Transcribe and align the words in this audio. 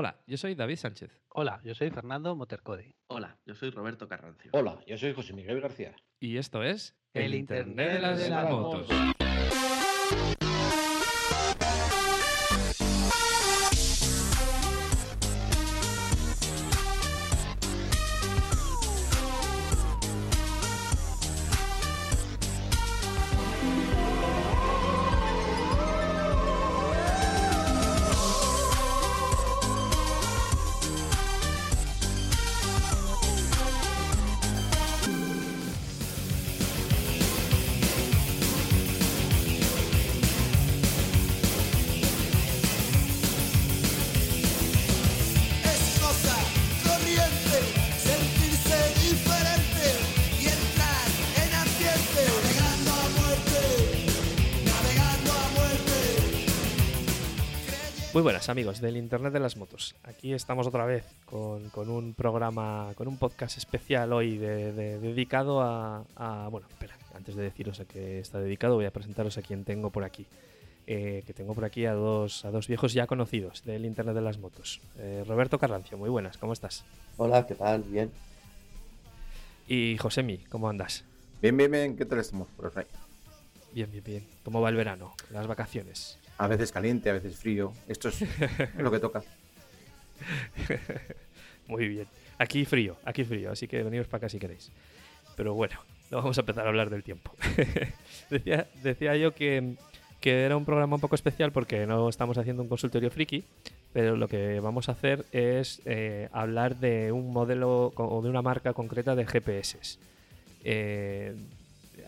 Hola, 0.00 0.16
yo 0.26 0.38
soy 0.38 0.54
David 0.54 0.76
Sánchez. 0.76 1.20
Hola, 1.28 1.60
yo 1.62 1.74
soy 1.74 1.90
Fernando 1.90 2.34
Motercodi. 2.34 2.94
Hola, 3.08 3.36
yo 3.44 3.54
soy 3.54 3.68
Roberto 3.68 4.08
Carrancio. 4.08 4.50
Hola, 4.54 4.80
yo 4.86 4.96
soy 4.96 5.12
José 5.12 5.34
Miguel 5.34 5.60
García. 5.60 5.94
Y 6.18 6.38
esto 6.38 6.62
es 6.62 6.96
El 7.12 7.34
Internet 7.34 8.00
de 8.16 8.30
las 8.30 8.50
motos. 8.50 8.88
Buenas 58.40 58.48
amigos 58.48 58.80
del 58.80 58.96
Internet 58.96 59.34
de 59.34 59.38
las 59.40 59.58
Motos. 59.58 59.94
Aquí 60.02 60.32
estamos 60.32 60.66
otra 60.66 60.86
vez 60.86 61.04
con, 61.26 61.68
con 61.68 61.90
un 61.90 62.14
programa, 62.14 62.90
con 62.94 63.06
un 63.06 63.18
podcast 63.18 63.58
especial 63.58 64.14
hoy 64.14 64.38
de- 64.38 64.72
de- 64.72 64.98
dedicado 64.98 65.60
a, 65.60 66.04
a- 66.16 66.48
Bueno, 66.48 66.66
espera, 66.70 66.96
antes 67.14 67.34
de 67.34 67.42
deciros 67.42 67.80
a 67.80 67.84
qué 67.84 68.18
está 68.18 68.40
dedicado 68.40 68.76
voy 68.76 68.86
a 68.86 68.90
presentaros 68.92 69.36
a 69.36 69.42
quien 69.42 69.64
tengo 69.64 69.90
por 69.90 70.04
aquí. 70.04 70.24
Eh, 70.86 71.22
que 71.26 71.34
tengo 71.34 71.52
por 71.54 71.66
aquí 71.66 71.84
a 71.84 71.92
dos, 71.92 72.46
a 72.46 72.50
dos 72.50 72.66
viejos 72.66 72.94
ya 72.94 73.06
conocidos 73.06 73.62
del 73.64 73.84
Internet 73.84 74.14
de 74.14 74.22
las 74.22 74.38
Motos. 74.38 74.80
Eh, 74.96 75.22
Roberto 75.28 75.58
Carrancio, 75.58 75.98
muy 75.98 76.08
buenas, 76.08 76.38
¿cómo 76.38 76.54
estás? 76.54 76.82
Hola, 77.18 77.46
¿qué 77.46 77.54
tal? 77.56 77.82
Bien. 77.82 78.10
Y 79.68 79.98
Josemi, 79.98 80.38
¿cómo 80.48 80.66
andas? 80.70 81.04
Bien, 81.42 81.54
bien, 81.58 81.70
bien. 81.70 81.94
¿Qué 81.94 82.06
tal 82.06 82.18
estamos 82.20 82.48
por 82.56 82.72
ahí? 82.74 82.86
Bien, 83.74 83.90
bien, 83.90 84.02
bien. 84.02 84.26
¿Cómo 84.44 84.62
va 84.62 84.70
el 84.70 84.76
verano? 84.76 85.12
Las 85.30 85.46
vacaciones. 85.46 86.18
A 86.40 86.46
veces 86.46 86.72
caliente, 86.72 87.10
a 87.10 87.12
veces 87.12 87.36
frío. 87.36 87.74
Esto 87.86 88.08
es, 88.08 88.24
lo 88.78 88.90
que 88.90 88.98
toca. 88.98 89.22
Muy 91.66 91.86
bien. 91.86 92.06
Aquí 92.38 92.64
frío, 92.64 92.96
aquí 93.04 93.24
frío, 93.24 93.52
así 93.52 93.68
que 93.68 93.82
veniros 93.82 94.06
para 94.06 94.22
acá 94.22 94.28
si 94.30 94.38
queréis. 94.38 94.72
Pero 95.36 95.52
bueno, 95.52 95.78
no 96.10 96.16
vamos 96.16 96.38
a 96.38 96.40
empezar 96.40 96.64
a 96.64 96.70
hablar 96.70 96.88
del 96.88 97.02
tiempo. 97.02 97.34
decía, 98.30 98.66
decía 98.82 99.16
yo 99.16 99.34
que, 99.34 99.74
que 100.22 100.44
era 100.44 100.56
un 100.56 100.64
programa 100.64 100.94
un 100.94 101.02
poco 101.02 101.14
especial 101.14 101.52
porque 101.52 101.86
no 101.86 102.08
estamos 102.08 102.38
haciendo 102.38 102.62
un 102.62 102.70
consultorio 102.70 103.10
friki, 103.10 103.44
pero 103.92 104.16
lo 104.16 104.26
que 104.26 104.60
vamos 104.60 104.88
a 104.88 104.92
hacer 104.92 105.26
es 105.32 105.82
eh, 105.84 106.30
hablar 106.32 106.76
de 106.76 107.12
un 107.12 107.34
modelo 107.34 107.92
o 107.94 108.22
de 108.22 108.30
una 108.30 108.40
marca 108.40 108.72
concreta 108.72 109.14
de 109.14 109.26
GPS. 109.26 109.98
Eh, 110.64 111.36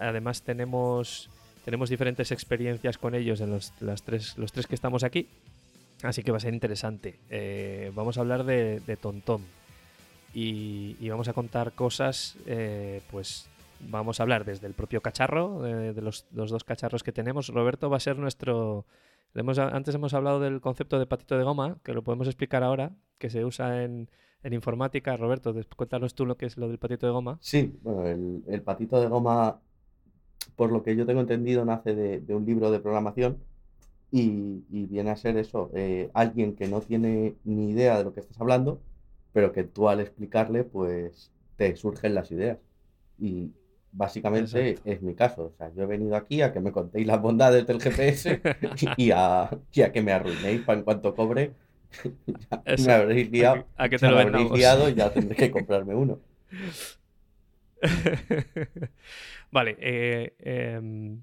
además 0.01 0.41
tenemos, 0.41 1.29
tenemos 1.65 1.89
diferentes 1.91 2.33
experiencias 2.33 2.99
con 2.99 3.15
ellos 3.15 3.41
en 3.41 3.51
los, 3.51 3.73
las 3.81 4.03
tres, 4.03 4.37
los 4.39 4.53
tres 4.53 4.67
que 4.67 4.75
estamos 4.75 5.05
aquí. 5.05 5.29
Así 6.03 6.23
que 6.23 6.33
va 6.33 6.39
a 6.39 6.41
ser 6.41 6.55
interesante. 6.55 7.21
Eh, 7.31 7.93
vamos 7.95 8.19
a 8.19 8.23
hablar 8.23 8.45
de, 8.45 8.99
TomTom. 9.01 9.43
Y, 10.35 11.09
vamos 11.09 11.29
a 11.29 11.33
contar 11.33 11.73
cosas, 11.73 12.37
eh, 12.47 13.03
pues 13.11 13.49
vamos 13.81 14.19
a 14.19 14.23
hablar 14.23 14.45
desde 14.45 14.67
el 14.67 14.75
propio 14.75 15.01
cacharro, 15.01 15.67
eh, 15.67 15.93
de 15.93 16.03
los, 16.03 16.25
dos 16.31 16.65
cacharros 16.65 17.03
que 17.03 17.13
tenemos. 17.13 17.49
Roberto 17.49 17.91
va 17.91 17.99
a 17.99 18.01
ser 18.01 18.19
nuestro... 18.19 18.87
hemos- 19.35 19.59
antes 19.59 19.95
hemos 19.95 20.15
hablado 20.15 20.41
del 20.41 20.61
concepto 20.61 20.99
de 20.99 21.07
patito 21.07 21.37
de 21.37 21.45
goma, 21.45 21.79
que 21.85 21.93
lo 21.93 22.03
podemos 22.03 22.27
explicar 22.27 22.63
ahora, 22.63 22.93
que 23.19 23.31
se 23.31 23.45
usa 23.45 23.85
en, 23.85 24.09
informática. 24.51 25.17
Roberto, 25.17 25.55
cuéntanos 25.77 26.15
tú 26.15 26.27
lo 26.27 26.37
que 26.37 26.47
es 26.47 26.57
lo 26.57 26.67
del 26.67 26.79
patito 26.79 27.07
de 27.07 27.13
goma. 27.13 27.39
Sí, 27.41 27.79
bueno, 27.83 28.41
el 28.49 28.63
patito 28.63 29.01
de 29.01 29.07
goma, 29.07 29.61
por 30.57 30.73
lo 30.73 30.83
que 30.83 30.97
yo 30.97 31.07
tengo 31.07 31.21
entendido, 31.21 31.65
nace 31.65 31.95
de, 31.95 32.21
de 32.21 32.35
un 32.35 32.45
libro 32.47 32.71
de 32.71 32.81
programación 32.81 33.39
y, 34.11 34.65
y 34.71 34.87
viene 34.87 35.11
a 35.11 35.17
ser 35.17 35.37
eso, 35.39 35.71
eh, 35.75 36.11
alguien 36.15 36.55
que 36.55 36.69
no 36.69 36.81
tiene 36.81 37.35
ni 37.45 37.71
idea 37.71 37.99
de 37.99 38.05
lo 38.05 38.13
que 38.15 38.21
estás 38.21 38.41
hablando, 38.41 38.81
pero 39.33 39.53
que 39.53 39.65
tú 39.65 39.89
al 39.89 40.01
explicarle, 40.01 40.65
pues 40.65 41.31
te 41.57 41.75
surgen 41.77 42.15
las 42.15 42.31
ideas. 42.31 42.59
Y 43.19 43.51
básicamente 43.93 44.71
Exacto. 44.71 44.91
es 44.91 45.03
mi 45.03 45.15
caso. 45.15 45.45
O 45.47 45.57
sea, 45.57 45.73
yo 45.75 45.85
he 45.85 45.87
venido 45.87 46.17
aquí 46.17 46.43
a 46.43 46.53
que 46.53 46.61
me 46.61 46.73
contéis 46.73 47.07
las 47.07 47.21
bondades 47.23 47.67
del 47.67 47.81
GPS 47.81 48.41
y 48.97 49.11
a, 49.13 49.51
y 49.73 49.83
a 49.83 49.93
que 49.93 50.03
me 50.03 50.13
arruinéis 50.13 50.63
para 50.63 50.79
en 50.79 50.85
cuanto 50.85 51.15
cobre. 51.15 51.53
ya 52.27 52.63
me 52.85 52.93
habréis 52.93 53.31
liado. 53.31 53.57
a 53.57 53.65
que- 53.65 53.83
a 53.85 53.89
que 53.89 53.99
te 53.99 54.09
lo 54.09 54.17
me 54.17 54.23
habréis 54.23 54.51
liado 54.53 54.89
y 54.89 54.95
ya 54.95 55.13
tendré 55.13 55.37
que 55.37 55.51
comprarme 55.51 55.95
uno. 55.95 56.19
vale, 59.51 59.77
eh, 59.81 60.35
em, 60.39 61.23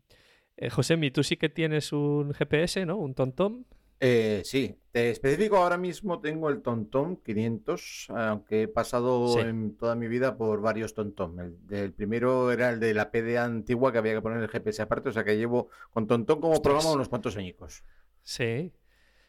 eh, 0.57 0.69
Josemi, 0.69 1.11
tú 1.11 1.23
sí 1.23 1.37
que 1.37 1.49
tienes 1.49 1.93
un 1.93 2.33
GPS, 2.33 2.85
¿no? 2.85 2.97
Un 2.97 3.13
TomTom. 3.15 3.63
Eh, 4.01 4.43
sí, 4.45 4.73
te 4.91 5.09
especifico 5.09 5.57
ahora 5.57 5.77
mismo 5.77 6.21
tengo 6.21 6.49
el 6.49 6.61
TomTom 6.61 7.17
500, 7.17 8.07
aunque 8.09 8.63
he 8.63 8.67
pasado 8.69 9.27
Sí. 9.27 9.41
en 9.41 9.75
toda 9.75 9.95
mi 9.95 10.07
vida 10.07 10.37
por 10.37 10.61
varios 10.61 10.93
TomTom. 10.93 11.37
El, 11.69 11.93
primero 11.93 12.51
era 12.51 12.69
el 12.69 12.79
de 12.79 12.93
la 12.93 13.11
PDA 13.11 13.43
antigua 13.43 13.91
que 13.91 13.97
había 13.97 14.13
que 14.13 14.21
poner 14.21 14.41
el 14.41 14.47
GPS 14.47 14.81
aparte, 14.81 15.09
o 15.09 15.11
sea 15.11 15.25
que 15.25 15.35
llevo 15.37 15.69
con 15.91 16.07
TomTom 16.07 16.39
como 16.39 16.61
programa 16.61 16.93
unos 16.93 17.09
cuantos 17.09 17.35
añicos. 17.35 17.83
Sí, 18.21 18.71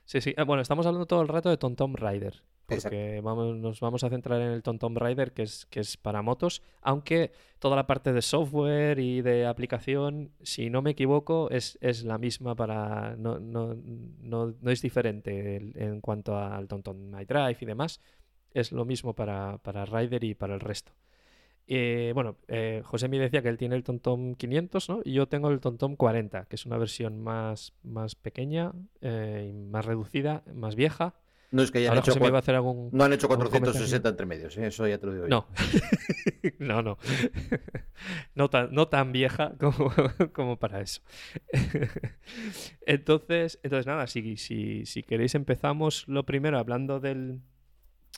sí, 0.04 0.20
sí. 0.20 0.34
Ah, 0.36 0.44
bueno, 0.44 0.62
estamos 0.62 0.86
hablando 0.86 1.06
todo 1.06 1.22
el 1.22 1.28
rato 1.28 1.50
de 1.50 1.56
TomTom 1.56 1.96
Rider. 1.96 2.44
Porque 2.70 3.20
vamos, 3.22 3.56
nos 3.56 3.80
vamos 3.80 4.04
a 4.04 4.08
centrar 4.08 4.40
en 4.40 4.48
el 4.48 4.62
TomTom 4.62 4.96
Rider, 4.96 5.32
que 5.32 5.42
es, 5.42 5.66
que 5.66 5.80
es 5.80 5.96
para 5.96 6.22
motos, 6.22 6.62
aunque 6.80 7.32
toda 7.58 7.76
la 7.76 7.86
parte 7.86 8.12
de 8.12 8.22
software 8.22 8.98
y 8.98 9.20
de 9.22 9.46
aplicación, 9.46 10.32
si 10.42 10.70
no 10.70 10.82
me 10.82 10.90
equivoco, 10.90 11.50
es, 11.50 11.78
es 11.80 12.04
la 12.04 12.18
misma 12.18 12.54
para... 12.54 13.16
No, 13.16 13.38
no, 13.38 13.74
no, 13.74 14.54
no 14.60 14.70
es 14.70 14.80
diferente 14.82 15.56
en 15.74 16.00
cuanto 16.00 16.38
al 16.38 16.68
TomTom 16.68 17.20
iDrive 17.20 17.58
y 17.60 17.66
demás, 17.66 18.00
es 18.52 18.72
lo 18.72 18.84
mismo 18.84 19.14
para, 19.14 19.58
para 19.58 19.84
Rider 19.84 20.24
y 20.24 20.34
para 20.34 20.54
el 20.54 20.60
resto. 20.60 20.92
Eh, 21.72 22.10
bueno, 22.14 22.36
eh, 22.48 22.82
José 22.84 23.06
me 23.06 23.20
decía 23.20 23.42
que 23.42 23.48
él 23.48 23.56
tiene 23.56 23.76
el 23.76 23.84
TomTom 23.84 24.34
500, 24.34 24.88
¿no? 24.88 25.00
Y 25.04 25.12
yo 25.12 25.28
tengo 25.28 25.50
el 25.50 25.60
TomTom 25.60 25.94
40, 25.94 26.46
que 26.46 26.56
es 26.56 26.66
una 26.66 26.76
versión 26.78 27.22
más, 27.22 27.74
más 27.84 28.16
pequeña, 28.16 28.72
eh, 29.00 29.52
más 29.70 29.84
reducida, 29.84 30.42
más 30.52 30.74
vieja. 30.74 31.14
No 31.52 31.62
es 31.62 31.70
que 31.72 31.78
hayan 31.78 31.90
Ahora 31.90 32.00
hecho 32.00 32.12
José 32.12 32.20
me 32.20 32.26
cua- 32.28 32.32
va 32.32 32.38
a 32.38 32.40
hacer 32.40 32.54
algún... 32.54 32.90
no 32.92 33.04
han 33.04 33.12
hecho 33.12 33.26
algún 33.26 33.38
comentario. 33.46 33.72
460 33.72 34.08
entre 34.08 34.26
medios, 34.26 34.56
¿eh? 34.56 34.66
eso 34.68 34.86
ya 34.86 34.98
te 34.98 35.06
lo 35.06 35.12
digo 35.14 35.26
yo. 35.26 35.30
No, 35.30 35.46
no, 36.58 36.82
no. 36.82 36.98
No 38.34 38.48
tan, 38.48 38.72
no 38.72 38.88
tan 38.88 39.12
vieja 39.12 39.52
como, 39.60 39.92
como 40.32 40.56
para 40.58 40.80
eso. 40.80 41.02
Entonces, 42.86 43.58
entonces 43.62 43.86
nada, 43.86 44.06
si, 44.06 44.36
si, 44.36 44.86
si 44.86 45.02
queréis 45.02 45.34
empezamos 45.34 46.04
lo 46.08 46.24
primero 46.24 46.58
hablando 46.58 47.00
del, 47.00 47.40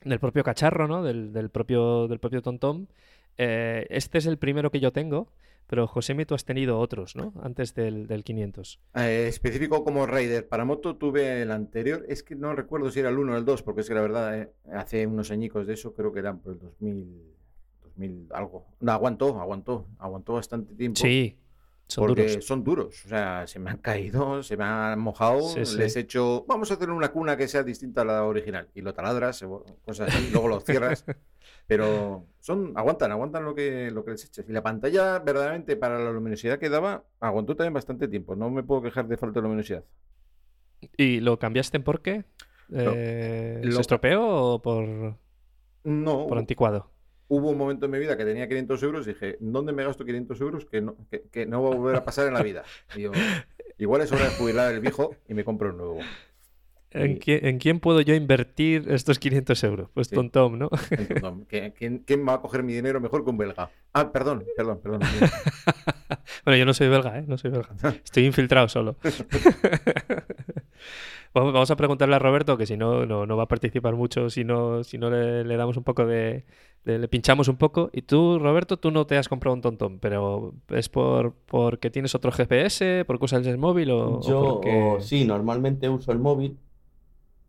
del 0.05 0.19
propio 0.21 0.45
cacharro, 0.45 0.87
¿no? 0.89 1.03
Del, 1.03 1.33
del 1.33 1.51
propio, 1.51 2.09
del 2.09 2.19
propio 2.21 2.43
TomTom. 2.43 2.87
Eh, 3.39 3.87
este 3.91 4.19
es 4.19 4.27
el 4.27 4.39
primero 4.39 4.71
que 4.71 4.81
yo 4.81 4.93
tengo, 4.93 5.33
pero 5.67 5.87
Josemi, 5.87 6.25
tú 6.25 6.35
has 6.35 6.45
tenido 6.45 6.79
otros, 6.79 7.17
¿no? 7.17 7.33
Antes 7.43 7.75
del, 7.75 8.07
del 8.07 8.25
500. 8.25 8.81
Eh, 8.95 9.27
específico 9.29 9.85
como 9.85 10.07
Raider 10.07 10.49
para 10.49 10.65
moto 10.65 10.97
tuve 10.97 11.43
el 11.43 11.51
anterior, 11.51 12.05
es 12.09 12.23
que 12.23 12.35
no 12.35 12.55
recuerdo 12.55 12.91
si 12.91 13.01
era 13.01 13.09
el 13.09 13.19
1 13.19 13.33
o 13.33 13.37
el 13.37 13.45
2, 13.45 13.63
porque 13.63 13.81
es 13.83 13.89
que 13.89 13.95
la 13.95 14.03
verdad, 14.03 14.39
eh, 14.39 14.53
hace 14.73 15.07
unos 15.07 15.31
añicos 15.31 15.67
de 15.67 15.75
eso, 15.75 15.95
creo 15.95 16.13
que 16.13 16.21
eran 16.21 16.41
por 16.41 16.53
el 16.53 16.59
2000, 16.59 17.23
2000 17.83 18.29
algo. 18.33 18.67
No, 18.81 18.93
aguantó, 18.93 19.41
aguantó, 19.41 19.87
aguantó 19.99 20.35
bastante 20.35 20.75
tiempo. 20.75 21.01
Sí, 21.01 21.39
son 21.93 22.07
porque 22.07 22.23
duros. 22.29 22.47
son 22.47 22.65
duros, 22.65 23.05
o 23.05 23.09
sea, 23.09 23.47
se 23.47 23.59
me 23.59 23.71
han 23.71 23.79
caído, 23.79 24.43
se 24.43 24.57
me 24.57 24.65
han 24.65 24.99
mojado, 24.99 25.41
Sí, 25.43 25.65
sí. 25.67 25.77
les 25.79 25.97
he 25.97 26.01
hecho, 26.01 26.45
vamos 26.49 26.71
a 26.71 26.75
hacer 26.75 26.91
una 26.91 27.13
cuna 27.13 27.37
que 27.37 27.49
sea 27.49 27.63
distinta 27.63 28.03
a 28.03 28.05
la 28.05 28.25
original, 28.25 28.69
y 28.75 28.81
lo 28.83 28.95
taladras, 28.95 29.45
cosas 29.85 30.15
así, 30.15 30.29
luego 30.33 30.49
lo 30.49 30.61
cierras, 30.61 31.05
pero 31.67 32.27
son, 32.41 32.73
aguantan, 32.77 33.13
aguantan 33.13 33.45
lo 33.45 33.55
que, 33.55 33.91
lo 33.91 34.05
que 34.05 34.13
les 34.13 34.25
eches. 34.25 34.49
Y 34.49 34.53
la 34.53 34.63
pantalla, 34.63 35.19
verdaderamente, 35.21 35.77
para 35.77 35.99
la 35.99 36.11
luminosidad 36.13 36.59
que 36.59 36.69
daba, 36.69 37.05
aguantó 37.21 37.57
también 37.57 37.75
bastante 37.75 38.09
tiempo, 38.09 38.35
no 38.37 38.51
me 38.51 38.63
puedo 38.63 38.83
quejar 38.83 39.07
de 39.09 39.17
falta 39.17 39.41
de 39.41 39.45
luminosidad. 39.45 39.85
¿Y 40.97 41.21
lo 41.21 41.39
cambiaste 41.39 41.81
por 41.81 42.03
qué? 42.03 42.25
Eh, 42.75 43.61
lo- 43.65 43.73
¿Se 43.75 43.81
estropeó 43.83 44.25
o 44.27 44.63
por, 44.63 45.19
No, 45.85 46.27
por 46.27 46.39
anticuado? 46.39 46.92
Hubo 47.35 47.49
un 47.51 47.57
momento 47.57 47.87
en 47.87 47.93
mi 47.93 47.99
vida 47.99 48.15
que 48.17 48.25
tenía 48.27 48.47
500 48.47 48.83
euros 48.83 49.07
y 49.07 49.15
dije, 49.15 49.37
¿dónde 49.41 49.73
me 49.73 49.83
gasto 49.85 50.05
500 50.05 50.39
euros 50.43 50.67
que 50.67 50.83
no, 50.83 50.97
que, 51.11 51.23
que 51.33 51.47
no 51.47 51.63
va 51.63 51.71
a 51.71 51.75
volver 51.77 51.97
a 51.97 52.05
pasar 52.05 52.29
en 52.29 52.35
la 52.35 52.43
vida? 52.43 52.63
Y 52.95 53.03
yo, 53.03 53.13
igual 53.79 54.03
es 54.03 54.13
hora 54.13 54.25
de 54.25 54.31
jubilar 54.31 54.73
el 54.73 54.81
viejo 54.81 55.17
y 55.29 55.35
me 55.35 55.43
compro 55.43 55.71
un 55.71 55.79
nuevo. 55.79 55.99
¿En, 56.91 57.13
Y- 57.13 57.19
quién, 57.19 57.47
en 57.47 57.59
quién 57.59 57.81
puedo 57.81 58.03
yo 58.03 58.15
invertir 58.15 58.85
estos 58.91 59.19
500 59.19 59.65
euros? 59.65 59.89
Pues 59.95 60.09
Sí. 60.09 60.29
Tom 60.31 60.59
¿no? 60.59 60.69
¿Quién, 61.49 62.29
va 62.29 62.35
a 62.35 62.41
coger 62.43 62.63
mi 62.63 62.75
dinero 62.75 63.01
mejor 63.01 63.25
que 63.25 63.31
un 63.31 63.39
belga? 63.39 63.71
Ah, 63.95 64.13
perdón, 64.13 64.45
perdón, 64.55 64.81
perdón. 64.83 65.01
Bueno, 66.45 66.59
yo 66.59 66.67
no 66.67 66.75
soy 66.75 66.89
belga, 66.89 67.19
¿eh? 67.19 67.25
No 67.27 67.39
soy 67.39 67.51
belga. 67.51 67.71
Estoy 68.05 68.27
infiltrado 68.27 68.69
solo. 68.69 68.97
vamos, 71.35 71.71
a 71.71 71.77
preguntarle 71.77 72.17
a 72.17 72.19
Roberto, 72.19 72.57
que 72.59 72.67
si 72.67 72.77
no, 72.77 73.07
no, 73.07 73.27
no 73.27 73.37
va 73.37 73.45
a 73.45 73.49
participar 73.49 73.95
mucho, 73.95 74.29
si 74.31 74.45
no, 74.45 74.85
si 74.85 74.99
no 74.99 75.11
le, 75.11 75.45
le 75.45 75.57
damos 75.57 75.77
un 75.77 75.85
poco 75.85 76.07
de- 76.07 76.45
Le 76.85 77.07
pinchamos 77.07 77.47
un 77.47 77.57
poco. 77.57 77.91
Y 77.93 78.03
tú, 78.03 78.39
Roberto, 78.41 78.77
tú 78.77 78.91
no 78.91 79.07
te 79.07 79.17
has 79.17 79.29
comprado 79.29 79.55
un 79.55 79.61
tontón, 79.63 79.99
pero 80.01 80.53
¿es 80.69 80.89
por 80.89 81.33
porque 81.47 81.91
tienes 81.91 82.15
otro 82.17 82.33
GPS, 82.33 83.05
porque 83.07 83.25
usas 83.25 83.47
el 83.47 83.57
móvil 83.59 83.91
o, 83.93 84.19
o 84.19 84.23
Yo 84.23 84.41
porque... 84.55 84.97
sí, 85.01 85.25
normalmente 85.25 85.89
uso 85.89 86.11
el 86.11 86.19
móvil. 86.19 86.59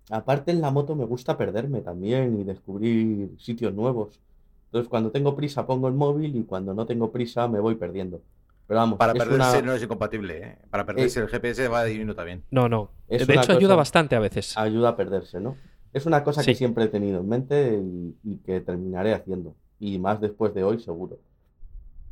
Aparte 0.10 0.52
en 0.52 0.62
la 0.62 0.70
moto 0.70 0.96
me 0.96 1.06
gusta 1.06 1.38
perderme 1.38 1.82
también 1.82 2.40
y 2.40 2.44
descubrir 2.44 3.32
sitios 3.40 3.74
nuevos. 3.74 4.20
Entonces 4.66 4.90
cuando 4.90 5.10
tengo 5.12 5.36
prisa 5.36 5.66
pongo 5.66 5.88
el 5.88 5.94
móvil 5.96 6.36
y 6.36 6.44
cuando 6.44 6.74
no 6.74 6.86
tengo 6.86 7.12
prisa 7.12 7.48
me 7.48 7.60
voy 7.60 7.76
perdiendo. 7.76 8.22
Pero 8.68 8.80
vamos, 8.80 8.98
Para 8.98 9.14
perderse 9.14 9.58
una- 9.58 9.62
no 9.62 9.74
es 9.74 9.84
incompatible, 9.84 10.38
¿eh? 10.38 10.58
Para 10.70 10.86
perderse 10.86 11.20
el 11.22 11.28
GPS 11.28 11.68
va 11.70 11.84
divino 11.86 12.14
también. 12.16 12.44
No, 12.52 12.70
no. 12.70 12.92
Es 13.08 13.26
de 13.28 13.34
hecho, 13.34 13.54
ayuda 13.54 13.76
bastante 13.76 14.16
a 14.16 14.20
veces. 14.20 14.58
ayuda 14.58 14.90
a 14.90 14.96
perderse, 14.96 15.40
¿no? 15.40 15.58
Es 15.94 16.06
una 16.06 16.24
cosa 16.24 16.44
que 16.44 16.56
siempre 16.56 16.86
he 16.86 16.88
tenido 16.88 17.19
en 17.22 17.28
mente 17.30 17.80
y, 17.84 18.16
y 18.24 18.38
que 18.38 18.62
terminaré 18.62 19.13
haciendo. 19.13 19.56
Y 19.80 20.00
más 20.00 20.19
después 20.22 20.54
de 20.54 20.63
hoy, 20.63 20.80
seguro. 20.80 21.19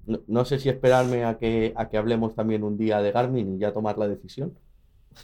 No, 0.05 0.19
no 0.27 0.45
sé 0.45 0.59
si 0.59 0.69
esperarme 0.69 1.23
a 1.25 1.37
que, 1.37 1.73
a 1.75 1.89
que 1.89 1.97
hablemos 1.97 2.35
también 2.35 2.63
un 2.63 2.77
día 2.77 3.01
de 3.01 3.11
Garmin 3.11 3.55
y 3.55 3.59
ya 3.59 3.73
tomar 3.73 3.97
la 3.97 4.07
decisión. 4.07 4.53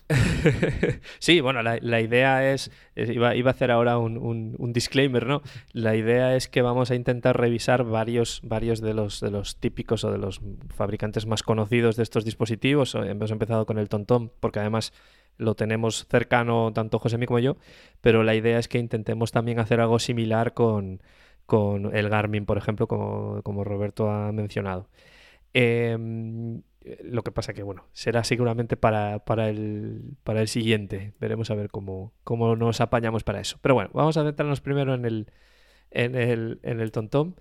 Sí, 1.19 1.41
bueno, 1.41 1.63
la, 1.63 1.77
la 1.81 2.01
idea 2.01 2.53
es, 2.53 2.71
es- 2.95 3.09
iba, 3.09 3.35
iba 3.35 3.49
a 3.51 3.53
hacer 3.53 3.71
ahora 3.71 3.97
un, 3.97 4.17
un- 4.17 4.55
un 4.57 4.73
disclaimer, 4.73 5.25
¿no? 5.25 5.41
La 5.73 5.95
idea 5.95 6.35
es 6.35 6.47
que 6.47 6.61
vamos 6.61 6.91
a 6.91 6.95
intentar 6.95 7.39
revisar 7.39 7.83
varios, 7.83 8.41
varios 8.43 8.81
de 8.81 8.93
los, 8.93 9.19
de 9.19 9.31
los 9.31 9.57
típicos 9.57 10.03
o 10.03 10.11
de 10.11 10.17
los 10.17 10.41
fabricantes 10.75 11.25
más 11.25 11.43
conocidos 11.43 11.95
de 11.95 12.03
estos 12.03 12.25
dispositivos. 12.25 12.95
Hemos 12.95 13.31
empezado 13.31 13.65
con 13.65 13.77
el 13.77 13.89
TomTom, 13.89 14.29
porque 14.39 14.59
además 14.59 14.93
lo 15.37 15.55
tenemos 15.55 16.07
cercano 16.07 16.71
tanto 16.73 16.99
José 16.99 17.23
como 17.25 17.39
yo, 17.39 17.57
pero 18.01 18.23
la 18.23 18.35
idea 18.35 18.59
es 18.59 18.67
que 18.67 18.79
intentemos 18.79 19.31
también 19.31 19.59
hacer 19.59 19.79
algo 19.79 19.99
similar 19.99 20.53
con, 20.53 21.01
con 21.45 21.95
el 21.95 22.09
Garmin, 22.09 22.45
por 22.45 22.57
ejemplo, 22.57 22.87
como, 22.87 23.41
como 23.43 23.63
Roberto 23.63 24.09
ha 24.09 24.31
mencionado. 24.31 24.89
Em, 25.53 26.61
lo 27.03 27.23
que 27.23 27.31
pasa 27.31 27.53
que, 27.53 27.63
bueno, 27.63 27.85
será 27.93 28.23
seguramente 28.23 28.77
para, 28.77 29.19
para 29.19 29.49
el, 29.49 30.17
para 30.23 30.41
el 30.41 30.47
siguiente. 30.47 31.13
Veremos 31.19 31.51
a 31.51 31.55
ver 31.55 31.69
cómo, 31.69 32.13
cómo 32.23 32.55
nos 32.55 32.81
apañamos 32.81 33.23
para 33.23 33.39
eso. 33.39 33.57
Pero 33.61 33.75
bueno, 33.75 33.89
vamos 33.93 34.17
a 34.17 34.23
centrarnos 34.23 34.61
primero 34.61 34.93
en 34.93 35.05
el, 35.05 35.31
en 35.91 36.15
el, 36.15 36.59
en 36.63 36.79
el 36.79 36.91
TomTom. 36.91 37.33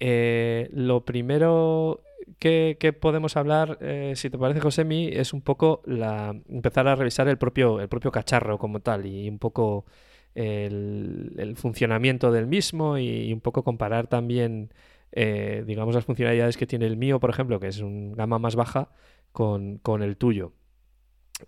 Eh, 0.00 0.68
lo 0.72 1.04
primero 1.04 2.02
que, 2.38 2.92
podemos 3.00 3.36
hablar, 3.36 3.78
eh, 3.80 4.12
si 4.16 4.30
te 4.30 4.38
parece, 4.38 4.60
Josemi, 4.60 5.08
es 5.08 5.32
un 5.32 5.42
poco 5.42 5.82
la, 5.86 6.34
empezar 6.48 6.88
a 6.88 6.94
revisar 6.94 7.28
el 7.28 7.38
propio, 7.38 7.80
el 7.80 7.88
propio 7.88 8.12
cacharro 8.12 8.58
como 8.58 8.80
tal 8.80 9.06
y 9.06 9.28
un 9.28 9.38
poco 9.38 9.86
el, 10.34 11.54
funcionamiento 11.56 12.30
del 12.32 12.46
mismo 12.46 12.98
y, 12.98 13.32
un 13.32 13.40
poco 13.40 13.64
comparar 13.64 14.06
también, 14.06 14.72
eh, 15.12 15.64
digamos, 15.66 15.94
las 15.94 16.04
funcionalidades 16.04 16.56
que 16.56 16.66
tiene 16.66 16.86
el 16.86 16.96
mío, 16.96 17.20
por 17.20 17.30
ejemplo, 17.30 17.60
que 17.60 17.68
es 17.68 17.80
un 17.80 18.12
gama 18.14 18.38
más 18.38 18.56
baja, 18.56 18.90
con, 19.32 19.78
con 19.78 20.02
el 20.02 20.16
tuyo. 20.16 20.52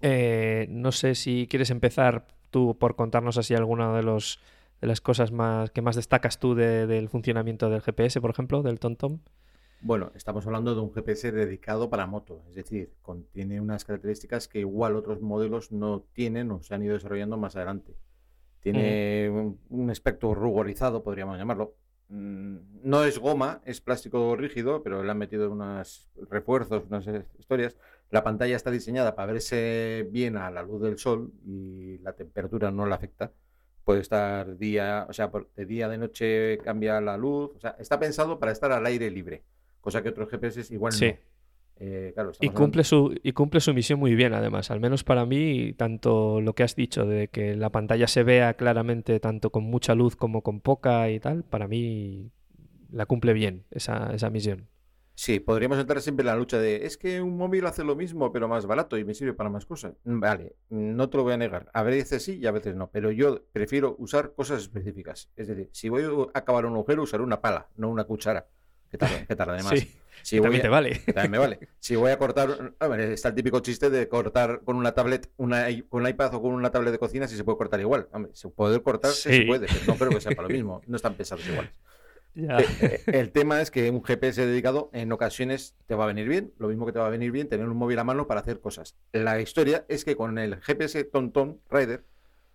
Eh, 0.02 0.66
no 0.70 0.92
sé 0.92 1.14
si 1.14 1.46
quieres 1.48 1.70
empezar 1.70 2.28
tú 2.50 2.76
por 2.78 2.96
contarnos 2.96 3.38
así 3.38 3.54
alguna 3.54 3.94
de 3.96 4.02
los 4.02 4.40
de 4.80 4.86
las 4.86 5.00
cosas 5.00 5.30
más 5.32 5.70
que 5.70 5.82
más 5.82 5.96
destacas 5.96 6.38
tú 6.38 6.54
de- 6.54 6.86
del 6.86 7.08
funcionamiento 7.08 7.68
del 7.70 7.82
GPS, 7.82 8.20
por 8.20 8.30
ejemplo, 8.30 8.62
del 8.62 8.78
TomTom. 8.80 9.20
Bueno, 9.82 10.12
estamos 10.14 10.46
hablando 10.46 10.74
de 10.74 10.80
un 10.82 10.92
GPS 10.92 11.32
dedicado 11.32 11.88
para 11.88 12.06
moto, 12.06 12.42
es 12.50 12.54
decir, 12.54 12.92
contiene 13.00 13.60
unas 13.62 13.84
características 13.86 14.46
que 14.46 14.58
igual 14.60 14.94
otros 14.94 15.22
modelos 15.22 15.72
no 15.72 16.02
tienen 16.12 16.50
o 16.50 16.62
se 16.62 16.74
han 16.74 16.82
ido 16.82 16.92
desarrollando 16.94 17.38
más 17.38 17.56
adelante. 17.56 17.96
Tiene 18.60 19.30
un, 19.30 19.58
un 19.70 19.90
aspecto 19.90 20.34
rugorizado, 20.34 21.02
podríamos 21.02 21.38
llamarlo. 21.38 21.76
Mm, 22.08 22.56
No 22.82 23.04
es 23.04 23.18
goma, 23.18 23.62
es 23.64 23.80
plástico 23.80 24.36
rígido, 24.36 24.82
pero 24.82 25.02
le 25.02 25.10
han 25.10 25.16
metido 25.18 25.50
unos 25.50 26.10
refuerzos, 26.28 26.84
unas 26.86 27.06
historias. 27.38 27.76
La 28.10 28.22
pantalla 28.22 28.56
está 28.56 28.70
diseñada 28.70 29.14
para 29.14 29.32
verse 29.32 30.06
bien 30.10 30.36
a 30.36 30.50
la 30.50 30.62
luz 30.62 30.82
del 30.82 30.98
sol 30.98 31.32
y 31.46 31.98
la 31.98 32.12
temperatura 32.14 32.70
no 32.70 32.84
la 32.86 32.96
afecta. 32.96 33.32
Puede 33.84 34.00
estar 34.00 34.58
día, 34.58 35.06
o 35.08 35.12
sea, 35.14 35.30
de 35.56 35.64
día, 35.66 35.88
de 35.88 35.98
noche 35.98 36.58
cambia 36.58 37.00
la 37.00 37.16
luz. 37.16 37.52
O 37.56 37.60
sea, 37.60 37.76
está 37.78 37.98
pensado 37.98 38.38
para 38.38 38.52
estar 38.52 38.72
al 38.72 38.84
aire 38.86 39.10
libre, 39.10 39.44
cosa 39.80 40.02
que 40.02 40.10
otros 40.10 40.28
GPS 40.30 40.72
igual 40.74 40.92
Sí. 40.92 41.06
no. 41.12 41.30
Eh, 41.82 42.10
claro, 42.12 42.32
Y 42.40 42.50
cumple 42.50 42.84
su 42.84 43.18
y 43.22 43.32
cumple 43.32 43.60
su 43.60 43.72
misión 43.72 43.98
muy 43.98 44.14
bien, 44.14 44.34
además. 44.34 44.70
Al 44.70 44.80
menos 44.80 45.02
para 45.02 45.24
mí, 45.24 45.72
tanto 45.72 46.42
lo 46.42 46.54
que 46.54 46.62
has 46.62 46.76
dicho 46.76 47.06
de 47.06 47.28
que 47.28 47.56
la 47.56 47.70
pantalla 47.70 48.06
se 48.06 48.22
vea 48.22 48.52
claramente 48.54 49.18
tanto 49.18 49.50
con 49.50 49.64
mucha 49.64 49.94
luz 49.94 50.14
como 50.14 50.42
con 50.42 50.60
poca 50.60 51.08
y 51.10 51.20
tal, 51.20 51.42
para 51.42 51.68
mí 51.68 52.30
la 52.90 53.06
cumple 53.06 53.32
bien 53.32 53.64
esa, 53.70 54.12
esa 54.14 54.28
misión. 54.28 54.68
Sí, 55.14 55.38
podríamos 55.38 55.78
entrar 55.78 56.00
siempre 56.00 56.22
en 56.22 56.28
la 56.28 56.36
lucha 56.36 56.58
de 56.58 56.86
es 56.86 56.96
que 56.96 57.20
un 57.20 57.36
móvil 57.36 57.66
hace 57.66 57.84
lo 57.84 57.94
mismo 57.94 58.32
pero 58.32 58.48
más 58.48 58.64
barato 58.64 58.96
y 58.96 59.04
me 59.04 59.12
sirve 59.14 59.34
para 59.34 59.50
más 59.50 59.66
cosas. 59.66 59.94
Mm, 60.04 60.20
Vale, 60.20 60.56
no 60.70 61.10
te 61.10 61.16
lo 61.18 61.24
voy 61.24 61.34
a 61.34 61.36
negar. 61.36 61.70
A 61.74 61.82
veces 61.82 62.22
sí 62.22 62.38
y 62.38 62.46
a 62.46 62.52
veces 62.52 62.74
no, 62.74 62.90
pero 62.90 63.10
yo 63.10 63.44
prefiero 63.52 63.96
usar 63.98 64.32
cosas 64.34 64.62
específicas. 64.62 65.30
Es 65.36 65.48
decir, 65.48 65.68
si 65.72 65.88
voy 65.90 66.04
a 66.34 66.38
acabar 66.38 66.64
un 66.66 66.72
agujero, 66.74 67.02
usaré 67.02 67.22
una 67.22 67.40
pala, 67.40 67.68
no 67.76 67.90
una 67.90 68.04
cuchara. 68.04 68.48
Que 68.90 68.98
tarda, 68.98 69.24
que 69.26 69.36
tarda 69.36 69.54
además. 69.54 69.78
Sí, 69.78 69.96
Si 70.22 70.36
que 70.36 70.42
también 70.42 70.60
a- 70.60 70.64
te 70.64 70.68
vale. 70.68 71.00
que 71.04 71.12
también 71.12 71.30
me 71.30 71.38
vale. 71.38 71.58
Si 71.78 71.96
voy 71.96 72.10
a 72.10 72.18
cortar, 72.18 72.74
a 72.78 72.88
ver, 72.88 73.00
está 73.00 73.28
el 73.28 73.34
típico 73.34 73.60
chiste 73.60 73.88
de 73.90 74.08
cortar 74.08 74.60
con 74.64 74.76
una 74.76 74.92
tablet, 74.92 75.30
una, 75.36 75.66
con 75.88 76.02
un 76.02 76.08
iPad 76.08 76.34
o 76.34 76.42
con 76.42 76.52
una 76.52 76.70
tablet 76.70 76.92
de 76.92 76.98
cocina, 76.98 77.26
si 77.28 77.36
se 77.36 77.44
puede 77.44 77.56
cortar 77.58 77.80
igual. 77.80 78.08
Hombre, 78.12 78.32
se 78.34 78.48
puede 78.48 78.82
cortar, 78.82 79.12
sí. 79.12 79.30
Se 79.30 79.42
puede, 79.46 79.66
pero 79.66 79.80
no 79.86 79.94
creo 79.96 80.10
que 80.10 80.20
sea 80.20 80.32
para 80.32 80.48
lo 80.48 80.52
mismo. 80.54 80.82
No 80.86 80.96
están 80.96 81.14
pesados 81.14 81.46
iguales. 81.48 81.72
Ya. 82.34 82.58
Eh, 82.60 82.66
eh, 82.80 83.00
El 83.06 83.30
tema 83.32 83.60
es 83.60 83.70
que 83.72 83.90
un 83.90 84.04
GPS 84.04 84.44
dedicado 84.46 84.88
en 84.92 85.10
ocasiones 85.10 85.74
te 85.86 85.94
va 85.96 86.04
a 86.04 86.06
venir 86.06 86.28
bien, 86.28 86.52
lo 86.58 86.68
mismo 86.68 86.86
que 86.86 86.92
te 86.92 86.98
va 87.00 87.06
a 87.06 87.10
venir 87.10 87.32
bien 87.32 87.48
tener 87.48 87.66
un 87.68 87.76
móvil 87.76 87.98
a 87.98 88.04
mano 88.04 88.26
para 88.28 88.40
hacer 88.40 88.60
cosas. 88.60 88.94
La 89.12 89.40
historia 89.40 89.84
es 89.88 90.04
que 90.04 90.14
con 90.16 90.38
el 90.38 90.56
GPS 90.60 91.02
TomTom 91.04 91.58
Rider, 91.70 92.04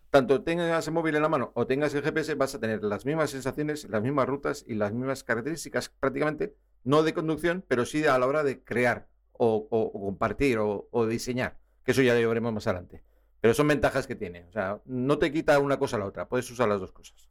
tanto 0.09 0.43
tengas 0.43 0.87
el 0.87 0.93
móvil 0.93 1.15
en 1.15 1.21
la 1.21 1.29
mano 1.29 1.51
o 1.55 1.67
tengas 1.67 1.93
el 1.93 2.01
GPS, 2.03 2.35
vas 2.35 2.55
a 2.55 2.59
tener 2.59 2.83
las 2.83 3.05
mismas 3.05 3.29
sensaciones, 3.31 3.87
las 3.89 4.01
mismas 4.01 4.27
rutas 4.27 4.63
y 4.67 4.75
las 4.75 4.93
mismas 4.93 5.23
características 5.23 5.89
prácticamente, 5.99 6.55
no 6.83 7.03
de 7.03 7.13
conducción, 7.13 7.63
pero 7.67 7.85
sí 7.85 8.05
a 8.05 8.17
la 8.17 8.27
hora 8.27 8.43
de 8.43 8.63
crear 8.63 9.07
o, 9.33 9.67
o- 9.69 9.81
o 9.93 10.05
compartir 10.05 10.57
o, 10.59 10.87
o 10.91 11.05
diseñar, 11.05 11.57
que 11.83 11.91
eso 11.91 12.01
ya 12.01 12.13
lo 12.15 12.27
veremos 12.29 12.53
más 12.53 12.67
adelante. 12.67 13.03
Pero 13.41 13.53
son 13.53 13.67
ventajas 13.67 14.07
que 14.07 14.15
tiene, 14.15 14.45
o 14.45 14.51
sea, 14.51 14.81
no 14.85 15.17
te 15.19 15.31
quita 15.31 15.59
una 15.59 15.77
cosa 15.77 15.97
a 15.97 15.99
la 15.99 16.05
otra, 16.05 16.27
puedes 16.27 16.49
usar 16.49 16.69
las 16.69 16.79
dos 16.79 16.91
cosas. 16.91 17.27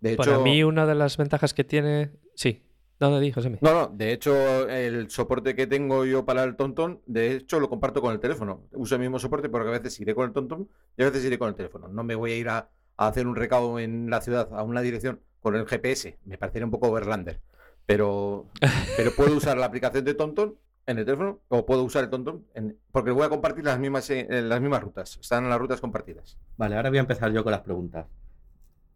De 0.00 0.10
hecho, 0.12 0.16
Para 0.18 0.38
mí, 0.38 0.62
una 0.62 0.84
de 0.86 0.94
las 0.94 1.16
ventajas 1.16 1.54
que 1.54 1.64
tiene. 1.64 2.10
Sí, 2.34 2.62
¿dónde 2.98 3.20
dijo 3.20 3.36
Josemi? 3.40 3.58
no, 3.60 3.72
no, 3.72 3.86
de 3.88 4.12
hecho, 4.12 4.68
el 4.68 5.10
soporte 5.10 5.54
que 5.54 5.66
tengo 5.66 6.04
yo 6.04 6.24
para 6.24 6.44
el 6.44 6.56
TomTom, 6.56 7.00
de 7.06 7.32
hecho, 7.32 7.58
lo 7.60 7.68
comparto 7.68 8.00
con 8.00 8.12
el 8.12 8.20
teléfono. 8.20 8.62
Uso 8.72 8.94
el 8.96 9.00
mismo 9.00 9.18
soporte 9.18 9.48
porque 9.48 9.68
a 9.68 9.72
veces 9.72 9.98
iré 10.00 10.14
con 10.14 10.26
el 10.26 10.32
TomTom 10.32 10.66
y 10.96 11.02
a 11.02 11.06
veces 11.06 11.24
iré 11.24 11.38
con 11.38 11.48
el 11.48 11.54
teléfono. 11.54 11.88
No 11.88 12.04
me 12.04 12.14
voy 12.14 12.32
a 12.32 12.36
ir 12.36 12.48
a, 12.48 12.70
a 12.96 13.06
hacer 13.08 13.26
un 13.26 13.36
recado 13.36 13.78
en 13.78 14.10
la 14.10 14.20
ciudad 14.20 14.48
a 14.52 14.62
una 14.62 14.80
dirección 14.82 15.20
con 15.40 15.54
el 15.56 15.66
GPS. 15.66 16.18
Me 16.24 16.38
parecería 16.38 16.64
un 16.66 16.70
poco 16.70 16.88
overlander. 16.88 17.40
Pero, 17.86 18.46
pero 18.96 19.14
puedo 19.14 19.36
usar 19.36 19.56
la 19.58 19.66
aplicación 19.66 20.04
de 20.04 20.14
TomTom 20.14 20.54
en 20.86 20.98
el 20.98 21.04
teléfono 21.04 21.40
o 21.48 21.66
puedo 21.66 21.82
usar 21.84 22.04
el 22.04 22.10
TomTom 22.10 22.42
en- 22.54 22.78
porque 22.92 23.10
voy 23.10 23.24
a 23.24 23.28
compartir 23.28 23.64
las 23.64 23.78
mismas, 23.78 24.08
eh, 24.10 24.26
las 24.42 24.60
mismas 24.60 24.82
rutas. 24.82 25.16
Están 25.20 25.44
en 25.44 25.50
las 25.50 25.58
rutas 25.58 25.80
compartidas. 25.80 26.36
Vale, 26.56 26.76
ahora 26.76 26.88
voy 26.90 26.98
a 26.98 27.02
empezar 27.02 27.32
yo 27.32 27.42
con 27.44 27.52
las 27.52 27.62
preguntas. 27.62 28.06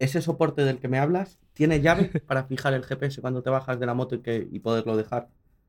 ¿Ese 0.01 0.23
soporte 0.23 0.65
del 0.65 0.81
que 0.81 0.89
me 0.89 0.99
hablas 0.99 1.39
tiene 1.53 1.81
llave 1.81 2.11
para 2.27 2.45
fijar 2.45 2.75
el 2.75 2.85
GPS 2.85 3.21
cuando 3.21 3.43
te 3.43 3.51
bajas 3.51 3.79
de 3.79 3.87
la 3.87 3.95
moto 3.95 4.17
y, 4.17 4.21
que, 4.23 4.49
y 4.51 4.59
poderlo 4.59 4.97
dejar? 4.97 5.29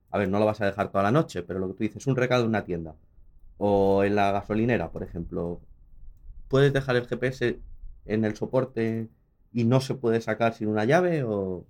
A 0.10 0.18
ver, 0.18 0.30
no 0.30 0.40
lo 0.40 0.46
vas 0.46 0.62
a 0.62 0.66
dejar 0.66 0.90
toda 0.90 1.04
la 1.04 1.12
noche, 1.12 1.44
pero 1.44 1.60
lo 1.60 1.68
que 1.68 1.74
tú 1.74 1.84
dices, 1.84 2.08
un 2.08 2.16
recado 2.16 2.44
en 2.44 2.50
una 2.50 2.64
tienda 2.66 2.96
o 3.58 4.04
en 4.04 4.16
la 4.16 4.32
gasolinera, 4.32 4.90
por 4.92 5.04
ejemplo. 5.04 5.62
¿Puedes 6.48 6.74
dejar 6.74 6.96
el 6.96 7.08
GPS 7.08 7.60
en 8.06 8.26
el 8.26 8.36
soporte 8.36 9.10
y 9.54 9.66
no 9.66 9.82
se 9.82 9.96
puede 9.96 10.22
sacar 10.22 10.54
sin 10.54 10.70
una 10.70 10.86
llave 10.86 11.24
o, 11.24 11.66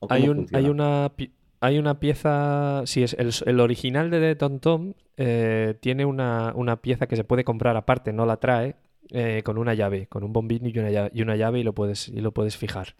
o 0.00 0.06
Hay, 0.10 0.28
un, 0.28 0.46
hay, 0.52 0.68
una, 0.68 1.12
hay 1.60 1.78
una 1.78 1.98
pieza, 1.98 2.82
sí, 2.86 3.02
es 3.02 3.14
el, 3.14 3.32
el 3.46 3.60
original 3.60 4.10
de 4.10 4.36
TomTom 4.36 4.94
eh, 5.16 5.76
tiene 5.80 6.04
una, 6.04 6.52
una 6.54 6.80
pieza 6.80 7.06
que 7.06 7.16
se 7.16 7.24
puede 7.24 7.44
comprar 7.44 7.76
aparte, 7.76 8.12
no 8.12 8.26
la 8.26 8.36
trae, 8.36 8.76
eh, 9.10 9.42
con 9.44 9.58
una 9.58 9.74
llave, 9.74 10.06
con 10.08 10.22
un 10.24 10.32
bombín 10.32 10.66
y 10.66 10.78
una 10.78 10.90
llave, 10.90 11.10
y 11.14 11.22
una 11.22 11.36
llave 11.36 11.60
y 11.60 11.62
lo 11.62 11.74
puedes, 11.74 12.08
y 12.08 12.20
lo 12.20 12.32
puedes 12.32 12.56
fijar. 12.56 12.94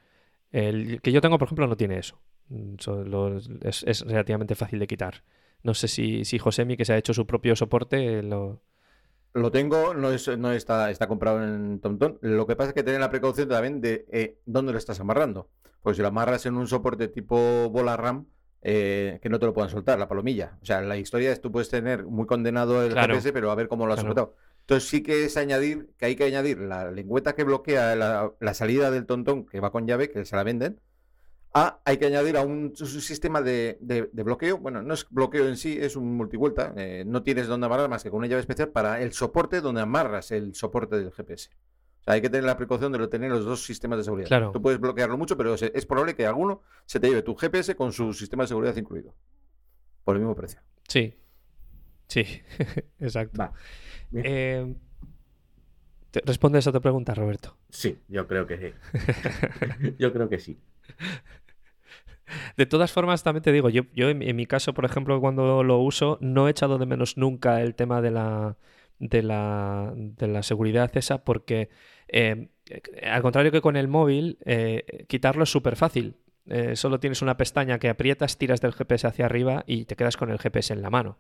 El 0.51 1.01
que 1.03 1.13
yo 1.13 1.21
tengo, 1.21 1.39
por 1.39 1.47
ejemplo, 1.47 1.67
no 1.67 1.77
tiene 1.77 1.99
eso. 1.99 2.19
Mm, 2.49 2.75
so- 2.79 3.05
lo- 3.05 3.37
es, 3.39 3.85
es 3.87 4.01
relativamente 4.07 4.55
fácil 4.55 4.79
de 4.79 4.87
quitar. 4.87 5.23
No 5.63 5.75
sé 5.75 5.89
si, 5.89 6.25
si 6.25 6.39
Josemi, 6.39 6.77
que 6.77 6.85
se 6.85 6.93
ha 6.93 6.97
hecho 6.99 7.13
su 7.15 7.27
propio 7.27 7.55
soporte, 7.57 8.23
lo... 8.23 8.61
Lo 9.35 9.51
tengo, 9.51 9.93
no, 9.93 10.11
es, 10.11 10.27
no 10.39 10.53
está, 10.53 10.91
está 10.91 11.07
comprado 11.07 11.45
en 11.45 11.81
TomTom. 11.81 12.17
Lo 12.23 12.47
que 12.47 12.57
pasa 12.57 12.71
es 12.71 12.75
que 12.75 12.83
tener 12.83 13.01
la 13.01 13.11
precaución 13.11 13.49
también 13.49 13.81
de 13.81 14.07
eh, 14.11 14.39
dónde 14.47 14.73
lo 14.73 14.79
estás 14.79 14.99
amarrando. 15.01 15.49
Pues 15.83 15.97
si 15.97 16.03
lo 16.03 16.09
amarras 16.09 16.47
en 16.47 16.57
un 16.57 16.67
soporte 16.67 17.09
tipo 17.09 17.69
bola 17.71 17.97
RAM, 17.97 18.27
eh, 18.63 19.19
que 19.23 19.29
no 19.29 19.39
te 19.39 19.47
lo 19.47 19.53
puedan 19.53 19.71
soltar, 19.71 19.99
la 19.99 20.09
palomilla. 20.09 20.57
O 20.63 20.65
sea, 20.65 20.81
la 20.81 20.97
historia 20.97 21.31
es 21.31 21.41
tú 21.43 21.53
puedes 21.53 21.69
tener 21.69 22.05
muy 22.05 22.27
condenado 22.27 22.83
el 22.83 22.93
Claro. 22.93 23.15
GPS, 23.15 23.33
pero 23.33 23.51
a 23.51 23.55
ver 23.55 23.69
cómo 23.69 23.87
lo 23.87 23.93
has 23.93 24.01
Claro. 24.01 24.15
soltado. 24.15 24.37
Entonces 24.69 24.91
sí 24.91 25.03
que 25.03 25.25
es 25.25 25.39
añadir, 25.39 25.89
que 25.97 26.05
hay 26.05 26.15
que 26.15 26.25
añadir 26.25 26.59
la 26.59 26.91
lengüeta 26.91 27.35
que 27.35 27.43
bloquea 27.43 27.97
la, 27.97 28.35
la 28.39 28.53
salida 28.53 28.91
del 28.91 29.07
tontón, 29.07 29.47
que 29.47 29.61
va 29.61 29.73
con 29.73 29.87
llave, 29.87 30.11
que 30.11 30.27
se 30.27 30.37
la 30.37 30.43
venden, 30.43 30.79
a, 31.55 31.81
hay 31.87 31.97
que 31.97 32.05
añadir 32.05 32.37
a 32.37 32.43
un, 32.43 32.77
sistema 32.77 33.41
de, 33.41 33.79
de- 33.81 34.11
de 34.13 34.23
bloqueo. 34.23 34.59
Bueno, 34.59 34.83
no 34.83 34.93
es 34.93 35.07
bloqueo 35.09 35.49
en 35.49 35.57
sí, 35.57 35.79
es 35.81 35.97
un 35.97 36.15
multivuelta. 36.15 36.75
eh, 36.77 37.03
no 37.07 37.23
tienes 37.23 37.47
dónde 37.47 37.65
amarrar 37.65 37.89
más 37.89 38.03
que 38.03 38.11
con 38.11 38.19
una 38.19 38.27
llave 38.27 38.41
especial 38.41 38.69
para 38.69 39.01
el 39.01 39.15
soporte 39.15 39.63
donde 39.63 39.81
amarras 39.81 40.31
el 40.33 40.55
soporte 40.55 40.97
del 40.99 41.13
GPS. 41.13 41.49
O 42.01 42.03
sea, 42.05 42.13
hay 42.13 42.21
que 42.21 42.29
tener 42.29 42.45
la 42.45 42.59
precaución 42.59 42.93
de 42.93 43.09
tener 43.09 43.31
los 43.31 43.47
dos 43.47 43.65
sistemas 43.65 43.97
de 43.97 44.05
seguridad. 44.05 44.29
Claro. 44.29 44.51
Tú 44.53 44.61
puedes 44.61 44.79
bloquearlo 44.79 45.17
mucho, 45.17 45.35
pero 45.39 45.57
se- 45.57 45.73
es 45.75 45.87
probable 45.87 46.15
que 46.15 46.27
alguno 46.27 46.61
se 46.85 47.01
te 47.01 47.09
lleve 47.09 47.23
tu 47.23 47.35
GPS 47.35 47.75
con 47.75 47.91
su 47.95 48.13
sistema 48.13 48.43
de 48.45 48.49
seguridad 48.49 48.77
incluido. 48.77 49.15
Por 50.05 50.17
el 50.17 50.21
mismo 50.21 50.35
precio. 50.37 50.61
Sí. 50.87 51.15
Sí, 52.07 52.25
exacto. 53.01 53.39
Va. 53.41 53.53
Eh, 54.15 54.75
¿te- 56.11 56.23
¿Respondes 56.25 56.67
a 56.67 56.73
tu 56.73 56.81
pregunta, 56.81 57.15
Roberto? 57.15 57.57
Sí, 57.71 57.99
yo 58.09 58.27
creo 58.27 58.47
que 58.47 58.59
sí. 58.59 58.73
yo 59.99 60.13
creo 60.13 60.29
que 60.29 60.39
sí. 60.39 60.59
De 62.57 62.67
todas 62.67 62.93
formas, 62.93 63.23
también 63.23 63.43
te 63.43 63.53
digo, 63.53 63.71
yo, 63.71 63.83
yo 63.95 64.11
en, 64.11 64.21
en 64.23 64.37
mi 64.37 64.45
caso, 64.47 64.75
por 64.75 64.85
ejemplo, 64.85 65.19
cuando 65.21 65.63
lo 65.65 65.79
uso, 65.79 66.19
no 66.21 66.47
he 66.47 66.51
echado 66.51 66.77
de 66.79 66.85
menos 66.87 67.17
nunca 67.17 67.63
el 67.63 67.75
tema 67.75 68.03
de 68.03 68.11
la, 68.11 68.57
de 68.99 69.23
la, 69.23 69.93
de 69.97 70.29
la 70.29 70.43
seguridad 70.43 70.95
esa, 70.97 71.25
porque 71.25 71.71
eh, 72.09 72.49
al 73.11 73.23
contrario 73.23 73.51
que 73.51 73.63
con 73.63 73.77
el 73.77 73.89
móvil, 73.89 74.39
eh, 74.45 75.05
quitarlo 75.09 75.45
es 75.45 75.51
súper 75.51 75.77
fácil. 75.77 76.17
Eh, 76.47 76.77
solo 76.77 77.01
tienes 77.01 77.23
una 77.23 77.37
pestaña 77.37 77.79
que 77.79 77.89
aprietas, 77.89 78.37
tiras 78.37 78.61
del 78.61 78.73
GPS 78.75 79.07
hacia 79.07 79.25
arriba 79.27 79.65
y 79.67 79.85
te 79.87 79.97
quedas 79.97 80.17
con 80.19 80.31
el 80.31 80.39
GPS 80.39 80.73
en 80.75 80.83
la 80.83 80.91
mano. 80.91 81.19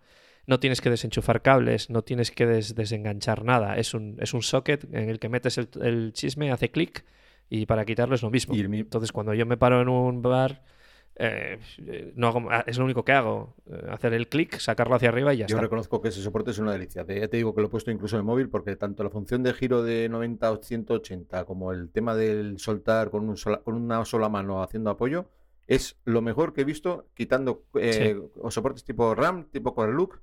No 0.49 0.59
tienes 0.59 0.81
que 0.81 0.89
desenchufar 0.89 1.43
cables, 1.43 1.91
no 1.91 2.03
tienes 2.03 2.31
que 2.31 2.47
des- 2.47 2.75
desenganchar 2.75 3.45
nada. 3.45 3.77
Es 3.77 3.93
un, 3.93 4.17
es 4.19 4.33
un 4.33 4.41
socket 4.43 4.85
en 4.95 5.11
el 5.11 5.19
que 5.21 5.29
metes 5.29 5.59
el, 5.59 5.69
el 5.83 6.13
chisme, 6.15 6.51
hace 6.51 6.71
clic 6.71 7.05
y 7.51 7.67
para 7.67 7.85
quitarlo 7.85 8.15
es 8.15 8.23
lo 8.23 8.31
mismo. 8.31 8.55
Y 8.57 8.61
el 8.61 8.71
mi- 8.71 8.79
Entonces, 8.81 9.13
cuando 9.13 9.35
yo 9.35 9.45
me 9.45 9.59
paro 9.59 9.83
en 9.83 9.89
un 9.91 10.23
bar, 10.23 10.63
eh, 11.17 11.59
eh, 11.87 12.13
no 12.17 12.29
hago- 12.29 12.49
ah, 12.51 12.65
es 12.67 12.79
lo 12.79 12.85
único 12.87 13.05
que 13.05 13.13
hago. 13.13 13.57
eh, 13.71 13.89
hacer 13.91 14.15
el 14.15 14.29
clic, 14.29 14.59
sacarlo 14.59 14.95
hacia 14.95 15.11
arriba 15.11 15.35
y 15.35 15.39
ya 15.39 15.47
Yo 15.47 15.57
está. 15.57 15.61
reconozco 15.63 16.01
que 16.01 16.09
ese 16.09 16.23
soporte 16.23 16.53
es 16.53 16.59
una 16.59 16.73
delicia. 16.73 17.05
Ya 17.07 17.29
te 17.29 17.37
digo 17.37 17.55
que 17.55 17.61
lo 17.61 17.67
he 17.67 17.71
puesto 17.71 17.91
incluso 17.91 18.17
en 18.17 18.21
el 18.21 18.25
móvil 18.25 18.49
porque 18.49 18.75
tanto 18.77 19.05
la 19.05 19.11
función 19.11 19.43
de 19.43 19.53
giro 19.53 19.83
de 19.83 20.09
90 20.09 20.51
o 20.51 20.63
180 20.63 21.45
como 21.45 21.73
el 21.73 21.91
tema 21.91 22.15
del 22.15 22.59
soltar 22.59 23.11
con, 23.11 23.29
un 23.29 23.37
sola- 23.37 23.61
con 23.61 23.75
una 23.75 24.03
sola 24.07 24.31
mano 24.31 24.63
haciendo 24.63 24.89
apoyo 24.89 25.29
es 25.67 25.99
lo 26.07 26.23
mejor 26.23 26.55
que 26.55 26.63
he 26.63 26.65
visto 26.65 27.09
quitando 27.13 27.65
eh, 27.79 28.19
soportes 28.49 28.83
tipo 28.85 29.15
RAM, 29.15 29.45
tipo 29.51 29.75
Core 29.75 29.93
Look. 29.93 30.23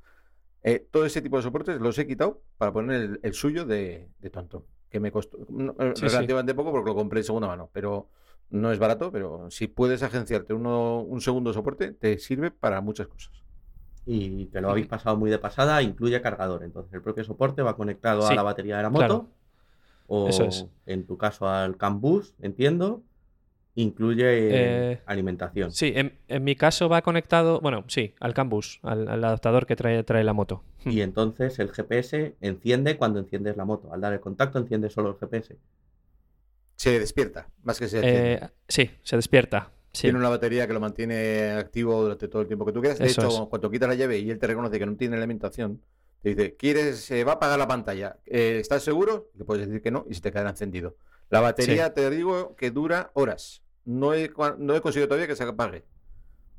Eh, 0.67 0.88
todo 0.91 1.05
ese 1.05 1.22
tipo 1.22 1.38
de 1.38 1.43
soportes 1.43 1.79
los 1.79 1.98
he 2.00 2.07
quitado 2.07 2.41
para 2.57 2.74
poner 2.74 3.01
el, 3.01 3.19
el 3.22 3.34
suyo 3.34 3.65
de, 3.65 4.10
de 4.19 4.29
tonto, 4.31 4.65
que 4.89 5.00
me 5.00 5.12
costó 5.12 5.38
no, 5.50 5.75
eh, 5.79 5.93
sí. 5.95 6.07
relativamente 6.07 6.55
poco 6.55 6.72
porque 6.72 6.89
lo 6.89 6.95
compré 6.95 7.19
en 7.19 7.24
segunda 7.24 7.48
mano, 7.48 7.69
pero 7.72 8.10
no 8.50 8.72
es 8.72 8.79
barato, 8.79 9.12
pero 9.12 9.50
si 9.51 9.67
puedes 9.67 10.01
agenciarte 10.01 10.53
uno, 10.53 11.01
un 11.01 11.22
segundo 11.22 11.53
soporte, 11.53 11.91
te 11.91 12.17
sirve 12.17 12.50
para 12.51 12.81
muchas 12.81 13.07
cosas. 13.07 13.31
Y 14.07 14.48
que 14.48 14.62
lo 14.62 14.69
habéis 14.69 14.88
pasado 14.88 15.17
muy 15.17 15.29
de 15.31 15.39
pasada, 15.39 15.81
incluye 15.81 16.22
cargador. 16.22 16.63
Entonces 16.63 16.93
el 16.93 17.01
propio 17.01 17.24
soporte 17.24 17.62
va 17.63 17.75
conectado 17.75 18.22
Sí, 18.24 18.34
a 18.34 18.36
la 18.36 18.43
batería 18.43 18.77
de 18.77 18.84
la 18.84 18.91
claro. 18.91 19.13
moto. 19.15 19.29
O 20.07 20.27
Eso 20.29 20.43
es. 20.43 20.67
en 20.86 21.05
tu 21.07 21.17
caso 21.17 21.48
al 21.48 21.77
CAN 21.77 22.01
Bus, 22.01 22.36
entiendo. 22.39 23.01
Incluye 23.77 24.24
Eh, 24.94 25.01
alimentación. 25.05 25.72
Sí, 25.72 25.91
en, 25.96 26.17
en 26.29 26.44
mi 26.46 26.55
caso 26.55 26.88
va 26.88 27.01
conectado, 27.01 27.60
bueno, 27.60 27.84
sí, 27.88 28.15
al 28.22 28.34
Cambus, 28.34 28.79
al, 28.84 29.08
al 29.10 29.24
adaptador 29.24 29.65
que 29.65 29.75
trae, 29.75 30.01
trae 30.03 30.24
la 30.24 30.32
moto. 30.34 30.63
Y 30.86 31.01
entonces 31.01 31.60
el 31.60 31.70
GPS 31.72 32.36
enciende 32.41 32.96
cuando 32.98 33.20
enciendes 33.20 33.58
la 33.58 33.65
moto. 33.65 33.91
Al 33.94 34.00
dar 34.01 34.13
el 34.13 34.22
contacto 34.22 34.60
enciende 34.60 34.89
solo 34.89 35.10
el 35.10 35.15
GPS. 35.17 35.58
Se 36.77 37.00
despierta, 37.00 37.50
más 37.63 37.79
que 37.79 37.88
se 37.88 37.98
enciende. 37.98 38.34
Eh, 38.34 38.50
sí, 38.67 38.89
se 39.03 39.15
despierta. 39.15 39.72
Sí. 39.91 40.03
Tiene 40.03 40.20
una 40.20 40.29
batería 40.29 40.67
que 40.67 40.74
lo 40.74 40.79
mantiene 40.82 41.51
activo 41.51 42.01
durante 42.01 42.27
todo 42.27 42.41
el 42.41 42.48
tiempo 42.48 42.65
que 42.65 42.74
tú 42.74 42.82
quieras. 42.82 43.00
De 43.00 43.05
Eso 43.08 43.22
hecho, 43.22 43.44
es. 43.44 43.50
cuando 43.50 43.72
quitas 43.72 43.88
la 43.88 43.96
llave 43.96 44.20
y 44.20 44.29
él 44.29 44.38
te 44.38 44.48
reconoce 44.48 44.77
que 44.77 44.86
no 44.86 44.96
tiene 44.98 45.15
alimentación, 45.15 45.82
te 46.22 46.29
dice, 46.29 46.55
¿quieres, 46.55 47.00
se 47.00 47.24
va 47.24 47.34
a 47.34 47.36
apagar 47.36 47.58
la 47.60 47.67
pantalla? 47.67 48.17
Eh, 48.25 48.58
¿Estás 48.60 48.84
seguro? 48.84 49.29
Le 49.36 49.46
puedes 49.46 49.67
decir 49.67 49.82
que 49.82 49.91
no 49.91 50.05
y 50.10 50.13
se 50.15 50.22
te 50.22 50.32
quedará 50.32 50.50
encendido. 50.50 50.98
La 51.29 51.39
batería, 51.39 51.94
te 51.94 52.10
digo, 52.10 52.55
que 52.58 52.72
dura 52.72 53.12
horas. 53.13 53.62
No 53.86 54.13
he, 54.13 54.32
cua- 54.34 54.58
no 54.58 54.75
he 54.75 54.82
conseguido 54.82 55.08
todavía 55.08 55.27
que 55.27 55.36
se 55.36 55.44
apague. 55.44 55.84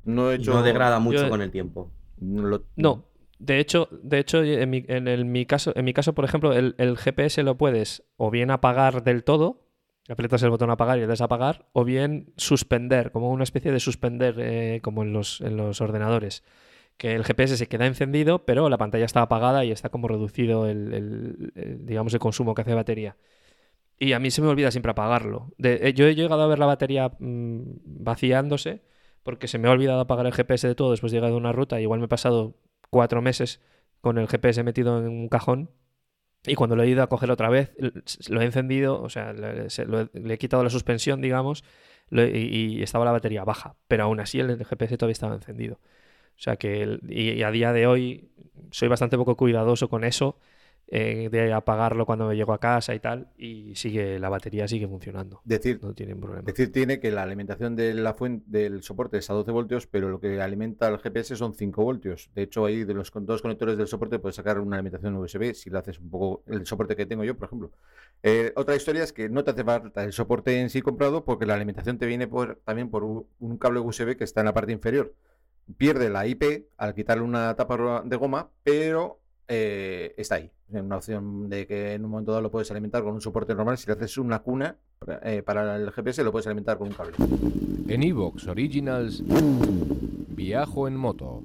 No 0.05 0.31
he 0.31 0.35
hecho... 0.35 0.53
no 0.53 0.63
degrada 0.63 0.99
mucho 0.99 1.23
yo- 1.23 1.29
con 1.29 1.41
el 1.41 1.51
tiempo. 1.51 1.91
no 2.19 2.43
lo- 2.43 2.63
No, 2.75 3.05
de 3.39 3.59
hecho, 3.59 3.89
de 3.91 4.19
hecho 4.19 4.43
en, 4.43 4.69
mi, 4.69 4.83
en 4.87 5.07
el- 5.07 5.25
mi 5.25 5.45
caso, 5.45 5.73
en 5.75 5.85
mi 5.85 5.93
caso, 5.93 6.13
por 6.13 6.25
ejemplo, 6.25 6.53
el, 6.53 6.75
el 6.77 6.97
GPS 6.97 7.43
lo 7.43 7.57
puedes 7.57 8.03
o 8.15 8.31
bien 8.31 8.49
apagar 8.51 9.03
del 9.03 9.23
todo, 9.23 9.65
aprietas 10.09 10.41
el 10.43 10.49
botón 10.49 10.69
apagar 10.69 10.97
y 10.97 11.01
le 11.01 11.07
das 11.07 11.19
a 11.21 11.25
apagar, 11.25 11.67
o 11.73 11.83
bien 11.83 12.31
suspender, 12.37 13.11
como 13.11 13.29
una 13.31 13.43
especie 13.43 13.71
de 13.73 13.79
suspender, 13.81 14.35
eh, 14.39 14.79
como 14.81 15.03
en 15.03 15.11
los, 15.11 15.41
en 15.41 15.57
los 15.57 15.81
ordenadores. 15.81 16.43
Que 16.95 17.13
el 17.13 17.25
GPS 17.25 17.57
se 17.57 17.67
queda 17.67 17.85
encendido, 17.85 18.45
pero 18.45 18.69
la 18.69 18.77
pantalla 18.77 19.05
está 19.05 19.21
apagada 19.21 19.65
y 19.65 19.71
está 19.71 19.89
como 19.89 20.07
reducido 20.07 20.65
el, 20.65 20.93
el- 20.93 21.51
el, 21.55 21.85
digamos, 21.85 22.13
el 22.13 22.19
consumo 22.21 22.55
que 22.55 22.61
hace 22.61 22.71
de 22.71 22.75
batería. 22.75 23.17
Y 23.99 24.13
a 24.13 24.19
mí 24.19 24.29
se 24.31 24.41
me 24.41 24.47
olvida 24.47 24.71
siempre 24.71 24.91
apagarlo. 24.91 25.51
Eh, 25.61 25.93
yo 25.95 26.05
he 26.05 26.15
llegado 26.15 26.43
a 26.43 26.47
ver 26.47 26.59
la 26.59 26.67
batería 26.67 27.13
mm, 27.19 27.61
vaciándose 27.83 28.83
porque 29.23 29.47
se 29.47 29.57
me 29.57 29.67
ha 29.67 29.71
olvidado 29.71 29.99
apagar 30.01 30.25
el 30.25 30.33
GPS 30.33 30.67
de 30.67 30.75
todo 30.75 30.91
después 30.91 31.11
de 31.11 31.17
llegar 31.17 31.31
de 31.31 31.37
una 31.37 31.51
ruta. 31.51 31.81
Igual 31.81 31.99
me 31.99 32.05
he 32.05 32.09
pasado 32.09 32.55
cuatro 32.89 33.21
meses 33.21 33.61
con 34.01 34.17
el 34.17 34.27
GPS 34.27 34.63
metido 34.63 34.99
en 34.99 35.07
un 35.07 35.29
cajón. 35.29 35.71
Y 36.45 36.55
cuando 36.55 36.75
lo 36.75 36.83
he 36.83 36.87
ido 36.87 37.03
a 37.03 37.09
coger 37.09 37.31
otra 37.31 37.49
vez, 37.49 37.73
lo 38.29 38.41
he 38.41 38.45
encendido, 38.45 39.01
o 39.01 39.09
sea, 39.09 39.33
le, 39.33 39.67
he, 39.67 40.37
quitado 40.37 40.63
la 40.63 40.69
suspensión, 40.69 41.19
digamos, 41.19 41.65
y, 42.09 42.81
estaba 42.81 43.03
la 43.03 43.11
batería 43.11 43.43
baja. 43.43 43.75
Pero 43.87 44.05
aún 44.05 44.19
así 44.21 44.39
el 44.39 44.63
GPS 44.63 44.97
todavía 44.97 45.11
estaba 45.13 45.35
encendido. 45.35 45.79
O 46.37 46.39
sea 46.39 46.55
que, 46.55 46.99
y 47.09 47.41
a 47.41 47.51
día 47.51 47.73
de 47.73 47.87
hoy 47.87 48.29
soy 48.71 48.87
bastante 48.87 49.17
poco 49.17 49.35
cuidadoso 49.35 49.89
con 49.89 50.03
eso, 50.03 50.39
eh, 50.89 51.27
de 51.29 51.51
apagarlo 51.51 52.05
cuando 52.05 52.27
me 52.27 52.35
llego 52.35 52.53
a 52.53 52.59
casa 52.59 52.95
y 52.95 52.99
tal, 52.99 53.27
y 53.37 53.75
sigue 53.75 54.19
la 54.19 54.29
batería 54.29 54.67
sigue 54.69 54.87
funcionando. 54.87 55.41
Decir, 55.43 55.79
No 55.81 55.93
tiene 55.93 56.15
problema. 56.15 56.43
Decir 56.43 56.71
tiene 56.71 57.01
que 57.01 57.11
la 57.11 57.23
alimentación 57.23 57.75
de 57.75 57.93
la 57.93 58.13
fuente 58.13 58.45
del 58.47 58.83
soporte 58.83 59.17
es 59.17 59.29
a 59.29 59.33
12 59.33 59.51
voltios, 59.51 59.85
pero 59.85 60.09
lo 60.09 60.21
que 60.21 60.41
alimenta 60.41 60.87
al 60.87 60.99
GPS 60.99 61.35
son 61.35 61.53
5 61.53 61.83
voltios. 61.83 62.31
De 62.35 62.43
hecho, 62.43 62.65
ahí 62.65 62.85
de 62.85 62.93
los 62.93 63.11
dos 63.13 63.41
conectores 63.41 63.77
del 63.77 63.87
soporte 63.87 64.19
puedes 64.19 64.37
sacar 64.37 64.59
una 64.59 64.77
alimentación 64.77 65.15
USB 65.15 65.53
si 65.53 65.69
lo 65.69 65.79
haces 65.79 65.99
un 65.99 66.09
poco 66.09 66.43
el 66.47 66.65
soporte 66.65 66.95
que 66.95 67.05
tengo 67.05 67.25
yo, 67.25 67.35
por 67.35 67.47
ejemplo. 67.47 67.71
Eh, 68.23 68.53
otra 68.55 68.75
historia 68.75 69.03
es 69.03 69.11
que 69.11 69.27
no 69.27 69.43
te 69.43 69.51
hace 69.51 69.65
falta 69.65 70.03
el 70.05 70.13
soporte 70.13 70.61
en 70.61 70.69
sí 70.69 70.81
comprado 70.81 71.25
porque 71.25 71.45
la 71.45 71.55
alimentación 71.55 71.97
te 71.97 72.05
viene 72.05 72.27
por, 72.27 72.61
también 72.63 72.89
por 72.89 73.03
un 73.03 73.57
cable 73.57 73.81
USB 73.81 74.15
que 74.15 74.23
está 74.23 74.39
en 74.39 74.45
la 74.45 74.53
parte 74.53 74.71
inferior. 74.71 75.13
Pierde 75.75 76.09
la 76.09 76.25
IP 76.25 76.69
al 76.77 76.95
quitarle 76.95 77.23
una 77.23 77.53
tapa 77.57 78.03
de 78.05 78.15
goma, 78.15 78.49
pero 78.63 79.19
eh, 79.47 80.13
está 80.17 80.35
ahí. 80.35 80.51
Es 80.71 80.81
una 80.81 80.97
opción 80.97 81.49
de 81.49 81.65
que 81.65 81.93
en 81.93 82.03
un 82.03 82.11
momento 82.11 82.31
dado 82.31 82.41
lo 82.41 82.51
puedes 82.51 82.69
alimentar 82.71 83.03
con 83.03 83.13
un 83.13 83.21
soporte 83.21 83.55
normal. 83.55 83.77
Si 83.77 83.87
le 83.87 83.93
haces 83.93 84.17
una 84.17 84.39
cuna 84.39 84.75
para, 84.99 85.19
eh, 85.23 85.41
para 85.43 85.75
el 85.77 85.91
GPS, 85.91 86.23
lo 86.23 86.31
puedes 86.31 86.47
alimentar 86.47 86.77
con 86.77 86.87
un 86.87 86.93
cable. 86.93 87.13
En 87.87 88.03
Evox 88.03 88.47
Originals, 88.47 89.23
Viajo 90.37 90.87
en 90.87 90.95
moto. 90.95 91.43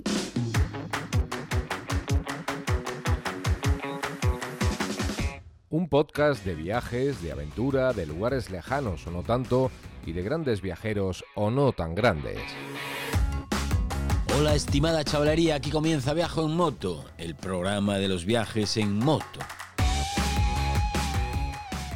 Un 5.71 5.89
podcast 5.89 6.45
de 6.45 6.55
viajes, 6.55 7.23
de 7.23 7.33
aventura, 7.33 7.95
de 7.95 8.05
lugares 8.05 8.51
lejanos 8.51 9.07
o 9.07 9.11
no 9.11 9.23
tanto, 9.23 9.71
y 10.05 10.13
de 10.13 10.23
grandes 10.23 10.61
viajeros 10.61 11.25
o 11.35 11.51
no 11.51 11.73
tan 11.73 11.95
grandes. 11.95 12.39
Hola 14.39 14.55
estimada 14.55 15.05
chavalería, 15.05 15.57
aquí 15.57 15.71
comienza 15.71 16.15
Viajo 16.15 16.47
en 16.47 16.57
Moto, 16.57 17.05
el 17.19 17.35
programa 17.35 17.99
de 17.99 18.09
los 18.09 18.25
viajes 18.25 18.79
en 18.79 18.99
moto. 18.99 19.41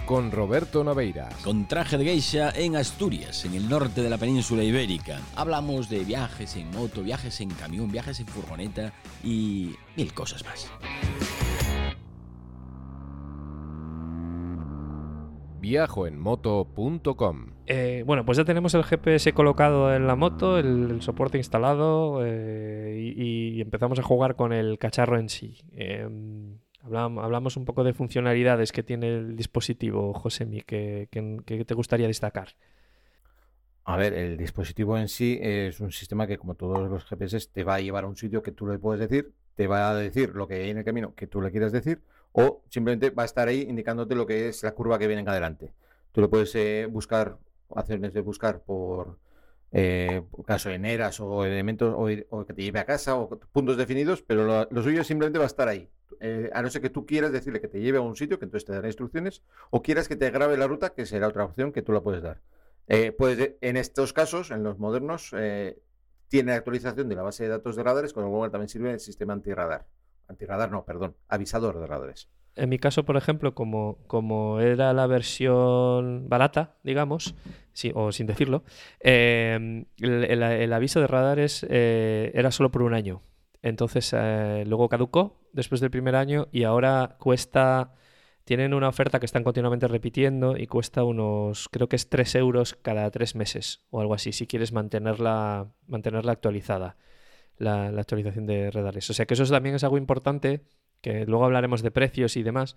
Con 0.05 0.31
Roberto 0.31 0.85
Naveiras. 0.85 1.35
Con 1.43 1.67
traje 1.67 1.97
de 1.97 2.05
geisha 2.05 2.51
en 2.51 2.77
Asturias, 2.77 3.47
en 3.47 3.55
el 3.55 3.69
norte 3.69 4.03
de 4.03 4.11
la 4.11 4.19
península 4.19 4.63
ibérica. 4.63 5.19
Hablamos 5.35 5.89
de 5.89 6.05
viajes 6.05 6.57
en 6.57 6.71
moto, 6.73 7.03
viajes 7.03 7.41
en 7.41 7.49
camión, 7.51 7.91
viajes 7.91 8.21
en 8.21 8.27
furgoneta 8.27 8.93
y 9.25 9.75
mil 9.97 10.13
cosas 10.13 10.45
más. 10.45 10.71
Viajoenmoto.com 15.67 17.47
Eh, 17.67 18.05
bueno, 18.07 18.25
pues 18.25 18.39
ya 18.39 18.45
tenemos 18.45 18.73
el 18.75 18.85
GPS 18.85 19.33
colocado 19.33 19.95
en 19.95 20.07
la 20.07 20.15
moto, 20.15 20.59
el, 20.59 20.91
el 20.93 21.03
soporte 21.03 21.39
instalado 21.39 22.21
eh, 22.25 23.13
y, 23.17 23.49
y 23.57 23.61
empezamos 23.61 23.99
a 23.99 24.03
jugar 24.03 24.37
con 24.37 24.53
el 24.53 24.79
cacharro 24.79 25.19
en 25.19 25.29
sí. 25.29 25.59
Eh, 25.73 26.07
Hablam- 26.83 27.21
Hablamos 27.23 27.57
un 27.57 27.65
poco 27.65 27.83
de 27.83 27.95
funcionalidades 27.95 28.71
que 28.71 28.85
tiene 28.85 29.09
el 29.09 29.35
dispositivo, 29.37 30.15
Josemi, 30.15 30.61
que, 30.61 31.09
que- 31.11 31.39
que 31.45 31.65
te 31.65 31.75
gustaría 31.75 32.07
destacar. 32.07 32.51
A 33.85 33.97
ver, 33.97 34.15
el 34.15 34.37
dispositivo 34.37 34.97
en 34.99 35.09
sí 35.09 35.39
es 35.43 35.81
un 35.81 35.91
sistema 35.93 36.27
que, 36.29 36.39
como 36.39 36.55
todos 36.55 36.89
los 36.89 37.05
GPS, 37.05 37.49
te 37.53 37.65
va 37.65 37.75
a 37.77 37.81
llevar 37.81 38.05
a 38.05 38.07
un 38.09 38.17
sitio 38.17 38.43
que 38.43 38.53
tú 38.53 38.67
le 38.69 38.79
puedes 38.79 39.01
decir, 39.01 39.33
te 39.57 39.67
va 39.67 39.91
a 39.91 39.95
decir 39.97 40.31
lo 40.35 40.47
que 40.47 40.55
hay 40.55 40.71
en 40.71 40.79
el 40.79 40.85
camino 40.85 41.15
que 41.15 41.27
tú 41.27 41.41
le 41.41 41.51
quieras 41.51 41.73
decir, 41.73 42.03
o 42.43 42.63
simplemente 42.69 43.11
va 43.11 43.23
a 43.23 43.27
estar 43.27 43.49
ahí 43.49 43.63
indicándote 43.63 44.15
lo 44.15 44.27
que 44.27 44.49
es 44.49 44.63
la 44.63 44.73
curva 44.73 44.99
que 44.99 45.07
viene 45.07 45.23
en 45.23 45.29
adelante. 45.29 45.73
Tú 46.13 46.21
lo 46.21 46.29
puedes 46.31 46.55
eh, 46.55 46.87
buscar, 46.91 47.39
hacer 47.75 47.99
de 48.01 48.21
buscar 48.21 48.63
por 48.63 49.19
eh, 49.73 50.23
gasolineras 50.47 51.19
o 51.21 51.45
elementos, 51.45 51.95
o, 51.97 52.11
ir- 52.11 52.27
o 52.31 52.45
que 52.47 52.53
te 52.53 52.63
lleve 52.63 52.79
a 52.79 52.85
casa, 52.85 53.17
o 53.17 53.29
puntos 53.53 53.77
definidos, 53.77 54.23
pero 54.23 54.45
lo, 54.45 54.69
lo 54.71 54.83
suyo 54.83 55.03
simplemente 55.03 55.39
va 55.39 55.45
a 55.45 55.53
estar 55.55 55.69
ahí. 55.69 55.89
Eh, 56.21 56.51
a 56.53 56.63
no 56.63 56.69
ser 56.71 56.83
que 56.83 56.91
tú 56.91 57.05
quieras 57.07 57.33
decirle 57.33 57.61
que 57.61 57.69
te 57.69 57.81
lleve 57.81 57.99
a 57.99 58.03
un 58.03 58.17
sitio, 58.17 58.39
que 58.39 58.45
entonces 58.45 58.67
te 58.67 58.73
dará 58.73 58.87
instrucciones, 58.87 59.43
o 59.71 59.83
quieras 59.83 60.07
que 60.09 60.17
te 60.17 60.31
grabe 60.31 60.57
la 60.59 60.67
ruta, 60.67 60.91
que 60.95 61.07
será 61.07 61.29
otra 61.29 61.45
opción 61.45 61.73
que 61.73 61.83
tú 61.83 61.93
la 61.93 62.03
puedes 62.03 62.23
dar. 62.23 62.41
Puedes, 63.19 63.55
en 63.61 63.77
estos 63.77 64.13
casos, 64.13 64.51
en 64.51 64.63
los 64.63 64.79
modernos, 64.79 65.35
tiene 66.29 66.53
actualización 66.53 67.09
de 67.09 67.17
la 67.17 67.23
base 67.23 67.45
de 67.45 67.51
datos 67.51 67.77
de 67.77 67.83
radares, 67.83 68.13
con 68.13 68.25
lo 68.25 68.31
cual 68.31 68.51
también 68.51 68.69
sirve 68.69 68.93
el 68.93 69.01
sistema 69.01 69.33
antirradar. 69.33 69.87
Antirradar, 70.29 70.71
no, 70.71 70.85
perdón, 70.85 71.17
avisador 71.29 71.79
de 71.79 71.87
radares. 71.87 72.29
En 72.57 72.71
mi 72.71 72.79
caso, 72.79 73.05
por 73.05 73.19
ejemplo, 73.19 73.55
como, 73.55 73.99
como 74.07 74.61
era 74.61 74.95
la 74.95 75.07
versión 75.07 76.29
barata, 76.29 76.77
digamos, 76.83 77.35
sí, 77.75 77.93
o 77.95 78.13
sin 78.13 78.27
decirlo, 78.27 78.65
eh, 79.01 79.85
el, 79.99 80.73
aviso 80.73 81.01
de 81.01 81.07
radares 81.07 81.67
eh, 81.69 82.33
era 82.35 82.51
solo 82.51 82.71
por 82.71 82.83
un 82.83 82.95
año. 82.95 83.21
Entonces, 83.61 84.11
eh, 84.17 84.65
luego 84.67 84.89
caducó 84.89 85.43
después 85.53 85.83
del 85.83 85.91
primer 85.91 86.17
año 86.17 86.49
y 86.51 86.63
ahora 86.63 87.17
cuesta, 87.19 87.93
tienen 88.45 88.73
una 88.73 88.89
oferta 88.89 89.21
que 89.21 89.27
están 89.27 89.45
continuamente 89.45 89.87
repitiendo 89.87 90.57
y 90.57 90.67
cuesta 90.67 91.05
unos, 91.05 91.69
creo 91.71 91.89
que 91.89 91.97
es 91.97 92.09
3 92.09 92.37
euros 92.37 92.75
cada 92.81 93.11
tres 93.11 93.35
meses 93.35 93.85
o 93.91 94.01
algo 94.01 94.15
así, 94.15 94.33
si 94.33 94.47
quieres 94.47 94.73
mantenerla, 94.73 95.73
mantenerla 95.89 96.33
actualizada, 96.33 96.97
la, 97.59 97.87
actualización 97.89 98.47
de 98.47 98.71
radares. 98.71 99.09
O 99.11 99.15
sea 99.15 99.27
que 99.27 99.35
eso 99.35 99.43
es- 99.45 99.51
también 99.51 99.75
es 99.75 99.85
algo 99.85 99.99
importante 99.99 100.63
que 101.01 101.27
luego 101.27 101.45
hablaremos 101.45 101.83
de 101.83 101.91
precios 101.91 102.37
y 102.37 102.43
demás. 102.43 102.77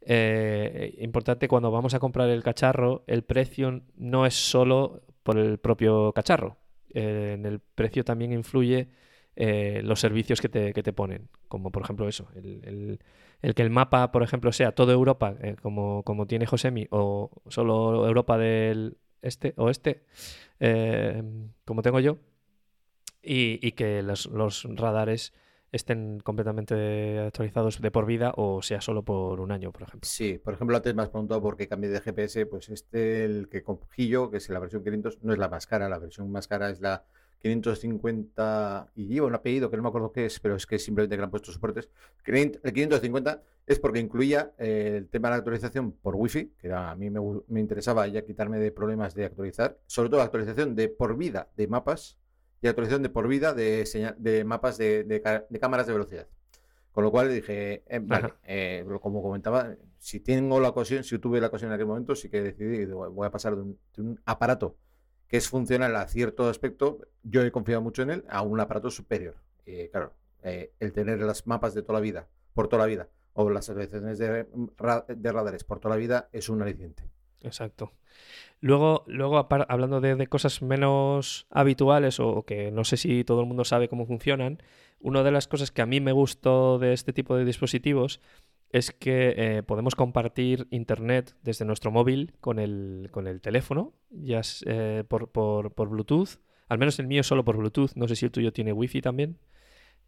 eh, 0.00 0.94
importante 1.00 1.48
cuando 1.48 1.70
vamos 1.72 1.92
a 1.94 1.98
comprar 2.00 2.28
el 2.30 2.42
cacharro, 2.42 3.02
el 3.08 3.24
precio 3.24 3.82
no 3.96 4.26
es 4.26 4.34
solo 4.34 5.02
por 5.24 5.38
el 5.38 5.58
propio 5.58 6.12
cacharro. 6.12 6.56
Eh, 6.94 7.32
en 7.36 7.46
el 7.46 7.60
precio 7.60 8.04
también 8.04 8.32
influye 8.32 8.88
eh, 9.36 9.82
los 9.84 10.00
servicios 10.00 10.40
que 10.40 10.48
te, 10.48 10.72
que 10.72 10.82
te 10.82 10.92
ponen, 10.92 11.28
como 11.48 11.70
por 11.70 11.82
ejemplo 11.82 12.08
eso, 12.08 12.28
el, 12.34 12.60
el- 12.64 13.00
el 13.40 13.54
que 13.54 13.62
el 13.62 13.70
mapa, 13.70 14.10
por 14.10 14.22
ejemplo, 14.24 14.50
sea 14.52 14.72
todo 14.72 14.90
Europa, 14.92 15.36
eh, 15.40 15.54
como, 15.62 16.02
como 16.02 16.26
tiene 16.26 16.44
Josemi, 16.46 16.88
o 16.90 17.30
solo 17.48 18.04
Europa 18.06 18.36
del 18.38 18.96
este 19.22 19.54
oeste, 19.56 20.02
eh, 20.60 21.22
como 21.64 21.82
tengo 21.82 22.00
yo, 22.00 22.18
y, 23.28 23.58
y 23.60 23.72
que 23.72 24.02
los, 24.02 24.28
radares 24.74 25.34
estén 25.70 26.18
completamente 26.20 27.18
actualizados 27.18 27.82
de 27.82 27.90
por 27.90 28.06
vida 28.06 28.32
o 28.36 28.62
sea 28.62 28.80
solo 28.80 29.02
por 29.02 29.40
un 29.40 29.52
año, 29.52 29.70
por 29.70 29.82
ejemplo. 29.82 30.08
Sí, 30.10 30.40
por 30.42 30.54
ejemplo, 30.54 30.74
antes 30.74 30.94
me 30.94 31.02
has 31.02 31.10
preguntado 31.10 31.42
por 31.42 31.58
qué 31.58 31.68
cambié 31.68 31.90
de 31.90 32.00
GPS, 32.00 32.46
pues 32.46 32.70
este, 32.70 33.26
el 33.26 33.50
que 33.50 33.62
cogí 33.62 34.08
yo, 34.08 34.30
que 34.30 34.38
es 34.38 34.48
la 34.48 34.58
versión 34.58 34.82
500, 34.82 35.18
no 35.22 35.34
es 35.34 35.38
la 35.38 35.48
más 35.48 35.66
cara, 35.66 35.90
la 35.90 35.98
versión 35.98 36.32
más 36.32 36.48
cara 36.48 36.70
es 36.70 36.80
la 36.80 37.04
550 37.40 38.92
y 38.94 39.06
lleva 39.08 39.26
un 39.26 39.34
apellido 39.34 39.70
que 39.70 39.76
no 39.76 39.82
me 39.82 39.90
acuerdo 39.90 40.10
qué 40.10 40.24
es, 40.24 40.40
pero 40.40 40.56
es 40.56 40.66
que 40.66 40.78
simplemente 40.78 41.14
que 41.14 41.20
le 41.20 41.24
han 41.24 41.30
puesto 41.30 41.52
soportes. 41.52 41.90
El 42.24 42.72
550 42.72 43.42
es 43.66 43.78
porque 43.78 43.98
incluía 43.98 44.52
eh, 44.56 44.94
el 44.96 45.08
tema 45.08 45.28
de 45.28 45.32
la 45.32 45.36
actualización 45.36 45.92
por 45.92 46.16
Wi-Fi, 46.16 46.54
que 46.58 46.72
a 46.72 46.94
mí 46.94 47.10
me, 47.10 47.20
me 47.48 47.60
interesaba 47.60 48.06
ya 48.06 48.24
quitarme 48.24 48.58
de 48.58 48.72
problemas 48.72 49.14
de 49.14 49.26
actualizar, 49.26 49.78
sobre 49.86 50.08
todo 50.08 50.18
la 50.18 50.24
actualización 50.24 50.74
de 50.74 50.88
por 50.88 51.14
vida 51.18 51.50
de 51.56 51.68
mapas 51.68 52.16
y 52.60 52.66
actualización 52.68 53.02
de 53.02 53.08
por 53.08 53.28
vida 53.28 53.54
de, 53.54 53.84
señal- 53.86 54.16
de 54.18 54.44
mapas 54.44 54.78
de, 54.78 55.04
de 55.04 55.60
cámaras 55.60 55.86
de 55.86 55.92
velocidad. 55.92 56.26
Con 56.92 57.04
lo 57.04 57.10
cual 57.12 57.32
dije, 57.32 57.84
eh, 57.86 58.00
vale, 58.02 58.34
eh, 58.44 58.84
como 59.00 59.22
comentaba, 59.22 59.76
si 59.98 60.18
tengo 60.20 60.58
la 60.58 60.70
ocasión, 60.70 61.04
si 61.04 61.18
tuve 61.18 61.40
la 61.40 61.46
ocasión 61.46 61.70
en 61.70 61.74
aquel 61.74 61.86
momento, 61.86 62.16
sí 62.16 62.28
que 62.28 62.42
decidí, 62.42 62.84
voy 62.86 63.26
a 63.26 63.30
pasar 63.30 63.54
de 63.54 63.62
un, 63.62 63.78
de 63.94 64.02
un 64.02 64.20
aparato 64.24 64.76
que 65.28 65.36
es 65.36 65.48
funcional 65.48 65.94
a 65.94 66.08
cierto 66.08 66.48
aspecto, 66.48 67.00
yo 67.22 67.42
he 67.42 67.52
confiado 67.52 67.82
mucho 67.82 68.02
en 68.02 68.10
él, 68.10 68.24
a 68.28 68.42
un 68.42 68.58
aparato 68.58 68.90
superior. 68.90 69.36
Claro, 69.92 70.14
eh, 70.42 70.72
el 70.80 70.92
tener 70.92 71.20
las 71.20 71.46
mapas 71.46 71.74
de 71.74 71.82
toda 71.82 71.98
la 71.98 72.00
vida, 72.02 72.28
por 72.54 72.66
toda 72.68 72.82
la 72.84 72.86
vida, 72.88 73.08
o 73.34 73.50
las 73.50 73.68
actualizaciones 73.68 74.18
de, 74.18 74.46
ra- 74.78 75.04
de 75.06 75.32
radares 75.32 75.62
por 75.64 75.78
toda 75.78 75.94
la 75.94 75.98
vida, 76.00 76.28
es 76.32 76.48
un 76.48 76.62
aliciente. 76.62 77.04
Exacto. 77.42 77.92
Luego, 78.60 79.04
luego 79.06 79.46
hablando 79.68 80.00
de, 80.00 80.16
de 80.16 80.26
cosas 80.26 80.62
menos 80.62 81.46
habituales 81.50 82.18
o, 82.20 82.42
que 82.44 82.70
no 82.72 82.84
sé 82.84 82.96
si 82.96 83.22
todo 83.24 83.40
el 83.40 83.46
mundo 83.46 83.64
sabe 83.64 83.88
cómo 83.88 84.06
funcionan, 84.06 84.58
una 85.00 85.22
de 85.22 85.30
las 85.30 85.46
cosas 85.46 85.70
que 85.70 85.82
a 85.82 85.86
mí 85.86 86.00
me 86.00 86.12
gustó 86.12 86.78
de 86.78 86.92
este 86.92 87.12
tipo 87.12 87.36
de 87.36 87.44
dispositivos 87.44 88.20
es 88.70 88.90
que 88.90 89.34
eh, 89.36 89.62
podemos 89.62 89.94
compartir 89.94 90.66
internet 90.70 91.34
desde 91.42 91.64
nuestro 91.64 91.90
móvil 91.90 92.34
con 92.40 92.58
el, 92.58 93.08
con 93.12 93.26
el 93.26 93.40
teléfono, 93.40 93.94
ya 94.10 94.40
s- 94.40 94.64
eh, 94.68 95.04
por, 95.08 95.30
por, 95.30 95.72
por 95.72 95.88
Bluetooth. 95.88 96.38
Al 96.68 96.78
menos 96.78 96.98
el 96.98 97.06
mío 97.06 97.22
solo 97.22 97.44
por 97.44 97.56
Bluetooth. 97.56 97.92
No 97.94 98.06
sé 98.08 98.16
si 98.16 98.26
el 98.26 98.32
tuyo 98.32 98.52
tiene 98.52 98.72
wifi 98.74 99.00
también. 99.00 99.38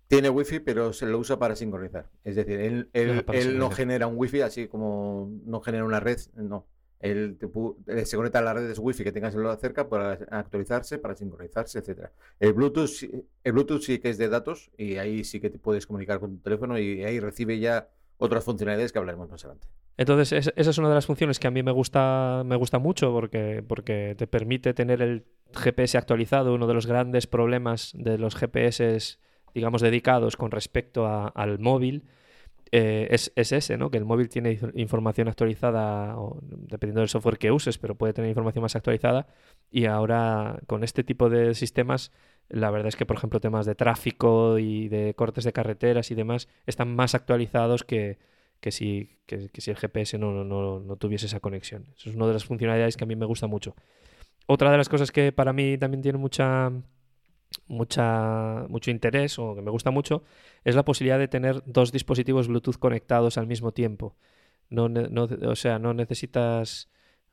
Tiene 0.08 0.28
wifi, 0.28 0.58
pero 0.60 0.92
se 0.92 1.06
lo 1.06 1.18
usa 1.18 1.38
para 1.38 1.54
sincronizar. 1.56 2.10
Es 2.24 2.34
decir, 2.36 2.58
él, 2.60 2.90
él- 2.92 3.24
Ah, 3.26 3.32
él 3.32 3.56
no 3.58 3.70
genera 3.70 4.06
un 4.08 4.14
wifi 4.18 4.40
así 4.40 4.66
como 4.68 5.30
no 5.46 5.60
genera 5.60 5.84
una 5.84 6.00
red, 6.00 6.18
no. 6.34 6.66
Se 7.00 8.16
conecta 8.16 8.40
a 8.40 8.42
las 8.42 8.54
redes 8.54 8.78
wifi 8.78 9.04
que 9.04 9.12
tengas 9.12 9.34
cerca 9.60 9.88
para 9.88 10.12
actualizarse, 10.30 10.98
para 10.98 11.14
sincronizarse, 11.14 11.78
etcétera. 11.78 12.12
El 12.38 12.52
Bluetooth, 12.52 12.90
el 13.42 13.52
Bluetooth 13.52 13.80
sí 13.82 13.98
que 13.98 14.10
es 14.10 14.18
de 14.18 14.28
datos 14.28 14.70
y 14.76 14.96
ahí 14.96 15.24
sí 15.24 15.40
que 15.40 15.48
te 15.50 15.58
puedes 15.58 15.86
comunicar 15.86 16.20
con 16.20 16.36
tu 16.36 16.42
teléfono 16.42 16.78
y 16.78 17.02
ahí 17.04 17.18
recibe 17.20 17.58
ya 17.58 17.88
otras 18.18 18.44
funcionalidades 18.44 18.92
que 18.92 18.98
hablaremos 18.98 19.30
más 19.30 19.42
adelante. 19.44 19.66
Entonces, 19.96 20.32
es- 20.32 20.52
esa 20.56 20.70
es 20.70 20.78
una 20.78 20.88
de 20.88 20.94
las 20.94 21.06
funciones 21.06 21.38
que 21.38 21.46
a 21.46 21.50
mí 21.50 21.62
me 21.62 21.72
gusta, 21.72 22.42
me 22.44 22.56
gusta 22.56 22.78
mucho 22.78 23.12
porque, 23.12 23.62
porque 23.66 24.14
te 24.16 24.26
permite 24.26 24.72
tener 24.74 25.00
el 25.02 25.24
GPS 25.54 25.96
actualizado. 25.98 26.54
Uno 26.54 26.66
de 26.66 26.74
los 26.74 26.86
grandes 26.86 27.26
problemas 27.26 27.92
de 27.94 28.18
los 28.18 28.34
GPS, 28.34 29.18
digamos, 29.54 29.80
dedicados 29.82 30.36
con 30.36 30.50
respecto 30.50 31.06
al 31.06 31.58
móvil 31.58 32.04
eh, 32.72 33.08
es, 33.10 33.32
es 33.36 33.52
ese, 33.52 33.76
¿no? 33.76 33.90
Que 33.90 33.98
el 33.98 34.04
móvil 34.04 34.28
tiene 34.28 34.52
inf- 34.58 34.72
información 34.74 35.28
actualizada, 35.28 36.18
o, 36.18 36.38
dependiendo 36.42 37.00
del 37.00 37.08
software 37.08 37.38
que 37.38 37.50
uses, 37.52 37.78
pero 37.78 37.94
puede 37.96 38.12
tener 38.12 38.28
información 38.30 38.62
más 38.62 38.76
actualizada. 38.76 39.26
Y 39.70 39.86
ahora, 39.86 40.60
con 40.66 40.84
este 40.84 41.04
tipo 41.04 41.28
de 41.30 41.54
sistemas, 41.54 42.12
la 42.48 42.70
verdad 42.70 42.88
es 42.88 42.96
que, 42.96 43.06
por 43.06 43.16
ejemplo, 43.16 43.40
temas 43.40 43.66
de 43.66 43.74
tráfico 43.74 44.58
y 44.58 44.88
de 44.88 45.14
cortes 45.14 45.44
de 45.44 45.52
carreteras 45.52 46.10
y 46.10 46.14
demás 46.14 46.48
están 46.66 46.94
más 46.94 47.14
actualizados 47.14 47.84
que, 47.84 48.18
que 48.60 48.70
si, 48.72 49.18
que, 49.26 49.48
si 49.54 49.70
el 49.70 49.76
GPS 49.76 50.18
no, 50.18 50.32
no, 50.32 50.44
no, 50.44 50.80
no 50.80 50.96
tuviese 50.96 51.26
esa 51.26 51.40
conexión. 51.40 51.86
Eso 51.96 52.10
es 52.10 52.16
una 52.16 52.26
de 52.26 52.34
las 52.34 52.44
funcionalidades 52.44 52.96
que 52.96 53.04
a 53.04 53.06
mí 53.06 53.16
me 53.16 53.26
gusta 53.26 53.46
mucho. 53.46 53.74
Otra 54.46 54.70
de 54.72 54.78
las 54.78 54.88
cosas 54.88 55.12
que 55.12 55.32
para 55.32 55.52
mí 55.52 55.78
también 55.78 56.02
tiene 56.02 56.18
mucha, 56.18 56.72
mucha, 57.68 58.66
mucho 58.68 58.90
interés 58.90 59.38
o 59.38 59.54
que 59.54 59.62
me 59.62 59.70
gusta 59.70 59.90
mucho 59.90 60.24
es 60.64 60.74
la 60.76 60.84
posibilidad 60.84 61.18
de 61.18 61.28
tener 61.28 61.62
dos 61.66 61.92
dispositivos 61.92 62.48
Bluetooth 62.48 62.76
conectados 62.78 63.38
al 63.38 63.46
mismo 63.46 63.72
tiempo. 63.72 64.16
No, 64.70 64.88
no- 64.88 65.28
o 65.48 65.56
sea, 65.56 65.78
no 65.78 65.94
necesitas... 65.94 66.88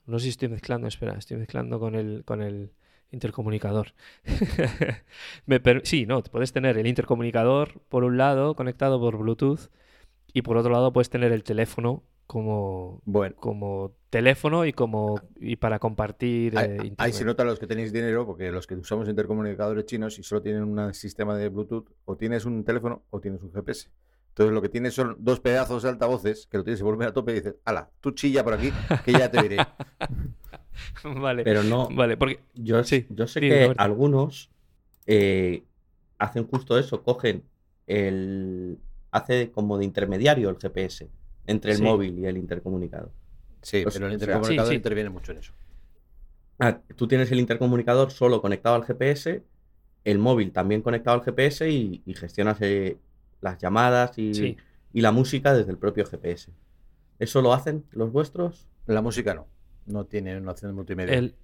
No 0.05 0.19
sé 0.19 0.23
si 0.25 0.29
estoy 0.29 0.49
mezclando, 0.49 0.87
espera, 0.87 1.15
estoy 1.17 1.37
mezclando 1.37 1.79
con 1.79 1.95
el, 1.95 2.23
con 2.25 2.41
el 2.41 2.71
intercomunicador. 3.11 3.93
Sí, 5.83 6.05
no, 6.05 6.23
puedes 6.23 6.53
tener 6.53 6.77
el 6.77 6.87
intercomunicador 6.87 7.81
por 7.89 8.03
un 8.03 8.17
lado 8.17 8.55
conectado 8.55 8.99
por 8.99 9.17
Bluetooth 9.17 9.69
y 10.33 10.41
por 10.43 10.57
otro 10.57 10.71
lado 10.73 10.93
puedes 10.93 11.09
tener 11.09 11.31
el 11.31 11.43
teléfono 11.43 12.03
como, 12.27 13.01
Bueno, 13.05 13.35
como 13.39 13.95
teléfono 14.09 14.65
y 14.65 14.73
como 14.73 15.21
y 15.35 15.55
para 15.57 15.79
compartir 15.79 16.55
eh, 16.55 16.77
ahí, 16.79 16.95
ahí 16.97 17.11
internet. 17.11 17.13
se 17.13 17.25
nota 17.25 17.43
los 17.45 17.59
que 17.59 17.67
tenéis 17.67 17.93
dinero, 17.93 18.25
porque 18.25 18.51
los 18.51 18.67
que 18.67 18.75
usamos 18.75 19.09
intercomunicadores 19.09 19.85
chinos 19.85 20.19
y 20.19 20.23
solo 20.23 20.41
tienen 20.41 20.63
un 20.63 20.93
sistema 20.93 21.35
de 21.37 21.49
Bluetooth, 21.49 21.89
o 22.05 22.17
tienes 22.17 22.45
un 22.45 22.63
teléfono 22.63 23.03
o 23.09 23.19
tienes 23.21 23.41
un 23.43 23.51
GPS. 23.51 23.89
Entonces 24.29 24.53
lo 24.53 24.61
que 24.61 24.69
tienes 24.69 24.93
son 24.93 25.15
dos 25.19 25.39
pedazos 25.39 25.83
de 25.83 25.89
altavoces 25.89 26.47
que 26.47 26.57
lo 26.57 26.63
tienes 26.63 26.79
que 26.79 26.83
volver 26.85 27.07
a 27.09 27.13
tope 27.13 27.31
y 27.31 27.35
dices, 27.35 27.55
ala, 27.65 27.89
tú 28.01 28.11
chilla 28.11 28.43
por 28.43 28.53
aquí, 28.53 28.71
que 29.05 29.11
ya 29.13 29.31
te 29.31 29.41
diré. 29.41 29.57
Vale, 31.03 31.43
Pero 31.43 31.63
no, 31.63 31.89
vale, 31.89 32.17
porque 32.17 32.39
yo, 32.53 32.83
Sí, 32.83 33.07
yo 33.09 33.25
sé 33.27 33.39
sí, 33.39 33.49
que 33.49 33.73
algunos 33.77 34.51
eh, 35.07 35.63
hacen 36.19 36.45
justo 36.47 36.77
eso, 36.77 37.01
cogen 37.03 37.43
el... 37.87 38.77
hace 39.11 39.51
como 39.51 39.77
de 39.79 39.85
intermediario 39.85 40.49
el 40.49 40.57
GPS 40.57 41.09
entre 41.47 41.71
el 41.71 41.77
Sí. 41.77 41.83
móvil 41.83 42.19
y 42.19 42.25
el 42.25 42.37
intercomunicador. 42.37 43.11
Sí, 43.61 43.83
pero 43.83 43.89
el 43.89 44.03
o 44.03 44.07
sea, 44.07 44.13
intercomunicador 44.13 44.69
sí, 44.69 44.75
interviene 44.75 45.09
mucho 45.09 45.31
en 45.31 45.39
eso. 45.39 45.53
Ah, 46.59 46.79
tú 46.95 47.07
tienes 47.07 47.31
el 47.31 47.39
intercomunicador 47.39 48.11
solo 48.11 48.41
conectado 48.41 48.75
al 48.75 48.83
GPS, 48.85 49.43
el 50.03 50.19
móvil 50.19 50.51
también 50.51 50.81
conectado 50.81 51.17
al 51.17 51.23
GPS 51.23 51.69
y, 51.69 52.01
y 52.05 52.13
gestionas 52.15 52.57
eh, 52.61 52.97
las 53.41 53.57
llamadas 53.59 54.17
y, 54.17 54.33
Sí. 54.33 54.57
y 54.93 55.01
la 55.01 55.11
música 55.11 55.53
desde 55.53 55.71
el 55.71 55.77
propio 55.77 56.05
GPS. 56.05 56.51
¿Eso 57.19 57.41
lo 57.41 57.53
hacen 57.53 57.83
los 57.91 58.11
vuestros? 58.11 58.67
La 58.85 59.01
música 59.01 59.33
no. 59.33 59.47
No 59.85 60.05
tiene 60.05 60.37
una 60.37 60.51
opción 60.51 60.71
de 60.71 60.75
multimedia. 60.75 61.13
El, 61.15 61.35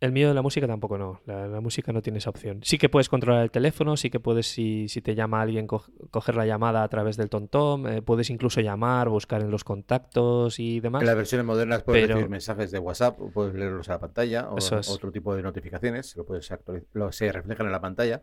el 0.00 0.12
mío 0.12 0.28
de 0.28 0.34
la 0.34 0.42
música 0.42 0.66
tampoco 0.66 0.96
no. 0.96 1.20
La, 1.26 1.48
la 1.48 1.60
música 1.60 1.92
no 1.92 2.00
tiene 2.02 2.18
esa 2.18 2.30
opción. 2.30 2.60
Sí 2.62 2.78
que 2.78 2.88
puedes 2.88 3.08
controlar 3.08 3.42
el 3.42 3.50
teléfono, 3.50 3.96
sí 3.96 4.10
que 4.10 4.20
puedes, 4.20 4.46
si, 4.46 4.88
si 4.88 5.02
te 5.02 5.14
llama 5.14 5.40
alguien, 5.42 5.66
co- 5.66 5.84
coger 6.10 6.36
la 6.36 6.46
llamada 6.46 6.82
a 6.84 6.88
través 6.88 7.16
del 7.16 7.28
TomTom. 7.28 7.86
eh, 7.88 8.02
puedes 8.02 8.30
incluso 8.30 8.60
llamar, 8.60 9.08
buscar 9.08 9.40
en 9.42 9.50
los 9.50 9.64
contactos 9.64 10.60
y 10.60 10.80
demás. 10.80 11.02
En 11.02 11.06
las 11.06 11.16
versiones 11.16 11.44
modernas 11.46 11.82
puedes 11.82 12.02
Pero- 12.02 12.14
recibir 12.14 12.30
mensajes 12.30 12.70
de 12.70 12.78
WhatsApp, 12.78 13.20
o 13.20 13.30
puedes 13.30 13.54
leerlos 13.54 13.88
a 13.88 13.92
la 13.94 13.98
pantalla, 14.00 14.48
o 14.50 14.58
es. 14.58 14.72
otro 14.88 15.10
tipo 15.10 15.34
de 15.34 15.42
notificaciones, 15.42 16.14
lo 16.16 16.24
puedes 16.24 16.48
lo, 16.92 17.10
se 17.12 17.32
reflejan 17.32 17.66
en 17.66 17.72
la 17.72 17.80
pantalla. 17.80 18.22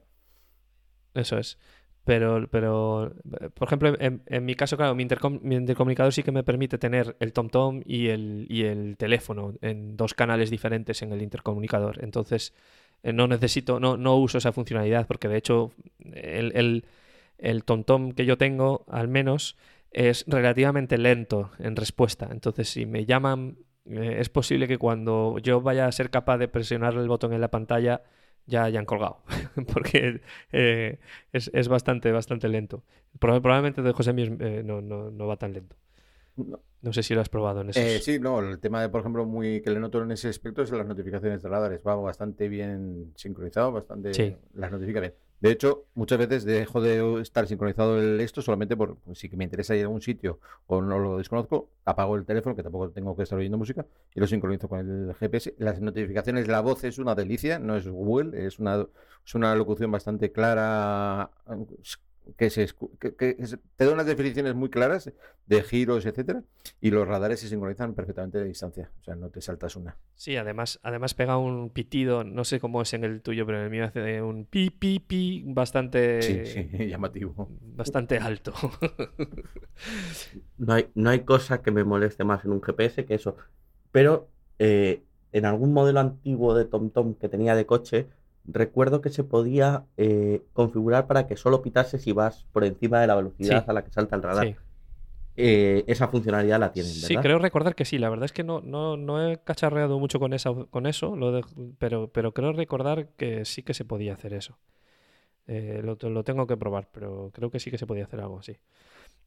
Eso 1.13 1.37
es. 1.37 1.57
Pero, 2.05 2.47
pero 2.51 3.13
por 3.55 3.67
ejemplo, 3.67 3.95
en, 3.99 4.21
en 4.27 4.45
mi 4.45 4.53
caso, 4.55 4.77
claro, 4.77 4.93
mi, 4.95 5.03
intercom- 5.03 5.41
mi 5.41 5.55
intercomunicador 5.55 6.13
sí 6.13 6.21
que 6.23 6.31
me 6.31 6.43
permite 6.43 6.77
tener 6.77 7.15
el 7.19 7.33
TomTom 7.33 7.81
y 7.83 8.09
el, 8.09 8.45
y 8.47 8.63
el 8.65 8.95
teléfono 8.97 9.55
en 9.61 9.97
dos 9.97 10.13
canales 10.13 10.51
diferentes 10.51 11.01
en 11.01 11.11
el 11.11 11.21
intercomunicador. 11.23 12.03
Entonces, 12.03 12.53
eh, 13.03 13.11
no 13.11 13.27
necesito, 13.27 13.79
no, 13.79 13.97
no 13.97 14.17
uso 14.17 14.37
esa 14.37 14.51
funcionalidad 14.51 15.07
porque 15.07 15.27
de 15.27 15.37
hecho 15.37 15.71
el, 16.13 16.51
el, 16.55 16.85
el 17.39 17.63
TomTom 17.63 18.11
que 18.11 18.25
yo 18.25 18.37
tengo, 18.37 18.85
al 18.89 19.07
menos, 19.07 19.57
es 19.91 20.25
relativamente 20.27 20.97
lento 20.97 21.51
en 21.59 21.75
respuesta. 21.75 22.29
Entonces, 22.31 22.69
si 22.69 22.85
me 22.85 23.05
llaman, 23.05 23.57
eh, 23.89 24.17
es 24.19 24.29
posible 24.29 24.67
que 24.67 24.77
cuando 24.77 25.37
yo 25.39 25.61
vaya 25.61 25.87
a 25.87 25.91
ser 25.91 26.09
capaz 26.11 26.37
de 26.37 26.47
presionar 26.47 26.93
el 26.95 27.07
botón 27.07 27.33
en 27.33 27.41
la 27.41 27.49
pantalla, 27.51 28.01
ya 28.47 28.63
hayan 28.63 28.85
colgado. 28.85 29.19
porque 29.73 30.21
eh, 30.51 30.99
es, 31.31 31.49
es 31.53 31.67
bastante, 31.67 32.11
bastante 32.11 32.47
lento. 32.49 32.83
Proba- 33.19 33.41
Probablemente 33.41 33.81
de 33.81 33.91
José 33.93 34.13
Mies, 34.13 34.31
eh, 34.39 34.61
no, 34.65 34.81
no, 34.81 35.11
no 35.11 35.27
va 35.27 35.37
tan 35.37 35.53
lento. 35.53 35.75
No. 36.37 36.59
No 36.81 36.93
sé 36.93 37.01
si 37.01 37.15
lo 37.15 37.21
has 37.21 37.29
probado 37.29 37.61
en 37.61 37.69
esos. 37.71 37.81
Eh, 37.83 37.99
sí, 37.99 38.19
no, 38.19 38.39
el 38.39 38.59
tema 38.59 38.79
de, 38.79 38.89
por 38.89 38.99
ejemplo, 38.99 39.25
muy 39.25 39.61
que 39.61 39.71
le 39.71 39.79
noto 39.79 40.03
en 40.03 40.11
ese 40.11 40.27
aspecto 40.29 40.61
es 40.61 40.69
las 40.69 40.85
notificaciones 40.85 41.41
de 41.41 41.49
radares. 41.49 41.81
Va 41.87 41.95
bastante 41.95 42.47
bien 42.47 43.11
sincronizado, 43.15 43.71
bastante 43.71 44.13
Sí. 44.13 44.35
las 44.53 44.71
notifica 44.71 44.99
bien. 44.99 45.13
De 45.45 45.51
hecho, 45.51 45.85
muchas 45.93 46.17
veces 46.17 46.43
dejo 46.43 46.81
de 46.81 47.21
estar 47.21 47.45
sincronizado 47.45 47.99
el 47.99 48.19
esto 48.19 48.41
solamente 48.41 48.75
por 48.75 48.95
pues, 48.97 49.19
si 49.19 49.29
me 49.29 49.43
interesa 49.43 49.75
ir 49.75 49.81
a 49.81 49.83
algún 49.83 50.01
sitio 50.01 50.39
o 50.65 50.81
no 50.81 50.97
lo 50.97 51.19
desconozco, 51.19 51.69
apago 51.85 52.15
el 52.15 52.25
teléfono, 52.25 52.55
que 52.55 52.63
tampoco 52.63 52.89
tengo 52.89 53.15
que 53.15 53.21
estar 53.21 53.37
oyendo 53.37 53.55
música, 53.55 53.85
y 54.15 54.19
lo 54.19 54.25
sincronizo 54.25 54.67
con 54.67 54.79
el 54.79 55.13
GPS. 55.13 55.53
Las 55.59 55.79
notificaciones, 55.81 56.47
la 56.47 56.61
voz 56.61 56.83
es 56.83 56.97
una 56.97 57.13
delicia, 57.13 57.59
no 57.59 57.75
es 57.75 57.87
Google, 57.87 58.43
es 58.43 58.57
una, 58.57 58.87
es 59.23 59.35
una 59.35 59.53
locución 59.53 59.91
bastante 59.91 60.31
clara, 60.31 61.29
que, 62.37 62.49
se, 62.49 62.67
escu- 62.67 62.91
que, 62.99 63.15
que 63.15 63.35
es- 63.39 63.57
te 63.75 63.85
da 63.85 63.93
unas 63.93 64.05
definiciones 64.05 64.55
muy 64.55 64.69
claras 64.69 65.11
de 65.47 65.63
giros, 65.63 66.05
etcétera, 66.05 66.43
y 66.81 66.91
los 66.91 67.07
radares 67.07 67.39
se 67.39 67.47
sincronizan 67.49 67.93
perfectamente 67.93 68.39
de 68.39 68.45
distancia, 68.45 68.91
o 69.01 69.03
sea, 69.03 69.15
no 69.15 69.29
te 69.29 69.41
saltas 69.41 69.75
una. 69.75 69.95
Sí, 70.15 70.35
además, 70.37 70.79
además 70.81 71.13
pega 71.13 71.37
un 71.37 71.69
pitido, 71.69 72.23
no 72.23 72.43
sé 72.45 72.59
cómo 72.59 72.81
es 72.81 72.93
en 72.93 73.03
el 73.03 73.21
tuyo, 73.21 73.45
pero 73.45 73.59
en 73.59 73.65
el 73.65 73.69
mío 73.69 73.85
hace 73.85 74.21
un 74.21 74.45
pi, 74.45 74.69
pi, 74.69 74.99
pi 74.99 75.43
bastante, 75.45 76.21
Sí, 76.21 76.45
sí, 76.45 76.87
llamativo. 76.89 77.47
bastante 77.75 78.17
alto. 78.17 78.53
No 80.57 80.73
hay, 80.73 80.87
no 80.95 81.09
hay 81.09 81.21
cosa 81.25 81.61
que 81.61 81.71
me 81.71 81.83
moleste 81.83 82.23
más 82.23 82.43
en 82.45 82.51
un 82.51 82.61
GPS 82.61 83.05
que 83.05 83.15
eso. 83.15 83.35
Pero 83.91 84.29
eh, 84.59 85.03
en 85.31 85.45
algún 85.45 85.73
modelo 85.73 85.99
antiguo 85.99 86.55
de 86.55 86.65
TomTom 86.65 87.15
que 87.15 87.29
tenía 87.29 87.55
de 87.55 87.65
coche, 87.65 88.07
recuerdo 88.47 89.01
que 89.01 89.09
se 89.09 89.23
podía 89.23 89.85
eh, 89.97 90.41
configurar 90.53 91.07
para 91.07 91.27
que 91.27 91.35
solo 91.37 91.61
pitase 91.61 91.99
si 91.99 92.11
vas 92.11 92.45
por 92.51 92.63
encima 92.63 93.01
de 93.01 93.07
la 93.07 93.15
velocidad 93.15 93.63
Sí. 93.63 93.69
a 93.69 93.73
la 93.73 93.83
que 93.83 93.91
salta 93.91 94.15
el 94.15 94.23
radar. 94.23 94.47
Sí. 94.47 94.55
Eh, 95.37 95.83
esa 95.87 96.07
funcionalidad 96.07 96.59
la 96.59 96.71
tienen, 96.71 96.93
¿verdad? 96.93 97.07
Sí, 97.07 97.17
creo 97.17 97.39
recordar 97.39 97.75
que 97.75 97.83
sí. 97.83 97.97
La 97.97 98.09
verdad 98.09 98.25
es 98.25 98.31
que 98.31 98.43
no, 98.43 98.61
no, 98.61 98.95
no 98.95 99.27
he 99.29 99.37
cacharreado 99.37 99.99
mucho 99.99 100.17
con, 100.19 100.31
esa, 100.33 100.53
con 100.69 100.85
eso, 100.85 101.15
lo 101.17 101.31
de- 101.33 101.43
pero, 101.77 102.07
pero 102.07 102.33
creo 102.33 102.53
recordar 102.53 103.09
que 103.17 103.43
sí 103.43 103.61
que 103.61 103.73
se 103.73 103.83
podía 103.83 104.13
hacer 104.13 104.33
eso. 104.33 104.57
Eh, 105.47 105.81
lo, 105.83 105.97
lo 106.09 106.23
tengo 106.23 106.47
que 106.47 106.55
probar, 106.57 106.87
pero 106.91 107.31
creo 107.33 107.51
que 107.51 107.59
sí 107.59 107.69
que 107.69 107.77
se 107.77 107.85
podía 107.85 108.05
hacer 108.05 108.21
algo 108.21 108.39
así. 108.39 108.57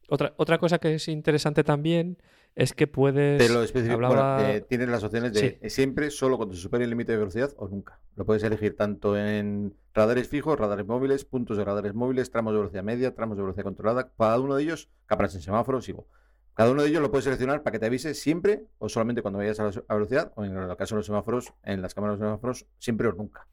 Otra, 0.09 0.33
otra 0.37 0.57
cosa 0.57 0.79
que 0.79 0.95
es 0.95 1.07
interesante 1.07 1.63
también 1.63 2.17
es 2.55 2.73
que 2.73 2.87
puedes... 2.87 3.37
Te 3.45 3.53
lo 3.53 3.63
especifico. 3.63 3.97
bueno, 3.97 4.11
hablaba- 4.21 4.51
eh, 4.51 4.61
tienes 4.61 4.89
las 4.89 5.03
opciones 5.03 5.33
de 5.33 5.39
Sí. 5.39 5.57
eh, 5.61 5.69
siempre, 5.69 6.09
solo 6.11 6.37
cuando 6.37 6.55
se 6.55 6.61
supere 6.61 6.83
el 6.83 6.89
límite 6.89 7.11
de 7.13 7.17
velocidad 7.19 7.51
o 7.57 7.67
nunca. 7.67 7.99
Lo 8.15 8.25
puedes 8.25 8.43
elegir 8.43 8.75
tanto 8.75 9.15
en 9.17 9.75
radares 9.93 10.27
fijos, 10.27 10.59
radares 10.59 10.85
móviles, 10.85 11.25
puntos 11.25 11.57
de 11.57 11.63
radares 11.63 11.93
móviles, 11.93 12.31
tramos 12.31 12.53
de 12.53 12.59
velocidad 12.59 12.83
media, 12.83 13.13
tramos 13.15 13.37
de 13.37 13.43
velocidad 13.43 13.63
controlada. 13.65 14.11
Cada 14.17 14.39
uno 14.39 14.55
de 14.55 14.63
ellos, 14.63 14.89
cámaras 15.05 15.35
en 15.35 15.41
semáforos, 15.41 15.85
sigo. 15.85 16.07
Cada 16.55 16.71
uno 16.71 16.81
de 16.81 16.89
ellos 16.89 17.01
lo 17.01 17.09
puedes 17.09 17.23
seleccionar 17.23 17.63
para 17.63 17.71
que 17.71 17.79
te 17.79 17.85
avise 17.85 18.13
siempre 18.13 18.65
o 18.79 18.89
solamente 18.89 19.21
cuando 19.21 19.37
vayas 19.37 19.59
a 19.61 19.65
la 19.65 19.71
a 19.87 19.93
velocidad 19.93 20.33
o 20.35 20.43
en 20.43 20.57
el 20.57 20.75
caso 20.75 20.95
de 20.95 20.99
los 20.99 21.05
semáforos, 21.05 21.53
en 21.63 21.81
las 21.81 21.93
cámaras 21.93 22.19
de 22.19 22.25
semáforos, 22.25 22.65
siempre 22.79 23.07
o 23.07 23.13
nunca. 23.13 23.47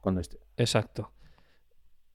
Cuando 0.00 0.20
esté. 0.22 0.38
Exacto. 0.56 1.12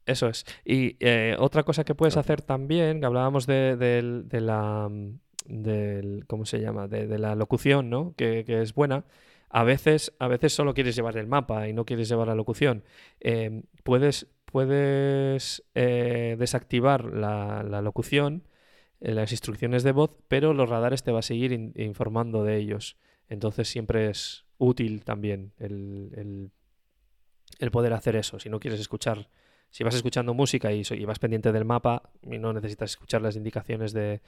Eso 0.06 0.28
es. 0.28 0.46
Y 0.66 0.98
eh, 1.00 1.36
otra 1.40 1.64
cosa 1.64 1.84
que 1.84 1.96
puedes 1.96 2.14
Claro. 2.16 2.26
hacer 2.26 2.42
también, 2.42 3.00
que 3.00 3.06
hablábamos 3.06 3.46
de, 3.48 3.76
de 3.78 4.42
la 4.42 4.90
mm, 4.90 5.20
del, 5.46 6.26
¿cómo 6.28 6.46
se 6.46 6.60
llama? 6.60 6.88
De, 6.88 7.08
de 7.08 7.20
la 7.20 7.36
locución, 7.36 7.90
¿no? 7.90 8.14
Que, 8.16 8.44
que 8.46 8.62
es 8.62 8.74
buena. 8.74 9.06
A 9.50 9.64
veces, 9.64 10.14
a 10.20 10.28
veces 10.28 10.54
solo 10.54 10.74
quieres 10.74 10.96
llevar 10.96 11.18
el 11.18 11.28
mapa 11.28 11.68
y 11.68 11.74
no 11.74 11.86
quieres 11.86 12.10
llevar 12.10 12.28
la 12.28 12.36
locución. 12.36 12.84
Em, 13.20 13.64
puedes 13.84 14.28
puedes 14.46 15.64
eh, 15.76 16.36
desactivar 16.38 17.06
la, 17.06 17.64
la 17.64 17.82
locución, 17.82 18.44
eh, 19.02 19.14
las 19.14 19.32
instrucciones 19.32 19.84
de 19.84 19.92
voz, 19.92 20.12
pero 20.28 20.54
los 20.54 20.70
radares 20.70 21.04
te 21.04 21.12
va 21.12 21.20
a 21.20 21.24
seguir 21.24 21.52
in- 21.52 21.74
informando 21.76 22.44
de 22.44 22.58
ellos. 22.58 22.96
Entonces 23.30 23.68
siempre 23.68 24.10
es 24.10 24.46
útil 24.60 25.04
también 25.04 25.54
el, 25.58 26.12
el- 26.16 26.52
el 27.60 27.72
poder 27.72 27.94
hacer 27.94 28.16
eso. 28.16 28.40
Si 28.40 28.50
no 28.50 28.60
quieres 28.60 28.80
escuchar, 28.80 29.28
si 29.74 29.84
vas 29.84 29.96
escuchando 29.96 30.36
música 30.36 30.72
y, 30.72 30.84
y 30.88 31.06
vas 31.06 31.18
pendiente 31.18 31.52
del 31.52 31.66
mapa 31.66 32.12
y 32.22 32.38
no 32.38 32.54
necesitas 32.54 32.92
escuchar 32.92 33.24
las 33.24 33.36
indicaciones 33.36 33.92
de, 33.92 34.22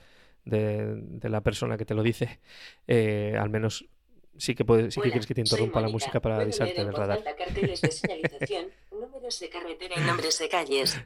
de- 0.44 0.96
de 0.96 1.30
la 1.30 1.42
persona 1.42 1.78
que 1.78 1.86
te 1.86 1.94
lo 1.94 2.02
dice, 2.02 2.40
eh, 2.88 3.38
al 3.40 3.52
menos 3.52 3.86
sí 4.38 4.56
que, 4.56 4.66
puedes, 4.66 4.94
sí 4.96 5.02
que 5.02 5.10
quieres 5.12 5.28
que 5.28 5.36
te 5.36 5.42
interrumpa 5.42 5.80
la 5.82 5.90
música 5.90 6.20
para 6.20 6.36
¿Puedo 6.38 6.46
avisarte 6.46 6.84
del 6.84 6.94
radar. 6.96 7.18
alta 7.20 7.36
carteles 7.36 7.80
de 7.80 7.92
señalización, 7.92 8.66
números 8.92 9.40
de 9.40 9.50
carretera 9.50 9.96
y 9.98 10.04
nombres 10.04 10.40
de 10.40 10.50
calles. 10.50 11.00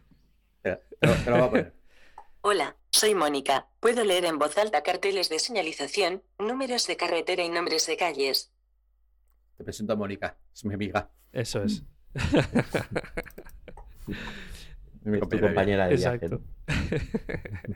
Espera, 0.56 0.80
te 1.02 1.08
lo, 1.08 1.14
te 1.16 1.30
lo 1.32 1.36
voy 1.36 1.46
a 1.46 1.50
poner. 1.50 1.74
Hola, 2.42 2.76
soy 2.92 3.16
Mónica. 3.16 3.68
¿Puedo 3.82 4.06
leer 4.06 4.24
en 4.24 4.40
voz 4.40 4.58
alta 4.58 4.84
carteles 4.84 5.28
de 5.28 5.40
señalización, 5.40 6.24
números 6.40 6.88
de 6.88 6.96
carretera 6.96 7.44
y 7.44 7.50
nombres 7.50 7.86
de 7.88 7.98
calles? 7.98 8.54
Te 9.58 9.66
presento 9.66 9.92
a 9.92 9.96
Mónica, 9.98 10.38
es 10.54 10.64
mi 10.64 10.74
amiga. 10.76 11.10
Eso 11.34 11.62
es. 11.62 11.84
mi 15.04 15.20
tu 15.20 15.40
compañera 15.40 15.40
de 15.40 15.40
viaje. 15.40 15.40
compañera 15.42 15.88
de 15.88 15.96
viaje. 15.96 16.26
Exacto. 16.26 16.42
¿no? 17.68 17.76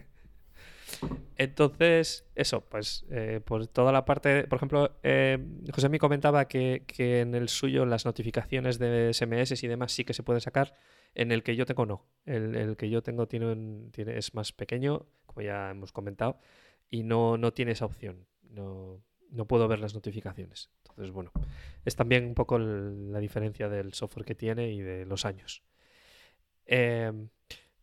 Entonces, 1.36 2.26
eso, 2.36 2.62
pues 2.66 3.06
eh, 3.10 3.42
por 3.44 3.66
toda 3.68 3.92
la 3.92 4.06
parte, 4.06 4.44
por 4.48 4.58
ejemplo, 4.58 4.98
eh, 5.04 5.40
José 5.74 5.90
me 5.90 5.98
comentaba 6.00 6.48
que, 6.48 6.84
que 6.86 7.22
en 7.22 7.34
el 7.34 7.50
suyo 7.50 7.86
las 7.86 8.06
notificaciones 8.06 8.78
de 8.78 9.10
SMS 9.14 9.64
y 9.64 9.68
demás 9.68 9.92
sí 9.92 10.06
que 10.06 10.14
se 10.14 10.22
pueden 10.24 10.42
sacar, 10.42 10.76
en 11.16 11.32
el 11.32 11.42
que 11.44 11.56
yo 11.56 11.66
tengo 11.66 11.86
no. 11.86 12.06
El, 12.26 12.56
el 12.56 12.78
que 12.78 12.90
yo 12.90 13.02
tengo 13.02 13.28
tiene, 13.28 13.90
es 13.98 14.34
más 14.36 14.52
pequeño, 14.52 15.08
como 15.26 15.42
ya 15.42 15.72
hemos 15.72 15.92
comentado, 15.92 16.40
y 16.90 17.04
no, 17.04 17.38
no 17.38 17.52
tiene 17.52 17.72
esa 17.72 17.86
opción. 17.86 18.28
No, 18.50 19.02
no 19.32 19.46
puedo 19.48 19.68
ver 19.68 19.80
las 19.80 19.96
notificaciones. 19.96 20.70
Entonces, 20.90 21.12
bueno, 21.12 21.32
es 21.84 21.96
también 21.96 22.26
un 22.26 22.36
poco 22.36 22.58
el- 22.58 23.12
la 23.12 23.20
diferencia 23.20 23.68
del 23.70 23.94
software 23.94 24.26
que 24.26 24.36
tiene 24.36 24.72
y 24.72 24.82
de 24.82 25.06
los 25.08 25.26
años. 25.26 25.64
Em, 26.66 27.30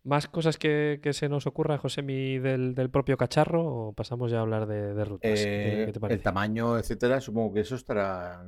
¿Más 0.03 0.29
cosas 0.29 0.57
que, 0.57 0.99
que 1.03 1.13
se 1.13 1.29
nos 1.29 1.47
ocurra, 1.47 1.77
Josemi, 1.77 2.39
del, 2.39 2.75
del 2.75 2.89
propio 2.89 3.19
cacharro 3.19 3.67
o 3.67 3.93
pasamos 3.93 4.31
ya 4.31 4.39
a 4.39 4.41
hablar 4.41 4.67
de, 4.67 4.95
de 4.95 5.05
rutas? 5.05 5.33
¿Qué, 5.33 5.83
Eh, 5.83 5.93
qué 5.93 6.01
te 6.01 6.15
el 6.15 6.23
tamaño, 6.23 6.79
etcétera, 6.79 7.21
supongo 7.21 7.53
que 7.53 7.61
eso 7.61 7.75
estará, 7.75 8.43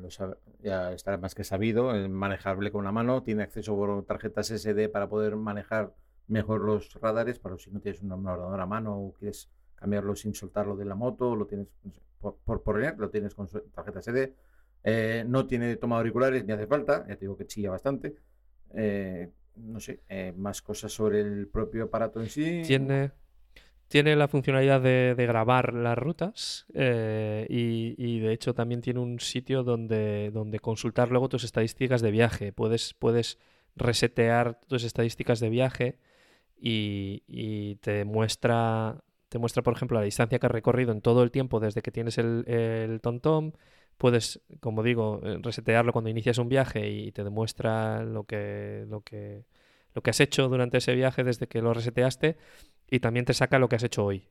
ya 0.63 0.93
estará 0.93 1.19
más 1.19 1.35
que 1.35 1.45
sabido, 1.45 1.95
eh, 1.95 2.09
manejable 2.09 2.73
con 2.73 2.81
una 2.81 2.93
mano, 2.93 3.23
tiene 3.23 3.43
acceso 3.43 3.77
por 3.77 4.03
tarjetas 4.07 4.51
SD 4.51 4.89
para 4.89 5.11
poder 5.11 5.37
manejar 5.37 5.93
mejor 6.27 6.63
los 6.63 6.95
radares, 6.95 7.39
para 7.39 7.59
si 7.59 7.71
no 7.71 7.81
tienes 7.81 8.01
un 8.01 8.13
ordenador 8.13 8.59
a 8.59 8.67
mano 8.67 8.97
o 8.97 9.13
quieres 9.13 9.51
cambiarlo 9.75 10.17
sin 10.17 10.35
soltarlo 10.35 10.75
de 10.75 10.87
la 10.87 10.95
moto, 10.95 11.37
lo 11.37 11.47
tienes 11.47 11.69
no 11.85 11.93
sé, 11.93 12.01
por, 12.19 12.39
por 12.39 12.63
poner, 12.63 12.99
lo 12.99 13.11
tienes 13.11 13.35
con 13.35 13.47
tarjeta 13.75 14.01
SD. 14.01 14.35
Eh, 14.85 15.25
no 15.27 15.47
tiene 15.47 15.77
toma 15.77 15.97
de 15.97 16.01
auriculares 16.01 16.45
ni 16.47 16.53
hace 16.53 16.67
falta, 16.67 17.07
ya 17.07 17.15
te 17.15 17.21
digo 17.21 17.37
que 17.37 17.47
chilla 17.47 17.71
bastante. 17.71 18.17
Eh, 18.75 19.31
no 19.57 19.81
sé, 19.81 20.01
eh, 20.09 20.33
más 20.37 20.63
cosas 20.63 20.93
sobre 20.93 21.21
el 21.21 21.49
propio 21.49 21.85
aparato 21.85 22.21
en 22.21 22.29
sí. 22.29 22.63
Tiene, 22.67 23.13
tiene 23.89 24.17
la 24.17 24.29
funcionalidad 24.29 24.81
de, 24.81 25.15
grabar 25.19 25.75
las 25.75 25.99
rutas 25.99 26.67
eh, 26.75 27.47
y, 27.49 28.21
de 28.21 28.33
hecho 28.33 28.55
también 28.55 28.81
tiene 28.81 29.01
un 29.01 29.21
sitio 29.21 29.63
donde, 29.63 30.31
donde 30.33 30.59
consultar 30.61 31.11
luego 31.11 31.29
tus 31.29 31.45
estadísticas 31.45 32.01
de 32.01 32.11
viaje. 32.11 32.53
Puedes, 32.53 32.95
puedes 32.95 33.39
resetear 33.77 34.61
tus 34.67 34.85
estadísticas 34.85 35.41
de 35.41 35.51
viaje 35.51 35.99
y, 36.57 37.77
te 37.83 38.05
muestra 38.05 39.03
te 39.29 39.39
muestra, 39.39 39.63
por 39.63 39.75
ejemplo, 39.75 39.99
la 39.99 40.05
distancia 40.05 40.39
que 40.39 40.45
has 40.45 40.53
recorrido 40.53 40.93
en 40.93 41.01
todo 41.01 41.23
el 41.23 41.31
tiempo 41.31 41.59
desde 41.59 41.81
que 41.81 41.91
tienes 41.91 42.19
el, 42.19 42.45
el 42.47 43.01
TomTom. 43.01 43.53
Puedes, 44.03 44.41
como 44.59 44.83
digo, 44.83 45.21
eh, 45.23 45.39
resetearlo 45.41 45.93
cuando 45.93 46.11
inicias 46.11 46.39
un 46.39 46.49
viaje 46.49 46.91
y 46.91 47.13
te 47.13 47.23
demuestra 47.23 48.03
lo 48.03 48.25
que, 48.25 48.85
lo 48.89 49.03
que, 49.03 49.45
lo 49.95 50.03
que 50.03 50.11
has 50.11 50.19
hecho 50.19 50.49
durante 50.49 50.79
ese 50.79 50.93
viaje 50.97 51.23
desde 51.23 51.47
que 51.47 51.63
lo 51.63 51.73
reseteaste 51.73 52.37
y 52.91 52.99
también 52.99 53.25
te 53.27 53.33
saca 53.33 53.61
lo 53.61 53.69
que 53.69 53.77
has 53.77 53.85
hecho 53.85 54.05
hoy. 54.05 54.27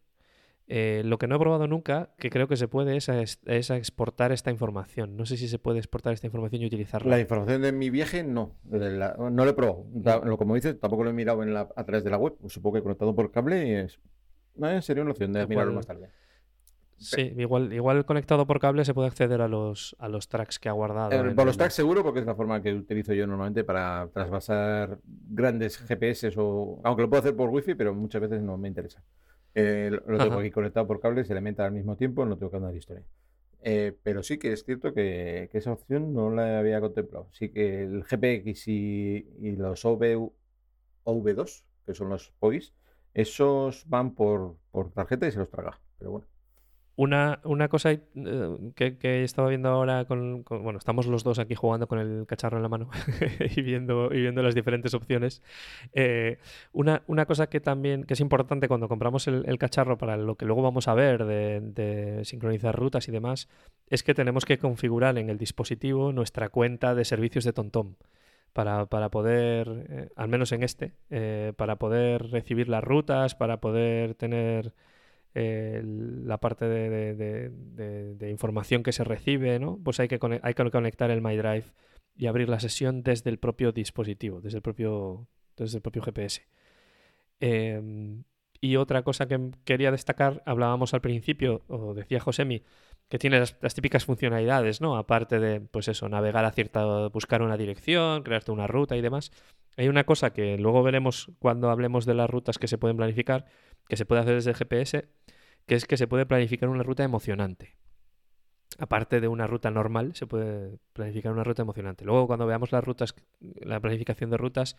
Eh, 0.67 1.03
lo 1.05 1.17
que 1.17 1.27
no 1.27 1.37
he 1.37 1.39
probado 1.39 1.67
nunca, 1.67 2.09
que 2.17 2.29
creo 2.29 2.49
que 2.49 2.57
se 2.57 2.67
puede, 2.67 2.97
es 2.97 3.07
a, 3.07 3.21
es 3.21 3.71
a 3.71 3.77
exportar 3.77 4.33
esta 4.33 4.51
información. 4.51 5.15
No 5.15 5.25
sé 5.25 5.37
si 5.37 5.47
se 5.47 5.57
puede 5.57 5.79
exportar 5.79 6.11
esta 6.11 6.27
información 6.27 6.61
y 6.63 6.65
utilizarla. 6.65 7.15
La 7.15 7.21
información 7.21 7.61
de 7.61 7.71
mi 7.71 7.89
viaje 7.89 8.25
no. 8.25 8.57
La- 8.69 9.15
no 9.17 9.45
lo 9.45 9.49
he 9.49 9.53
probado. 9.53 9.85
Como 10.37 10.55
dices, 10.55 10.77
tampoco 10.81 11.05
lo 11.05 11.11
he 11.11 11.13
mirado 11.13 11.43
en 11.43 11.53
la, 11.53 11.69
a 11.77 11.83
través 11.85 12.03
de 12.03 12.09
la 12.09 12.17
web. 12.17 12.35
Supongo 12.49 12.73
que 12.73 12.79
he 12.79 12.83
conectado 12.83 13.15
por 13.15 13.31
cable 13.31 13.67
y 13.69 13.71
es. 13.73 13.99
No, 14.55 14.81
sería 14.81 15.01
una 15.03 15.11
opción 15.11 15.31
de 15.31 15.41
Lo 15.43 15.47
mirarlo 15.47 15.71
más 15.73 15.87
tarde. 15.87 16.09
Sí, 17.01 17.33
igual, 17.37 17.73
igual 17.73 18.05
conectado 18.05 18.45
por 18.45 18.59
cable 18.59 18.85
se 18.85 18.93
puede 18.93 19.07
acceder 19.07 19.41
a 19.41 19.47
los, 19.47 19.95
a 19.99 20.07
los 20.07 20.27
tracks 20.27 20.59
que 20.59 20.69
ha 20.69 20.71
guardado. 20.71 21.11
Eh, 21.11 21.33
por 21.33 21.45
los 21.45 21.57
tracks 21.57 21.73
seguro, 21.73 22.03
porque 22.03 22.19
es 22.19 22.25
la 22.25 22.35
forma 22.35 22.61
que 22.61 22.73
utilizo 22.73 23.13
yo 23.13 23.25
normalmente 23.25 23.63
para 23.63 24.07
trasvasar 24.13 24.99
grandes 25.03 25.77
GPS 25.77 26.31
o. 26.37 26.79
Aunque 26.83 27.01
lo 27.01 27.09
puedo 27.09 27.21
hacer 27.21 27.35
por 27.35 27.49
wifi, 27.49 27.73
pero 27.75 27.95
muchas 27.95 28.21
veces 28.21 28.41
no 28.41 28.57
me 28.57 28.67
interesa. 28.67 29.03
Eh, 29.55 29.89
lo 29.91 29.97
lo 30.11 30.17
tengo 30.17 30.33
Ajá. 30.33 30.41
aquí 30.41 30.51
conectado 30.51 30.87
por 30.87 30.99
cable, 30.99 31.25
se 31.25 31.33
alimenta 31.33 31.65
al 31.65 31.71
mismo 31.71 31.97
tiempo, 31.97 32.25
no 32.25 32.37
tengo 32.37 32.51
que 32.51 32.57
andar 32.57 32.75
historia. 32.75 33.03
Eh, 33.63 33.95
pero 34.01 34.23
sí 34.23 34.37
que 34.37 34.53
es 34.53 34.63
cierto 34.63 34.93
que, 34.93 35.49
que 35.51 35.57
esa 35.57 35.71
opción 35.71 36.13
no 36.13 36.29
la 36.29 36.59
había 36.59 36.79
contemplado. 36.81 37.27
Sí 37.31 37.49
que 37.49 37.83
el 37.83 38.03
GPX 38.03 38.67
y, 38.67 39.27
y 39.39 39.55
los 39.55 39.83
OV, 39.85 40.31
OV2, 41.05 41.63
que 41.85 41.93
son 41.93 42.09
los 42.09 42.31
POIs, 42.39 42.73
esos 43.13 43.87
van 43.87 44.13
por, 44.15 44.55
por 44.71 44.91
tarjeta 44.91 45.27
y 45.27 45.31
se 45.31 45.39
los 45.39 45.49
traga. 45.49 45.79
Pero 45.97 46.11
bueno. 46.11 46.27
Una, 46.97 47.39
una 47.45 47.69
cosa 47.69 47.91
eh, 47.91 48.01
que, 48.75 48.97
que 48.97 49.23
estaba 49.23 49.47
viendo 49.47 49.69
ahora 49.69 50.05
con, 50.05 50.43
Bueno, 50.43 50.77
estamos 50.77 51.07
los 51.07 51.23
dos 51.23 51.39
aquí 51.39 51.55
jugando 51.55 51.87
con 51.87 51.99
el 51.99 52.25
cacharro 52.27 52.57
en 52.57 52.63
la 52.63 52.69
mano 52.69 52.89
y, 53.55 53.61
viendo, 53.61 54.13
y 54.13 54.21
viendo 54.21 54.43
las 54.43 54.55
diferentes 54.55 54.93
opciones. 54.93 55.41
Eh, 55.93 56.37
una, 56.73 57.01
una 57.07 57.25
cosa 57.25 57.47
que 57.47 57.61
también 57.61 58.03
que 58.03 58.13
es 58.13 58.19
importante 58.19 58.67
cuando 58.67 58.89
compramos 58.89 59.27
el, 59.27 59.57
cacharro 59.57 59.97
para 59.97 60.17
lo 60.17 60.35
que 60.35 60.45
luego 60.45 60.61
vamos 60.61 60.87
a 60.87 60.93
ver 60.93 61.25
de, 61.25 62.21
sincronizar 62.25 62.75
rutas 62.75 63.07
y 63.07 63.11
demás, 63.11 63.47
es 63.87 64.03
que 64.03 64.13
tenemos 64.13 64.45
que 64.45 64.57
configurar 64.57 65.17
en 65.17 65.29
el 65.29 65.37
dispositivo 65.37 66.11
nuestra 66.11 66.49
cuenta 66.49 66.93
de 66.93 67.05
servicios 67.05 67.45
de 67.45 67.53
TomTom. 67.53 67.95
Para, 68.53 68.85
para 68.87 69.09
poder, 69.09 69.85
eh, 69.89 70.09
al 70.17 70.27
menos 70.27 70.51
en 70.51 70.63
este, 70.63 70.91
para 71.55 71.77
poder 71.77 72.31
recibir 72.31 72.67
las 72.67 72.83
rutas, 72.83 73.33
para 73.33 73.61
poder 73.61 74.13
tener 74.15 74.73
la 75.33 76.37
parte 76.39 76.65
de, 76.65 78.29
información 78.29 78.83
que 78.83 78.91
se 78.91 79.03
recibe, 79.03 79.59
¿no? 79.59 79.79
Pues 79.83 79.99
hay 79.99 80.07
que, 80.07 80.19
hay 80.41 80.53
que 80.53 80.71
conectar 80.71 81.11
el 81.11 81.21
MyDrive 81.21 81.65
y 82.15 82.27
abrir 82.27 82.49
la 82.49 82.59
sesión 82.59 83.03
desde 83.03 83.29
el 83.29 83.39
propio 83.39 83.71
dispositivo, 83.71 84.41
desde 84.41 84.57
el 84.57 84.61
propio, 84.61 85.27
desde 85.55 85.77
el 85.77 85.81
propio 85.81 86.01
GPS. 86.01 86.43
Em, 87.39 88.23
y 88.59 88.75
otra 88.75 89.03
cosa 89.03 89.27
que 89.27 89.51
quería 89.65 89.91
destacar, 89.91 90.43
hablábamos 90.45 90.93
al 90.93 91.01
principio, 91.01 91.63
o 91.67 91.93
decía 91.93 92.19
Josemi, 92.19 92.63
que 93.09 93.17
tiene 93.17 93.39
las, 93.39 93.57
las 93.61 93.73
típicas 93.73 94.05
funcionalidades, 94.05 94.81
¿no? 94.81 94.97
Aparte 94.97 95.39
de, 95.39 95.61
pues 95.61 95.87
eso, 95.87 96.07
navegar 96.09 96.45
a 96.45 96.51
cierta, 96.51 97.07
buscar 97.07 97.41
una 97.41 97.57
dirección, 97.57 98.23
crearte 98.23 98.51
una 98.51 98.67
ruta 98.67 98.95
y 98.97 99.01
demás. 99.01 99.31
Hay 99.77 99.87
una 99.87 100.03
cosa 100.03 100.31
que 100.33 100.57
luego 100.57 100.83
veremos 100.83 101.31
cuando 101.39 101.69
hablemos 101.69 102.05
de 102.05 102.13
las 102.13 102.29
rutas 102.29 102.57
que 102.57 102.67
se 102.67 102.77
pueden 102.77 102.97
planificar, 102.97 103.45
que 103.87 103.97
se 103.97 104.05
puede 104.05 104.21
hacer 104.21 104.35
desde 104.35 104.51
el 104.51 104.57
GPS, 104.57 105.07
que 105.65 105.75
es 105.75 105.85
que 105.85 105.97
se 105.97 106.07
puede 106.07 106.25
planificar 106.25 106.69
una 106.69 106.83
ruta 106.83 107.03
emocionante. 107.03 107.77
Aparte 108.77 109.21
de 109.21 109.27
una 109.27 109.47
ruta 109.47 109.69
normal, 109.69 110.15
se 110.15 110.27
puede 110.27 110.77
planificar 110.93 111.31
una 111.31 111.43
ruta 111.43 111.61
emocionante. 111.61 112.05
Luego, 112.05 112.27
cuando 112.27 112.45
veamos 112.45 112.71
las 112.71 112.83
rutas, 112.83 113.13
la 113.39 113.79
planificación 113.79 114.29
de 114.29 114.37
rutas, 114.37 114.75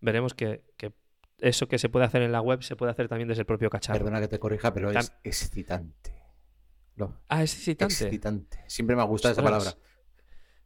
veremos 0.00 0.34
que, 0.34 0.64
que 0.76 0.92
eso 1.38 1.68
que 1.68 1.78
se 1.78 1.88
puede 1.88 2.06
hacer 2.06 2.22
en 2.22 2.32
la 2.32 2.40
web 2.40 2.62
se 2.62 2.76
puede 2.76 2.92
hacer 2.92 3.08
también 3.08 3.28
desde 3.28 3.42
el 3.42 3.46
propio 3.46 3.70
cacharro. 3.70 3.98
Perdona 3.98 4.20
que 4.20 4.28
te 4.28 4.38
corrija, 4.38 4.72
pero 4.72 4.90
es 4.90 5.12
excitante. 5.22 6.14
Ah, 7.28 7.42
es 7.42 7.54
excitante. 7.54 7.94
excitante. 7.94 8.58
Siempre 8.66 8.96
me 8.96 9.02
ha 9.02 9.04
gustado 9.04 9.32
esa 9.32 9.42
palabra. 9.42 9.74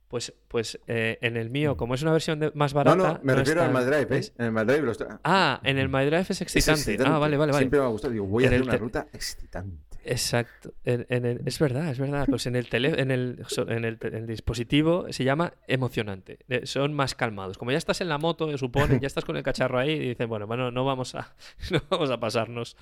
Pues, 0.09 0.33
pues 0.49 0.81
eh, 0.87 1.19
en 1.21 1.37
el 1.37 1.51
mío, 1.51 1.77
como 1.77 1.95
es 1.95 2.01
una 2.03 2.13
versión 2.13 2.41
de- 2.41 2.51
más 2.55 2.73
No, 2.73 2.79
barata. 2.79 2.97
no, 3.15 3.21
me 3.23 3.35
refiero 3.35 3.61
al 3.63 3.69
está- 3.69 3.81
MyDrive, 3.81 4.17
¿eh? 4.17 4.19
es- 4.21 4.33
En 4.39 4.47
el 4.47 4.53
MyDrive 4.53 4.83
los 4.83 4.99
tra- 4.99 5.21
Ah, 5.23 5.61
en 5.65 5.77
el 5.79 5.89
MyDrive 5.91 6.21
es 6.21 6.31
es 6.31 6.41
excitante. 6.41 6.97
Ah, 7.05 7.19
vale, 7.19 7.37
vale, 7.37 7.53
vale. 7.53 7.59
Siempre 7.63 7.79
me 7.81 7.85
ha 7.85 7.89
gustado. 7.89 8.13
Digo, 8.15 8.25
voy 8.27 8.45
a 8.45 8.47
hacer 8.49 8.63
una 8.63 8.73
te- 8.73 8.79
ruta 8.79 9.07
excitante. 9.13 9.77
Exacto. 10.05 10.73
En- 10.85 11.05
en 11.11 11.27
el- 11.27 11.43
es 11.45 11.59
verdad, 11.59 11.91
es 11.91 11.99
verdad. 11.99 12.25
Pues 12.27 12.47
en 12.47 12.57
el, 12.57 12.71
tele, 12.71 12.99
en, 12.99 13.11
el, 13.11 13.45
en, 13.69 13.85
el, 13.85 13.99
en 14.01 14.15
el 14.15 14.27
dispositivo 14.27 15.07
se 15.13 15.25
llama 15.25 15.53
emocionante. 15.67 16.39
Eh, 16.49 16.65
Son 16.65 16.95
más 16.95 17.15
calmados. 17.15 17.59
Como 17.59 17.73
ya 17.73 17.77
estás 17.79 18.01
en 18.01 18.09
la 18.09 18.17
moto, 18.17 18.57
supone, 18.57 18.99
ya 19.01 19.07
estás 19.07 19.27
con 19.27 19.37
el 19.37 19.43
cacharro 19.43 19.79
ahí 19.79 19.91
y 19.91 20.09
dicen, 20.11 20.31
bueno, 20.31 20.47
bueno, 20.47 20.71
no 20.71 20.87
vamos 20.87 21.15
a, 21.15 21.35
no 21.71 21.83
vamos 21.91 22.11
a 22.11 22.19
pasarnos. 22.19 22.79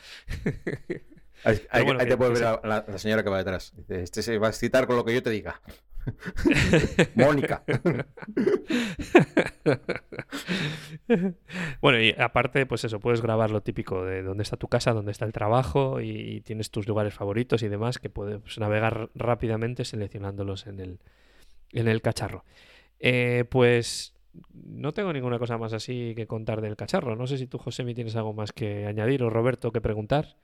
Ahí, 1.44 1.84
bueno, 1.84 1.98
que- 2.00 2.06
te 2.06 2.16
puede 2.16 2.32
ver 2.34 2.44
a 2.44 2.60
la, 2.64 2.84
la 2.86 2.98
señora 2.98 3.22
que 3.22 3.30
va 3.30 3.38
detrás. 3.38 3.72
Dice, 3.76 4.02
este 4.02 4.22
se 4.22 4.38
va 4.38 4.46
a 4.46 4.50
excitar 4.50 4.86
con 4.86 4.94
lo 4.96 5.04
que 5.04 5.12
yo 5.14 5.22
te 5.22 5.30
diga. 5.30 5.60
Mónica. 7.14 7.62
bueno, 11.80 12.00
y 12.00 12.14
aparte, 12.18 12.66
pues 12.66 12.84
eso, 12.84 13.00
puedes 13.00 13.20
grabar 13.20 13.50
lo 13.50 13.60
típico 13.62 14.04
de 14.04 14.22
dónde 14.22 14.42
está 14.42 14.56
tu 14.56 14.68
casa, 14.68 14.92
dónde 14.92 15.12
está 15.12 15.24
el 15.24 15.32
trabajo 15.32 16.00
y, 16.00 16.10
y 16.10 16.40
tienes 16.40 16.70
tus 16.70 16.86
lugares 16.88 17.14
favoritos 17.14 17.62
y 17.62 17.68
demás 17.68 17.98
que 17.98 18.10
puedes 18.10 18.58
navegar 18.58 19.10
rápidamente 19.14 19.84
seleccionándolos 19.84 20.66
en 20.66 20.80
el, 20.80 20.98
en 21.72 21.88
el 21.88 22.02
cacharro. 22.02 22.44
Eh, 23.00 23.44
pues 23.50 24.14
no 24.52 24.92
tengo 24.92 25.12
ninguna 25.12 25.38
cosa 25.38 25.58
más 25.58 25.72
así 25.72 26.14
que 26.14 26.26
contar 26.26 26.60
del 26.60 26.76
cacharro. 26.76 27.16
No 27.16 27.26
sé 27.26 27.38
si 27.38 27.46
tú, 27.46 27.58
Josemi, 27.58 27.94
tienes 27.94 28.16
algo 28.16 28.32
más 28.32 28.52
que 28.52 28.86
añadir 28.86 29.22
o 29.22 29.30
Roberto 29.30 29.72
que 29.72 29.80
preguntar. 29.80 30.36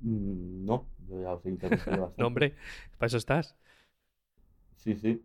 Mm, 0.00 0.64
No, 0.64 0.86
yo 1.08 1.22
ya 1.22 1.32
os 1.32 1.44
he 1.46 1.48
interrumpido 1.50 2.00
bastante. 2.02 2.22
No, 2.22 2.26
hombre, 2.26 2.54
para 2.98 3.08
eso 3.08 3.16
estás. 3.16 3.56
Sí, 4.78 4.94
sí. 4.96 5.22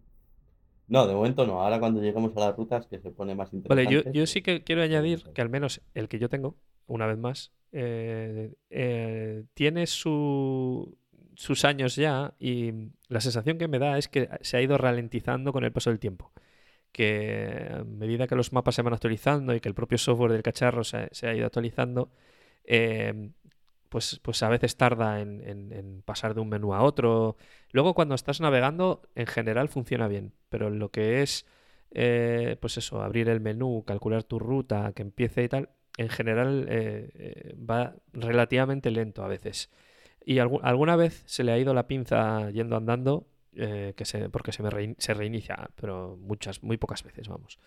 No, 0.88 1.08
de 1.08 1.14
momento 1.16 1.46
no. 1.48 1.62
Ahora 1.62 1.80
cuando 1.80 2.02
lleguemos 2.02 2.36
a 2.38 2.42
las 2.42 2.56
rutas 2.58 2.88
que 2.88 3.00
se 3.00 3.12
pone 3.12 3.36
más 3.36 3.54
Vale, 3.54 3.84
interesante. 3.84 4.10
yo, 4.10 4.14
yo 4.14 4.28
sí 4.28 4.42
que 4.42 4.64
quiero 4.64 4.82
añadir 4.84 5.24
que 5.34 5.42
al 5.42 5.50
menos 5.50 5.82
el 5.94 6.08
que 6.10 6.20
yo 6.20 6.30
tengo, 6.30 6.58
una 6.88 7.08
vez 7.08 7.18
más, 7.18 7.52
eh, 7.72 8.54
eh, 8.70 9.46
tiene 9.54 9.88
su- 9.88 10.98
sus 11.36 11.66
años 11.66 11.96
ya 11.96 12.34
y 12.40 12.72
la 13.08 13.22
sensación 13.22 13.58
que 13.58 13.68
me 13.68 13.80
da 13.80 13.98
es 13.98 14.08
que 14.08 14.30
se 14.42 14.58
ha 14.58 14.62
ido 14.62 14.78
ralentizando 14.78 15.54
con 15.54 15.64
el 15.64 15.72
paso 15.72 15.90
del 15.90 16.00
tiempo. 16.00 16.32
Que 16.92 17.70
a 17.72 17.84
medida 17.86 18.28
que 18.28 18.36
los 18.36 18.54
mapas 18.54 18.76
se 18.76 18.82
van 18.84 18.94
actualizando 18.94 19.56
y 19.56 19.62
que 19.62 19.70
el 19.70 19.76
propio 19.76 19.98
software 19.98 20.32
del 20.34 20.44
cacharro 20.44 20.84
se, 20.84 21.10
se 21.12 21.28
ha 21.28 21.36
ido 21.36 21.46
actualizando, 21.48 22.12
eh, 22.66 23.32
pues, 23.94 24.20
pues 24.24 24.42
a 24.44 24.50
veces 24.50 24.76
tarda 24.78 25.22
en, 25.22 25.42
en- 25.46 26.02
pasar 26.04 26.34
de 26.34 26.42
un 26.42 26.50
menú 26.50 26.74
a 26.74 26.82
otro. 26.82 27.38
Luego 27.72 27.94
cuando 27.94 28.16
estás 28.16 28.42
navegando, 28.42 29.04
en 29.16 29.28
general 29.28 29.70
funciona 29.70 30.08
bien, 30.08 30.34
pero 30.50 30.70
lo 30.72 30.90
que 30.92 31.22
es, 31.22 31.46
eh, 31.92 32.58
pues 32.60 32.78
eso, 32.78 33.04
abrir 33.04 33.30
el 33.30 33.40
menú, 33.40 33.84
calcular 33.86 34.24
tu 34.24 34.40
ruta, 34.40 34.94
que 34.96 35.04
empiece 35.04 35.44
y 35.44 35.50
tal, 35.50 35.70
en 35.98 36.10
general 36.10 36.66
eh, 36.70 37.12
eh, 37.16 37.56
va 37.58 37.96
relativamente 38.14 38.90
lento 38.92 39.24
a 39.24 39.28
veces. 39.28 39.70
Y 40.26 40.38
algu- 40.38 40.62
alguna 40.64 40.96
vez 40.96 41.24
se 41.28 41.44
le 41.44 41.52
ha 41.52 41.58
ido 41.60 41.74
la 41.74 41.88
pinza 41.88 42.50
yendo 42.52 42.78
andando, 42.78 43.28
eh, 43.56 43.94
que 43.98 44.06
se, 44.06 44.30
porque 44.30 44.52
se, 44.52 44.64
me 44.64 44.70
rein- 44.72 44.96
se 45.00 45.14
reinicia, 45.14 45.70
pero 45.76 46.18
muchas, 46.20 46.64
muy 46.64 46.78
pocas 46.78 47.04
veces, 47.04 47.28
vamos. 47.28 47.60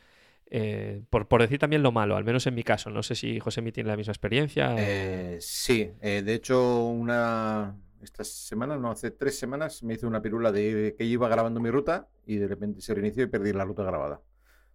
Eh, 0.48 1.02
por, 1.10 1.26
por 1.28 1.40
decir 1.40 1.58
también 1.58 1.82
lo 1.82 1.90
malo, 1.92 2.16
al 2.16 2.24
menos 2.24 2.46
en 2.46 2.54
mi 2.54 2.62
caso. 2.62 2.90
No 2.90 3.02
sé 3.02 3.14
si 3.14 3.40
José 3.40 3.62
tiene 3.72 3.90
la 3.90 3.96
misma 3.96 4.12
experiencia. 4.12 4.74
o- 4.74 4.78
Eh, 4.78 5.38
sí, 5.40 5.90
eh, 6.00 6.22
de 6.22 6.34
hecho, 6.34 6.84
una 6.86 7.76
esta 8.02 8.22
semana, 8.22 8.76
no, 8.76 8.90
hace 8.92 9.10
tres 9.10 9.36
semanas, 9.38 9.82
me 9.82 9.94
hice 9.94 10.06
una 10.06 10.22
pirula 10.22 10.52
de 10.52 10.94
que 10.96 11.04
iba 11.04 11.28
grabando 11.28 11.58
mi 11.58 11.70
ruta 11.70 12.08
y 12.24 12.36
de 12.36 12.46
repente 12.46 12.80
se 12.80 12.94
reinició 12.94 13.24
y 13.24 13.26
perdí 13.26 13.52
la 13.52 13.64
ruta 13.64 13.82
grabada. 13.82 14.20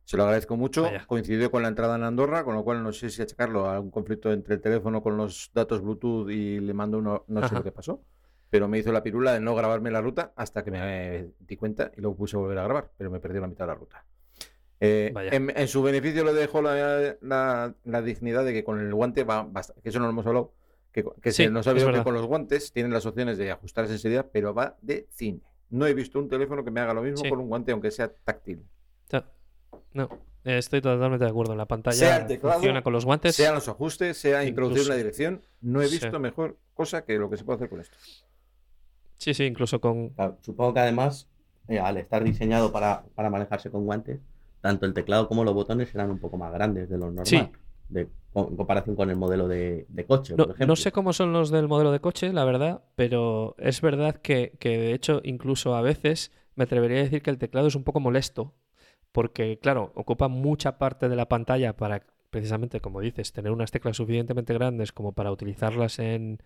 Se 0.04 0.18
lo 0.18 0.24
agradezco 0.24 0.58
mucho. 0.58 0.82
Vaya. 0.84 1.06
Coincidió 1.08 1.50
con 1.52 1.62
la 1.62 1.70
entrada 1.70 1.96
en 1.96 2.04
Andorra, 2.04 2.44
con 2.44 2.56
lo 2.56 2.64
cual 2.66 2.84
no 2.84 2.92
sé 2.92 3.10
si 3.10 3.22
achacarlo 3.22 3.68
a 3.68 3.76
algún 3.76 3.92
conflicto 3.92 4.34
entre 4.34 4.56
el 4.56 4.62
teléfono 4.62 5.02
con 5.02 5.16
los 5.16 5.52
datos 5.54 5.82
Bluetooth 5.82 6.30
y 6.30 6.60
le 6.60 6.74
mando 6.74 6.98
uno, 6.98 7.24
no 7.28 7.40
sé 7.42 7.46
Ajá. 7.46 7.56
lo 7.60 7.64
que 7.64 7.72
pasó. 7.72 8.04
Pero 8.50 8.68
me 8.68 8.80
hizo 8.80 8.92
la 8.92 9.04
pirula 9.04 9.32
de 9.34 9.40
no 9.40 9.56
grabarme 9.56 9.92
la 9.92 10.02
ruta 10.02 10.34
hasta 10.36 10.66
que 10.66 10.72
me 10.72 11.30
di 11.40 11.56
cuenta 11.56 11.92
y 11.96 12.02
luego 12.02 12.18
puse 12.18 12.36
a 12.36 12.40
volver 12.40 12.58
a 12.58 12.64
grabar, 12.64 12.92
pero 12.98 13.10
me 13.10 13.22
perdí 13.22 13.40
la 13.40 13.48
mitad 13.48 13.64
de 13.66 13.68
la 13.72 13.76
ruta. 13.76 14.04
Eh, 14.84 15.14
en, 15.32 15.54
en 15.56 15.68
su 15.68 15.84
beneficio 15.84 16.24
le 16.26 16.34
dejo 16.34 16.62
la, 16.62 17.16
la- 17.22 17.74
la 17.84 18.02
dignidad 18.02 18.44
de 18.44 18.52
que 18.52 18.64
con 18.64 18.80
el 18.80 18.92
guante 18.94 19.24
va 19.24 19.44
basta- 19.44 19.76
que 19.82 19.90
eso 19.90 20.00
no 20.00 20.06
lo 20.06 20.12
hemos 20.12 20.26
hablado, 20.26 20.54
que, 20.92 21.06
que 21.22 21.32
Sí, 21.32 21.44
se 21.44 21.50
nos 21.52 21.68
ha 21.68 21.72
olvidado 21.72 21.94
que 21.94 22.04
con 22.04 22.16
los 22.16 22.26
guantes 22.26 22.72
tienen 22.74 22.92
las 22.92 23.06
opciones 23.06 23.38
de 23.38 23.52
ajustarse 23.52 23.94
enseguida, 23.94 24.28
pero 24.32 24.54
va 24.56 24.78
de 24.82 25.08
cine. 25.12 25.42
No 25.70 25.86
he 25.86 25.94
visto 25.94 26.18
un 26.20 26.28
teléfono 26.28 26.66
que 26.66 26.72
me 26.72 26.82
haga 26.82 26.94
lo 26.96 27.04
mismo 27.04 27.18
Sí. 27.24 27.30
con 27.30 27.40
un 27.40 27.48
guante, 27.48 27.72
aunque 27.72 27.92
sea 27.92 28.12
táctil. 28.12 28.66
No, 29.94 30.10
estoy 30.46 30.82
totalmente 30.82 31.26
de 31.26 31.30
acuerdo. 31.32 31.52
En 31.52 31.58
la 31.58 31.66
pantalla 31.68 31.96
Sea 31.98 32.18
el 32.18 32.28
teclado, 32.28 32.56
funciona 32.56 32.82
con 32.82 32.94
los 32.94 33.06
guantes. 33.06 33.36
Sean 33.36 33.54
los 33.56 33.68
ajustes, 33.70 34.18
sea 34.18 34.44
introducir 34.46 34.86
una 34.88 34.96
dirección. 34.96 35.42
No 35.62 35.82
he 35.82 35.88
Sí. 35.88 36.00
visto 36.00 36.20
mejor 36.20 36.58
cosa 36.74 37.04
que 37.06 37.18
lo 37.20 37.30
que 37.30 37.38
se 37.38 37.44
puede 37.44 37.58
hacer 37.58 37.70
con 37.70 37.82
esto. 37.82 37.96
Sí, 39.18 39.34
sí, 39.34 39.44
incluso 39.46 39.80
con. 39.80 40.10
Claro, 40.10 40.38
supongo 40.42 40.74
que 40.74 40.80
además, 40.80 41.28
eh, 41.68 41.80
al 41.80 41.98
estar 41.98 42.24
diseñado 42.24 42.72
para, 42.72 43.04
para 43.16 43.30
manejarse 43.30 43.70
con 43.70 43.86
guantes, 43.86 44.20
tanto 44.62 44.86
el 44.86 44.94
teclado 44.94 45.28
como 45.28 45.44
los 45.44 45.54
botones 45.54 45.90
serán 45.90 46.12
un 46.12 46.20
poco 46.20 46.38
más 46.38 46.52
grandes 46.54 46.90
de 46.90 46.98
lo 46.98 47.06
normal. 47.08 47.26
Sí. 47.26 47.50
de- 47.90 48.08
en 48.34 48.56
comparación 48.56 48.96
con 48.96 49.10
el 49.10 49.18
modelo 49.18 49.50
de, 49.50 49.86
de 49.90 50.06
coche, 50.06 50.36
No, 50.38 50.46
por 50.46 50.56
ejemplo. 50.56 50.68
no 50.68 50.76
sé 50.78 50.94
cómo 50.94 51.12
son 51.12 51.34
los 51.34 51.50
del 51.50 51.68
modelo 51.68 51.92
de 51.92 52.00
coche, 52.00 52.32
la 52.32 52.46
verdad, 52.46 52.82
pero 52.96 53.56
es 53.60 53.82
verdad 53.82 54.16
que, 54.22 54.54
que, 54.60 54.78
de 54.78 54.94
hecho 54.94 55.20
incluso 55.26 55.76
a 55.76 55.82
veces 55.82 56.32
me 56.56 56.64
atrevería 56.64 57.00
a 57.00 57.04
decir 57.04 57.22
que 57.22 57.30
el 57.30 57.38
teclado 57.38 57.68
es 57.68 57.76
un 57.76 57.84
poco 57.84 58.00
molesto, 58.00 58.54
porque 59.12 59.60
claro, 59.60 59.92
ocupa 59.96 60.30
mucha 60.30 60.78
parte 60.78 61.10
de 61.10 61.18
la 61.18 61.28
pantalla 61.28 61.76
para 61.76 62.06
precisamente, 62.30 62.80
como 62.80 63.02
dices, 63.02 63.34
tener 63.34 63.52
unas 63.52 63.72
teclas 63.72 63.98
suficientemente 63.98 64.54
grandes 64.54 64.94
como 64.94 65.12
para 65.12 65.30
utilizarlas 65.34 66.00
en, 66.00 66.40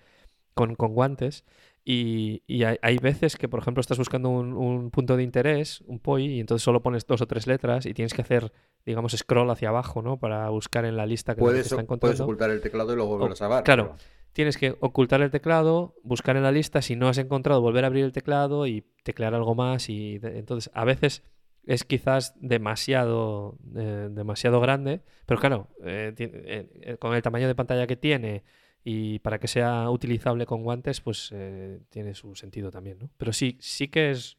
con, 0.56 0.74
con 0.74 0.96
guantes. 0.96 1.46
Y, 1.88 2.42
y 2.48 2.64
hay, 2.64 2.78
hay 2.82 2.98
veces 2.98 3.38
que, 3.38 3.48
por 3.48 3.60
ejemplo, 3.60 3.80
estás 3.80 4.00
buscando 4.00 4.30
un, 4.30 4.54
un 4.54 4.90
punto 4.90 5.16
de 5.16 5.22
interés, 5.24 5.82
un 5.86 6.00
POI, 6.00 6.26
y 6.26 6.40
entonces 6.40 6.64
solo 6.64 6.82
pones 6.82 7.06
dos 7.06 7.22
o 7.22 7.28
tres 7.28 7.46
letras 7.46 7.86
y 7.86 7.94
tienes 7.94 8.14
que 8.16 8.24
hacer, 8.24 8.52
digamos, 8.88 9.12
scroll 9.14 9.52
hacia 9.52 9.70
abajo, 9.70 10.02
¿no? 10.02 10.18
Para 10.18 10.50
buscar 10.50 10.84
en 10.86 10.98
la 10.98 11.06
lista 11.06 11.34
que 11.34 11.36
que 11.36 11.42
te 11.42 11.46
Puedes, 11.46 11.60
está 11.68 11.76
puedes 11.76 11.84
encontrando. 11.86 12.24
ocultar 12.24 12.50
el 12.50 12.60
teclado 12.62 12.92
y 12.94 12.96
luego 12.96 13.18
volver 13.18 13.34
a 13.34 13.36
salvar. 13.36 13.64
claro. 13.64 13.94
pero- 13.98 14.16
Tienes 14.34 14.58
que 14.58 14.76
ocultar 14.82 15.22
el 15.22 15.32
teclado, 15.32 15.96
buscar 16.04 16.36
en 16.36 16.44
la 16.44 16.52
lista, 16.52 16.82
si 16.82 16.98
no 16.98 17.08
has 17.08 17.18
encontrado, 17.20 17.62
volver 17.62 17.86
a 17.86 17.88
abrir 17.88 18.04
el 18.04 18.12
teclado 18.12 18.68
y 18.68 18.84
teclear 19.04 19.34
algo 19.34 19.56
más. 19.56 19.88
Y 19.88 20.18
de- 20.20 20.40
entonces, 20.40 20.70
a 20.74 20.84
veces 20.84 21.24
es 21.66 21.86
quizás 21.86 22.34
demasiado, 22.42 23.58
eh, 23.78 24.10
demasiado 24.12 24.60
grande, 24.60 25.02
pero 25.26 25.40
claro, 25.40 25.70
eh, 25.86 26.14
eh, 26.18 26.70
eh, 26.82 26.98
con 26.98 27.14
el 27.16 27.22
tamaño 27.22 27.48
de 27.48 27.56
pantalla 27.56 27.88
que 27.88 27.96
tiene 27.96 28.44
y 28.88 29.18
para 29.20 29.40
que 29.40 29.48
sea 29.48 29.90
utilizable 29.90 30.46
con 30.46 30.62
guantes, 30.64 31.02
pues 31.02 31.32
eh, 31.34 31.80
tiene 31.90 32.14
su 32.14 32.36
sentido 32.36 32.70
también, 32.70 33.00
¿no? 33.00 33.10
Pero 33.18 33.34
sí, 33.34 33.58
sí 33.60 33.88
que 33.88 34.12
es 34.12 34.38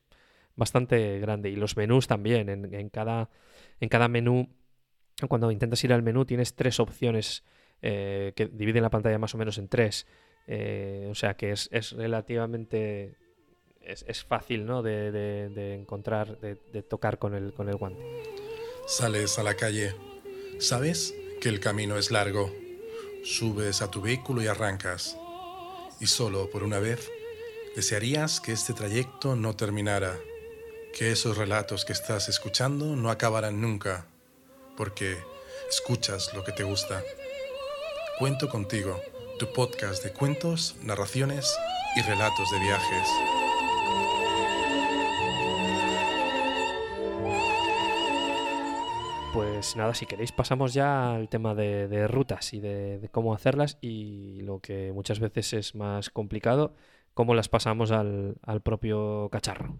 bastante 0.55 1.19
grande. 1.19 1.51
Y 1.51 1.57
los 1.57 1.77
menús 1.77 2.07
también. 2.07 2.49
En, 2.49 2.89
cada, 2.91 3.29
en 3.81 3.89
cada 3.89 4.07
menú, 4.07 4.49
cuando 5.29 5.51
intentas 5.51 5.83
ir 5.83 5.93
al 5.93 6.03
menú, 6.05 6.25
tienes 6.25 6.55
tres 6.55 6.79
opciones 6.79 7.43
eh, 7.83 8.33
que 8.37 8.47
dividen 8.47 8.83
la 8.85 8.91
pantalla 8.91 9.19
más 9.19 9.35
o 9.35 9.39
menos 9.39 9.59
en 9.59 9.67
tres. 9.67 10.07
Eh, 10.47 11.09
o 11.11 11.15
sea 11.17 11.35
que 11.37 11.51
es, 11.51 11.69
es 11.73 11.91
relativamente. 11.91 13.17
Es, 13.81 14.05
es 14.09 14.23
fácil, 14.25 14.65
¿no? 14.65 14.81
De, 14.83 15.11
de- 15.11 15.49
de 15.49 15.75
encontrar, 15.75 16.39
de, 16.39 16.55
de 16.73 16.83
tocar 16.85 17.19
con 17.19 17.35
el, 17.35 17.53
con 17.53 17.69
el 17.69 17.75
guante. 17.77 18.01
Sales 18.87 19.39
a 19.41 19.43
la 19.43 19.55
calle. 19.55 19.93
Sabes 20.61 21.15
que 21.41 21.49
el 21.49 21.59
camino 21.59 21.99
es 21.99 22.13
largo. 22.13 22.53
Subes 23.27 23.83
a 23.83 23.91
tu 23.91 24.01
vehículo 24.01 24.41
y 24.41 24.47
arrancas. 24.47 25.17
Y 25.99 26.07
solo 26.07 26.49
por 26.49 26.63
una 26.63 26.79
vez 26.79 27.11
desearías 27.75 28.41
que 28.41 28.53
este 28.53 28.73
trayecto 28.73 29.35
no 29.35 29.57
terminara, 29.57 30.17
que 30.95 31.11
esos 31.11 31.37
relatos 31.37 31.85
que 31.85 31.93
estás 31.93 32.29
escuchando 32.29 32.95
no 32.95 33.11
acabaran 33.11 33.61
nunca, 33.61 34.07
porque 34.77 35.19
escuchas 35.69 36.33
lo 36.35 36.45
que 36.45 36.53
te 36.53 36.63
gusta. 36.63 37.03
Cuento 38.21 38.49
contigo, 38.49 39.03
tu 39.41 39.53
podcast 39.53 40.05
de 40.05 40.13
cuentos, 40.13 40.77
narraciones 40.83 41.53
y 41.97 42.03
relatos 42.03 42.49
de 42.53 42.61
viajes. 42.61 43.36
Pues 49.67 49.75
nada, 49.75 49.95
si 49.95 50.07
queréis 50.07 50.31
pasamos 50.31 50.75
ya 50.75 51.13
al 51.13 51.29
tema 51.29 51.57
de, 51.57 52.07
rutas 52.07 52.55
y 52.55 52.61
de, 52.61 53.09
cómo 53.11 53.35
hacerlas 53.35 53.79
y 53.81 54.43
lo 54.43 54.61
que 54.61 54.93
muchas 54.93 55.19
veces 55.19 55.53
es 55.55 55.75
más 55.75 56.09
complicado, 56.09 56.77
cómo 57.15 57.35
las 57.35 57.49
pasamos 57.49 57.91
al, 57.91 58.37
propio 58.63 59.29
cacharro. 59.33 59.77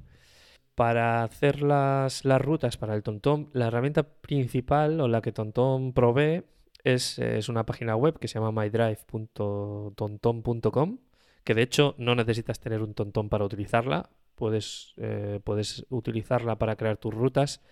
Para 0.75 1.23
hacer 1.23 1.63
las, 1.63 2.25
rutas 2.25 2.77
para 2.77 2.97
el 2.97 3.05
TomTom, 3.05 3.51
la 3.53 3.69
herramienta 3.69 4.03
principal 4.03 5.01
o 5.01 5.07
la 5.07 5.23
que 5.23 5.31
TomTom 5.31 5.93
provee 5.93 6.43
es, 6.83 7.21
una 7.49 7.65
página 7.65 7.95
web 7.95 8.19
que 8.19 8.27
se 8.27 8.41
llama 8.41 8.61
mydrive.tomtom.com, 8.61 10.99
que 11.45 11.55
de 11.55 11.63
hecho 11.63 11.95
no 11.97 12.17
necesitas 12.17 12.59
tener 12.59 12.83
un 12.83 12.93
TomTom 12.93 13.29
para 13.29 13.45
utilizarla, 13.45 14.11
puedes, 14.35 14.95
eh, 14.97 15.39
puedes 15.45 15.87
utilizarla 15.91 16.59
para 16.59 16.75
crear 16.75 16.97
tus 16.97 17.15
rutas. 17.15 17.63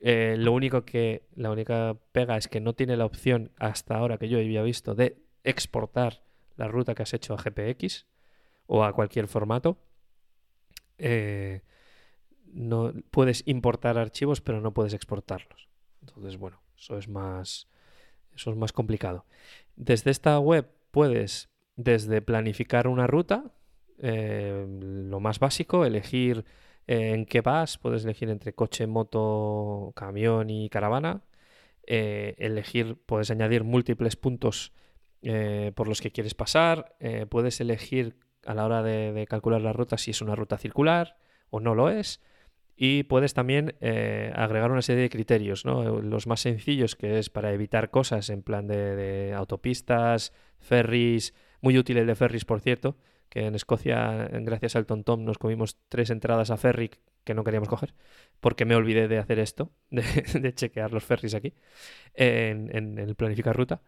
Eh, 0.00 0.36
lo 0.38 0.52
único 0.52 0.84
que, 0.84 1.26
la 1.34 1.50
única 1.50 1.96
pega 2.12 2.36
es 2.36 2.48
que 2.48 2.60
no 2.60 2.74
tiene 2.74 2.96
la 2.96 3.04
opción 3.04 3.50
hasta 3.56 3.96
ahora 3.96 4.18
que 4.18 4.28
yo 4.28 4.38
había 4.38 4.62
visto 4.62 4.94
de 4.94 5.18
exportar 5.42 6.22
la 6.56 6.68
ruta 6.68 6.94
que 6.94 7.02
has 7.02 7.14
hecho 7.14 7.34
a 7.34 7.38
GPX 7.38 8.06
o 8.66 8.84
a 8.84 8.92
cualquier 8.92 9.28
formato. 9.28 9.78
Eh, 10.98 11.62
no 12.52 12.92
puedes 13.10 13.42
importar 13.46 13.98
archivos, 13.98 14.40
pero 14.40 14.60
no 14.60 14.72
puedes 14.72 14.94
exportarlos. 14.94 15.68
Entonces, 16.00 16.36
bueno, 16.38 16.60
eso 16.76 16.96
es 16.98 17.08
más, 17.08 17.68
eso 18.34 18.50
es 18.50 18.56
más 18.56 18.72
complicado. 18.72 19.24
Desde 19.76 20.10
esta 20.10 20.38
web 20.38 20.68
puedes 20.90 21.50
desde 21.76 22.22
planificar 22.22 22.88
una 22.88 23.06
ruta, 23.06 23.52
eh, 23.98 24.66
lo 24.68 25.20
más 25.20 25.38
básico, 25.38 25.84
elegir 25.84 26.44
en 26.88 27.26
qué 27.26 27.42
vas, 27.42 27.76
puedes 27.76 28.04
elegir 28.04 28.30
entre 28.30 28.54
coche, 28.54 28.86
moto, 28.86 29.92
camión 29.94 30.48
y 30.48 30.70
caravana. 30.70 31.22
Eh, 31.86 32.34
elegir, 32.38 32.96
puedes 33.06 33.30
añadir 33.30 33.62
múltiples 33.62 34.16
puntos 34.16 34.72
eh, 35.20 35.72
por 35.74 35.86
los 35.86 36.00
que 36.00 36.10
quieres 36.10 36.34
pasar. 36.34 36.96
Eh, 36.98 37.26
puedes 37.28 37.60
elegir 37.60 38.16
a 38.46 38.54
la 38.54 38.64
hora 38.64 38.82
de, 38.82 39.26
calcular 39.28 39.60
la 39.60 39.74
ruta 39.74 39.98
si 39.98 40.12
es 40.12 40.22
una 40.22 40.34
ruta 40.34 40.56
circular 40.56 41.18
o 41.50 41.60
no 41.60 41.74
lo 41.74 41.90
es. 41.90 42.22
Y 42.74 43.02
puedes 43.02 43.34
también 43.34 43.74
eh, 43.80 44.32
agregar 44.34 44.70
una 44.70 44.82
serie 44.82 45.02
de 45.02 45.10
criterios, 45.10 45.66
¿no? 45.66 46.00
Los 46.00 46.26
más 46.26 46.40
sencillos, 46.40 46.96
que 46.96 47.18
es 47.18 47.28
para 47.28 47.52
evitar 47.52 47.90
cosas 47.90 48.30
en 48.30 48.42
plan 48.42 48.66
de, 48.66 48.96
de 48.96 49.34
autopistas, 49.34 50.32
ferries, 50.58 51.34
muy 51.60 51.76
útil 51.76 51.98
el 51.98 52.06
de 52.06 52.14
ferries, 52.14 52.44
por 52.46 52.60
cierto, 52.60 52.96
que 53.28 53.46
en 53.46 53.54
Escocia, 53.54 54.28
gracias 54.32 54.76
al 54.76 54.86
TomTom, 54.86 55.24
nos 55.24 55.38
comimos 55.38 55.76
tres 55.88 56.10
entradas 56.10 56.50
a 56.50 56.56
ferry 56.56 56.90
que 57.24 57.34
no 57.34 57.44
queríamos 57.44 57.68
coger, 57.68 57.94
porque 58.40 58.64
me 58.64 58.74
olvidé 58.74 59.06
de 59.08 59.18
hacer 59.18 59.38
esto, 59.38 59.70
de, 59.90 60.54
chequear 60.54 60.92
los 60.92 61.04
ferries 61.04 61.34
aquí, 61.34 61.52
en, 62.14 62.74
en 62.74 62.98
el 62.98 63.14
planificar 63.14 63.56
ruta. 63.56 63.82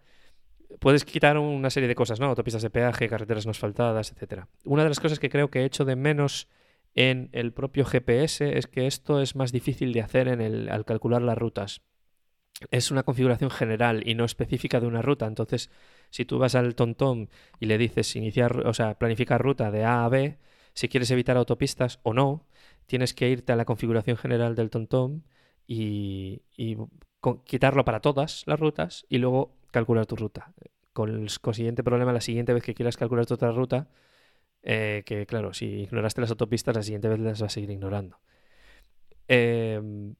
Puedes 0.78 1.04
quitar 1.04 1.36
una 1.38 1.70
serie 1.70 1.88
de 1.88 1.94
cosas, 1.94 2.20
¿no? 2.20 2.26
Autopistas 2.26 2.62
de 2.62 2.70
peaje, 2.70 3.08
carreteras 3.08 3.46
no 3.46 3.50
asfaltadas, 3.50 4.12
etcétera. 4.12 4.48
Una 4.64 4.84
de 4.84 4.90
las 4.90 5.00
cosas 5.00 5.18
que 5.18 5.30
creo 5.30 5.50
que 5.50 5.60
he 5.60 5.64
hecho 5.64 5.84
de 5.84 5.96
menos 5.96 6.48
en 6.94 7.28
el 7.32 7.52
propio 7.52 7.84
GPS 7.84 8.56
es 8.58 8.66
que 8.66 8.86
esto 8.86 9.20
es 9.20 9.36
más 9.36 9.52
difícil 9.52 9.92
de 9.92 10.02
hacer 10.02 10.28
en 10.28 10.40
el, 10.40 10.68
al 10.68 10.84
calcular 10.84 11.22
las 11.22 11.38
rutas. 11.38 11.82
Es 12.70 12.90
una 12.90 13.04
configuración 13.04 13.50
general 13.50 14.06
y 14.06 14.14
no 14.14 14.24
específica 14.24 14.80
de 14.80 14.86
una 14.86 15.02
ruta. 15.02 15.26
Entonces, 15.26 15.70
si 16.10 16.24
tú 16.24 16.38
vas 16.38 16.54
al 16.54 16.74
TomTom 16.74 17.28
y 17.60 17.66
le 17.66 17.78
dices 17.78 18.14
iniciar, 18.16 18.66
o 18.66 18.74
sea, 18.74 18.98
planificar 18.98 19.42
ruta 19.42 19.70
de 19.70 19.84
A 19.84 20.04
a 20.04 20.08
B, 20.08 20.38
si 20.74 20.88
quieres 20.88 21.10
evitar 21.10 21.36
autopistas 21.36 22.00
o 22.02 22.14
no, 22.14 22.46
tienes 22.86 23.14
que 23.14 23.28
irte 23.28 23.52
a 23.52 23.56
la 23.56 23.64
configuración 23.64 24.16
general 24.16 24.54
del 24.54 24.70
TomTom 24.70 25.22
y, 25.66 26.42
y 26.56 26.76
quitarlo 27.44 27.84
para 27.84 28.00
todas 28.00 28.44
las 28.46 28.58
rutas 28.60 29.06
y 29.08 29.18
luego 29.18 29.56
calcular 29.70 30.06
tu 30.06 30.16
ruta. 30.16 30.52
Con 30.92 31.10
el 31.10 31.30
consiguiente 31.40 31.84
problema, 31.84 32.12
la 32.12 32.20
siguiente 32.20 32.52
vez 32.52 32.64
que 32.64 32.74
quieras 32.74 32.96
calcular 32.96 33.26
tu 33.26 33.34
otra 33.34 33.52
ruta, 33.52 33.88
eh, 34.62 35.02
que 35.06 35.26
claro, 35.26 35.54
si 35.54 35.66
ignoraste 35.82 36.20
las 36.20 36.30
autopistas, 36.30 36.76
la 36.76 36.82
siguiente 36.82 37.08
vez 37.08 37.20
las 37.20 37.40
vas 37.40 37.52
a 37.52 37.54
seguir 37.54 37.70
ignorando. 37.70 38.18
Em, 39.28 40.14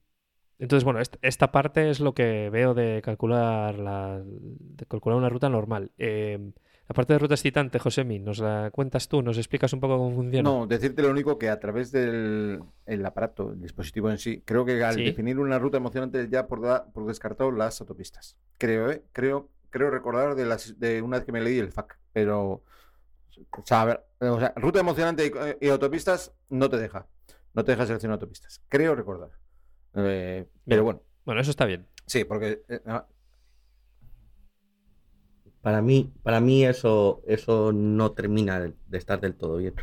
entonces, 0.61 0.85
bueno, 0.85 1.01
est- 1.01 1.16
esta 1.23 1.51
parte 1.53 1.90
es 1.90 2.01
lo 2.01 2.14
que 2.14 2.51
veo 2.51 2.75
de 2.75 3.03
calcular, 3.05 3.79
la, 3.79 4.23
de 4.25 4.87
calcular 4.87 5.18
una 5.18 5.29
ruta 5.29 5.49
normal. 5.49 5.90
Em, 5.99 6.53
la 6.88 6.94
parte 6.94 7.12
de 7.12 7.18
ruta 7.20 7.35
excitante, 7.35 7.79
Josemi, 7.79 8.18
¿nos 8.18 8.38
la 8.40 8.71
cuentas 8.73 9.06
tú? 9.08 9.23
¿Nos 9.23 9.38
explicas 9.38 9.73
un 9.73 9.79
poco 9.81 9.96
cómo 9.96 10.15
funciona? 10.17 10.48
No, 10.48 10.67
decirte 10.67 11.02
lo 11.02 11.11
único 11.11 11.38
que 11.38 11.48
a 11.48 11.61
través 11.61 11.92
del 11.92 12.61
el 12.87 13.06
aparato, 13.06 13.52
el 13.52 13.61
dispositivo 13.61 14.11
en 14.11 14.19
sí, 14.19 14.42
creo 14.44 14.65
que 14.65 14.83
al 14.83 14.94
Sí. 14.96 15.04
definir 15.04 15.38
una 15.38 15.58
ruta 15.58 15.77
emocionante 15.77 16.29
ya 16.29 16.46
por, 16.48 16.61
da- 16.61 16.87
por 16.92 17.06
descartado 17.06 17.52
las 17.52 17.81
autopistas. 17.81 18.37
Creo, 18.58 18.90
¿eh? 18.90 19.02
Creo, 19.13 19.48
creo 19.71 19.90
recordar 19.90 20.35
de, 20.35 20.46
las, 20.46 20.79
de 20.81 21.00
una 21.00 21.19
vez 21.19 21.27
que 21.27 21.33
me 21.33 21.40
leí 21.40 21.58
el 21.58 21.69
FAQ, 21.69 21.96
pero... 22.13 22.63
O 23.52 23.63
sea, 23.65 23.83
a 23.83 23.85
ver, 23.87 24.04
o 24.19 24.38
sea, 24.38 24.52
ruta 24.56 24.81
emocionante 24.81 25.25
y, 25.61 25.67
y 25.67 25.71
autopistas 25.71 26.33
no 26.50 26.69
te 26.69 26.77
deja. 26.77 27.06
No 27.54 27.65
te 27.65 27.73
deja 27.73 27.87
seleccionar 27.87 28.15
autopistas. 28.15 28.61
Creo 28.69 28.94
recordar. 28.94 29.31
Eh, 29.94 30.46
pero 30.66 30.84
bueno, 30.84 31.02
Bueno, 31.24 31.40
eso 31.40 31.50
está 31.50 31.66
bien. 31.66 31.86
sí, 32.06 32.24
porque... 32.24 32.62
eh, 32.68 32.80
ah, 32.86 33.06
Para 35.62 35.82
mí, 35.82 36.10
para 36.22 36.40
mí 36.40 36.64
eso, 36.64 37.22
eso 37.26 37.72
no 37.72 38.12
termina 38.12 38.60
de 38.60 38.74
de 38.88 38.98
estar 38.98 39.20
del 39.20 39.34
todo 39.34 39.56
bien. 39.58 39.74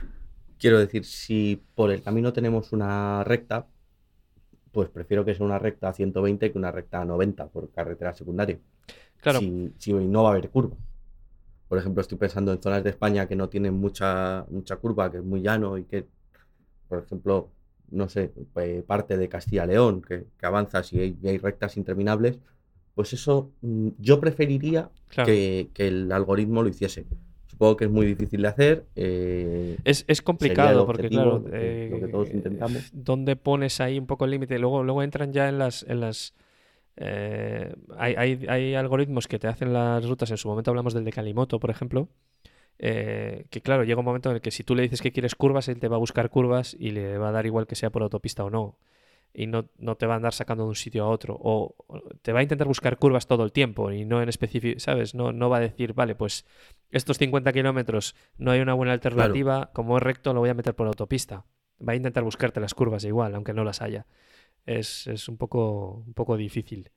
Quiero 0.57 0.79
decir, 0.79 1.05
si 1.05 1.63
por 1.75 1.91
el 1.91 2.01
camino 2.01 2.33
tenemos 2.33 2.71
una 2.73 3.23
recta, 3.23 3.67
pues 4.71 4.89
prefiero 4.89 5.23
que 5.25 5.35
sea 5.35 5.45
una 5.45 5.59
recta 5.59 5.89
a 5.89 5.93
120 5.93 6.51
que 6.51 6.57
una 6.57 6.71
recta 6.71 7.01
a 7.01 7.05
90 7.05 7.47
por 7.49 7.71
carretera 7.71 8.13
secundaria. 8.13 8.59
Claro. 9.21 9.39
Si, 9.39 9.73
si 9.77 9.93
no 9.93 10.23
va 10.23 10.29
a 10.29 10.31
haber 10.33 10.49
curva. 10.49 10.75
Por 11.67 11.77
ejemplo, 11.77 12.01
estoy 12.01 12.17
pensando 12.17 12.51
en 12.53 12.61
zonas 12.61 12.83
de 12.83 12.89
España 12.91 13.27
que 13.27 13.35
no 13.35 13.49
tienen 13.49 13.73
mucha, 13.75 14.45
mucha 14.49 14.77
curva, 14.77 15.11
que 15.11 15.17
es 15.17 15.23
muy 15.23 15.41
llano 15.41 15.77
y 15.77 15.83
que, 15.85 16.07
por 16.87 17.03
ejemplo, 17.03 17.51
no 17.91 18.09
sé, 18.09 18.31
eh, 18.57 18.83
parte 18.85 19.17
de 19.17 19.29
Castilla-León, 19.29 20.01
que, 20.01 20.25
que 20.37 20.45
avanzas 20.45 20.91
y 20.93 20.99
hay, 20.99 21.17
y 21.21 21.27
hay 21.29 21.37
rectas 21.37 21.77
interminables, 21.77 22.39
pues 22.95 23.13
eso 23.13 23.51
mm, 23.61 23.89
yo 23.99 24.19
preferiría 24.19 24.89
Claro. 25.09 25.27
que, 25.27 25.69
que 25.73 25.87
el 25.87 26.11
algoritmo 26.11 26.63
lo 26.63 26.69
hiciese. 26.69 27.05
Supongo 27.47 27.77
que 27.77 27.85
es 27.85 27.91
muy 27.91 28.05
difícil 28.05 28.41
de 28.41 28.47
hacer. 28.49 28.85
eh, 28.95 29.77
Es, 29.85 30.03
es 30.07 30.21
complicado 30.21 30.85
porque, 30.85 31.09
claro, 31.09 31.43
que- 31.43 31.87
lo 31.89 31.99
que 31.99 32.07
todos 32.07 32.29
eh, 32.29 32.33
intentamos. 32.35 32.89
¿dónde 32.93 33.35
pones 33.35 33.79
ahí 33.79 33.97
un 33.97 34.05
poco 34.05 34.25
el 34.25 34.31
límite? 34.31 34.59
Luego, 34.59 34.83
luego 34.83 35.01
entran 35.03 35.31
ya 35.33 35.47
en 35.49 35.57
las... 35.59 35.83
En 35.83 36.01
las 36.01 36.33
eh, 36.97 37.73
hay, 37.97 38.15
hay- 38.15 38.45
hay 38.49 38.75
algoritmos 38.75 39.27
que 39.27 39.39
te 39.39 39.47
hacen 39.47 39.71
las 39.73 40.05
rutas, 40.07 40.29
en 40.31 40.37
su 40.37 40.47
momento 40.49 40.71
hablamos 40.71 40.93
del 40.93 41.03
de 41.05 41.11
Kalimoto, 41.11 41.59
por 41.59 41.69
ejemplo, 41.69 42.09
eh, 42.79 43.47
que 43.49 43.61
claro, 43.61 43.83
llega 43.83 43.99
un 43.99 44.05
momento 44.05 44.29
en 44.29 44.35
el 44.35 44.41
que 44.41 44.51
si 44.51 44.63
tú 44.63 44.75
le 44.75 44.83
dices 44.83 45.01
que 45.01 45.11
quieres 45.11 45.35
curvas, 45.35 45.67
él 45.67 45.79
te 45.79 45.87
va 45.87 45.95
a 45.95 45.99
buscar 45.99 46.29
curvas 46.29 46.75
y 46.79 46.91
le 46.91 47.17
va 47.17 47.29
a 47.29 47.31
dar 47.31 47.45
igual 47.45 47.67
que 47.67 47.75
sea 47.75 47.89
por 47.89 48.03
autopista 48.03 48.43
o 48.43 48.49
no. 48.49 48.77
Y 49.33 49.45
no, 49.45 49.69
no 49.77 49.95
te 49.97 50.07
va 50.07 50.13
a 50.13 50.17
andar 50.17 50.33
sacando 50.33 50.63
de 50.63 50.69
un 50.69 50.75
sitio 50.75 51.03
a 51.03 51.09
otro. 51.09 51.37
O 51.39 51.75
te 52.21 52.33
va 52.33 52.39
a 52.39 52.43
intentar 52.43 52.67
buscar 52.67 52.97
curvas 52.97 53.27
todo 53.27 53.43
el 53.43 53.51
tiempo 53.51 53.91
y 53.91 54.05
no 54.05 54.21
en 54.21 54.29
específico, 54.29 54.79
¿sabes? 54.79 55.13
No, 55.13 55.31
no 55.31 55.49
va 55.49 55.57
a 55.57 55.61
decir, 55.61 55.93
vale, 55.93 56.15
pues 56.15 56.45
estos 56.91 57.17
50 57.17 57.51
kilómetros 57.53 58.15
no 58.37 58.51
hay 58.51 58.61
una 58.61 58.73
buena 58.73 58.93
alternativa, 58.93 59.71
como 59.73 59.97
es 59.97 60.03
recto 60.03 60.33
lo 60.33 60.39
voy 60.39 60.49
a 60.49 60.55
meter 60.55 60.75
por 60.75 60.87
autopista. 60.87 61.45
Va 61.87 61.93
a 61.93 61.95
intentar 61.95 62.23
buscarte 62.23 62.59
las 62.59 62.73
curvas 62.73 63.03
igual, 63.03 63.35
aunque 63.35 63.53
no 63.53 63.63
las 63.63 63.81
haya. 63.81 64.07
Es, 64.65 65.07
es 65.07 65.29
un, 65.29 65.37
poco, 65.37 66.03
un 66.05 66.13
poco 66.13 66.35
difícil. 66.35 66.89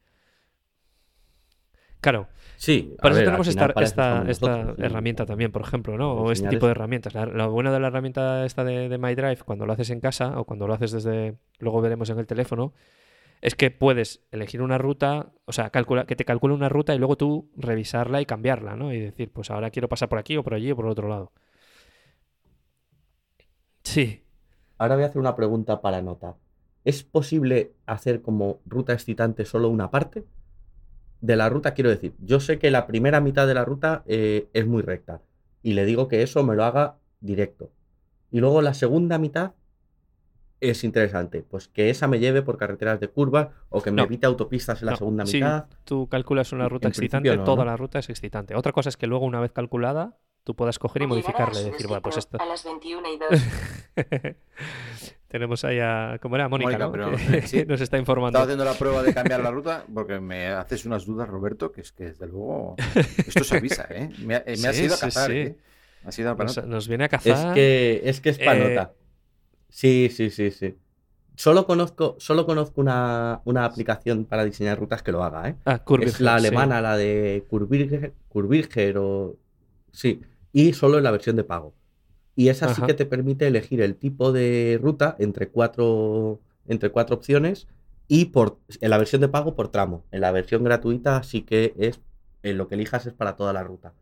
Claro, 2.01 2.29
Sí, 2.57 2.95
a 2.99 3.03
por 3.03 3.13
eso 3.13 3.19
ver, 3.21 3.25
tenemos 3.25 3.49
esta, 3.49 3.73
para 3.73 3.87
eso 3.87 3.93
esta, 3.93 4.25
nosotros, 4.25 4.79
herramienta 4.79 5.27
también, 5.27 5.51
por 5.53 5.63
ejemplo, 5.63 5.97
¿no? 5.97 6.13
O 6.13 6.33
este 6.33 6.49
tipo 6.49 6.67
de 6.67 6.73
herramientas. 6.73 7.15
La- 7.15 7.25
Lo 7.27 7.51
bueno 7.51 7.73
de 7.73 7.81
la 7.81 7.89
herramienta 7.89 8.45
esta 8.45 8.65
de, 8.65 8.89
de 8.89 8.99
MyDrive, 8.99 9.39
cuando 9.45 9.65
lo 9.67 9.73
haces 9.73 9.91
en 9.91 10.01
casa 10.01 10.39
o 10.39 10.45
cuando 10.45 10.67
lo 10.67 10.75
haces 10.75 10.93
desde, 10.93 11.37
luego 11.59 11.81
veremos 11.81 12.11
en 12.11 12.19
el 12.19 12.27
teléfono, 12.27 12.75
es 13.43 13.55
que 13.55 13.71
puedes 13.71 14.23
elegir 14.33 14.63
una 14.63 14.79
ruta, 14.79 15.33
o 15.47 15.53
sea, 15.53 15.71
calcula, 15.71 16.07
que 16.07 16.17
te 16.17 16.25
calcule 16.27 16.55
una 16.55 16.69
ruta 16.71 16.95
y 16.95 16.99
luego 16.99 17.17
tú 17.17 17.51
revisarla 17.57 18.21
y 18.21 18.27
cambiarla, 18.27 18.77
¿no? 18.77 18.93
Y 18.93 19.01
decir, 19.01 19.33
pues 19.33 19.51
ahora 19.51 19.71
quiero 19.71 19.89
pasar 19.89 20.09
por 20.09 20.19
aquí 20.19 20.37
o 20.37 20.45
por 20.45 20.55
allí 20.55 20.71
o 20.73 20.77
por 20.77 20.87
el 20.87 20.93
otro 20.93 21.09
lado. 21.09 21.33
Sí, 23.85 24.23
Ahora 24.79 24.97
voy 24.97 25.05
a 25.05 25.07
hacer 25.07 25.21
una 25.21 25.37
pregunta 25.37 25.81
para 25.81 25.99
anotar. 25.99 26.35
¿Es 26.85 27.05
posible 27.05 27.73
hacer 27.87 28.21
como 28.23 28.59
ruta 28.67 28.93
excitante 28.95 29.45
solo 29.45 29.69
una 29.69 29.91
parte? 29.93 30.25
De 31.21 31.37
la 31.37 31.49
ruta, 31.49 31.75
quiero 31.75 31.91
decir, 31.91 32.15
yo 32.21 32.41
sé 32.41 32.59
que 32.59 32.71
la 32.71 32.87
primera 32.87 33.21
mitad 33.21 33.47
de 33.47 33.55
la 33.55 33.65
ruta 33.65 34.03
eh, 34.07 34.49
es 34.55 34.67
muy 34.67 34.83
recta 34.83 35.21
y 35.63 35.75
le 35.75 35.85
digo 35.85 36.09
que 36.09 36.23
eso 36.23 36.43
me 36.43 36.55
lo 36.57 36.65
haga 36.65 36.97
directo. 37.21 37.71
Y 38.31 38.41
luego 38.41 38.63
la 38.63 38.73
segunda 38.75 39.19
mitad 39.19 39.53
es 40.61 40.85
interesante, 40.85 41.43
pues 41.43 41.69
que 41.69 41.89
esa 41.91 42.07
me 42.07 42.19
lleve 42.21 42.43
por 42.43 42.57
carreteras 42.59 43.01
de 43.01 43.09
curvas 43.09 43.49
o 43.71 43.83
que 43.83 43.91
me 43.91 43.97
No. 43.99 44.05
evite 44.05 44.27
autopistas 44.27 44.81
en 44.83 44.87
la 44.87 44.97
segunda 44.97 45.25
si 45.27 45.39
mitad. 45.39 45.67
tú 45.85 46.07
calculas 46.09 46.53
una 46.53 46.69
ruta 46.69 46.89
En 46.89 46.91
excitante, 46.93 47.35
no, 47.37 47.45
toda 47.45 47.65
¿no? 47.65 47.71
la 47.71 47.77
ruta 47.77 47.99
es 47.99 48.09
excitante. 48.11 48.55
Otra 48.55 48.73
cosa 48.73 48.89
es 48.91 48.97
que 48.97 49.07
luego, 49.07 49.25
una 49.27 49.41
vez 49.41 49.53
calculada, 49.53 50.19
tú 50.45 50.55
puedas 50.55 50.79
coger 50.79 51.03
y 51.03 51.07
modificarla 51.07 51.61
y 51.61 51.65
decir, 51.71 51.87
bueno, 51.87 52.03
pues 52.03 52.17
esto. 52.19 52.39
A 52.41 52.47
las 52.47 52.65
21 52.65 53.09
y 53.09 53.19
2. 53.19 53.29
Tenemos 55.31 55.65
ahí 55.65 55.79
a. 55.79 56.19
¿Cómo 56.21 56.35
era? 56.35 56.49
Mónica, 56.49 56.71
Mónica, 56.71 56.85
¿no? 56.87 56.93
pero, 56.93 57.11
Que 57.31 57.39
eh, 57.39 57.47
sí. 57.47 57.65
nos 57.69 57.81
está 57.81 57.97
informando. 57.99 58.37
Estaba 58.37 58.45
haciendo 58.45 58.65
la 58.65 58.75
prueba 58.75 59.03
de 59.05 59.15
cambiar 59.15 59.41
la 59.41 59.51
ruta 59.53 59.85
porque 59.95 60.19
me 60.19 60.49
haces 60.49 60.85
unas 60.85 61.07
dudas, 61.07 61.29
Roberto, 61.29 61.71
que 61.71 61.83
es 61.83 61.93
que 61.93 62.07
desde 62.07 62.27
luego 62.27 62.75
esto 63.27 63.45
se 63.45 63.57
avisa, 63.57 63.87
¿eh? 63.91 64.11
Me, 64.25 64.35
ha- 64.35 64.43
eh, 64.45 64.57
me 64.61 64.69
has 64.69 64.77
Sí, 64.77 64.85
ido 64.85 64.95
a 64.97 64.99
cazar, 64.99 65.31
sí. 65.31 65.37
¿eh? 65.37 65.57
Me 66.03 66.09
has 66.09 66.19
ido 66.19 66.31
a 66.31 66.35
Nos, 66.35 66.55
panota. 66.57 66.63
nos 66.75 66.89
viene 66.89 67.05
a 67.05 67.07
Es 67.07 67.11
cazar. 67.13 67.55
que 67.55 68.01
es 68.05 68.21
que 68.21 68.31
es 68.31 68.39
Eh, 68.41 68.45
nota. 68.69 68.93
Sí, 69.69 70.11
sí, 70.13 70.31
sí, 70.31 70.51
sí. 70.51 70.75
Solo 71.37 71.65
conozco, 71.65 72.17
solo 72.19 72.45
conozco 72.45 72.81
una, 72.81 73.41
una 73.45 73.65
aplicación 73.65 74.25
para 74.25 74.45
diseñar 74.45 74.79
rutas 74.81 75.03
que 75.03 75.13
lo 75.13 75.23
haga, 75.23 75.49
¿eh? 75.49 75.55
Ah, 75.65 75.81
Es 76.01 76.21
la 76.21 76.39
sí. 76.41 76.47
alemana, 76.47 76.83
la 76.83 76.97
de 76.97 77.45
Curvirger, 77.49 78.13
Curvirger 78.29 78.99
o... 78.99 79.37
Sí, 79.93 80.21
y 80.53 80.73
solo 80.73 80.99
en 80.99 81.05
la 81.05 81.13
versión 81.13 81.37
de 81.37 81.45
pago. 81.45 81.73
Y 82.37 82.49
esa 82.49 82.69
sí 82.69 82.75
Ajá. 82.79 82.87
que 82.87 82.95
te 82.95 83.07
permite 83.07 83.47
elegir 83.47 83.81
el 83.81 83.97
tipo 83.97 84.33
de 84.33 84.79
ruta 84.81 85.17
entre 85.19 85.49
cuatro, 85.49 86.41
entre 86.67 86.91
cuatro 86.91 87.17
opciones 87.17 87.67
y 88.09 88.27
por, 88.27 88.59
en 88.81 88.91
la 88.91 88.99
versión 88.99 89.21
de 89.21 89.29
pago 89.29 89.55
por 89.55 89.69
tramo. 89.69 90.05
En 90.11 90.21
la 90.23 90.33
versión 90.33 90.65
gratuita 90.65 91.23
sí 91.23 91.43
que 91.43 91.75
es, 91.79 92.01
en 92.43 92.57
lo 92.59 92.69
que 92.69 92.77
elijas 92.77 93.07
es 93.07 93.13
para 93.13 93.37
toda 93.37 93.53
la 93.53 93.63
ruta. 93.63 93.93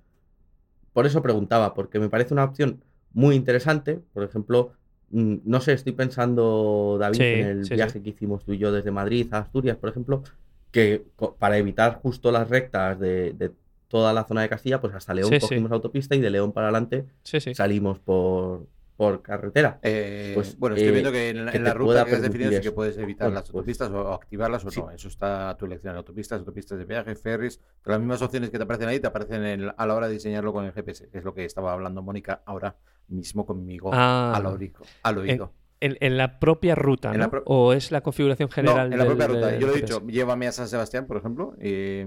Por 0.92 1.06
eso 1.06 1.22
preguntaba, 1.22 1.74
porque 1.74 1.98
me 1.98 2.08
parece 2.08 2.34
una 2.34 2.44
opción 2.44 2.82
muy 3.12 3.34
interesante. 3.34 4.00
Por 4.12 4.24
ejemplo, 4.24 4.72
mm, 5.10 5.36
no 5.44 5.60
sé, 5.60 5.72
estoy 5.72 5.92
pensando, 5.92 6.96
David, 7.00 7.16
Sí, 7.18 7.24
en 7.24 7.46
el 7.46 7.64
sí, 7.64 7.68
sí. 7.70 7.74
viaje 7.74 8.02
que 8.02 8.10
hicimos 8.10 8.44
tú 8.44 8.52
y 8.52 8.58
yo 8.58 8.72
desde 8.72 8.90
Madrid 8.90 9.26
a 9.32 9.38
Asturias, 9.38 9.76
por 9.76 9.90
ejemplo, 9.90 10.22
que 10.70 11.04
para 11.38 11.56
evitar 11.58 11.94
justo 12.02 12.30
las 12.30 12.48
rectas 12.48 12.98
de, 13.00 13.32
de 13.32 13.52
toda 13.88 14.12
la 14.12 14.24
zona 14.24 14.42
de 14.42 14.48
Castilla, 14.48 14.80
pues 14.80 14.94
hasta 14.94 15.14
León 15.14 15.28
Sí, 15.30 15.36
sí. 15.36 15.40
cogimos 15.40 15.72
autopista 15.72 16.14
y 16.14 16.20
de 16.20 16.30
León 16.30 16.52
para 16.52 16.68
adelante 16.68 17.06
Sí, 17.24 17.40
sí. 17.40 17.54
salimos 17.54 17.98
por, 17.98 18.66
por 18.96 19.22
carretera. 19.22 19.78
Eh, 19.82 20.32
Pues, 20.34 20.58
bueno, 20.58 20.76
estoy 20.76 20.88
eh, 20.88 20.92
viendo 20.92 21.10
que 21.12 21.30
en, 21.30 21.44
la- 21.46 21.50
que 21.52 21.56
en 21.58 21.64
la 21.64 21.72
ruta 21.74 22.04
que 22.04 22.14
has 22.16 22.22
definido 22.22 22.50
sí 22.52 22.60
que 22.60 22.72
puedes 22.72 22.98
evitar 22.98 23.28
Bueno, 23.28 23.34
las 23.40 23.44
pues, 23.44 23.54
autopistas 23.54 23.90
o 23.90 24.12
activarlas 24.12 24.64
o 24.64 24.70
sí. 24.70 24.80
no. 24.80 24.90
Eso 24.90 25.08
está 25.08 25.50
a 25.50 25.56
tu 25.56 25.66
elección. 25.66 25.96
Autopistas, 25.96 26.38
autopistas 26.40 26.78
de 26.78 26.84
viaje, 26.84 27.14
ferries. 27.14 27.60
Las 27.84 27.98
mismas 27.98 28.20
opciones 28.22 28.50
que 28.50 28.58
te 28.58 28.64
aparecen 28.64 28.88
ahí 28.88 29.00
te 29.00 29.06
aparecen 29.06 29.44
en- 29.44 29.72
a 29.76 29.86
la 29.86 29.94
hora 29.94 30.08
de 30.08 30.14
diseñarlo 30.14 30.52
con 30.52 30.64
el 30.64 30.72
GPS, 30.72 31.08
que 31.08 31.18
es 31.18 31.24
lo 31.24 31.32
que 31.34 31.44
estaba 31.44 31.72
hablando 31.72 32.02
Mónica 32.02 32.42
ahora 32.44 32.76
mismo 33.08 33.46
conmigo 33.46 33.90
Ah. 33.94 34.32
al 34.36 34.44
oído. 34.46 34.80
Al 35.02 35.18
oído. 35.18 35.52
En, 35.80 35.96
en 36.00 36.16
la 36.16 36.40
propia 36.40 36.74
ruta, 36.74 37.12
¿no? 37.14 37.30
pro- 37.30 37.42
¿O 37.46 37.72
es 37.72 37.92
la 37.92 38.00
configuración 38.00 38.48
No, 38.48 38.52
general 38.54 38.92
en 38.92 38.98
la 38.98 39.06
propia 39.06 39.26
ruta. 39.28 39.46
del 39.46 39.60
Yo 39.60 39.66
le 39.68 39.74
he 39.74 39.76
dicho, 39.82 40.04
llévame 40.06 40.48
a 40.48 40.52
San 40.52 40.66
Sebastián, 40.68 41.06
por 41.06 41.16
ejemplo, 41.18 41.54
y 41.60 42.04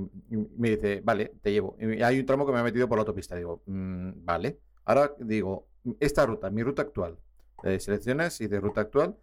me 0.58 0.72
dice, 0.72 1.02
vale, 1.04 1.32
te 1.42 1.52
llevo. 1.54 1.78
Y 1.80 2.02
hay 2.04 2.20
un 2.20 2.26
tramo 2.26 2.46
que 2.46 2.52
me 2.52 2.60
ha 2.60 2.64
metido 2.64 2.90
por 2.90 2.98
la 2.98 3.02
autopista. 3.04 3.36
Digo, 3.38 3.62
"Mm, 3.68 4.26
vale. 4.26 4.60
Ahora 4.84 5.14
digo, 5.20 5.68
esta 6.02 6.26
ruta, 6.26 6.50
mi 6.50 6.64
ruta 6.64 6.82
actual. 6.82 7.18
Eh, 7.64 7.80
seleccionas 7.80 8.42
y 8.42 8.48
de 8.48 8.60
ruta 8.60 8.82
actual 8.82 9.16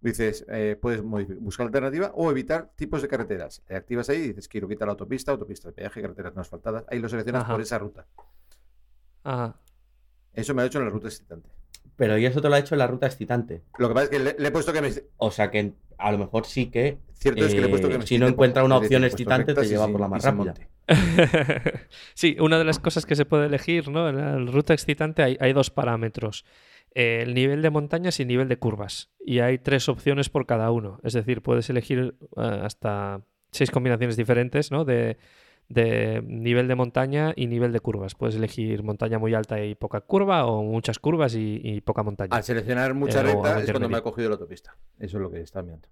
dices, 0.00 0.44
eh, 0.50 0.76
puedes 0.80 1.02
buscar 1.02 1.66
alternativa 1.66 2.12
o 2.14 2.30
evitar 2.30 2.70
tipos 2.76 3.02
de 3.02 3.08
carreteras. 3.08 3.62
Le 3.68 3.74
activas 3.76 4.08
ahí 4.08 4.18
y 4.18 4.28
dices, 4.28 4.46
quiero 4.46 4.68
quitar 4.68 4.86
la 4.86 4.92
autopista, 4.92 5.32
autopista 5.32 5.68
de 5.68 5.72
peaje, 5.74 6.00
carreteras 6.00 6.32
no 6.34 6.42
asfaltadas. 6.42 6.84
Ahí 6.90 7.00
lo 7.00 7.08
seleccionas 7.08 7.42
Ajá. 7.42 7.52
por 7.54 7.60
esa 7.62 7.78
ruta. 7.78 8.06
Ajá. 9.24 9.58
Eso 10.32 10.54
me 10.54 10.60
lo 10.60 10.64
ha 10.64 10.66
hecho 10.66 10.78
en 10.78 10.84
la 10.84 10.90
ruta 10.90 11.08
excitante. 11.08 11.48
Pero 11.96 12.18
y 12.18 12.26
eso 12.26 12.40
te 12.40 12.48
lo 12.48 12.54
ha 12.54 12.58
hecho 12.58 12.74
en 12.74 12.80
la 12.80 12.86
ruta 12.86 13.06
excitante. 13.06 13.62
Lo 13.78 13.88
que 13.88 13.94
pasa 13.94 14.04
es 14.04 14.10
que 14.10 14.18
le, 14.18 14.36
le 14.38 14.48
he 14.48 14.50
puesto 14.50 14.72
que 14.72 14.82
me... 14.82 14.90
O 15.16 15.30
sea 15.30 15.50
que 15.50 15.72
a 15.98 16.12
lo 16.12 16.18
mejor 16.18 16.46
sí 16.46 16.66
que 16.66 16.98
Cierto 17.18 17.46
es 17.46 17.54
que 17.54 17.60
le 17.60 17.66
he 17.66 17.70
puesto 17.70 17.88
que 17.88 17.94
eh, 17.94 17.98
me 17.98 18.06
si 18.06 18.18
no 18.18 18.28
encuentra 18.28 18.62
una 18.62 18.76
opción 18.76 19.02
he 19.02 19.08
puesto 19.08 19.22
excitante 19.22 19.54
te 19.54 19.66
lleva 19.66 19.88
por 19.88 20.00
la 20.00 20.08
más 20.08 20.22
rápida. 20.22 20.54
sí, 22.14 22.36
una 22.38 22.58
de 22.58 22.64
las 22.64 22.78
cosas 22.78 23.06
que 23.06 23.16
se 23.16 23.24
puede 23.24 23.46
elegir, 23.46 23.88
¿no? 23.88 24.08
En 24.08 24.16
la 24.16 24.52
ruta 24.52 24.74
excitante 24.74 25.22
hay, 25.22 25.36
hay 25.40 25.52
dos 25.52 25.70
parámetros. 25.70 26.44
Eh, 26.94 27.22
el 27.22 27.34
nivel 27.34 27.62
de 27.62 27.70
montañas 27.70 28.18
y 28.20 28.22
el 28.22 28.28
nivel 28.28 28.48
de 28.48 28.58
curvas. 28.58 29.10
Y 29.18 29.38
hay 29.40 29.58
tres 29.58 29.88
opciones 29.88 30.28
por 30.28 30.46
cada 30.46 30.70
uno. 30.70 31.00
Es 31.02 31.14
decir, 31.14 31.42
puedes 31.42 31.68
elegir 31.70 32.16
eh, 32.36 32.60
hasta 32.62 33.22
seis 33.50 33.70
combinaciones 33.70 34.16
diferentes, 34.16 34.70
¿no? 34.70 34.84
De, 34.84 35.16
de 35.68 36.22
nivel 36.24 36.68
de 36.68 36.74
montaña 36.74 37.32
y 37.34 37.46
nivel 37.48 37.72
de 37.72 37.80
curvas. 37.80 38.14
Puedes 38.14 38.36
elegir 38.36 38.82
montaña 38.82 39.18
muy 39.18 39.34
alta 39.34 39.62
y 39.64 39.74
poca 39.74 40.00
curva 40.00 40.46
o 40.46 40.62
muchas 40.62 40.98
curvas 40.98 41.34
y, 41.34 41.60
y 41.62 41.80
poca 41.80 42.02
montaña. 42.02 42.36
Al 42.36 42.44
seleccionar 42.44 42.94
mucha 42.94 43.20
Eh, 43.20 43.24
recta 43.24 43.60
es 43.60 43.70
cuando 43.70 43.88
me 43.88 43.96
ha 43.96 44.02
cogido 44.02 44.28
la 44.28 44.34
autopista. 44.34 44.76
Eso 44.98 45.16
es 45.16 45.22
lo 45.22 45.30
que 45.30 45.40
está 45.40 45.62
mirando. 45.62 45.88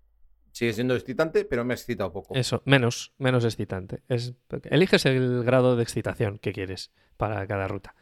Sigue 0.53 0.73
siendo 0.73 0.95
excitante, 0.95 1.45
pero 1.45 1.65
me 1.65 1.75
ha 1.75 1.77
excitado 1.77 2.13
poco. 2.13 2.35
Eso, 2.37 2.63
menos, 2.65 3.13
menos 3.19 3.45
excitante. 3.45 4.03
Es, 4.09 4.35
eliges 4.71 5.05
el 5.07 5.43
grado 5.43 5.75
de 5.75 5.83
excitación 5.83 6.39
que 6.39 6.53
quieres 6.53 6.93
para 7.17 7.45
cada 7.49 7.67
ruta. 7.67 7.97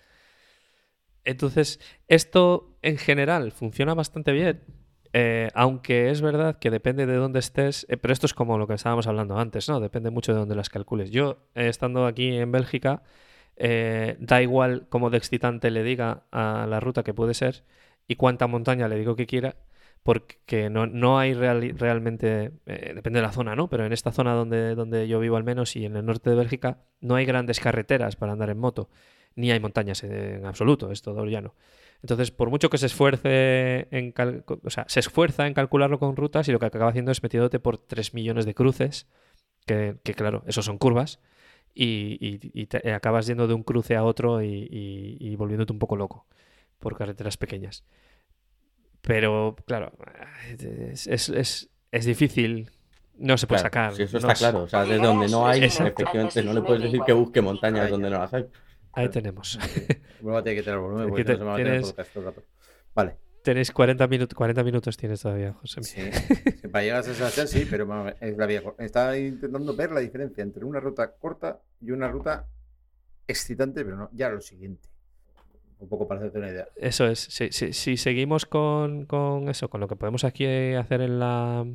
Entonces, 1.25 1.81
esto 2.09 2.77
en 2.83 2.99
general 2.99 3.53
funciona 3.53 3.95
bastante 3.95 4.33
bien, 4.33 4.65
eh, 5.13 5.51
aunque 5.55 6.11
es 6.11 6.21
verdad 6.23 6.59
que 6.59 6.71
depende 6.71 7.07
de 7.07 7.17
dónde 7.17 7.39
estés, 7.39 7.87
eh, 7.89 7.97
pero 7.97 8.13
esto 8.13 8.27
es 8.27 8.35
como 8.35 8.59
lo 8.59 8.67
que 8.67 8.75
estábamos 8.75 9.07
hablando 9.07 9.39
antes, 9.39 9.69
¿no? 9.69 9.81
Depende 9.81 10.11
mucho 10.11 10.33
de 10.33 10.39
dónde 10.39 10.55
las 10.55 10.71
calcules. 10.71 11.11
Yo, 11.11 11.39
eh, 11.55 11.69
estando 11.69 12.07
aquí 12.07 12.37
en 12.37 12.53
Bélgica, 12.53 13.03
eh, 13.57 14.17
da 14.21 14.43
igual 14.43 14.87
cómo 14.89 15.11
de 15.11 15.19
excitante 15.19 15.71
le 15.71 15.83
diga 15.83 16.25
a 16.33 16.67
la 16.69 16.81
ruta 16.81 17.03
que 17.03 17.15
puede 17.15 17.35
ser 17.35 17.65
y 18.09 18.17
cuánta 18.17 18.47
montaña 18.47 18.89
le 18.89 18.97
digo 18.97 19.17
que 19.17 19.27
quiera, 19.27 19.57
porque 20.03 20.69
no, 20.71 20.87
no 20.87 21.19
hay 21.19 21.35
reali- 21.35 21.77
realmente, 21.77 22.53
depende 22.67 23.21
de 23.21 23.23
la 23.23 23.33
zona, 23.33 23.55
¿no? 23.55 23.69
Pero 23.69 23.87
en 23.87 23.93
esta 23.93 24.11
zona 24.13 24.35
donde, 24.35 24.75
donde 24.75 25.07
yo 25.07 25.21
vivo 25.21 25.37
al 25.37 25.45
menos 25.45 25.77
y 25.77 25.85
en 25.85 25.97
el 25.97 26.05
norte 26.05 26.31
de 26.31 26.37
Bélgica, 26.37 26.79
no 27.01 27.15
hay 27.15 27.25
grandes 27.25 27.61
carreteras 27.61 28.17
para 28.17 28.33
andar 28.33 28.51
en 28.51 28.59
moto, 28.59 28.89
ni 29.37 29.53
hay 29.53 29.61
montañas 29.61 30.03
en 30.03 30.45
absoluto, 30.45 30.91
es 30.91 31.03
todo 31.03 31.25
llano. 31.27 31.55
Entonces, 32.03 32.31
por 32.33 32.51
mucho 32.51 32.69
que 32.69 32.79
se 32.79 32.87
esfuerce 32.87 33.87
en 33.91 34.11
cal- 34.13 34.45
o 34.65 34.71
sea, 34.71 34.85
se 34.89 35.01
esfuerza 35.01 35.47
en 35.47 35.55
calcularlo 35.55 35.99
con 36.01 36.17
rutas 36.17 36.49
y 36.49 36.53
lo 36.53 36.59
que 36.59 36.67
acaba 36.67 36.89
haciendo 36.91 37.13
es 37.13 37.23
metiéndote 37.23 37.61
por 37.61 37.79
3 37.79 38.13
millones 38.13 38.45
de 38.45 38.55
cruces, 38.55 39.07
que, 39.67 39.97
que 40.03 40.15
claro, 40.15 40.43
eso 40.47 40.63
son 40.63 40.79
curvas, 40.79 41.21
y, 41.75 42.19
y- 42.21 42.51
y 42.61 42.67
te 42.67 42.93
acabas 42.93 43.27
yendo 43.29 43.47
de 43.47 43.55
un 43.55 43.63
cruce 43.63 43.95
a 43.97 44.03
otro 44.05 44.43
y, 44.43 44.49
y- 44.49 45.17
y 45.21 45.37
volviéndote 45.37 45.73
un 45.73 45.79
poco 45.79 45.97
loco 45.97 46.27
por 46.81 46.99
carreteras 46.99 47.37
pequeñas. 47.37 47.85
Pero, 49.01 49.57
claro, 49.67 49.93
es, 50.61 51.07
es- 51.07 51.29
es- 51.29 51.71
es 51.91 52.05
difícil, 52.05 52.71
no 53.19 53.37
se 53.39 53.47
puede 53.47 53.61
Claro, 53.63 53.73
sacar. 53.91 53.95
si 53.95 54.03
eso 54.05 54.15
no 54.15 54.19
está 54.19 54.33
es- 54.33 54.39
claro. 54.39 54.65
O 54.65 54.69
sea, 54.69 54.85
de 54.85 54.99
donde 54.99 55.29
no 55.29 55.47
hay, 55.47 55.63
efectivamente, 55.65 56.43
no 56.43 56.53
le 56.53 56.63
puedes 56.63 56.83
decir 56.83 57.01
que 57.07 57.13
busque 57.13 57.41
montañas 57.41 57.91
donde 57.91 58.11
no 58.11 58.19
las 58.19 58.33
hay. 58.35 58.47
Ahí 58.93 59.09
tenemos. 59.09 59.59
Vuelvo 60.21 60.39
a 60.39 60.43
tener 60.43 60.59
que 60.59 60.63
tener 60.65 60.79
volumen 60.81 61.09
porque 61.09 61.25
no 61.25 61.33
se 61.33 61.39
me 61.39 61.45
va 61.45 61.55
a 61.55 61.57
tener 61.57 61.81
podcast 61.83 62.13
todo 62.13 62.29
el 62.29 62.35
rato. 62.35 62.47
Vale. 62.95 63.17
Tenéis 63.43 63.73
40, 63.73 64.07
minutos 64.07 64.37
40 64.37 64.63
minutos 64.63 64.97
tienes 64.97 65.21
todavía, 65.23 65.53
José. 65.55 65.83
Sí. 65.83 66.03
Para 66.71 66.85
llegar 66.85 67.01
a 67.01 67.03
San 67.03 67.15
Sebastián, 67.15 67.49
sí, 67.49 67.67
pero 67.69 68.07
es 68.21 68.37
la 68.37 68.47
vía 68.47 68.63
cor- 68.63 68.77
Estaba 68.79 69.17
intentando 69.19 69.75
ver 69.75 69.91
la 69.91 69.99
diferencia 70.01 70.43
entre 70.43 70.65
una 70.65 70.79
ruta 70.79 71.13
corta 71.17 71.61
y 71.81 71.91
una 71.91 72.09
ruta 72.09 72.47
excitante, 73.27 73.85
pero 73.85 73.97
no, 73.97 74.11
ya 74.13 74.29
lo 74.31 74.41
siguiente. 74.41 74.89
Un 75.81 75.89
poco 75.89 76.07
para 76.07 76.21
hacerte 76.21 76.39
una 76.39 76.51
idea. 76.51 76.69
Eso 76.77 77.07
es. 77.09 77.19
Si, 77.19 77.51
si- 77.51 77.73
si 77.73 77.97
seguimos 77.97 78.47
con, 78.47 79.07
con 79.07 79.49
eso, 79.49 79.69
con 79.69 79.81
lo 79.81 79.89
que 79.89 79.97
podemos 79.97 80.23
aquí 80.23 80.47
hacer 80.47 81.01
en 81.01 81.19
la, 81.19 81.67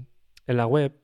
en 0.47 0.57
la 0.57 0.67
web, 0.67 0.95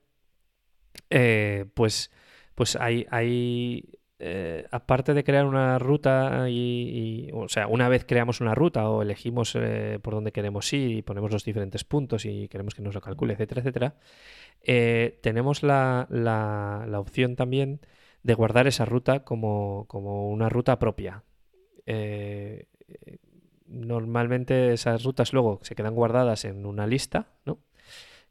eh, 1.10 1.66
pues, 1.74 2.10
pues 2.56 2.78
hay, 2.78 3.06
hay 3.10 4.00
eh, 4.26 4.66
aparte 4.72 5.14
de 5.14 5.24
crear 5.26 5.46
una 5.46 5.78
ruta 5.80 6.50
y, 6.50 7.28
y- 7.28 7.32
o 7.34 7.50
sea, 7.50 7.68
una 7.68 7.90
vez 7.90 8.06
creamos 8.06 8.40
una 8.42 8.56
ruta 8.56 8.90
o 8.90 9.02
elegimos 9.02 9.54
eh, 9.56 10.00
por 10.02 10.14
dónde 10.14 10.32
queremos 10.32 10.72
ir 10.72 10.92
y 10.92 11.02
ponemos 11.02 11.32
los 11.32 11.44
diferentes 11.44 11.84
puntos 11.84 12.26
y 12.26 12.48
queremos 12.48 12.74
que 12.74 12.82
nos 12.82 12.94
lo 12.96 13.02
calcule, 13.02 13.34
etcétera, 13.34 13.62
etcétera, 13.62 13.96
eh, 14.64 15.20
tenemos 15.22 15.62
la, 15.64 16.08
la- 16.10 16.86
la 16.88 17.00
opción 17.00 17.36
también 17.36 17.82
de 18.24 18.34
guardar 18.34 18.68
esa 18.68 18.86
ruta 18.86 19.26
como, 19.26 19.86
como 19.90 20.30
una 20.30 20.48
ruta 20.48 20.80
propia. 20.80 21.24
Normalmente 23.68 24.74
esas 24.74 25.04
rutas 25.04 25.34
luego 25.34 25.60
se 25.64 25.76
quedan 25.76 25.96
guardadas 25.96 26.46
en 26.46 26.66
una 26.66 26.86
lista, 26.86 27.28
¿no? 27.46 27.60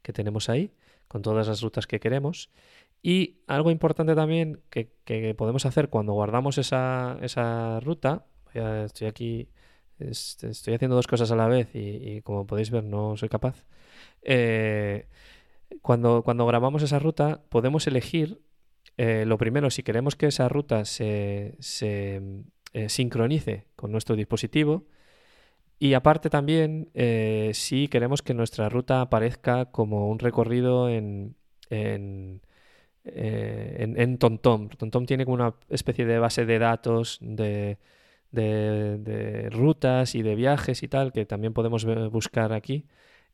Que 0.01 0.13
tenemos 0.13 0.47
ahí, 0.49 0.71
con 1.07 1.21
todas 1.21 1.47
las 1.47 1.61
rutas 1.61 1.85
que 1.87 1.99
queremos. 1.99 2.49
Y 3.03 3.41
algo 3.47 3.69
importante 3.69 4.15
también 4.15 4.61
que, 4.69 4.89
podemos 5.37 5.65
hacer 5.65 5.89
cuando 5.89 6.13
guardamos 6.13 6.57
esa, 6.57 7.17
esa 7.21 7.81
ruta, 7.81 8.25
estoy 8.53 9.07
aquí, 9.07 9.49
es- 9.99 10.41
estoy 10.43 10.75
haciendo 10.75 10.95
dos 10.95 11.07
cosas 11.07 11.29
a 11.31 11.35
la 11.35 11.47
vez 11.47 11.69
y, 11.75 12.21
como 12.21 12.47
podéis 12.47 12.71
ver 12.71 12.85
no 12.85 13.17
soy 13.17 13.27
capaz. 13.29 13.65
Eh, 14.23 15.07
cuando, 15.81 16.23
cuando 16.23 16.45
grabamos 16.47 16.83
esa 16.83 16.99
ruta 16.99 17.43
podemos 17.49 17.87
elegir, 17.87 18.41
eh, 18.97 19.25
lo 19.27 19.37
primero, 19.37 19.69
si 19.69 19.83
queremos 19.83 20.15
que 20.15 20.27
esa 20.27 20.47
ruta 20.49 20.85
se, 20.85 21.57
eh, 22.73 22.89
sincronice 22.89 23.67
con 23.75 23.91
nuestro 23.91 24.15
dispositivo. 24.15 24.85
Y 25.79 25.95
aparte 25.95 26.29
también, 26.29 26.89
si 27.53 27.89
queremos 27.89 28.21
que 28.21 28.33
nuestra 28.33 28.69
ruta 28.69 29.01
aparezca 29.01 29.71
como 29.71 30.09
un 30.09 30.19
recorrido 30.19 30.89
en, 30.89 31.35
eh, 33.05 33.77
en, 33.79 33.99
en 33.99 34.17
TomTom. 34.17 34.69
TomTom 34.69 35.05
tiene 35.05 35.25
como 35.25 35.35
una 35.35 35.53
especie 35.69 36.05
de 36.05 36.19
base 36.19 36.45
de 36.45 36.59
datos 36.59 37.19
de, 37.21 37.77
de- 38.31 39.49
rutas 39.51 40.15
y 40.15 40.21
de 40.21 40.35
viajes 40.35 40.83
y 40.83 40.87
tal, 40.87 41.11
que 41.11 41.25
también 41.25 41.53
podemos 41.53 41.85
buscar 42.11 42.53
aquí. 42.53 42.85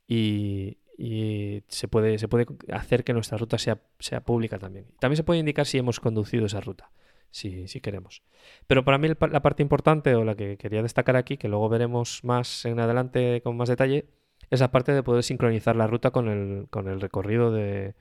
Y, 0.07 0.77
y 0.97 1.63
se 1.67 1.87
puede, 1.87 2.17
se 2.17 2.27
puede 2.27 2.47
hacer 2.73 3.03
que 3.03 3.13
nuestra 3.13 3.37
ruta 3.37 3.57
sea, 3.57 3.79
sea 3.99 4.21
pública 4.21 4.57
también. 4.57 4.85
También 4.99 5.17
se 5.17 5.23
puede 5.23 5.39
indicar 5.39 5.65
si 5.65 5.77
hemos 5.77 5.99
conducido 5.99 6.47
esa 6.47 6.61
ruta, 6.61 6.91
si, 7.29 7.67
si 7.67 7.79
queremos. 7.79 8.23
Pero 8.67 8.83
para 8.83 8.97
mí 8.97 9.07
la 9.07 9.41
parte 9.41 9.61
importante 9.63 10.15
o 10.15 10.23
la 10.23 10.35
que 10.35 10.57
quería 10.57 10.81
destacar 10.81 11.15
aquí, 11.15 11.37
que 11.37 11.47
luego 11.47 11.69
veremos 11.69 12.23
más 12.23 12.65
en 12.65 12.79
adelante 12.79 13.41
con 13.43 13.55
más 13.55 13.69
detalle, 13.69 14.05
es 14.49 14.61
la 14.61 14.71
parte 14.71 14.93
de 14.93 15.03
poder 15.03 15.23
sincronizar 15.23 15.75
la 15.75 15.85
ruta 15.85 16.09
con 16.09 16.27
el, 16.27 16.67
con 16.69 16.87
el 16.87 16.99
recorrido 16.99 17.51
de... 17.51 17.93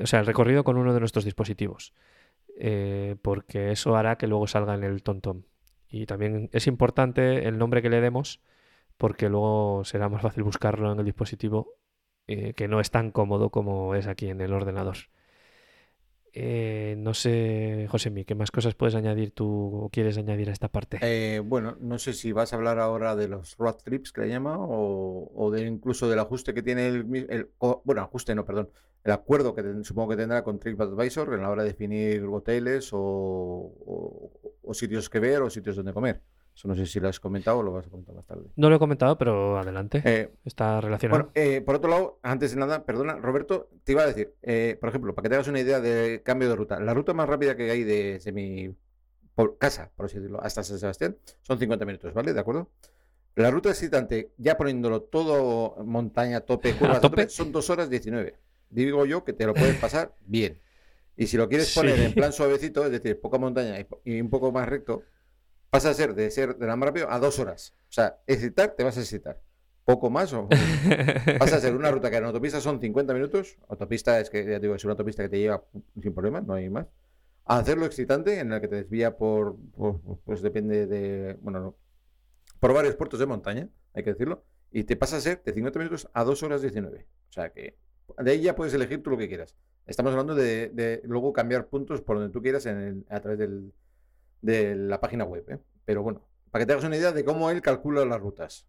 o 0.00 0.06
sea, 0.06 0.20
el 0.20 0.26
recorrido 0.26 0.64
con 0.64 0.76
uno 0.76 0.92
de 0.92 1.00
nuestros 1.00 1.24
dispositivos. 1.24 1.92
Eh, 2.58 3.16
porque 3.22 3.72
eso 3.72 3.96
hará 3.96 4.16
que 4.16 4.26
luego 4.26 4.46
salga 4.46 4.74
en 4.74 4.84
el 4.84 5.02
TomTom. 5.02 5.42
Y 5.88 6.06
también 6.06 6.48
es 6.52 6.66
importante 6.66 7.46
el 7.48 7.58
nombre 7.58 7.82
que 7.82 7.90
le 7.90 8.00
demos 8.00 8.40
porque 8.96 9.28
luego 9.28 9.84
será 9.84 10.08
más 10.08 10.22
fácil 10.22 10.42
buscarlo 10.42 10.92
en 10.92 10.98
el 10.98 11.04
dispositivo 11.04 11.74
eh, 12.26 12.54
que 12.54 12.68
no 12.68 12.80
es 12.80 12.90
tan 12.90 13.10
cómodo 13.10 13.50
como 13.50 13.94
es 13.94 14.06
aquí 14.06 14.28
en 14.28 14.40
el 14.40 14.52
ordenador. 14.52 14.96
Eh, 16.34 16.94
no 16.98 17.12
sé, 17.12 17.86
Josemi, 17.90 18.24
¿qué 18.24 18.34
más 18.34 18.50
cosas 18.50 18.74
puedes 18.74 18.94
añadir 18.94 19.32
tú 19.32 19.46
o 19.84 19.90
quieres 19.90 20.16
añadir 20.16 20.48
a 20.48 20.52
esta 20.52 20.68
parte? 20.68 20.98
Eh, 21.02 21.42
bueno, 21.44 21.76
no 21.80 21.98
sé 21.98 22.14
si 22.14 22.32
vas 22.32 22.52
a 22.52 22.56
hablar 22.56 22.78
ahora 22.78 23.14
de 23.16 23.28
los 23.28 23.56
road 23.58 23.76
trips 23.84 24.12
que 24.12 24.22
le 24.22 24.28
llama 24.28 24.56
o, 24.58 25.30
o 25.34 25.50
de 25.50 25.66
incluso 25.66 26.08
del 26.08 26.18
ajuste 26.20 26.54
que 26.54 26.62
tiene 26.62 26.88
el, 26.88 27.26
el- 27.28 27.50
bueno, 27.84 28.00
ajuste 28.02 28.34
no, 28.34 28.46
perdón, 28.46 28.70
el 29.04 29.12
acuerdo 29.12 29.54
que 29.54 29.62
supongo 29.84 30.10
que 30.10 30.16
tendrá 30.16 30.42
con 30.42 30.58
TripAdvisor 30.58 31.34
en 31.34 31.42
la 31.42 31.50
hora 31.50 31.64
de 31.64 31.70
definir 31.70 32.24
hoteles 32.24 32.90
o- 32.92 34.30
o 34.62 34.74
sitios 34.74 35.10
que 35.10 35.18
ver 35.20 35.42
o 35.42 35.50
sitios 35.50 35.76
donde 35.76 35.92
comer. 35.92 36.22
Eso 36.54 36.68
no 36.68 36.74
sé 36.74 36.84
si 36.86 37.00
lo 37.00 37.08
has 37.08 37.18
comentado 37.18 37.58
o 37.58 37.62
lo 37.62 37.72
vas 37.72 37.86
a 37.86 37.90
comentar 37.90 38.14
más 38.14 38.26
tarde. 38.26 38.44
No 38.56 38.68
lo 38.68 38.76
he 38.76 38.78
comentado, 38.78 39.16
pero 39.16 39.58
adelante. 39.58 40.02
Eh, 40.04 40.30
Está 40.44 40.80
relacionado. 40.80 41.24
Bueno, 41.24 41.32
eh, 41.34 41.60
por 41.62 41.76
otro 41.76 41.90
lado, 41.90 42.18
antes 42.22 42.50
de 42.52 42.58
nada, 42.60 42.84
perdona, 42.84 43.16
Roberto, 43.16 43.70
te 43.84 43.92
iba 43.92 44.02
a 44.02 44.06
decir, 44.06 44.34
eh, 44.42 44.76
por 44.78 44.90
ejemplo, 44.90 45.14
para 45.14 45.22
que 45.24 45.28
te 45.30 45.34
hagas 45.36 45.48
una 45.48 45.60
idea 45.60 45.80
de 45.80 46.20
cambio 46.22 46.48
de 46.50 46.56
ruta, 46.56 46.78
la 46.78 46.92
ruta 46.94 47.14
más 47.14 47.28
rápida 47.28 47.56
que 47.56 47.70
hay 47.70 47.84
desde 47.84 48.32
mi 48.32 48.74
por 49.34 49.56
casa, 49.56 49.90
por 49.96 50.06
así 50.06 50.16
decirlo, 50.16 50.42
hasta 50.42 50.62
San 50.62 50.78
Sebastián, 50.78 51.16
son 51.40 51.58
50 51.58 51.86
minutos, 51.86 52.12
¿vale? 52.12 52.34
¿De 52.34 52.40
acuerdo? 52.40 52.68
La 53.34 53.50
ruta 53.50 53.70
excitante, 53.70 54.32
ya 54.36 54.58
poniéndolo 54.58 55.00
todo 55.04 55.82
montaña, 55.84 56.40
tope, 56.42 56.74
curvas, 56.74 57.00
tope? 57.00 57.22
tope, 57.22 57.30
son 57.30 57.50
2 57.50 57.70
horas 57.70 57.88
19. 57.88 58.36
Digo 58.68 59.06
yo 59.06 59.24
que 59.24 59.32
te 59.32 59.46
lo 59.46 59.54
puedes 59.54 59.76
pasar 59.78 60.14
bien. 60.26 60.60
Y 61.16 61.28
si 61.28 61.38
lo 61.38 61.48
quieres 61.48 61.74
poner 61.74 61.96
Sí. 61.96 62.02
en 62.04 62.12
plan 62.12 62.32
suavecito, 62.34 62.84
es 62.84 62.90
decir, 62.92 63.18
poca 63.20 63.38
montaña 63.38 63.76
y 64.04 64.20
un 64.20 64.28
poco 64.28 64.52
más 64.52 64.68
recto, 64.68 65.02
pasa 65.72 65.88
a 65.88 65.94
ser 65.94 66.14
de 66.14 66.30
ser 66.30 66.56
de 66.58 66.66
la 66.66 66.76
más 66.76 66.86
rápido 66.88 67.10
a 67.10 67.18
dos 67.18 67.38
horas. 67.38 67.74
O 67.88 67.92
sea, 67.92 68.18
excitar, 68.26 68.74
te 68.76 68.84
vas 68.84 68.98
a 68.98 69.00
excitar. 69.00 69.40
Poco 69.86 70.10
más 70.10 70.32
o 70.34 70.48
Pasa 71.38 71.56
a 71.56 71.60
ser 71.60 71.74
una 71.74 71.90
ruta 71.90 72.10
que 72.10 72.16
en 72.18 72.24
autopista 72.24 72.60
son 72.60 72.78
50 72.78 73.14
minutos. 73.14 73.56
Autopista 73.68 74.20
es 74.20 74.28
que, 74.28 74.44
ya 74.44 74.56
te 74.56 74.60
digo, 74.60 74.74
es 74.74 74.84
una 74.84 74.92
autopista 74.92 75.22
que 75.22 75.30
te 75.30 75.38
lleva 75.38 75.64
sin 76.00 76.12
problemas, 76.14 76.44
no 76.46 76.52
hay 76.54 76.68
más. 76.68 76.86
A 77.46 77.58
hacerlo 77.58 77.86
excitante, 77.86 78.38
en 78.38 78.52
el 78.52 78.60
que 78.60 78.68
te 78.68 78.76
desvía 78.76 79.16
por, 79.16 79.56
por- 79.74 79.98
pues 80.24 80.42
depende 80.42 80.86
de, 80.86 81.38
bueno, 81.40 81.58
no, 81.60 81.76
por 82.60 82.74
varios 82.74 82.94
puertos 82.94 83.18
de 83.18 83.26
montaña, 83.26 83.68
hay 83.94 84.04
que 84.04 84.12
decirlo. 84.12 84.44
Y 84.70 84.84
te 84.84 84.96
pasa 84.96 85.16
a 85.16 85.20
ser 85.20 85.42
de 85.42 85.52
50 85.54 85.78
minutos 85.78 86.08
a 86.12 86.22
2 86.22 86.42
horas 86.42 86.60
19. 86.60 87.06
O 87.30 87.32
sea 87.32 87.50
que 87.50 87.76
de 88.18 88.30
ahí 88.30 88.42
ya 88.42 88.54
puedes 88.54 88.74
elegir 88.74 89.02
tú 89.02 89.08
lo 89.10 89.16
que 89.18 89.26
quieras. 89.28 89.56
Estamos 89.86 90.12
hablando 90.12 90.34
de, 90.34 90.68
de 90.68 91.00
luego 91.04 91.32
cambiar 91.32 91.66
puntos 91.66 92.02
por 92.02 92.18
donde 92.18 92.30
tú 92.32 92.42
quieras 92.42 92.66
en 92.66 92.76
el- 92.78 93.06
a 93.08 93.20
través 93.20 93.38
del, 93.38 93.72
de 94.42 94.74
la 94.74 95.00
página 95.00 95.24
web. 95.24 95.44
¿eh? 95.48 95.58
Pero 95.84 96.02
bueno, 96.02 96.22
para 96.50 96.62
que 96.62 96.66
te 96.66 96.72
hagas 96.72 96.84
una 96.84 96.96
idea 96.96 97.12
de 97.12 97.24
cómo 97.24 97.50
él 97.50 97.62
calcula 97.62 98.04
las 98.04 98.20
rutas. 98.20 98.66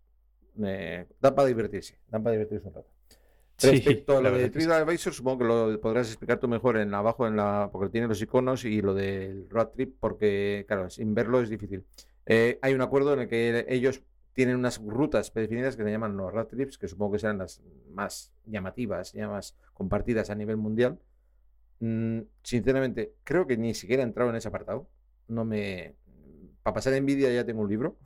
Eh, 0.64 1.08
dan 1.20 1.36
para 1.36 1.48
divertirse, 1.48 2.00
dan 2.08 2.24
para 2.24 2.34
divertirse 2.34 2.68
un 2.68 2.74
rato. 2.74 2.90
Sí, 3.56 3.70
Respecto 3.70 4.18
a 4.18 4.22
la 4.22 4.32
lo 4.32 4.38
de 4.38 4.46
sí. 4.46 4.50
TripAdvisor, 4.50 5.14
supongo 5.14 5.38
que 5.38 5.46
lo 5.46 5.80
podrás 5.80 6.08
explicar 6.08 6.40
tú 6.40 6.48
mejor 6.48 6.76
en 6.76 6.92
abajo, 6.94 7.28
en 7.28 7.36
la, 7.36 7.70
porque 7.72 7.92
tiene 7.92 8.08
los 8.08 8.20
iconos 8.20 8.66
y 8.66 8.82
lo 8.82 8.96
del 8.96 9.48
road 9.48 9.68
trip, 9.68 9.96
porque, 10.00 10.66
claro, 10.68 10.90
sin 10.90 11.14
verlo 11.14 11.40
es 11.40 11.50
difícil. 11.50 11.86
Eh, 12.26 12.58
hay 12.64 12.74
un 12.74 12.82
acuerdo 12.82 13.14
en 13.14 13.20
el 13.22 13.28
que 13.28 13.66
ellos 13.70 14.02
tienen 14.34 14.56
unas 14.56 14.82
rutas 14.84 15.30
predefinidas 15.30 15.78
que 15.78 15.84
se 15.84 15.92
llaman 15.92 16.18
los 16.18 16.34
road 16.34 16.48
trips, 16.48 16.80
que 16.80 16.88
supongo 16.88 17.14
que 17.14 17.20
serán 17.20 17.38
las 17.38 17.62
más 17.92 18.34
llamativas, 18.46 19.14
ya 19.14 19.28
más 19.30 19.56
compartidas 19.74 20.32
a 20.32 20.36
nivel 20.36 20.58
mundial. 20.58 21.00
Mm, 21.80 22.22
sinceramente, 22.42 23.14
creo 23.24 23.46
que 23.46 23.56
ni 23.56 23.76
siquiera 23.76 24.02
he 24.02 24.06
entrado 24.06 24.32
en 24.32 24.36
ese 24.36 24.48
apartado. 24.48 24.90
No 25.28 25.46
me. 25.46 25.96
Para 26.64 26.76
pasar 26.76 26.94
envidia 26.94 27.32
ya 27.34 27.46
tengo 27.46 27.62
un 27.62 27.70
libro. 27.70 27.98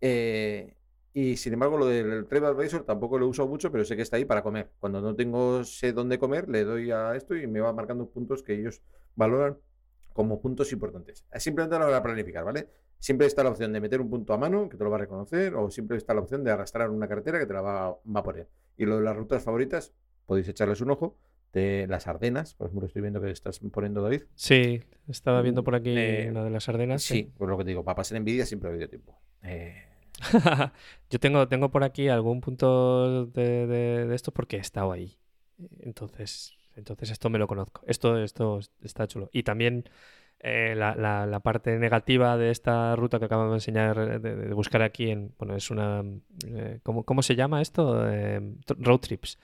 Eh, 0.00 0.76
y 1.12 1.36
sin 1.36 1.52
embargo, 1.52 1.76
lo 1.76 1.86
del 1.86 2.26
TripAdvisor 2.26 2.84
tampoco 2.84 3.18
lo 3.18 3.28
uso 3.28 3.46
mucho, 3.46 3.72
pero 3.72 3.84
sé 3.84 3.96
que 3.96 4.02
está 4.02 4.16
ahí 4.16 4.24
para 4.24 4.42
comer. 4.42 4.70
Cuando 4.78 5.00
no 5.00 5.14
tengo 5.16 5.64
sé 5.64 5.92
dónde 5.92 6.18
comer, 6.18 6.48
le 6.48 6.64
doy 6.64 6.90
a 6.90 7.14
esto 7.16 7.34
y 7.34 7.46
me 7.46 7.60
va 7.60 7.72
marcando 7.72 8.08
puntos 8.08 8.42
que 8.42 8.54
ellos 8.54 8.80
valoran 9.16 9.58
como 10.12 10.40
puntos 10.40 10.72
importantes. 10.72 11.24
Es 11.32 11.42
Simplemente 11.42 11.76
a 11.76 11.78
la 11.80 11.86
hora 11.86 11.96
de 11.96 12.02
planificar, 12.02 12.44
¿vale? 12.44 12.68
Siempre 12.98 13.26
está 13.26 13.42
la 13.42 13.50
opción 13.50 13.72
de 13.72 13.80
meter 13.80 14.00
un 14.00 14.10
punto 14.10 14.32
a 14.34 14.38
mano, 14.38 14.68
que 14.68 14.76
te 14.76 14.84
lo 14.84 14.90
va 14.90 14.96
a 14.96 15.00
reconocer, 15.00 15.54
o 15.54 15.70
siempre 15.70 15.96
está 15.96 16.14
la 16.14 16.20
opción 16.20 16.44
de 16.44 16.50
arrastrar 16.50 16.90
una 16.90 17.08
carretera 17.08 17.38
que 17.38 17.46
te 17.46 17.54
la 17.54 17.62
va, 17.62 17.90
va 17.90 18.20
a 18.20 18.22
poner. 18.22 18.48
Y 18.76 18.84
lo 18.84 18.96
de 18.96 19.02
las 19.02 19.16
rutas 19.16 19.42
favoritas, 19.42 19.92
podéis 20.26 20.48
echarles 20.48 20.80
un 20.80 20.90
ojo. 20.90 21.16
De 21.52 21.86
las 21.88 22.06
Ardenas, 22.06 22.54
por 22.54 22.68
ejemplo, 22.68 22.86
estoy 22.86 23.02
viendo 23.02 23.20
que 23.20 23.30
estás 23.30 23.58
poniendo, 23.58 24.02
David. 24.02 24.22
Sí, 24.36 24.82
estaba 25.08 25.42
viendo 25.42 25.64
por 25.64 25.74
aquí 25.74 25.90
Eh, 25.96 26.28
una 26.30 26.44
de 26.44 26.50
las 26.50 26.68
Ardenas. 26.68 27.02
Sí, 27.02 27.32
pues 27.36 27.50
lo 27.50 27.58
que 27.58 27.64
te 27.64 27.70
digo, 27.70 27.82
para 27.84 27.96
pasar 27.96 28.16
envidia 28.18 28.46
siempre 28.46 28.68
ha 28.70 28.72
habido 28.72 28.88
tiempo. 28.88 29.18
Eh, 29.42 29.84
Yo 31.10 31.18
tengo, 31.18 31.48
tengo 31.48 31.70
por 31.70 31.82
aquí 31.82 32.08
algún 32.08 32.40
punto 32.40 33.26
de, 33.26 33.66
de, 33.66 34.06
de 34.06 34.14
esto 34.14 34.32
porque 34.32 34.56
he 34.56 34.60
estado 34.60 34.92
ahí. 34.92 35.16
Entonces, 35.80 36.56
entonces 36.76 37.10
esto 37.10 37.30
me 37.30 37.38
lo 37.38 37.46
conozco. 37.46 37.82
Esto, 37.86 38.22
esto 38.22 38.60
está 38.82 39.06
chulo. 39.08 39.28
Y 39.32 39.42
también 39.42 39.88
eh, 40.40 40.74
la, 40.76 40.94
la- 40.94 41.26
la 41.26 41.40
parte 41.40 41.78
negativa 41.78 42.36
de 42.36 42.50
esta 42.50 42.94
ruta 42.96 43.18
que 43.18 43.24
acabo 43.26 43.48
de 43.48 43.54
enseñar, 43.54 44.20
de, 44.20 44.36
de 44.36 44.54
buscar 44.54 44.82
aquí, 44.82 45.10
en, 45.10 45.34
bueno, 45.38 45.56
es 45.56 45.70
una... 45.70 46.02
eh, 46.46 46.80
¿cómo, 46.82 47.04
cómo 47.04 47.22
se 47.22 47.34
llama 47.34 47.60
esto? 47.60 48.04
Road 48.78 49.00
trips. 49.00 49.38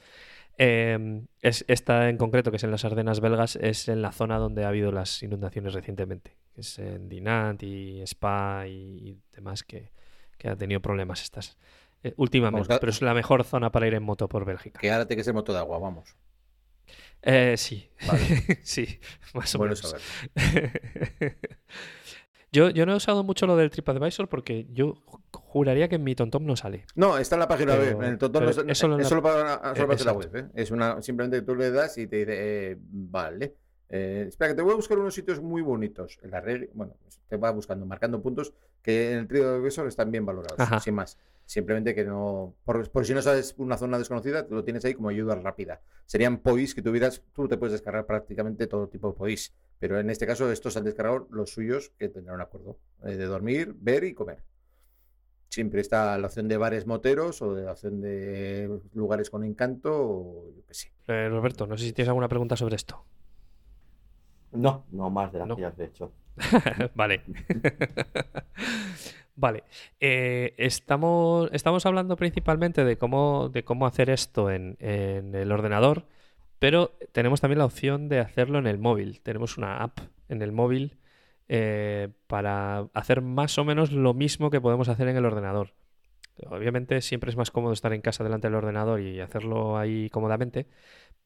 Eh, 0.58 1.22
es 1.42 1.64
esta 1.68 2.08
en 2.08 2.16
concreto, 2.16 2.50
que 2.50 2.56
es 2.56 2.64
en 2.64 2.70
las 2.70 2.84
Ardenas 2.84 3.20
belgas, 3.20 3.56
es 3.56 3.88
en 3.88 4.02
la 4.02 4.12
zona 4.12 4.38
donde 4.38 4.64
ha 4.64 4.68
habido 4.68 4.92
las 4.92 5.22
inundaciones 5.22 5.74
recientemente. 5.74 6.36
que 6.54 6.60
Es 6.62 6.78
en 6.78 7.08
Dinant 7.08 7.62
y 7.62 8.00
Spa 8.02 8.66
y, 8.66 9.18
demás 9.32 9.62
que, 9.62 9.92
que 10.38 10.48
ha 10.48 10.56
tenido 10.56 10.80
problemas 10.80 11.22
estas 11.22 11.58
eh, 12.02 12.14
últimamente. 12.16 12.68
Vamos, 12.68 12.80
pero 12.80 12.90
es 12.90 13.02
la 13.02 13.14
mejor 13.14 13.44
zona 13.44 13.70
para 13.70 13.86
ir 13.86 13.94
en 13.94 14.02
moto 14.02 14.28
por 14.28 14.44
Bélgica. 14.44 14.80
Que 14.80 14.90
ahora 14.90 15.06
tiene 15.06 15.20
que 15.20 15.24
ser 15.24 15.34
moto 15.34 15.52
de 15.52 15.58
agua, 15.58 15.78
vamos. 15.78 16.16
Eh, 17.22 17.56
sí, 17.56 17.90
Vale. 18.06 18.60
sí, 18.62 19.00
más 19.34 19.54
o 19.54 19.58
Bueno 19.58 19.74
menos. 19.74 19.96
yo, 22.56 22.70
yo 22.70 22.86
no 22.86 22.92
he 22.92 22.96
usado 22.96 23.22
mucho 23.24 23.46
lo 23.46 23.56
del 23.56 23.70
TripAdvisor 23.70 24.28
porque 24.28 24.66
yo 24.72 24.94
ju- 25.06 25.20
juraría 25.32 25.88
que 25.88 25.96
en 25.96 26.04
mi 26.04 26.14
TomTom 26.14 26.44
no 26.44 26.56
sale. 26.56 26.86
No, 26.94 27.18
está 27.18 27.36
en 27.36 27.40
la 27.40 27.48
página 27.48 27.72
Pero- 27.76 27.98
web. 27.98 28.02
En 28.06 28.12
el 28.12 28.18
pero 28.18 28.40
no- 28.40 28.72
es 28.72 28.78
solo 28.78 28.94
en 28.94 29.00
es 29.00 29.04
la- 29.04 29.08
solo 29.08 29.22
para, 29.22 29.74
solo 29.74 29.86
para 29.88 30.00
Eh, 30.00 30.04
la 30.04 30.12
web. 30.12 30.36
¿eh? 30.36 30.46
Es 30.54 30.70
una, 30.70 31.00
simplemente 31.02 31.42
tú 31.42 31.54
le 31.54 31.70
das 31.70 31.96
y 31.98 32.06
te 32.06 32.16
dice, 32.16 32.32
eh, 32.72 32.76
vale. 32.80 33.54
Eh, 33.88 34.24
espera, 34.28 34.50
que 34.50 34.56
te 34.56 34.62
voy 34.62 34.72
a 34.72 34.76
buscar 34.76 34.98
unos 34.98 35.14
sitios 35.14 35.40
muy 35.40 35.62
bonitos. 35.62 36.18
En 36.22 36.30
la 36.30 36.40
regla, 36.40 36.66
bueno, 36.74 36.94
pues 37.02 37.20
te 37.28 37.36
va 37.36 37.50
buscando, 37.50 37.86
marcando 37.86 38.20
puntos 38.20 38.52
que 38.82 39.12
en 39.12 39.18
el 39.18 39.28
trío 39.28 39.52
de 39.52 39.60
Visor 39.60 39.86
están 39.86 40.10
bien 40.10 40.26
valorados, 40.26 40.58
Ajá. 40.58 40.80
sin 40.80 40.94
más. 40.94 41.18
Simplemente 41.44 41.94
que 41.94 42.04
no. 42.04 42.54
Por, 42.64 42.90
por 42.90 43.06
si 43.06 43.14
no 43.14 43.22
sabes 43.22 43.54
una 43.56 43.76
zona 43.76 43.98
desconocida, 43.98 44.46
lo 44.50 44.64
tienes 44.64 44.84
ahí 44.84 44.94
como 44.94 45.10
ayuda 45.10 45.36
rápida. 45.36 45.80
Serían 46.04 46.38
POIs 46.38 46.74
que 46.74 46.82
tuvieras, 46.82 47.22
tú 47.32 47.46
te 47.46 47.56
puedes 47.56 47.72
descargar 47.72 48.04
prácticamente 48.04 48.66
todo 48.66 48.88
tipo 48.88 49.08
de 49.08 49.14
POIs. 49.14 49.54
Pero 49.78 50.00
en 50.00 50.10
este 50.10 50.26
caso, 50.26 50.50
estos 50.50 50.76
han 50.76 50.84
descargado 50.84 51.28
los 51.30 51.50
suyos 51.50 51.92
que 51.98 52.08
tendrán 52.08 52.36
un 52.36 52.42
acuerdo 52.42 52.78
eh, 53.04 53.16
de 53.16 53.26
dormir, 53.26 53.74
ver 53.78 54.02
y 54.02 54.14
comer. 54.14 54.42
Siempre 55.48 55.80
está 55.80 56.18
la 56.18 56.26
opción 56.26 56.48
de 56.48 56.56
bares 56.56 56.86
moteros 56.86 57.40
o 57.42 57.54
de 57.54 57.64
la 57.64 57.72
opción 57.72 58.00
de 58.00 58.80
lugares 58.94 59.30
con 59.30 59.44
encanto 59.44 59.90
o 59.94 60.52
yo 60.54 60.66
qué 60.66 60.74
sé. 60.74 60.92
Eh, 61.06 61.28
Roberto, 61.28 61.66
no 61.68 61.78
sé 61.78 61.84
si 61.84 61.92
tienes 61.92 62.08
alguna 62.08 62.28
pregunta 62.28 62.56
sobre 62.56 62.74
esto. 62.74 63.04
No, 64.56 64.84
no 64.92 65.10
más 65.10 65.32
de 65.32 65.40
las 65.40 65.48
No. 65.48 65.56
que 65.56 65.62
ya 65.62 65.68
has 65.68 65.78
hecho. 65.78 66.12
vale. 66.94 67.22
vale. 69.36 69.64
Eh, 70.00 70.54
estamos, 70.58 71.48
estamos 71.52 71.86
hablando 71.86 72.16
principalmente 72.16 72.84
de 72.84 72.96
cómo, 72.98 73.48
de 73.48 73.64
cómo 73.64 73.86
hacer 73.86 74.10
esto 74.10 74.50
en, 74.50 74.76
en 74.80 75.34
el 75.34 75.52
ordenador, 75.52 76.06
pero 76.58 76.92
tenemos 77.12 77.40
también 77.40 77.58
la 77.58 77.64
opción 77.66 78.08
de 78.08 78.20
hacerlo 78.20 78.58
en 78.58 78.66
el 78.66 78.78
móvil. 78.78 79.20
Tenemos 79.20 79.58
una 79.58 79.82
app 79.82 79.98
en 80.28 80.42
el 80.42 80.52
móvil 80.52 80.98
eh, 81.48 82.08
para 82.26 82.88
hacer 82.94 83.20
más 83.22 83.58
o 83.58 83.64
menos 83.64 83.92
lo 83.92 84.14
mismo 84.14 84.50
que 84.50 84.60
podemos 84.60 84.88
hacer 84.88 85.08
en 85.08 85.16
el 85.16 85.24
ordenador. 85.24 85.72
Obviamente 86.50 87.00
siempre 87.00 87.30
es 87.30 87.36
más 87.36 87.50
cómodo 87.50 87.72
estar 87.72 87.94
en 87.94 88.02
casa 88.02 88.22
delante 88.22 88.46
del 88.48 88.56
ordenador 88.56 89.00
y 89.00 89.20
hacerlo 89.20 89.78
ahí 89.78 90.10
cómodamente, 90.10 90.66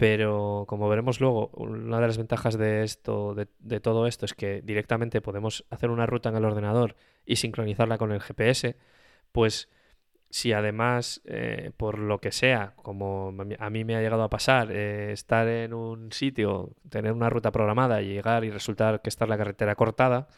pero 0.00 0.64
como 0.66 0.88
veremos 0.88 1.20
luego, 1.20 1.48
una 1.52 2.00
de 2.00 2.06
las 2.06 2.16
ventajas 2.16 2.56
de 2.56 2.82
esto, 2.84 3.34
de, 3.34 3.48
de 3.58 3.80
todo 3.80 4.06
esto, 4.06 4.24
es 4.24 4.32
que 4.32 4.62
directamente 4.62 5.20
podemos 5.20 5.66
hacer 5.68 5.90
una 5.90 6.06
ruta 6.06 6.30
en 6.30 6.36
el 6.36 6.44
ordenador 6.46 6.96
y 7.26 7.36
sincronizarla 7.36 7.98
con 7.98 8.10
el 8.10 8.22
GPS, 8.22 8.76
pues 9.32 9.68
si 10.30 10.52
además, 10.52 11.22
eh, 11.26 11.72
por 11.76 11.98
lo 11.98 12.20
que 12.20 12.32
sea, 12.32 12.74
como 12.76 13.34
a 13.58 13.70
mí- 13.70 13.84
me 13.84 13.96
ha 13.96 14.02
llegado 14.02 14.22
a 14.24 14.30
pasar, 14.30 14.70
eh, 14.72 15.12
estar 15.12 15.48
en 15.48 15.74
un 15.74 16.12
sitio, 16.12 16.72
tener 16.90 17.12
una 17.12 17.30
ruta 17.30 17.52
programada 17.52 18.02
y 18.02 18.08
llegar 18.14 18.44
y 18.44 18.50
resultar 18.50 19.02
que 19.02 19.10
está 19.10 19.26
la 19.26 19.38
carretera 19.38 19.74
cortada 19.76 20.28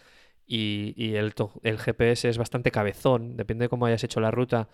y, 0.46 0.94
y 0.96 1.16
el, 1.16 1.34
el 1.62 1.78
GPS 1.78 2.28
es 2.28 2.38
bastante 2.38 2.70
cabezón, 2.70 3.36
depende 3.36 3.64
de 3.64 3.68
cómo 3.68 3.86
hayas 3.86 4.04
hecho 4.04 4.20
la 4.20 4.30
ruta, 4.30 4.68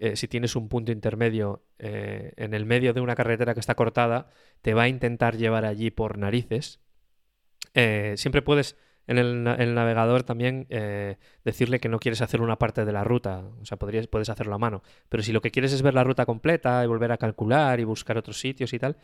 eh, 0.00 0.14
si 0.14 0.28
tienes 0.28 0.54
un 0.54 0.68
punto 0.68 0.92
intermedio 0.92 1.64
eh, 1.78 2.32
en 2.36 2.54
el 2.54 2.66
medio 2.66 2.94
de 2.94 3.00
una 3.00 3.16
carretera 3.16 3.54
que 3.54 3.60
está 3.60 3.74
cortada, 3.74 4.28
te 4.62 4.72
va 4.72 4.82
a 4.82 4.88
intentar 4.88 5.36
llevar 5.36 5.64
allí 5.64 5.90
por 5.90 6.18
narices. 6.18 6.80
Eh, 7.74 8.14
siempre 8.16 8.42
puedes 8.42 8.76
en 9.08 9.18
el, 9.18 9.46
el 9.46 9.74
navegador 9.74 10.22
también 10.22 10.66
decirle 11.42 11.80
que 11.80 11.88
no 11.88 11.98
quieres 11.98 12.20
hacer 12.20 12.42
una 12.42 12.58
parte 12.58 12.84
de 12.84 12.92
la 12.92 13.04
ruta, 13.04 13.42
o 13.58 13.64
sea, 13.64 13.78
podrías, 13.78 14.06
puedes 14.06 14.28
hacerlo 14.28 14.54
a 14.54 14.58
mano, 14.58 14.82
pero 15.08 15.22
si 15.22 15.32
lo 15.32 15.40
que 15.40 15.50
quieres 15.50 15.72
es 15.72 15.80
ver 15.80 15.94
la 15.94 16.04
ruta 16.04 16.26
completa 16.26 16.84
y 16.84 16.86
volver 16.86 17.12
a 17.12 17.16
calcular 17.16 17.80
y 17.80 17.84
buscar 17.84 18.18
otros 18.18 18.38
sitios 18.38 18.74
y 18.74 18.78
tal, 18.78 18.98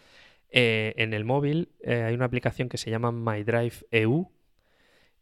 en 0.51 1.14
el 1.14 1.24
móvil 1.24 1.70
hay 1.86 2.14
una 2.14 2.26
aplicación 2.26 2.68
que 2.68 2.76
se 2.76 2.90
llama 2.90 3.12
MyDrive 3.12 3.76
EU, 3.92 4.30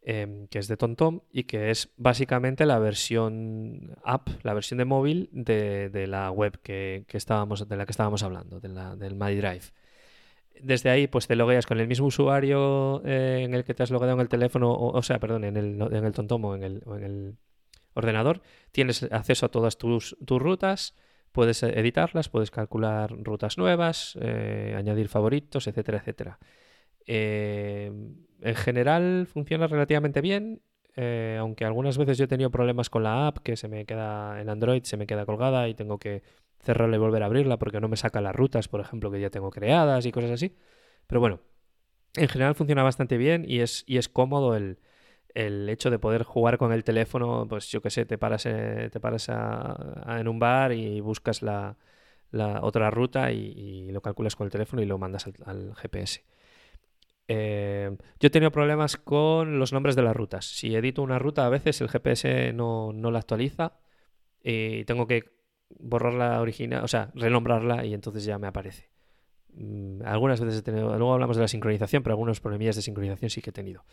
em, 0.02 0.46
que 0.48 0.58
es 0.58 0.68
de 0.68 0.76
TomTom 0.76 1.20
y 1.30 1.44
que 1.44 1.70
es 1.70 1.90
básicamente 1.96 2.66
la 2.66 2.78
versión 2.78 3.96
app, 4.04 4.28
la 4.42 4.54
versión 4.54 4.78
de 4.78 4.84
móvil 4.84 5.28
de, 5.32 5.88
de 5.90 6.06
la 6.06 6.30
web 6.30 6.60
que, 6.62 7.04
que 7.08 7.16
estábamos, 7.16 7.68
de 7.68 7.76
la 7.76 7.86
que 7.86 7.92
estábamos 7.92 8.22
hablando, 8.22 8.60
de 8.60 8.68
la, 8.68 8.96
del 8.96 9.14
MyDrive. 9.14 9.72
Desde 10.60 10.90
ahí, 10.90 11.06
pues 11.08 11.26
te 11.26 11.36
logueas 11.36 11.66
con 11.66 11.80
el 11.80 11.88
mismo 11.88 12.06
usuario 12.06 13.02
eh, 13.04 13.42
en 13.44 13.54
el 13.54 13.64
que 13.64 13.74
te 13.74 13.82
has 13.82 13.90
logueado 13.90 14.14
en 14.14 14.20
el 14.20 14.28
teléfono, 14.28 14.72
o, 14.72 15.02
sea, 15.02 15.18
perdón, 15.18 15.44
en 15.44 15.56
el, 15.56 15.80
en 15.80 16.04
el 16.04 16.12
TomTom 16.12 16.44
o 16.44 16.54
en 16.54 16.62
el, 16.62 16.82
en 16.86 17.04
el 17.04 17.36
ordenador. 17.94 18.42
Tienes 18.70 19.02
acceso 19.04 19.46
a 19.46 19.48
todas 19.50 19.78
tus, 19.78 20.16
tus 20.24 20.40
rutas, 20.40 20.94
puedes 21.32 21.62
editarlas, 21.62 22.28
puedes 22.28 22.50
calcular 22.50 23.10
rutas 23.10 23.58
nuevas, 23.58 24.16
eh, 24.20 24.74
añadir 24.76 25.08
favoritos, 25.08 25.66
etcétera, 25.66 25.98
etcétera. 25.98 26.38
Eh, 27.06 27.90
en 28.42 28.54
general 28.54 29.26
funciona 29.26 29.66
relativamente 29.66 30.20
bien, 30.20 30.62
eh, 30.96 31.36
aunque 31.40 31.64
algunas 31.64 31.96
veces 31.98 32.18
yo 32.18 32.24
he 32.24 32.28
tenido 32.28 32.50
problemas 32.50 32.90
con 32.90 33.02
la 33.02 33.26
app 33.28 33.38
que 33.38 33.56
se 33.56 33.68
me 33.68 33.86
queda 33.86 34.40
en 34.40 34.50
Android, 34.50 34.82
se 34.84 34.96
me 34.96 35.06
queda 35.06 35.24
colgada 35.26 35.68
y 35.68 35.74
tengo 35.74 35.98
que 35.98 36.22
cerrarla 36.60 36.96
y 36.96 36.98
volver 36.98 37.22
a 37.22 37.26
abrirla 37.26 37.58
porque 37.58 37.80
no 37.80 37.88
me 37.88 37.96
saca 37.96 38.20
las 38.20 38.34
rutas, 38.36 38.68
por 38.68 38.80
ejemplo, 38.80 39.10
que 39.10 39.20
ya 39.20 39.30
tengo 39.30 39.50
creadas 39.50 40.06
y 40.06 40.12
cosas 40.12 40.30
así. 40.32 40.56
Pero 41.06 41.20
bueno, 41.20 41.40
en 42.14 42.28
general 42.28 42.54
funciona 42.54 42.82
bastante 42.82 43.16
bien 43.16 43.44
y 43.48 43.60
es, 43.60 43.84
y 43.86 43.98
es 43.98 44.08
cómodo 44.08 44.56
el, 44.56 44.78
el 45.34 45.68
hecho 45.68 45.90
de 45.90 45.98
poder 45.98 46.24
jugar 46.24 46.58
con 46.58 46.72
el 46.72 46.84
teléfono, 46.84 47.46
pues 47.48 47.68
yo 47.70 47.82
qué 47.82 47.90
sé, 47.90 48.04
te 48.06 48.18
paras, 48.18 48.46
eh, 48.46 48.90
te 48.92 49.00
paras 49.00 49.28
a- 49.30 50.18
en 50.20 50.28
un 50.28 50.38
bar 50.38 50.72
y 50.72 51.00
buscas 51.00 51.42
la, 51.42 51.76
la 52.30 52.60
otra 52.62 52.90
ruta 52.90 53.32
y, 53.32 53.90
lo 53.92 54.02
calculas 54.02 54.36
con 54.36 54.46
el 54.46 54.50
teléfono 54.52 54.82
y 54.82 54.86
lo 54.86 54.98
mandas 54.98 55.26
al 55.46 55.74
GPS. 55.76 56.22
Eh, 57.28 57.96
yo 58.20 58.26
he 58.26 58.30
tenido 58.30 58.50
problemas 58.50 58.96
con 58.96 59.58
los 59.58 59.72
nombres 59.72 59.96
de 59.96 60.02
las 60.02 60.16
rutas. 60.16 60.44
Si 60.46 60.74
edito 60.74 61.02
una 61.02 61.18
ruta, 61.18 61.46
a 61.46 61.48
veces 61.48 61.80
el 61.80 61.88
GPS 61.88 62.52
no, 62.52 62.92
no 62.92 63.10
la 63.10 63.20
actualiza 63.20 63.78
y 64.42 64.84
tengo 64.84 65.06
que 65.06 65.32
borrar 65.78 66.14
la 66.14 66.40
original, 66.40 66.84
o 66.84 66.88
sea, 66.88 67.10
renombrarla 67.14 67.84
y 67.84 67.94
entonces 67.94 68.24
ya 68.24 68.38
me 68.38 68.46
aparece. 68.46 68.90
Mm, 69.54 70.02
algunas 70.04 70.40
veces 70.40 70.60
he 70.60 70.62
tenido, 70.62 70.96
luego 70.96 71.12
hablamos 71.12 71.36
de 71.36 71.42
la 71.42 71.48
sincronización, 71.48 72.02
pero 72.02 72.14
algunos 72.14 72.40
problemillas 72.40 72.76
de 72.76 72.82
sincronización 72.82 73.30
sí 73.30 73.42
que 73.42 73.50
he 73.50 73.52
tenido. 73.52 73.84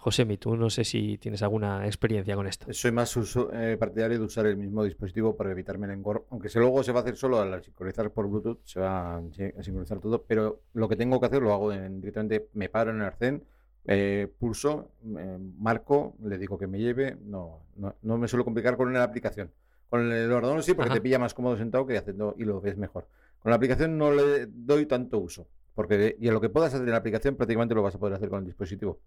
Josemi, 0.00 0.36
tú 0.38 0.56
no 0.56 0.70
sé 0.70 0.84
si 0.84 1.18
tienes 1.18 1.42
alguna 1.42 1.84
experiencia 1.84 2.36
con 2.36 2.46
esto. 2.46 2.72
Soy 2.72 2.92
más 2.92 3.14
uso- 3.16 3.50
eh, 3.52 3.76
partidario 3.76 4.16
de 4.18 4.24
usar 4.24 4.46
el 4.46 4.56
mismo 4.56 4.84
dispositivo 4.84 5.36
para 5.36 5.50
evitarme 5.50 5.86
el 5.86 5.92
engorro. 5.92 6.24
Aunque 6.30 6.48
si 6.48 6.58
luego 6.60 6.84
se 6.84 6.92
va 6.92 7.00
a 7.00 7.02
hacer 7.02 7.16
solo 7.16 7.40
al 7.40 7.62
sincronizar 7.64 8.08
por 8.12 8.28
Bluetooth, 8.28 8.60
se 8.64 8.78
va 8.78 9.16
a 9.16 9.22
sin- 9.32 9.52
a 9.58 9.62
sincronizar 9.62 9.98
todo. 9.98 10.22
Pero 10.22 10.60
lo 10.74 10.88
que 10.88 10.94
tengo 10.94 11.18
que 11.18 11.26
hacer 11.26 11.42
lo 11.42 11.52
hago 11.52 11.72
en- 11.72 12.00
directamente. 12.00 12.48
Me 12.54 12.68
paro 12.68 12.92
en 12.92 12.98
el 12.98 13.02
arcén, 13.06 13.42
eh, 13.86 14.32
pulso, 14.38 14.92
eh, 15.18 15.38
marco, 15.58 16.14
le 16.22 16.38
digo 16.38 16.56
que 16.58 16.68
me 16.68 16.78
lleve. 16.78 17.16
No, 17.24 17.62
no, 17.76 17.96
no 18.02 18.18
me 18.18 18.28
suelo 18.28 18.44
complicar 18.44 18.76
con 18.76 18.92
la 18.92 19.02
aplicación. 19.02 19.50
Con 19.90 20.12
el 20.12 20.30
ordenador 20.30 20.62
sí, 20.62 20.74
porque 20.74 20.90
Ajá. 20.90 20.94
te 20.94 21.00
pilla 21.00 21.18
más 21.18 21.34
cómodo 21.34 21.56
sentado 21.56 21.84
que 21.86 21.98
haciendo 21.98 22.36
y 22.38 22.44
lo 22.44 22.60
ves 22.60 22.76
mejor. 22.76 23.08
Con 23.40 23.50
la 23.50 23.56
aplicación 23.56 23.98
no 23.98 24.12
le 24.12 24.46
doy 24.46 24.86
tanto 24.86 25.18
uso. 25.18 25.48
Porque 25.74 26.16
y 26.18 26.26
en 26.28 26.34
lo 26.34 26.40
que 26.40 26.48
puedas 26.50 26.74
hacer 26.74 26.84
en 26.86 26.90
la 26.90 26.96
aplicación 26.98 27.36
prácticamente 27.36 27.72
lo 27.74 27.82
vas 27.82 27.94
a 27.94 27.98
poder 27.98 28.14
hacer 28.14 28.28
con 28.28 28.40
el 28.40 28.44
dispositivo. 28.46 28.98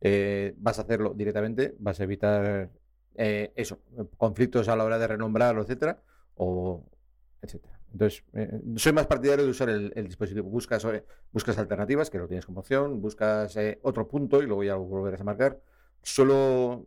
Eh, 0.00 0.54
vas 0.58 0.78
a 0.78 0.82
hacerlo 0.82 1.12
directamente, 1.14 1.74
vas 1.78 1.98
a 2.00 2.04
evitar 2.04 2.70
eh, 3.16 3.52
eso, 3.56 3.80
conflictos 4.16 4.68
a 4.68 4.76
la 4.76 4.84
hora 4.84 4.98
de 4.98 5.06
renombrarlo, 5.08 5.62
etcétera, 5.62 6.00
o 6.36 6.84
etcétera. 7.42 7.80
Entonces, 7.92 8.22
eh, 8.34 8.60
soy 8.76 8.92
más 8.92 9.06
partidario 9.06 9.44
de 9.44 9.50
usar 9.50 9.70
el, 9.70 9.92
el 9.96 10.06
dispositivo. 10.06 10.48
Buscas, 10.50 10.84
eh, 10.84 11.04
buscas 11.32 11.58
alternativas, 11.58 12.10
que 12.10 12.18
lo 12.18 12.28
tienes 12.28 12.46
como 12.46 12.60
opción, 12.60 13.00
buscas 13.00 13.56
eh, 13.56 13.78
otro 13.82 14.06
punto 14.06 14.42
y 14.42 14.46
luego 14.46 14.62
ya 14.62 14.74
lo 14.74 14.82
volverás 14.84 15.20
a 15.20 15.24
marcar. 15.24 15.58
Solo, 16.02 16.86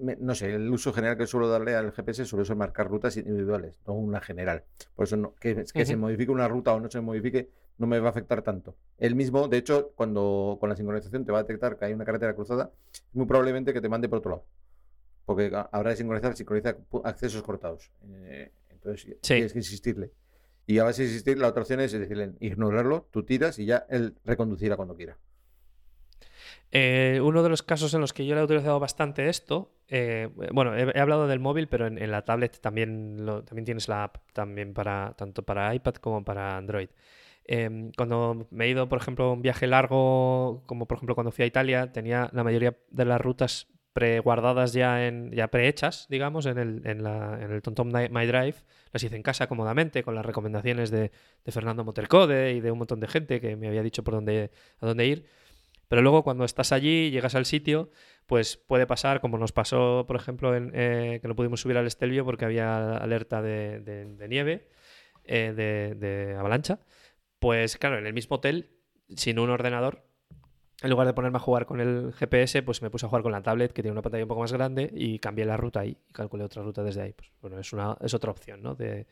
me- 0.00 0.16
no 0.16 0.34
sé, 0.34 0.54
el 0.54 0.68
uso 0.70 0.92
general 0.92 1.16
que 1.16 1.26
suelo 1.26 1.48
darle 1.48 1.76
al 1.76 1.92
GPS 1.92 2.24
suele 2.24 2.44
ser 2.44 2.56
marcar 2.56 2.88
rutas 2.88 3.16
individuales, 3.16 3.78
no 3.86 3.94
una 3.94 4.20
general. 4.20 4.64
Por 4.96 5.04
eso 5.04 5.16
no- 5.16 5.34
que, 5.36 5.64
que 5.72 5.86
se 5.86 5.94
Ujú. 5.94 6.00
modifique 6.02 6.30
una 6.32 6.48
ruta 6.48 6.72
o 6.74 6.80
no 6.80 6.90
se 6.90 7.00
modifique 7.00 7.50
no 7.78 7.86
me 7.86 7.98
va 8.00 8.08
a 8.08 8.10
afectar 8.10 8.42
tanto. 8.42 8.76
El 8.98 9.14
mismo, 9.14 9.48
de 9.48 9.56
hecho, 9.58 9.92
cuando 9.94 10.56
con 10.60 10.68
la 10.68 10.76
sincronización 10.76 11.24
te 11.24 11.32
va 11.32 11.38
a 11.38 11.42
detectar 11.42 11.78
que 11.78 11.84
hay 11.86 11.92
una 11.92 12.04
carretera 12.04 12.34
cruzada, 12.34 12.70
muy 13.12 13.26
probablemente 13.26 13.72
que 13.72 13.80
te 13.80 13.88
mande 13.88 14.08
por 14.08 14.18
otro 14.18 14.30
lado. 14.32 14.44
porque 15.24 15.52
hora 15.72 15.90
de 15.90 15.96
sincronizar, 15.96 16.34
sincroniza 16.36 16.76
accesos 17.04 17.42
cortados. 17.42 17.92
Eh, 18.10 18.50
entonces 18.70 19.02
Sí. 19.20 19.34
tienes 19.34 19.52
que 19.52 19.58
insistirle. 19.58 20.10
Y 20.66 20.78
a 20.78 20.84
base 20.84 21.02
de 21.02 21.08
insistir, 21.08 21.38
la 21.38 21.48
otra 21.48 21.62
opción 21.62 21.80
es 21.80 21.92
decirle 21.92 22.32
ignorarlo, 22.40 23.08
tú 23.10 23.22
tiras 23.24 23.58
y 23.58 23.66
ya 23.66 23.84
él 23.90 24.14
reconducirá 24.24 24.76
cuando 24.76 24.96
quiera. 24.96 25.18
Eh, 26.70 27.20
uno 27.22 27.42
de 27.42 27.48
los 27.48 27.62
casos 27.62 27.94
en 27.94 28.00
los 28.00 28.12
que 28.12 28.26
yo 28.26 28.34
le 28.34 28.40
he 28.42 28.44
utilizado 28.44 28.78
bastante 28.78 29.28
esto, 29.28 29.70
eh, 29.88 30.28
bueno, 30.52 30.76
he, 30.76 30.82
he 30.96 31.00
hablado 31.00 31.26
del 31.26 31.40
móvil, 31.40 31.66
pero 31.68 31.86
en, 31.86 31.96
en 31.98 32.10
la 32.10 32.24
tablet 32.24 32.58
también, 32.60 33.24
lo, 33.24 33.42
también 33.44 33.64
tienes 33.64 33.88
la 33.88 34.04
app 34.04 34.16
también 34.34 34.74
para 34.74 35.14
tanto 35.16 35.42
para 35.42 35.74
iPad 35.74 35.94
como 35.94 36.24
para 36.24 36.56
Android. 36.56 36.88
Em, 37.48 37.90
cuando 37.96 38.46
me 38.50 38.66
he 38.66 38.68
ido, 38.68 38.88
por 38.88 39.00
ejemplo, 39.00 39.24
a 39.24 39.32
un 39.32 39.42
viaje 39.42 39.66
largo, 39.66 40.62
como 40.66 40.86
por 40.86 40.98
ejemplo 40.98 41.14
cuando 41.14 41.32
fui 41.32 41.44
a 41.44 41.46
Italia, 41.46 41.92
tenía 41.92 42.28
la 42.32 42.44
mayoría 42.44 42.76
de 42.90 43.04
las 43.06 43.20
rutas 43.20 43.68
preguardadas 43.94 44.74
ya 44.74 45.06
en 45.08 45.32
ya 45.32 45.48
prehechas, 45.48 46.06
digamos, 46.08 46.46
en 46.46 46.58
el, 46.58 46.82
en 46.86 47.02
la, 47.02 47.38
en 47.42 47.50
el 47.50 47.62
TomTom 47.62 47.88
Ni- 47.88 48.08
My 48.10 48.26
Drive. 48.26 48.56
Las 48.92 49.02
hice 49.02 49.16
en 49.16 49.22
casa 49.22 49.48
cómodamente 49.48 50.02
con 50.04 50.14
las 50.14 50.24
recomendaciones 50.24 50.90
de, 50.90 51.10
de 51.44 51.52
Fernando 51.52 51.84
Motercode 51.84 52.52
y 52.52 52.60
de 52.60 52.70
un 52.70 52.78
montón 52.78 53.00
de 53.00 53.08
gente 53.08 53.40
que 53.40 53.56
me 53.56 53.66
había 53.68 53.82
dicho 53.82 54.04
por 54.04 54.14
dónde, 54.14 54.50
a 54.80 54.86
dónde 54.86 55.06
ir. 55.06 55.24
Pero 55.88 56.02
luego 56.02 56.22
cuando 56.22 56.44
estás 56.44 56.70
allí, 56.72 57.10
llegas 57.10 57.34
al 57.34 57.46
sitio, 57.46 57.90
pues 58.26 58.58
puede 58.58 58.86
pasar, 58.86 59.20
como 59.22 59.38
nos 59.38 59.52
pasó, 59.52 60.04
por 60.06 60.16
ejemplo, 60.16 60.54
en, 60.54 60.70
eh, 60.74 61.18
que 61.22 61.28
no 61.28 61.34
pudimos 61.34 61.62
subir 61.62 61.78
al 61.78 61.86
Estelvio 61.86 62.24
porque 62.26 62.44
había 62.44 62.96
alerta 62.98 63.40
de, 63.42 63.80
de- 63.80 64.04
de 64.04 64.28
nieve, 64.28 64.68
eh, 65.24 65.54
de, 65.56 65.94
de 65.94 66.36
avalancha. 66.36 66.78
Pues 67.38 67.76
claro, 67.76 67.98
en 67.98 68.06
el 68.06 68.12
mismo 68.12 68.36
hotel, 68.36 68.70
sin 69.14 69.38
un 69.38 69.50
ordenador, 69.50 70.04
en 70.82 70.90
lugar 70.90 71.06
de 71.06 71.12
ponerme 71.12 71.38
a 71.38 71.40
jugar 71.40 71.66
con 71.66 71.80
el 71.80 72.12
GPS, 72.12 72.62
pues 72.62 72.82
me 72.82 72.90
puse 72.90 73.06
a 73.06 73.08
jugar 73.08 73.22
con 73.22 73.32
la 73.32 73.42
tablet, 73.42 73.72
que 73.72 73.82
tiene 73.82 73.92
una 73.92 74.02
pantalla 74.02 74.24
un 74.24 74.28
poco 74.28 74.42
más 74.42 74.52
grande, 74.52 74.90
y 74.94 75.18
cambié 75.18 75.44
la 75.44 75.56
ruta 75.56 75.80
ahí 75.80 75.96
y 76.08 76.12
calculé 76.12 76.44
otra 76.44 76.62
ruta 76.62 76.82
desde 76.82 77.02
ahí. 77.02 77.12
Pues 77.12 77.30
bueno, 77.40 77.58
es, 77.58 77.72
una, 77.72 77.96
es 78.00 78.14
otra 78.14 78.30
opción, 78.30 78.62
¿no? 78.62 78.74
De, 78.74 79.06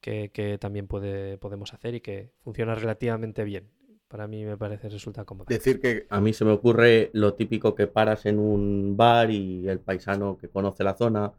que, 0.00 0.30
que 0.32 0.58
también 0.58 0.86
puede, 0.86 1.38
podemos 1.38 1.72
hacer 1.72 1.94
y 1.94 2.00
que 2.00 2.32
funciona 2.42 2.74
relativamente 2.74 3.44
bien. 3.44 3.70
Para 4.08 4.26
mí 4.28 4.44
me 4.44 4.56
parece 4.56 4.88
resulta 4.88 5.24
cómodo. 5.24 5.46
Decir 5.48 5.80
que 5.80 6.06
A 6.10 6.20
mí 6.20 6.32
se 6.32 6.44
me 6.44 6.52
ocurre 6.52 7.10
lo 7.14 7.34
típico 7.34 7.74
que 7.74 7.86
paras 7.86 8.26
en 8.26 8.38
un 8.38 8.96
bar 8.96 9.30
y 9.30 9.66
el 9.68 9.80
paisano 9.80 10.36
que 10.36 10.48
conoce 10.48 10.84
la 10.84 10.94
zona 10.94 11.32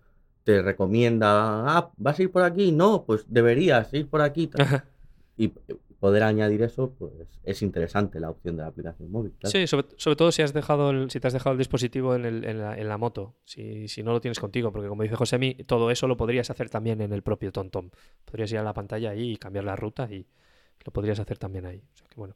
te 0.43 0.61
recomienda, 0.61 1.77
ah, 1.77 1.91
¿vas 1.97 2.19
a 2.19 2.23
ir 2.23 2.31
por 2.31 2.43
aquí? 2.43 2.71
No, 2.71 3.03
pues 3.05 3.25
deberías 3.27 3.93
ir 3.93 4.09
por 4.09 4.21
aquí. 4.21 4.49
Y 5.37 5.51
poder 6.05 6.23
añadir 6.23 6.61
eso, 6.61 6.93
pues 6.99 7.13
es 7.43 7.61
interesante 7.61 8.19
la 8.19 8.29
opción 8.29 8.55
de 8.57 8.61
la 8.63 8.67
aplicación 8.69 9.09
móvil. 9.11 9.31
claro. 9.39 9.51
Sí, 9.51 9.65
sobre, 9.67 9.87
sobre 9.97 10.15
todo 10.15 10.31
si 10.31 10.41
has 10.43 10.53
dejado 10.53 10.91
el, 10.91 11.09
si 11.09 11.19
te 11.19 11.27
has 11.27 11.33
dejado 11.33 11.53
el 11.53 11.57
dispositivo 11.57 12.13
en, 12.15 12.25
el- 12.25 12.43
en 12.45 12.59
la, 12.59 12.77
en 12.77 12.87
la 12.87 12.97
moto, 12.97 13.35
si, 13.43 13.87
si 13.87 14.03
no 14.03 14.11
lo 14.11 14.21
tienes 14.21 14.39
contigo, 14.39 14.71
porque 14.71 14.87
como 14.87 15.03
dice 15.03 15.15
Josemi, 15.15 15.55
todo 15.65 15.89
eso 15.89 16.07
lo 16.07 16.15
podrías 16.17 16.49
hacer 16.49 16.69
también 16.69 17.01
en 17.01 17.11
el 17.13 17.21
propio 17.23 17.51
TomTom. 17.51 17.89
Podrías 18.25 18.51
ir 18.51 18.59
a 18.59 18.63
la 18.63 18.73
pantalla 18.73 19.09
ahí 19.11 19.31
y 19.33 19.37
cambiar 19.37 19.65
la 19.65 19.75
ruta 19.75 20.07
y 20.11 20.27
lo 20.85 20.91
podrías 20.93 21.19
hacer 21.19 21.37
también 21.39 21.65
ahí. 21.65 21.81
O 21.93 21.97
sea 21.97 22.07
que 22.07 22.15
bueno, 22.15 22.35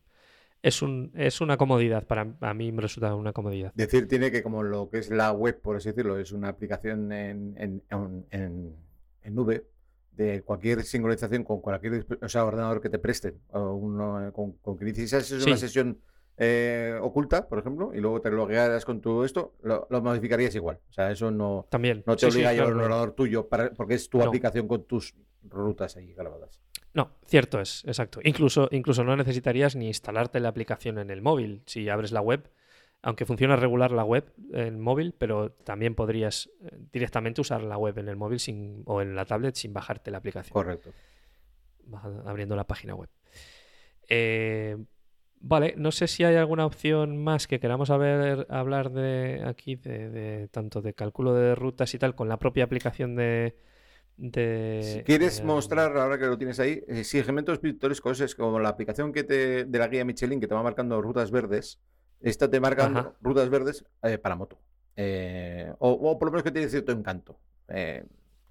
es, 0.63 0.82
un, 0.82 1.11
es 1.15 1.39
una 1.41 1.55
comodidad, 1.57 2.07
para 2.07 2.36
a 2.41 2.53
mí 2.53 2.72
me 2.72 2.82
resulta 2.82 3.13
una 3.15 3.34
comodidad. 3.34 3.72
Decir 3.76 4.07
tiene 4.07 4.32
que 4.32 4.41
como 4.43 4.63
lo 4.63 4.89
que 4.89 4.97
es 4.97 5.09
la 5.11 5.32
web, 5.32 5.61
por 5.61 5.76
así 5.76 5.89
decirlo, 5.89 6.17
es 6.17 6.32
una 6.32 6.49
aplicación 6.49 7.11
en- 7.11 7.55
en- 7.57 7.84
en 8.32 9.36
nube 9.36 9.63
de 10.12 10.41
cualquier 10.41 10.84
sincronización 10.84 11.43
con 11.43 11.62
cualquier 11.62 12.05
o 12.22 12.28
sea, 12.30 12.45
ordenador 12.45 12.82
que 12.82 12.89
te 12.89 12.99
presten 12.99 13.39
o 13.51 13.74
uno, 13.74 14.32
con, 14.34 14.53
con 14.53 14.78
que 14.78 14.86
inicias 14.89 15.32
una 15.32 15.43
Sí. 15.43 15.57
sesión 15.57 15.99
eh, 16.41 16.97
oculta, 17.01 17.47
por 17.49 17.60
ejemplo, 17.60 17.91
y 17.93 17.99
luego 17.99 18.22
te 18.22 18.30
logueas 18.32 18.86
con 18.86 19.01
tu 19.01 19.24
esto, 19.26 19.55
lo, 19.62 19.88
lo 19.89 20.01
modificarías 20.01 20.55
igual. 20.55 20.80
O 20.89 20.93
sea, 20.93 21.12
eso 21.12 21.32
no, 21.32 21.68
También. 21.70 22.01
no 22.05 22.16
te 22.16 22.26
Sí, 22.28 22.32
sí, 22.32 22.38
obliga 22.38 22.49
a 22.49 22.53
llevar 22.53 22.68
claro, 22.68 22.76
un 22.76 22.80
claro. 22.80 22.93
ordenador 22.95 23.16
tuyo 23.16 23.47
para, 23.49 23.72
porque 23.74 23.95
es 23.95 24.10
tu 24.10 24.20
No. 24.20 24.26
aplicación 24.26 24.68
con 24.68 24.86
tus 24.86 25.14
rutas 25.43 25.97
ahí 25.97 26.14
grabadas. 26.14 26.62
No, 26.93 27.12
cierto 27.26 27.60
es, 27.60 27.84
exacto. 27.86 28.20
Incluso, 28.24 28.68
incluso 28.72 29.03
no 29.03 29.16
necesitarías 29.18 29.76
ni 29.76 29.88
instalarte 29.88 30.39
la 30.39 30.49
aplicación 30.49 30.97
en 30.97 31.12
el 31.12 31.22
móvil. 31.22 31.62
Si 31.66 31.88
abres 31.89 32.12
la 32.14 32.22
web, 32.22 32.49
aunque 33.01 33.25
funciona 33.25 33.55
regular 33.55 33.91
la 33.91 34.03
web 34.03 34.33
en 34.53 34.79
móvil, 34.79 35.13
pero 35.17 35.51
también 35.51 35.95
podrías 35.95 36.49
eh, 36.61 36.77
directamente 36.91 37.41
usar 37.41 37.63
la 37.63 37.77
web 37.77 37.97
en 37.97 38.09
el 38.09 38.15
móvil 38.17 38.39
sin, 38.39 38.83
o 38.85 39.01
en 39.01 39.15
la 39.15 39.25
tablet 39.25 39.55
sin 39.55 39.73
bajarte 39.73 40.11
la 40.11 40.17
aplicación. 40.17 40.53
Correcto. 40.53 40.91
Abriendo 42.25 42.55
la 42.55 42.65
página 42.65 42.93
web. 42.95 43.09
Eh, 44.07 44.77
vale, 45.39 45.73
no 45.77 45.91
sé 45.91 46.07
si 46.07 46.23
hay 46.23 46.35
alguna 46.35 46.65
opción 46.65 47.17
más 47.17 47.47
que 47.47 47.59
queramos 47.59 47.89
haber- 47.89 48.45
hablar 48.49 48.91
de 48.91 49.43
aquí, 49.45 49.75
de, 49.75 50.09
de- 50.09 50.47
tanto 50.49 50.81
de 50.81 50.93
cálculo 50.93 51.33
de 51.33 51.55
rutas 51.55 51.93
y 51.93 51.99
tal, 51.99 52.15
con 52.15 52.27
la 52.29 52.37
propia 52.37 52.63
aplicación 52.63 53.15
de. 53.15 53.55
de, 54.17 54.81
Si 54.97 55.03
quieres 55.03 55.39
eh, 55.39 55.43
mostrar, 55.43 55.95
ahora 55.97 56.17
que 56.19 56.25
lo 56.25 56.37
tienes 56.37 56.59
ahí, 56.59 56.83
eh, 56.87 57.03
si 57.03 57.21
segmentos 57.23 57.59
pintorescos 57.59 58.19
es 58.21 58.35
como 58.35 58.59
la 58.59 58.69
aplicación 58.69 59.11
que 59.13 59.23
te, 59.23 59.65
de 59.65 59.79
la 59.79 59.87
guía 59.87 60.05
Michelin 60.05 60.39
que 60.39 60.47
te 60.47 60.55
va 60.55 60.61
marcando 60.63 61.01
rutas 61.01 61.31
verdes, 61.31 61.79
esta 62.22 62.49
te 62.49 62.59
marca 62.59 62.86
Ajá. 62.86 63.13
rutas 63.22 63.49
verdes 63.49 63.86
eh, 64.03 64.17
para 64.17 64.36
moto. 64.36 64.57
Eh, 64.95 65.72
o, 65.80 65.91
o 65.91 66.20
por 66.20 66.28
lo 66.28 66.32
menos 66.32 66.43
que 66.43 66.51
tiene 66.51 66.67
cierto 66.70 66.91
encanto. 66.91 67.38
Eh, 67.70 68.03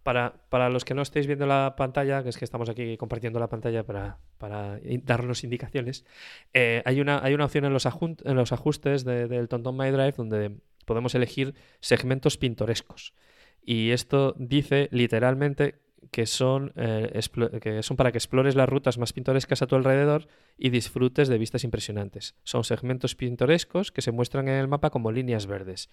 Para, 0.02 0.32
para 0.48 0.70
los 0.70 0.84
que 0.86 0.94
no 0.94 1.02
estéis 1.02 1.26
viendo 1.26 1.44
la 1.46 1.74
pantalla, 1.76 2.22
que 2.22 2.30
es 2.30 2.38
que 2.38 2.44
estamos 2.46 2.68
aquí 2.70 2.96
compartiendo 2.96 3.38
la 3.38 3.48
pantalla 3.48 3.84
para, 3.84 4.16
para 4.38 4.80
darnos 5.04 5.44
indicaciones, 5.44 6.06
hay, 6.54 7.00
una, 7.00 7.22
hay 7.22 7.34
una 7.34 7.44
opción 7.44 7.66
en 7.66 7.72
los, 7.74 7.86
en 7.86 8.36
los 8.36 8.52
ajustes 8.52 9.04
de- 9.04 9.28
del 9.28 9.48
TomTom 9.48 9.76
My 9.76 9.90
Drive 9.90 10.14
donde 10.16 10.56
podemos 10.86 11.14
elegir 11.14 11.54
segmentos 11.80 12.38
pintorescos. 12.38 13.12
Y 13.60 13.90
esto 13.90 14.34
dice 14.38 14.88
literalmente 14.92 15.74
que 16.10 16.26
son, 16.26 16.72
eh, 16.76 17.20
que 17.60 17.82
son 17.82 17.96
para 17.96 18.12
que 18.12 18.18
explores 18.18 18.54
las 18.54 18.68
rutas 18.68 18.98
más 18.98 19.12
pintorescas 19.12 19.62
a 19.62 19.66
tu 19.66 19.74
alrededor 19.76 20.26
y 20.56 20.70
disfrutes 20.70 21.28
de 21.28 21.38
vistas 21.38 21.64
impresionantes. 21.64 22.34
Son 22.44 22.64
segmentos 22.64 23.14
pintorescos 23.14 23.92
que 23.92 24.02
se 24.02 24.12
muestran 24.12 24.48
en 24.48 24.54
el 24.54 24.68
mapa 24.68 24.90
como 24.90 25.12
líneas 25.12 25.46
verdes. 25.46 25.90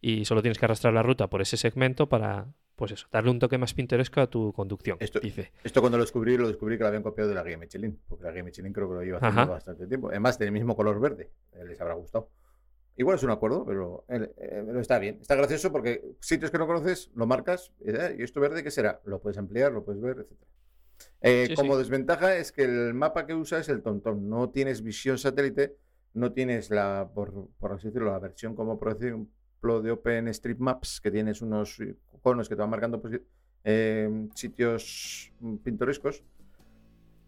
Y 0.00 0.24
solo 0.26 0.42
tienes 0.42 0.58
que 0.58 0.64
arrastrar 0.64 0.94
la 0.94 1.02
ruta 1.02 1.26
por 1.28 1.42
ese 1.42 1.56
segmento 1.56 2.08
para, 2.08 2.46
pues 2.76 2.92
eso, 2.92 3.08
darle 3.10 3.30
un 3.30 3.40
toque 3.40 3.58
más 3.58 3.74
pintoresco 3.74 4.20
a 4.20 4.28
tu 4.28 4.52
conducción. 4.52 4.96
Esto- 5.00 5.18
dice. 5.20 5.50
esto 5.64 5.80
cuando 5.80 5.98
lo 5.98 6.04
descubrí, 6.04 6.36
lo 6.36 6.46
descubrí 6.46 6.76
que 6.76 6.82
lo 6.84 6.88
habían 6.88 7.02
copiado 7.02 7.28
de 7.28 7.34
la 7.34 7.42
guía 7.42 7.58
Michelin, 7.58 7.98
porque 8.08 8.24
la 8.24 8.30
guía 8.32 8.44
Michelin 8.44 8.72
creo 8.72 8.88
que 8.88 8.94
lo 8.94 9.02
lleva 9.02 9.18
haciendo 9.18 9.40
Ajá. 9.42 9.50
bastante 9.50 9.86
tiempo. 9.88 10.08
Además, 10.08 10.38
tiene 10.38 10.48
el 10.48 10.54
mismo 10.54 10.76
color 10.76 11.00
verde, 11.00 11.30
les 11.66 11.80
habrá 11.80 11.94
gustado. 11.94 12.30
Igual 12.98 13.16
es 13.16 13.22
un 13.22 13.30
acuerdo, 13.30 13.64
pero, 13.64 14.04
eh, 14.08 14.30
eh, 14.36 14.62
pero 14.66 14.80
está 14.80 14.98
bien. 14.98 15.18
Está 15.20 15.36
gracioso 15.36 15.70
porque 15.70 16.02
sitios 16.20 16.50
que 16.50 16.58
no 16.58 16.66
conoces, 16.66 17.10
lo 17.14 17.26
marcas, 17.26 17.72
y, 17.80 17.90
"Eh, 17.90 18.16
¿y 18.18 18.22
esto 18.24 18.40
verde 18.40 18.62
qué 18.64 18.72
será? 18.72 19.00
Lo 19.04 19.20
puedes 19.20 19.38
ampliar, 19.38 19.70
lo 19.72 19.84
puedes 19.84 20.02
ver, 20.02 20.18
etc. 20.18 20.36
Eh, 21.20 21.44
Sí, 21.48 21.54
como 21.54 21.74
sí. 21.74 21.78
desventaja 21.78 22.36
es 22.36 22.50
que 22.50 22.64
el 22.64 22.92
mapa 22.94 23.24
que 23.24 23.34
usa 23.34 23.60
es 23.60 23.68
el 23.68 23.82
TomTom. 23.82 24.28
No 24.28 24.50
tienes 24.50 24.82
visión 24.82 25.16
satélite, 25.16 25.76
no 26.14 26.32
tienes 26.32 26.70
la, 26.70 27.08
por, 27.14 27.48
por 27.60 27.72
así 27.72 27.86
decirlo, 27.86 28.10
la 28.10 28.18
versión 28.18 28.56
como 28.56 28.80
por 28.80 28.96
ejemplo 28.96 29.80
de 29.80 29.92
OpenStreetMaps, 29.92 31.00
que 31.00 31.12
tienes 31.12 31.40
unos 31.40 31.78
conos 32.20 32.48
que 32.48 32.56
te 32.56 32.60
van 32.62 32.70
marcando 32.70 33.00
posi- 33.00 33.22
eh, 33.62 34.28
sitios 34.34 35.32
mm, 35.38 35.56
pintorescos. 35.58 36.24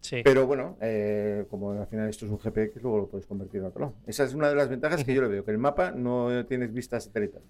Sí. 0.01 0.21
Pero 0.23 0.47
bueno, 0.47 0.77
eh, 0.81 1.45
como 1.49 1.71
al 1.71 1.87
final 1.87 2.09
esto 2.09 2.25
es 2.25 2.31
un 2.31 2.37
GPX, 2.39 2.81
luego 2.81 2.97
lo 2.97 3.07
puedes 3.07 3.25
convertir 3.27 3.59
en 3.61 3.67
otro 3.67 3.81
lado. 3.81 3.93
Esa 4.07 4.23
es 4.23 4.33
una 4.33 4.49
de 4.49 4.55
las 4.55 4.67
ventajas 4.67 5.03
que 5.03 5.13
yo 5.13 5.21
le 5.21 5.27
veo, 5.27 5.45
que 5.45 5.51
el 5.51 5.57
mapa 5.59 5.91
no 5.91 6.43
tienes 6.47 6.73
vista 6.73 6.99
satelital. 6.99 7.43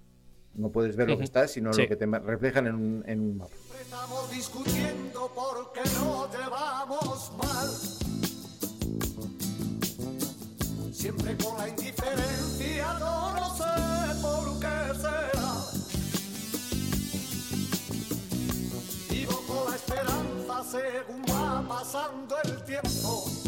No 0.53 0.69
puedes 0.69 0.97
ver 0.97 1.09
lo 1.09 1.17
que 1.17 1.23
está, 1.23 1.47
sino 1.47 1.71
Sí. 1.73 1.83
lo 1.83 1.87
que 1.87 1.95
te 1.95 2.05
reflejan 2.05 2.67
en 2.67 2.75
un, 2.75 3.03
en 3.07 3.19
un 3.21 3.37
mapa. 3.37 3.51
Estamos 3.81 4.29
discutiendo 4.31 5.31
porque 5.33 5.79
nos 5.95 6.29
llevamos 6.37 7.31
mal. 7.37 7.69
Siempre 10.93 11.35
con 11.37 11.57
la 11.57 11.69
indiferencia, 11.69 12.93
no 12.99 13.55
sé 13.55 14.21
por 14.21 14.59
qué 14.59 14.99
será. 14.99 15.53
Vivo 19.09 19.41
con 19.47 19.69
la 19.71 19.75
esperanza 19.77 20.63
según 20.69 21.21
pasando 21.71 22.35
el 22.43 22.61
tiempo. 22.65 23.40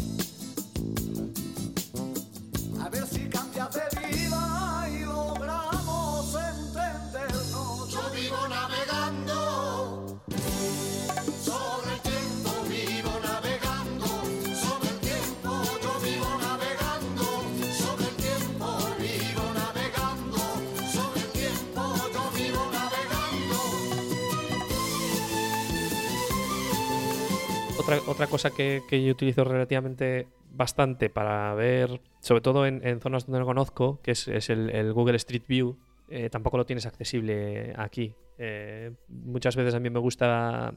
Otra, 27.84 27.98
otra 28.06 28.26
cosa 28.28 28.50
que, 28.50 28.82
que 28.88 29.04
yo 29.04 29.12
utilizo 29.12 29.44
relativamente 29.44 30.26
bastante 30.50 31.10
para 31.10 31.54
ver, 31.54 32.00
sobre 32.20 32.40
todo 32.40 32.66
en, 32.66 32.80
en 32.86 32.98
zonas 32.98 33.26
donde 33.26 33.40
no 33.40 33.44
conozco, 33.44 34.00
que 34.02 34.12
es, 34.12 34.26
es 34.26 34.48
el, 34.48 34.70
el 34.70 34.94
Google 34.94 35.16
Street 35.16 35.42
View, 35.46 35.76
eh, 36.08 36.30
tampoco 36.30 36.56
lo 36.56 36.64
tienes 36.64 36.86
accesible 36.86 37.74
aquí. 37.76 38.14
Eh, 38.38 38.90
muchas 39.08 39.54
veces 39.54 39.74
a 39.74 39.80
mí 39.80 39.90
me 39.90 39.98
gusta 39.98 40.74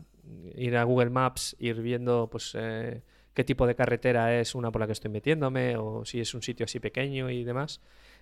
ir 0.56 0.76
a 0.76 0.84
Google 0.84 1.10
Maps, 1.10 1.56
ir 1.60 1.82
viendo 1.82 2.28
pues 2.30 2.54
eh, 2.60 3.02
qué 3.34 3.46
tipo 3.46 3.66
de 3.66 3.76
carretera 3.76 4.38
es 4.38 4.54
una 4.54 4.70
por 4.70 4.82
la 4.82 4.88
que 4.88 4.94
estoy 4.94 5.10
metiéndome 5.10 5.78
o 5.78 6.04
si 6.04 6.20
es 6.20 6.34
un 6.34 6.42
sitio 6.42 6.66
así 6.66 6.82
pequeño 6.82 7.30
y 7.30 7.46
demás. 7.46 7.80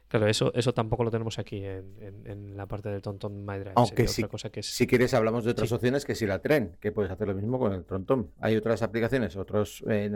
Claro, 0.08 0.28
eso, 0.28 0.54
eso 0.54 0.74
tampoco 0.74 1.04
lo 1.04 1.12
tenemos 1.12 1.40
aquí 1.40 1.64
en, 1.64 1.96
en- 2.00 2.28
en 2.28 2.58
la 2.58 2.68
parte 2.68 2.90
del 2.90 3.02
TomTom 3.02 3.34
My 3.34 3.58
Drive. 3.58 3.74
Aunque 3.76 4.08
sí, 4.08 4.22
otra 4.22 4.32
cosa 4.32 4.50
que 4.52 4.60
es... 4.60 4.68
si 4.68 4.86
quieres 4.88 5.14
hablamos 5.14 5.44
de 5.46 5.52
otras 5.52 5.68
Sí. 5.70 5.76
opciones 5.76 6.06
que 6.06 6.14
si 6.16 6.26
la 6.28 6.40
tren, 6.40 6.78
que 6.80 6.92
puedes 6.92 7.12
hacer 7.12 7.28
lo 7.28 7.34
mismo 7.34 7.58
con 7.60 7.74
el 7.74 7.84
TomTom. 7.86 8.28
Hay 8.40 8.56
otras 8.56 8.82
aplicaciones, 8.84 9.36
otros 9.36 9.84
eh, 9.90 10.12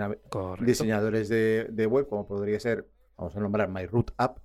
diseñadores 0.61 1.29
de, 1.29 1.67
de 1.69 1.85
web, 1.87 2.07
como 2.07 2.27
podría 2.27 2.59
ser, 2.59 2.87
vamos 3.17 3.35
a 3.35 3.39
nombrar 3.39 3.69
MyRoute 3.69 4.13
App, 4.17 4.37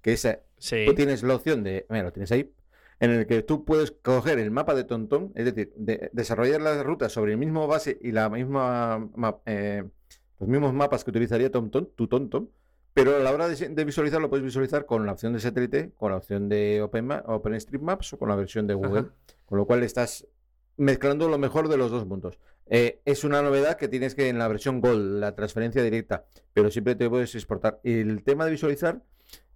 que 0.00 0.12
es, 0.14 0.24
eh, 0.24 0.40
Sí. 0.58 0.84
tú 0.86 0.94
tienes 0.94 1.22
la 1.24 1.34
opción 1.34 1.62
de, 1.64 1.86
mira, 1.88 2.04
lo 2.04 2.12
tienes 2.12 2.30
ahí, 2.32 2.50
en 3.00 3.10
el 3.10 3.26
que 3.26 3.42
tú 3.42 3.64
puedes 3.64 3.90
coger 3.90 4.38
el 4.38 4.52
mapa 4.52 4.74
de 4.76 4.84
TomTom, 4.84 5.32
es 5.34 5.44
decir, 5.46 5.72
de- 5.76 6.10
desarrollar 6.12 6.60
las 6.60 6.84
rutas 6.84 7.10
sobre 7.12 7.32
el 7.32 7.38
mismo 7.38 7.66
base 7.66 7.98
y 8.00 8.12
la 8.12 8.28
misma 8.30 9.08
ma- 9.16 9.38
eh, 9.46 9.82
los 10.38 10.48
mismos 10.48 10.72
mapas 10.72 11.02
que 11.02 11.10
utilizaría 11.10 11.50
TomTom, 11.50 11.86
tu 11.96 12.06
TomTom, 12.06 12.46
pero 12.94 13.16
a 13.16 13.18
la 13.20 13.32
hora 13.32 13.48
de, 13.48 13.68
de 13.68 13.84
visualizar 13.84 14.20
lo 14.20 14.28
puedes 14.28 14.44
visualizar 14.44 14.86
con 14.86 15.06
la 15.06 15.12
opción 15.12 15.32
de 15.32 15.40
satélite, 15.40 15.92
con 15.96 16.10
la 16.10 16.18
opción 16.18 16.48
de 16.48 16.82
OpenStreetMaps 16.82 18.12
o 18.14 18.18
con 18.18 18.28
la 18.28 18.36
versión 18.36 18.66
de 18.66 18.74
Google, 18.74 19.00
Ajá. 19.00 19.14
con 19.46 19.58
lo 19.58 19.66
cual 19.66 19.82
estás 19.82 20.26
mezclando 20.76 21.28
lo 21.28 21.38
mejor 21.38 21.68
de 21.68 21.76
los 21.76 21.90
dos 21.90 22.06
mundos. 22.06 22.38
Eh, 22.66 23.00
es 23.04 23.24
una 23.24 23.42
novedad 23.42 23.76
que 23.76 23.88
tienes 23.88 24.14
que 24.14 24.28
en 24.28 24.38
la 24.38 24.48
versión 24.48 24.80
Gold, 24.80 25.20
la 25.20 25.34
transferencia 25.34 25.82
directa, 25.82 26.24
pero 26.54 26.70
siempre 26.70 26.94
te 26.94 27.08
puedes 27.08 27.34
exportar. 27.34 27.80
Y 27.82 28.00
el 28.00 28.22
tema 28.22 28.44
de 28.44 28.52
visualizar, 28.52 29.02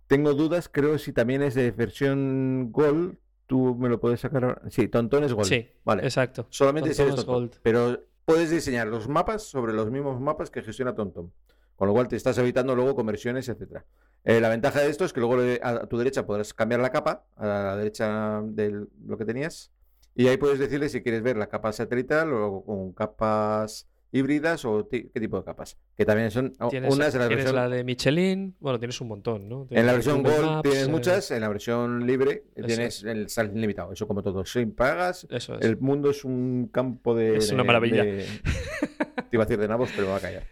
tengo 0.06 0.34
dudas, 0.34 0.68
creo 0.68 0.98
si 0.98 1.12
también 1.12 1.42
es 1.42 1.54
de 1.54 1.70
versión 1.70 2.70
Gold, 2.72 3.16
tú 3.46 3.74
me 3.76 3.88
lo 3.88 4.00
puedes 4.00 4.20
sacar 4.20 4.44
ahora. 4.44 4.62
Sí, 4.68 4.88
Tontón 4.88 5.24
es 5.24 5.32
Gold. 5.32 5.46
Sí, 5.48 5.68
vale. 5.84 6.04
exacto. 6.04 6.46
Solamente 6.50 6.92
si 6.94 7.02
eres 7.02 7.14
es 7.14 7.20
Tontón. 7.24 7.34
Gold. 7.34 7.60
Pero 7.62 8.04
puedes 8.24 8.50
diseñar 8.50 8.86
los 8.88 9.08
mapas 9.08 9.42
sobre 9.44 9.72
los 9.72 9.90
mismos 9.90 10.20
mapas 10.20 10.50
que 10.50 10.62
gestiona 10.62 10.94
TomTom. 10.94 11.30
Con 11.76 11.88
lo 11.88 11.94
cual 11.94 12.08
te 12.08 12.16
estás 12.16 12.36
evitando 12.38 12.74
luego 12.74 12.94
conversiones, 12.94 13.48
etcétera. 13.48 13.84
Eh, 14.24 14.40
la 14.40 14.48
ventaja 14.48 14.80
de 14.80 14.88
esto 14.88 15.04
es 15.04 15.12
que 15.12 15.20
luego 15.20 15.36
a, 15.62 15.86
tu 15.86 15.98
derecha 15.98 16.26
podrás 16.26 16.52
cambiar 16.54 16.80
la 16.80 16.90
capa, 16.90 17.24
a 17.36 17.46
la 17.46 17.76
derecha 17.76 18.40
de 18.44 18.86
lo 19.06 19.18
que 19.18 19.24
tenías, 19.24 19.70
y 20.14 20.26
ahí 20.28 20.36
puedes 20.38 20.58
decirle 20.58 20.88
si 20.88 21.02
quieres 21.02 21.22
ver 21.22 21.36
la 21.36 21.48
capa 21.48 21.70
satelital 21.72 22.32
o 22.32 22.64
con 22.64 22.92
capas 22.92 23.86
híbridas 24.12 24.64
o 24.64 24.88
qué 24.88 25.10
tipo 25.20 25.36
de 25.38 25.44
capas. 25.44 25.76
Que 25.94 26.06
también 26.06 26.30
son 26.30 26.54
Tienes, 26.70 26.94
unas 26.94 27.14
en 27.14 27.20
la 27.20 27.28
tienes 27.28 27.44
versión, 27.44 27.54
la 27.54 27.68
de 27.68 27.84
Michelin, 27.84 28.56
bueno, 28.58 28.78
tienes 28.78 28.98
un 29.00 29.08
montón, 29.08 29.48
¿no? 29.48 29.66
en 29.70 29.84
la 29.86 29.92
versión 29.92 30.22
Google 30.22 30.36
Gold 30.38 30.46
Maps, 30.48 30.62
tienes 30.70 30.88
eh, 30.88 30.90
muchas, 30.90 31.30
en 31.30 31.40
la 31.42 31.48
versión 31.48 32.06
libre 32.06 32.44
Eso 32.54 32.66
tienes 32.66 32.98
es. 32.98 33.04
el 33.04 33.28
sal 33.28 33.52
limitado. 33.54 33.92
Eso 33.92 34.08
como 34.08 34.22
todo, 34.22 34.44
sin 34.46 34.72
pagas, 34.72 35.26
Eso 35.30 35.58
es. 35.58 35.66
el 35.66 35.76
mundo 35.78 36.08
es 36.10 36.24
un 36.24 36.70
campo 36.72 37.14
de... 37.14 37.36
Es 37.36 37.52
una 37.52 37.64
maravilla. 37.64 38.02
de- 38.04 38.24
te 38.24 39.36
iba 39.36 39.42
a 39.42 39.46
decir 39.46 39.60
de 39.60 39.68
nabos, 39.68 39.90
pero 39.94 40.06
me 40.06 40.12
va 40.12 40.18
a 40.18 40.20
callar. 40.20 40.44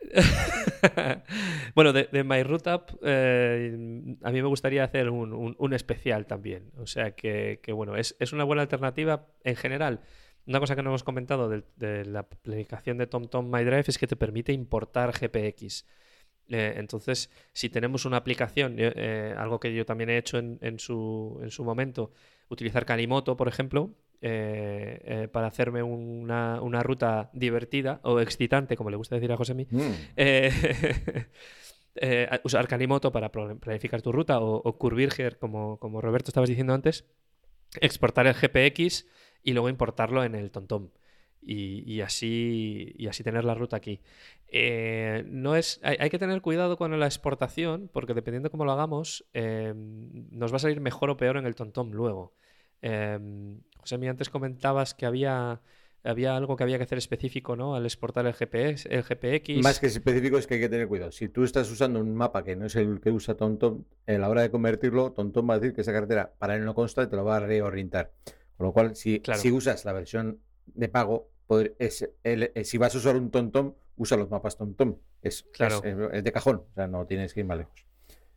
bueno, 1.74 1.92
de, 1.92 2.08
de 2.12 2.24
My 2.24 2.42
App, 2.66 2.90
eh, 3.02 4.16
a 4.22 4.30
mí 4.30 4.42
me 4.42 4.48
gustaría 4.48 4.84
hacer 4.84 5.10
un, 5.10 5.72
especial 5.72 6.26
también. 6.26 6.70
O 6.78 6.86
sea 6.86 7.12
que, 7.12 7.60
bueno, 7.72 7.96
es, 7.96 8.16
es 8.18 8.32
una 8.32 8.44
buena 8.44 8.62
alternativa 8.62 9.26
en 9.44 9.56
general. 9.56 10.00
Una 10.46 10.60
cosa 10.60 10.76
que 10.76 10.82
no 10.82 10.90
hemos 10.90 11.04
comentado 11.04 11.48
de, 11.48 12.04
la 12.04 12.20
aplicación 12.20 12.98
de 12.98 13.06
TomTom 13.06 13.50
My 13.50 13.64
Drive 13.64 13.84
es 13.88 13.98
que 13.98 14.06
te 14.06 14.16
permite 14.16 14.52
importar 14.52 15.12
GPX. 15.12 15.86
Eh, 16.48 16.74
entonces, 16.76 17.30
si 17.52 17.68
tenemos 17.68 18.04
una 18.04 18.18
aplicación, 18.18 18.76
eh, 18.78 19.34
algo 19.36 19.58
que 19.58 19.74
yo 19.74 19.84
también 19.84 20.10
he 20.10 20.18
hecho 20.18 20.38
en, 20.38 20.58
en 20.62 20.78
su, 20.78 21.40
en 21.42 21.50
su 21.50 21.64
momento, 21.64 22.12
utilizar 22.48 22.86
Kalimoto, 22.86 23.36
por 23.36 23.48
ejemplo, 23.48 23.90
eh, 24.22 25.00
eh, 25.04 25.28
para 25.28 25.46
hacerme 25.48 25.82
una, 25.82 26.60
una 26.62 26.82
ruta 26.82 27.30
divertida 27.32 28.00
o 28.02 28.20
excitante, 28.20 28.76
como 28.76 28.90
le 28.90 28.96
gusta 28.96 29.14
decir 29.16 29.30
a 29.32 29.36
Josemi, 29.36 29.66
Mm. 29.70 29.92
eh, 30.16 30.50
eh, 31.96 32.28
usar 32.44 32.66
Kalimoto 32.68 33.12
para 33.12 33.30
planificar 33.30 34.02
tu 34.02 34.12
ruta 34.12 34.40
o, 34.40 34.56
o 34.56 34.78
Curvirger, 34.78 35.38
como, 35.38 35.78
como 35.78 36.00
Roberto 36.00 36.30
estabas 36.30 36.48
diciendo 36.48 36.74
antes, 36.74 37.04
exportar 37.80 38.26
el 38.26 38.34
GPX 38.34 39.06
y 39.42 39.52
luego 39.52 39.68
importarlo 39.68 40.24
en 40.24 40.34
el 40.34 40.50
TomTom. 40.50 40.90
Y, 41.48 41.84
y 41.92 42.00
así, 42.00 42.92
y 42.96 43.06
así 43.06 43.22
tener 43.22 43.44
la 43.44 43.54
ruta 43.54 43.76
aquí. 43.76 44.00
Eh, 44.48 45.22
no 45.28 45.54
es, 45.54 45.78
hay, 45.84 45.96
hay 46.00 46.10
que 46.10 46.18
tener 46.18 46.40
cuidado 46.40 46.76
con 46.76 46.98
la 46.98 47.06
exportación, 47.06 47.88
porque 47.92 48.14
dependiendo 48.14 48.50
cómo 48.50 48.64
lo 48.64 48.72
hagamos, 48.72 49.24
eh, 49.32 49.72
nos 49.76 50.52
va 50.52 50.56
a 50.56 50.60
salir 50.60 50.80
mejor 50.80 51.08
o 51.10 51.16
peor 51.16 51.36
en 51.36 51.46
el 51.46 51.54
TomTom 51.54 51.92
luego. 51.92 52.34
Eh, 52.82 53.18
José, 53.86 53.98
mi 53.98 54.08
antes 54.08 54.28
comentabas 54.30 54.94
que 54.94 55.06
había, 55.06 55.60
había 56.02 56.36
algo 56.36 56.56
que 56.56 56.64
había 56.64 56.76
que 56.76 56.82
hacer 56.82 56.98
específico, 56.98 57.54
¿no? 57.54 57.76
Al 57.76 57.84
exportar 57.84 58.26
el 58.26 58.34
GPS, 58.34 58.88
el 58.92 59.04
GPX. 59.04 59.62
Más 59.62 59.78
que 59.78 59.86
específico 59.86 60.38
es 60.38 60.48
que 60.48 60.54
hay 60.54 60.60
que 60.60 60.68
tener 60.68 60.88
cuidado. 60.88 61.12
Si 61.12 61.28
tú 61.28 61.44
estás 61.44 61.70
usando 61.70 62.00
un 62.00 62.12
mapa 62.12 62.42
que 62.42 62.56
no 62.56 62.66
es 62.66 62.74
el 62.74 63.00
que 63.00 63.12
usa 63.12 63.36
TomTom, 63.36 63.84
a 64.08 64.12
la 64.12 64.28
hora 64.28 64.42
de 64.42 64.50
convertirlo, 64.50 65.12
TomTom 65.12 65.48
va 65.48 65.54
a 65.54 65.58
decir 65.60 65.72
que 65.72 65.82
esa 65.82 65.92
carretera 65.92 66.32
para 66.36 66.56
él 66.56 66.64
no 66.64 66.74
consta 66.74 67.04
y 67.04 67.06
te 67.06 67.14
lo 67.14 67.24
va 67.24 67.36
a 67.36 67.40
reorientar. 67.40 68.10
Con 68.56 68.66
lo 68.66 68.72
cual, 68.72 68.96
si, 68.96 69.20
Claro. 69.20 69.40
si 69.40 69.52
usas 69.52 69.84
la 69.84 69.92
versión 69.92 70.40
de 70.66 70.88
pago, 70.88 71.30
es 71.78 72.10
el- 72.24 72.50
eh, 72.56 72.64
si 72.64 72.76
vas 72.78 72.92
a 72.96 72.98
usar 72.98 73.14
un 73.14 73.30
TomTom, 73.30 73.72
usa 73.98 74.16
los 74.16 74.28
mapas 74.30 74.56
TomTom. 74.56 74.96
Es, 75.22 75.44
Claro. 75.52 75.80
es, 75.84 75.96
es 76.12 76.24
de 76.24 76.32
cajón, 76.32 76.56
o 76.68 76.74
sea, 76.74 76.88
no 76.88 77.06
tienes 77.06 77.32
que 77.32 77.40
ir 77.40 77.46
más 77.46 77.58
lejos. 77.58 77.86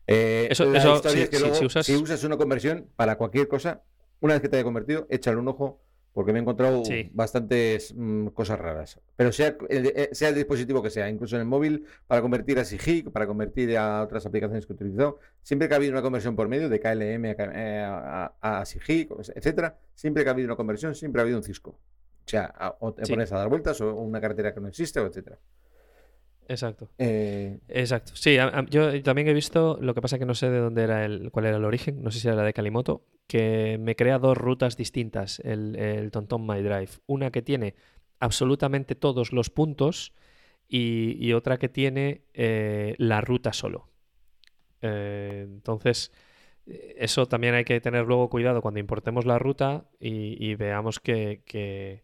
Eh, 0.06 0.47
Eso- 0.52 0.72
es 0.74 1.28
que 1.30 1.38
sí, 1.38 1.39
luego, 1.39 1.56
si 1.56 1.66
usas- 1.66 1.86
si 1.88 1.95
usas 1.95 2.24
una 2.24 2.38
conversión 2.38 2.88
para 2.95 3.16
cualquier 3.18 3.47
cosa, 3.47 3.82
una 4.22 4.34
vez 4.34 4.41
que 4.41 4.49
te 4.49 4.57
haya 4.57 4.63
convertido, 4.63 5.05
échale 5.09 5.38
un 5.38 5.47
ojo 5.47 5.82
porque 6.13 6.34
me 6.34 6.39
he 6.39 6.41
encontrado 6.41 6.84
Sí. 6.84 7.09
bastantes 7.13 7.93
mm, 7.95 8.28
cosas 8.30 8.59
raras. 8.59 8.99
Pero 9.15 9.32
sea 9.32 9.55
el, 9.70 9.86
eh, 9.95 10.09
sea 10.11 10.30
el 10.30 10.36
dispositivo 10.36 10.82
que 10.82 10.89
sea, 10.89 11.07
incluso 11.07 11.36
en 11.36 11.41
el 11.41 11.47
móvil, 11.47 11.86
para 12.07 12.22
convertir 12.22 12.59
a 12.59 12.65
SIGIC, 12.65 13.11
para 13.11 13.28
convertir 13.28 13.78
a 13.78 14.01
otras 14.01 14.26
aplicaciones 14.26 14.65
que 14.65 14.74
he 14.74 14.76
utilizado, 14.76 15.20
siempre 15.43 15.67
que 15.67 15.76
ha 15.76 15.78
habido 15.78 15.93
una 15.93 16.01
conversión 16.01 16.36
por 16.36 16.47
medio 16.49 16.67
de 16.67 16.80
KLM 16.80 17.26
a, 17.26 17.32
eh, 17.53 17.80
a, 17.84 18.34
a- 18.41 18.59
a 18.61 18.65
SIGIC, 18.65 19.11
etcétera, 19.36 19.78
siempre 19.93 20.24
que 20.24 20.30
ha 20.30 20.34
habido 20.34 20.47
una 20.47 20.55
conversión, 20.55 20.95
siempre 20.95 21.22
ha 21.22 21.24
habido 21.24 21.38
un 21.38 21.43
Cisco. 21.43 21.70
O 21.72 21.78
sea, 22.30 22.45
a- 22.57 22.76
o 22.80 22.93
te 22.93 23.05
Sí. 23.05 23.13
pones 23.13 23.32
a 23.32 23.38
dar 23.38 23.47
vueltas 23.47 23.80
o 23.80 23.93
una 23.95 24.20
carretera 24.20 24.53
que 24.53 24.59
no 24.59 24.67
existe, 24.67 24.99
o 24.99 25.05
etcétera. 25.05 25.38
Exacto. 26.50 26.89
Eh, 26.97 27.60
Exacto. 27.68 28.12
Sí, 28.16 28.38
a- 28.38 28.47
a- 28.47 28.66
yo 28.66 29.02
también 29.04 29.28
he 29.28 29.34
visto, 29.34 29.78
lo 29.82 29.93
que 29.93 30.02
pasa 30.02 30.18
que 30.18 30.26
no 30.26 30.34
sé 30.34 30.50
de 30.50 30.58
dónde 30.60 30.84
era 30.84 31.06
el, 31.06 31.30
cuál 31.32 31.45
era 31.45 31.58
el 31.58 31.64
origen, 31.66 32.02
no 32.04 32.10
sé 32.12 32.20
si 32.20 32.28
era 32.28 32.36
la 32.38 32.43
de 32.43 32.54
Kalimoto, 32.54 33.06
que 33.28 33.78
me 33.80 33.95
crea 33.95 34.18
dos 34.18 34.36
rutas 34.38 34.76
distintas 34.76 35.39
el, 35.41 35.76
el 35.76 36.10
TomTom 36.12 36.45
My 36.47 36.62
Drive. 36.62 36.89
Una 37.06 37.30
que 37.32 37.43
tiene 37.43 37.76
absolutamente 38.20 38.95
todos 38.95 39.32
los 39.32 39.52
puntos 39.52 40.14
y, 40.68 41.18
y 41.20 41.34
otra 41.34 41.58
que 41.60 41.70
tiene 41.70 42.24
eh, 42.34 42.95
la 42.97 43.22
ruta 43.22 43.54
solo. 43.54 43.89
Eh, 44.82 45.43
entonces, 45.47 46.12
eso 46.66 47.28
también 47.28 47.56
hay 47.56 47.66
que 47.66 47.82
tener 47.82 48.06
luego 48.06 48.30
cuidado 48.30 48.62
cuando 48.62 48.80
importemos 48.80 49.26
la 49.26 49.39
ruta 49.39 49.86
y, 50.00 50.38
y 50.45 50.56
veamos 50.56 51.00
que, 51.00 51.43
que, 51.45 52.04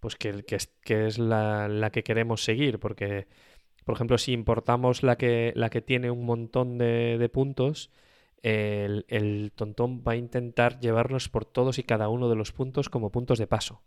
pues 0.00 0.16
que, 0.16 0.44
que 0.44 0.56
es, 0.56 0.68
que 0.82 1.06
es 1.06 1.18
la, 1.18 1.68
la 1.68 1.90
que 1.90 2.04
queremos 2.04 2.44
seguir, 2.44 2.78
porque 2.80 3.28
por 3.86 3.96
ejemplo, 3.96 4.18
si 4.18 4.34
importamos 4.34 5.02
la 5.04 5.16
que, 5.18 5.54
la 5.56 5.70
que 5.70 5.82
tiene 5.82 6.10
un 6.12 6.26
montón 6.26 6.78
de, 6.78 7.30
puntos, 7.32 7.90
el, 8.42 9.52
tontón 9.56 10.02
va 10.06 10.12
a 10.14 10.16
intentar 10.16 10.80
llevarnos 10.80 11.30
por 11.30 11.46
todos 11.46 11.78
y 11.78 11.84
cada 11.84 12.10
uno 12.10 12.28
de 12.30 12.36
los 12.36 12.52
puntos 12.52 12.90
como 12.90 13.10
puntos 13.12 13.38
de 13.40 13.48
paso. 13.48 13.82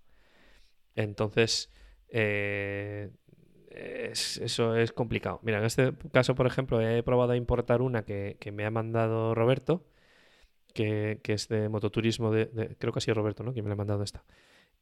Entonces, 0.96 1.72
eh, 2.10 3.10
es- 3.72 4.38
eso 4.38 4.76
es 4.76 4.92
complicado. 4.92 5.40
Mira, 5.44 5.60
en 5.60 5.66
este 5.66 5.94
caso, 6.12 6.36
por 6.36 6.48
ejemplo, 6.48 6.82
he 6.82 7.04
probado 7.04 7.32
a 7.34 7.38
importar 7.38 7.82
una 7.82 8.04
que, 8.06 8.38
que 8.40 8.52
me 8.52 8.66
ha 8.66 8.72
mandado 8.72 9.36
Roberto, 9.36 9.86
que, 10.74 11.20
que 11.24 11.34
es 11.34 11.48
de 11.50 11.70
mototurismo, 11.70 12.32
de, 12.32 12.76
creo 12.80 12.94
que 12.94 13.00
ha 13.00 13.02
sido 13.02 13.16
Roberto, 13.16 13.44
¿no? 13.44 13.54
Quien 13.54 13.66
me 13.66 13.70
la 13.70 13.74
ha 13.74 13.78
mandado 13.78 14.04
esta. 14.04 14.24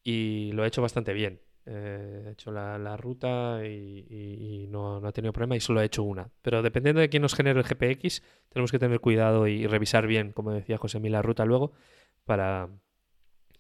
Y 0.04 0.52
lo 0.54 0.66
he 0.66 0.68
hecho 0.68 0.82
bastante 0.82 1.14
bien. 1.14 1.42
Eh, 1.70 2.24
he 2.28 2.32
hecho 2.32 2.50
la, 2.50 2.96
ruta 2.96 3.60
y, 3.66 4.68
no, 4.70 5.06
ha 5.06 5.12
tenido 5.12 5.34
problema 5.34 5.58
y 5.58 5.60
solo 5.60 5.82
he 5.82 5.86
hecho 5.86 6.04
una. 6.04 6.30
Pero 6.42 6.62
dependiendo 6.62 7.02
de 7.02 7.10
quién 7.10 7.22
nos 7.22 7.36
genere 7.36 7.60
el 7.60 7.66
GPX, 7.66 8.24
tenemos 8.50 8.72
que 8.72 8.80
tener 8.80 9.02
cuidado 9.02 9.48
y, 9.48 9.68
revisar 9.68 10.08
bien, 10.08 10.32
como 10.32 10.52
decía 10.52 10.78
José 10.78 11.02
Mí, 11.02 11.10
la 11.10 11.22
ruta 11.22 11.44
luego 11.44 11.74
para, 12.24 12.70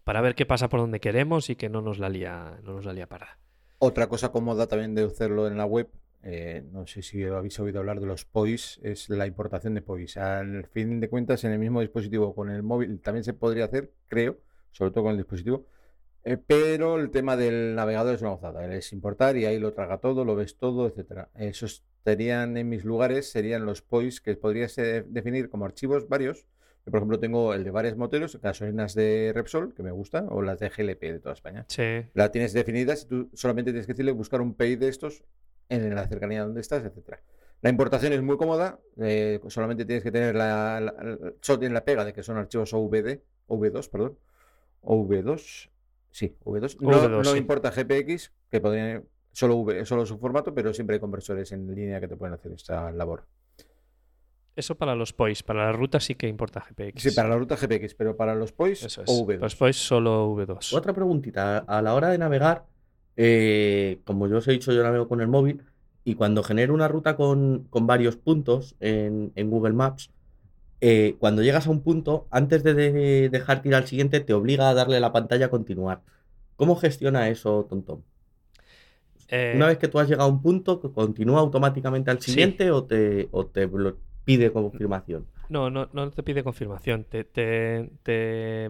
para 0.05 0.22
ver 0.22 0.36
qué 0.36 0.45
pasa 0.45 0.70
por 0.70 0.80
donde 0.80 1.01
queremos 1.01 1.49
y 1.49 1.58
que 1.58 1.68
no 1.68 1.82
nos 1.82 1.99
la 1.99 2.08
lía, 2.08 2.60
no 2.64 2.74
nos 2.74 2.86
la 2.86 2.93
lía 2.93 3.08
parada. 3.08 3.39
Otra 3.80 4.08
cosa 4.08 4.32
cómoda 4.32 4.68
también 4.68 4.95
de 4.95 5.03
hacerlo 5.03 5.45
en 5.47 5.58
la 5.58 5.66
web, 5.66 5.89
eh, 6.24 6.64
no 6.72 6.88
sé 6.88 7.01
si 7.01 7.24
habéis 7.26 7.60
oído 7.60 7.80
hablar 7.80 7.99
de 7.99 8.08
los 8.08 8.24
POIs, 8.24 8.80
es 8.84 9.10
la 9.10 9.28
importación 9.28 9.74
de 9.74 9.82
POIs. 9.82 10.16
Al 10.16 10.66
fin 10.68 11.01
de 11.01 11.10
cuentas, 11.10 11.43
en 11.43 11.51
el 11.51 11.60
mismo 11.60 11.82
dispositivo 11.82 12.34
con 12.34 12.49
el 12.49 12.64
móvil 12.64 13.01
también 13.01 13.26
se 13.26 13.34
podría 13.34 13.66
hacer, 13.66 13.91
creo, 14.08 14.39
sobre 14.72 14.91
todo 14.91 15.03
con 15.03 15.12
el 15.12 15.18
dispositivo, 15.18 15.68
eh, 16.28 16.38
pero 16.45 16.99
el 16.99 17.09
tema 17.09 17.36
del 17.38 17.73
navegador 17.75 18.15
es 18.15 18.21
una 18.21 18.32
gozada. 18.32 18.73
Es 18.73 18.91
importar 18.93 19.38
y 19.38 19.45
ahí 19.45 19.59
lo 19.59 19.73
traga 19.73 19.97
todo, 19.99 20.25
lo 20.25 20.36
ves 20.36 20.57
todo, 20.57 20.88
etcétera. 20.88 21.30
Esos 21.36 21.84
serían 22.03 22.55
en 22.57 22.69
mis 22.69 22.84
lugares, 22.86 23.30
serían 23.32 23.65
los 23.65 23.82
POIs 23.82 24.21
que 24.21 24.36
podrías 24.36 24.78
eh, 24.78 25.03
definir 25.07 25.49
como 25.49 25.65
archivos 25.65 26.07
varios, 26.07 26.45
Yo, 26.86 26.91
por 26.91 26.99
ejemplo, 26.99 27.19
tengo 27.19 27.53
el 27.53 27.63
de 27.65 27.71
varias 27.71 27.97
moteros, 27.97 28.39
gasolinas 28.41 28.93
de 28.95 29.32
Repsol, 29.36 29.73
que 29.73 29.84
me 29.84 29.91
gustan, 29.91 30.28
o 30.30 30.41
las 30.41 30.57
de 30.59 30.69
GLP 30.69 31.01
de 31.11 31.19
toda 31.19 31.34
España. 31.34 31.65
Sí. 31.67 32.05
La 32.13 32.32
tienes 32.32 32.53
definidas 32.53 33.03
y 33.03 33.07
tú 33.07 33.30
solamente 33.34 33.71
tienes 33.71 33.86
que 33.88 33.93
decirle 33.93 34.11
buscar 34.13 34.39
un 34.41 34.53
PI 34.53 34.78
de 34.78 34.88
estos 34.88 35.23
en 35.69 35.93
la 35.93 36.07
cercanía 36.07 36.43
donde 36.43 36.61
estás, 36.61 36.84
etcétera. 36.86 37.19
La 37.61 37.69
importación 37.71 38.13
es 38.13 38.21
muy 38.21 38.38
cómoda, 38.38 38.80
eh, 39.01 39.41
solamente 39.47 39.84
tienes 39.84 40.03
que 40.03 40.11
tener 40.11 40.34
la, 40.36 40.80
la, 40.80 40.91
la- 40.93 41.34
solo 41.41 41.59
tiene 41.59 41.73
la 41.73 41.84
pega 41.84 42.05
de 42.05 42.13
que 42.13 42.23
son 42.23 42.38
archivos 42.38 42.71
OVD, 42.73 43.19
V2, 43.49 43.89
perdón, 43.89 44.17
OV2, 44.84 45.69
sí, 46.18 46.36
V2. 46.43 46.78
No, 46.82 46.89
V2, 46.89 47.09
no 47.09 47.32
sí. 47.32 47.38
importa 47.38 47.70
GPX, 47.70 48.32
que 48.49 48.59
podrían 48.59 49.05
solo 49.32 49.55
V, 49.57 49.86
solo 49.86 50.03
su 50.03 50.18
formato, 50.18 50.51
pero 50.51 50.74
siempre 50.74 50.95
hay 50.95 50.99
conversores 50.99 51.51
en 51.51 51.74
línea 51.76 51.99
que 51.99 52.07
te 52.07 52.18
pueden 52.18 52.34
hacer 52.34 52.53
esta 52.53 52.91
labor. 52.91 53.26
Eso 54.55 54.74
para 54.74 54.95
los 54.95 55.13
POIs. 55.13 55.43
Para 55.43 55.65
la 55.65 55.72
ruta 55.74 55.99
sí 55.99 56.15
que 56.15 56.28
importa 56.28 56.65
GPX. 56.68 57.03
Sí, 57.03 57.11
para 57.11 57.30
la 57.30 57.38
ruta 57.38 57.55
GPX, 57.55 57.93
pero 57.93 58.18
para 58.18 58.34
los 58.34 58.51
POIs, 58.51 58.84
Eso 58.84 59.03
es. 59.03 59.07
OV2. 59.07 59.26
Para 59.26 59.39
los 59.41 59.55
POIs 59.55 59.76
solo 59.76 60.36
V2. 60.36 60.76
Otra 60.76 60.93
preguntita. 60.93 61.59
A 61.59 61.84
la 61.84 61.93
hora 61.93 62.09
de 62.09 62.18
navegar, 62.18 62.65
eh, 63.15 63.99
como 64.03 64.28
yo 64.28 64.38
os 64.38 64.47
he 64.47 64.53
dicho, 64.53 64.74
yo 64.74 64.82
navego 64.82 65.07
con 65.07 65.22
el 65.22 65.28
móvil 65.28 65.61
y 66.03 66.15
cuando 66.15 66.41
genero 66.41 66.74
una 66.74 66.88
ruta 66.88 67.15
con, 67.15 67.68
con 67.70 67.86
varios 67.86 68.18
puntos 68.18 68.76
en, 68.80 69.32
en 69.36 69.51
Google 69.51 69.74
Maps, 69.74 70.09
eh, 70.82 71.15
cuando 71.19 71.41
llegas 71.41 71.67
a 71.67 71.71
un 71.71 71.82
punto, 71.82 72.28
antes 72.32 72.63
de, 72.63 72.73
de 72.73 73.30
dejar 73.30 73.61
tirar 73.61 73.82
al 73.84 73.88
siguiente, 73.88 74.19
te 74.19 74.34
obliga 74.34 74.69
a 74.69 74.73
darle 74.73 74.99
la 74.99 75.11
pantalla 75.11 75.47
a 75.47 75.49
continuar. 75.49 76.01
¿Cómo 76.55 76.75
gestiona 76.75 77.30
eso? 77.30 77.67
Eh, 79.30 79.53
Una 79.55 79.67
vez 79.67 79.78
que 79.78 79.88
tú 79.88 79.99
has 79.99 80.07
llegado 80.07 80.30
a 80.30 80.32
un 80.32 80.41
punto, 80.41 80.80
¿continúa 80.93 81.39
automáticamente 81.39 82.11
al 82.11 82.19
Sí. 82.21 82.32
siguiente 82.32 82.71
o 82.71 82.84
te, 82.84 83.28
o 83.32 83.45
te 83.45 83.69
blo- 83.69 83.97
pide 84.23 84.51
confirmación? 84.51 85.25
No, 85.49 85.69
no, 85.69 85.88
no 85.93 86.11
te 86.11 86.23
pide 86.23 86.43
confirmación. 86.43 87.05
Te, 87.05 87.23
te- 87.23 87.89
te- 88.03 88.69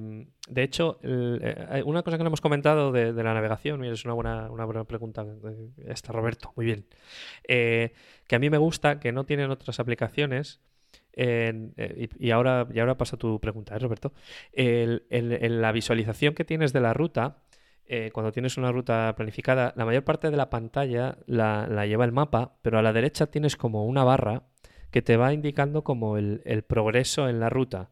de 0.49 0.64
hecho, 0.64 0.99
el- 1.01 1.39
eh, 1.43 1.84
una 1.86 2.03
cosa 2.03 2.18
que 2.18 2.24
no 2.24 2.28
hemos 2.28 2.41
comentado 2.41 2.91
de, 2.91 3.14
de 3.14 3.24
la 3.24 3.34
navegación, 3.34 3.80
mira, 3.80 3.93
es 3.93 4.05
una 4.05 4.14
buena, 4.14 4.51
una 4.51 4.66
buena 4.66 4.84
pregunta. 4.84 5.24
eh, 5.26 5.70
Está 5.88 6.14
Roberto, 6.14 6.53
muy 6.55 6.66
bien. 6.68 6.86
Eh, 7.47 7.93
que 8.28 8.36
a 8.36 8.39
mí 8.39 8.49
me 8.49 8.58
gusta, 8.60 8.99
que 8.99 9.12
no 9.12 9.26
tienen 9.26 9.49
otras 9.51 9.80
aplicaciones. 9.80 10.60
Eh, 11.20 12.09
y, 12.20 12.30
ahora, 12.30 12.68
y 12.72 12.80
ahora 12.80 12.95
pasa 12.95 13.18
tu 13.18 13.39
pregunta, 13.39 13.76
¿eh, 13.76 13.80
Roberto? 13.80 14.13
El- 14.53 15.01
la 15.09 15.72
visualización 15.72 16.36
que 16.36 16.45
tienes 16.45 16.74
de 16.74 16.80
la 16.80 16.93
ruta, 16.93 17.39
eh, 17.88 18.11
cuando 18.13 18.32
tienes 18.32 18.57
una 18.57 18.72
ruta 18.72 19.13
planificada, 19.18 19.74
la 19.76 19.86
mayor 19.86 20.03
parte 20.03 20.30
de 20.30 20.38
la 20.38 20.51
pantalla 20.51 21.18
la, 21.26 21.86
lleva 21.88 22.05
el 22.05 22.11
mapa, 22.11 22.53
pero 22.61 22.78
a 22.78 22.84
la 22.84 22.93
derecha 22.93 23.28
tienes 23.28 23.55
como 23.55 23.86
una 23.86 24.03
barra 24.03 24.43
que 24.91 25.01
te 25.01 25.18
va 25.18 25.34
indicando 25.34 25.84
como 25.84 26.18
el, 26.18 26.63
progreso 26.68 27.28
en 27.28 27.39
la 27.39 27.49
ruta. 27.49 27.89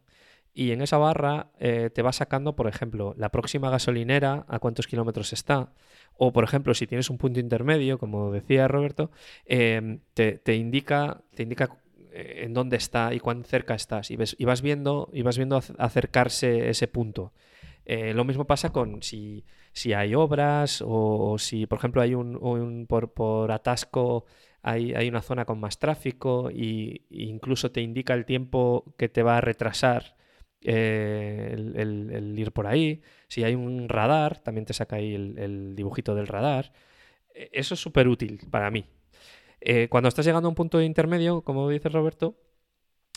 Y 0.53 0.71
en 0.71 0.81
esa 0.81 0.97
barra 0.97 1.51
te 1.59 2.01
va 2.01 2.13
sacando, 2.13 2.55
por 2.55 2.67
ejemplo, 2.67 3.13
la 3.17 3.29
próxima 3.29 3.69
gasolinera, 3.69 4.45
a 4.47 4.59
cuántos 4.59 4.87
kilómetros 4.87 5.33
está. 5.33 5.73
O, 6.17 6.31
por 6.31 6.45
ejemplo, 6.45 6.73
si 6.73 6.87
tienes 6.87 7.09
un 7.09 7.17
punto 7.17 7.41
intermedio, 7.41 7.97
como 7.97 8.31
decía 8.31 8.67
Roberto, 8.69 9.11
te, 9.45 10.39
te 10.43 10.55
indica, 10.55 11.21
te 11.35 11.43
indica 11.43 11.77
en 12.45 12.53
dónde 12.53 12.77
está 12.77 13.13
y 13.13 13.19
cuán 13.19 13.43
cerca 13.43 13.75
estás. 13.75 14.11
Y, 14.11 14.15
ves, 14.17 14.35
y 14.39 14.45
vas 14.45 14.61
viendo, 14.61 15.09
y 15.13 15.21
vas 15.23 15.37
viendo 15.37 15.57
ac- 15.59 15.75
acercarse 15.77 16.69
ese 16.69 16.87
punto. 16.87 17.33
Eh, 17.85 18.13
lo 18.13 18.23
mismo 18.25 18.45
pasa 18.47 18.71
con 18.71 19.03
si, 19.03 19.45
si 19.73 19.93
hay 19.93 20.15
obras 20.15 20.83
o, 20.85 21.37
si, 21.37 21.65
por 21.67 21.77
ejemplo, 21.79 22.01
hay 22.01 22.15
un, 22.15 22.85
por, 22.87 23.13
por 23.13 23.51
atasco 23.51 24.25
hay, 24.63 24.93
hay 24.95 25.07
una 25.09 25.21
zona 25.21 25.45
con 25.45 25.59
más 25.59 25.77
tráfico 25.79 26.49
e 26.49 27.01
incluso 27.11 27.71
te 27.71 27.81
indica 27.81 28.13
el 28.15 28.25
tiempo 28.25 28.95
que 28.97 29.09
te 29.09 29.21
va 29.23 29.37
a 29.37 29.41
retrasar 29.41 30.15
eh, 30.61 31.53
el 31.75 32.33
ir 32.39 32.51
por 32.51 32.65
ahí. 32.67 33.01
Si 33.27 33.43
hay 33.43 33.53
un 33.55 33.87
radar, 33.89 34.39
también 34.39 34.65
te 34.65 34.73
saca 34.73 34.95
ahí 34.97 35.13
el, 35.13 35.37
el 35.37 35.75
dibujito 35.75 36.15
del 36.15 36.27
radar. 36.27 36.71
E- 37.33 37.49
Eso 37.53 37.73
es 37.75 37.79
súper 37.79 38.07
útil 38.07 38.39
para 38.51 38.71
mí. 38.71 38.85
Eh, 39.61 39.87
cuando 39.89 40.09
estás 40.09 40.25
llegando 40.25 40.47
a 40.47 40.49
un 40.49 40.55
punto 40.55 40.81
intermedio, 40.81 41.41
como 41.41 41.69
dice 41.69 41.89
Roberto, 41.89 42.35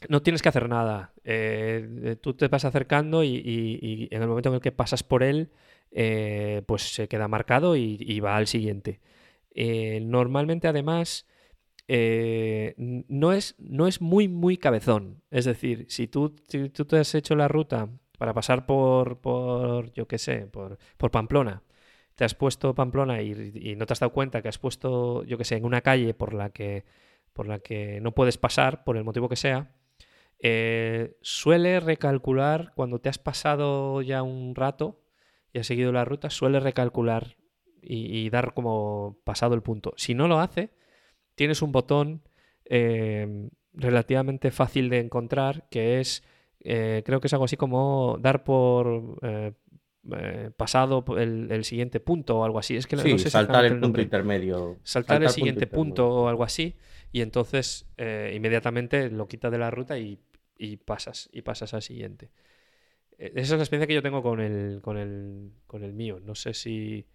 no 0.09 0.22
tienes 0.22 0.43
que 0.43 0.49
hacer 0.49 0.68
nada. 0.68 1.12
Eh, 1.24 2.16
tú 2.20 2.34
te 2.34 2.49
vas 2.49 2.64
acercando 2.64 3.24
y, 3.24 4.09
en 4.11 4.22
el 4.22 4.28
momento 4.28 4.49
en 4.51 4.57
el 4.57 4.61
que 4.61 4.72
pasas 4.72 5.03
por 5.03 5.22
él, 5.22 5.51
eh, 5.91 6.62
pues 6.66 6.95
se 6.95 7.09
queda 7.09 7.28
marcado 7.28 7.76
y, 7.76 8.20
va 8.20 8.36
al 8.36 8.47
siguiente. 8.47 9.01
Normalmente, 10.03 10.68
además, 10.68 11.26
no, 11.89 13.32
es, 13.32 13.57
no 13.59 13.86
es 13.89 14.01
muy, 14.01 14.28
muy 14.28 14.57
cabezón. 14.57 15.22
Es 15.30 15.45
decir, 15.47 15.86
si 15.89 16.07
tú, 16.07 16.30
tú 16.72 16.84
te 16.84 16.99
has 16.99 17.14
hecho 17.14 17.34
la 17.34 17.49
ruta 17.49 17.89
para 18.18 18.34
pasar 18.34 18.66
por, 18.66 19.20
por 19.20 19.93
yo 19.93 20.07
qué 20.07 20.18
sé, 20.18 20.47
por, 20.47 20.78
por 20.97 21.11
Pamplona, 21.11 21.62
te 22.18 22.24
has 22.24 22.34
puesto 22.34 22.74
Pamplona 22.74 23.22
y, 23.22 23.76
no 23.76 23.86
te 23.86 23.92
has 23.92 24.00
dado 24.00 24.12
cuenta 24.12 24.42
que 24.42 24.48
has 24.48 24.58
puesto, 24.58 25.22
yo 25.22 25.38
qué 25.38 25.44
sé, 25.44 25.54
en 25.54 25.64
una 25.64 25.82
calle 25.82 26.14
por 26.14 26.34
la 26.34 26.50
que, 26.50 26.84
por 27.32 27.46
la 27.46 27.60
que 27.60 28.00
no 28.00 28.12
puedes 28.12 28.38
pasar, 28.38 28.82
por 28.82 28.96
el 28.96 29.04
motivo 29.04 29.28
que 29.28 29.36
sea, 29.36 29.70
eh, 30.40 31.16
suele 31.22 31.78
recalcular 31.78 32.72
cuando 32.74 32.98
te 33.00 33.08
has 33.08 33.18
pasado 33.18 34.02
ya 34.02 34.24
un 34.24 34.56
rato 34.56 35.00
y 35.52 35.60
has 35.60 35.68
seguido 35.68 35.92
la 35.92 36.04
ruta, 36.04 36.28
suele 36.28 36.58
recalcular 36.58 37.36
y, 37.80 38.28
dar 38.30 38.52
como 38.52 39.20
pasado 39.22 39.54
el 39.54 39.62
punto. 39.62 39.94
Si 39.96 40.14
no 40.14 40.26
lo 40.26 40.40
hace, 40.40 40.70
tienes 41.36 41.62
un 41.62 41.70
botón 41.70 42.22
eh, 42.64 43.48
relativamente 43.74 44.50
fácil 44.50 44.88
de 44.88 44.98
encontrar 44.98 45.68
que 45.70 46.00
es, 46.00 46.24
eh, 46.64 47.04
creo 47.06 47.20
que 47.20 47.28
es 47.28 47.32
algo 47.32 47.44
así 47.44 47.56
como 47.56 48.18
dar 48.18 48.42
por 48.42 49.20
eh, 50.16 50.50
pasado 50.56 51.04
el, 51.18 51.50
el 51.50 51.64
siguiente 51.64 52.00
punto 52.00 52.38
o 52.38 52.44
algo 52.44 52.59
así. 52.59 52.76
Es 52.76 52.86
que 52.86 52.96
Sí, 52.96 53.12
no 53.12 53.18
sé 53.18 53.30
saltar 53.30 53.64
el 53.64 53.78
punto 53.80 54.00
intermedio. 54.00 54.76
Saltar 54.82 55.16
el 55.16 55.22
punto 55.24 55.34
siguiente 55.34 55.64
intermedio. 55.64 55.84
punto 55.84 56.09
o 56.09 56.28
algo 56.28 56.44
así 56.44 56.76
y 57.12 57.20
entonces 57.22 57.86
eh, 57.96 58.32
inmediatamente 58.36 59.11
lo 59.11 59.28
quita 59.28 59.50
de 59.50 59.59
la 59.59 59.70
ruta 59.70 59.98
y, 59.98 60.18
y 60.59 60.76
pasas 60.76 61.28
y 61.32 61.42
pasas 61.42 61.74
al 61.74 61.82
siguiente. 61.82 62.30
Eh, 63.18 63.32
Esa 63.34 63.54
es 63.54 63.59
la 63.59 63.64
experiencia 63.64 63.86
que 63.86 63.94
yo 63.94 64.02
tengo 64.02 64.22
con 64.22 64.40
el, 64.40 64.80
con 64.82 64.96
el, 64.96 65.50
con 65.66 65.82
el 65.84 65.92
mío. 65.92 66.20
No 66.24 66.34
sé 66.34 66.54
si 66.54 67.06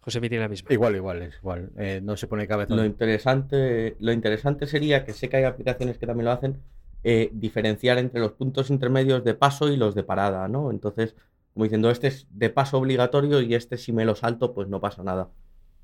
José 0.00 0.20
me 0.20 0.28
tiene 0.28 0.44
la 0.44 0.48
misma. 0.48 0.72
Igual, 0.72 0.96
igual, 0.96 1.22
es 1.22 1.36
igual. 1.38 1.70
Eh, 1.76 2.00
no 2.02 2.16
se 2.16 2.26
pone 2.26 2.46
cabeza. 2.46 2.74
Lo 2.74 2.84
interesante, 2.84 3.96
lo 3.98 4.12
interesante 4.12 4.66
sería 4.66 5.04
que 5.04 5.12
sé 5.12 5.28
que 5.28 5.38
hay 5.38 5.44
aplicaciones 5.44 5.98
que 5.98 6.06
también 6.06 6.26
lo 6.26 6.32
hacen, 6.32 6.58
eh, 7.02 7.30
diferenciar 7.32 7.98
entre 7.98 8.20
los 8.20 8.32
puntos 8.32 8.70
intermedios 8.70 9.24
de 9.24 9.34
paso 9.34 9.68
y 9.68 9.76
los 9.76 9.94
de 9.94 10.02
parada, 10.02 10.48
¿no? 10.48 10.70
Entonces, 10.70 11.14
como 11.56 11.64
diciendo, 11.64 11.90
este 11.90 12.08
es 12.08 12.26
de 12.28 12.50
paso 12.50 12.76
obligatorio 12.76 13.40
y 13.40 13.54
este 13.54 13.78
si 13.78 13.90
me 13.90 14.04
lo 14.04 14.14
salto, 14.14 14.52
pues 14.52 14.68
no 14.68 14.78
pasa 14.78 15.02
nada. 15.02 15.30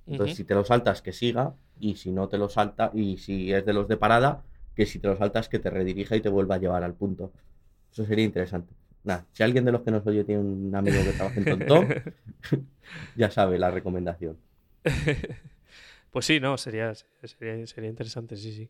Entonces, 0.06 0.36
si 0.36 0.44
te 0.44 0.54
lo 0.54 0.66
saltas, 0.66 1.00
que 1.00 1.14
siga, 1.14 1.54
y 1.80 1.94
si 1.96 2.12
no 2.12 2.28
te 2.28 2.36
lo 2.36 2.50
salta, 2.50 2.90
y 2.92 3.16
si 3.16 3.54
es 3.54 3.64
de 3.64 3.72
los 3.72 3.88
de 3.88 3.96
parada, 3.96 4.42
que 4.76 4.84
si 4.84 4.98
te 4.98 5.08
lo 5.08 5.16
saltas, 5.16 5.48
que 5.48 5.58
te 5.58 5.70
redirija 5.70 6.14
y 6.14 6.20
te 6.20 6.28
vuelva 6.28 6.56
a 6.56 6.58
llevar 6.58 6.84
al 6.84 6.92
punto. 6.92 7.32
Eso 7.90 8.04
sería 8.04 8.22
interesante. 8.22 8.74
Nada, 9.02 9.24
si 9.32 9.44
alguien 9.44 9.64
de 9.64 9.72
los 9.72 9.80
que 9.80 9.92
nos 9.92 10.06
oye 10.06 10.24
tiene 10.24 10.42
un 10.42 10.76
amigo 10.76 10.98
que 11.04 11.12
trabaja 11.12 11.40
en 11.40 11.44
TomTom, 11.46 11.88
ya 13.16 13.30
sabe 13.30 13.58
la 13.58 13.70
recomendación. 13.70 14.36
Pues 16.10 16.26
sí, 16.26 16.38
no, 16.40 16.58
sería, 16.58 16.92
sería, 16.94 17.66
sería 17.66 17.88
interesante, 17.88 18.36
sí, 18.36 18.52
sí. 18.52 18.68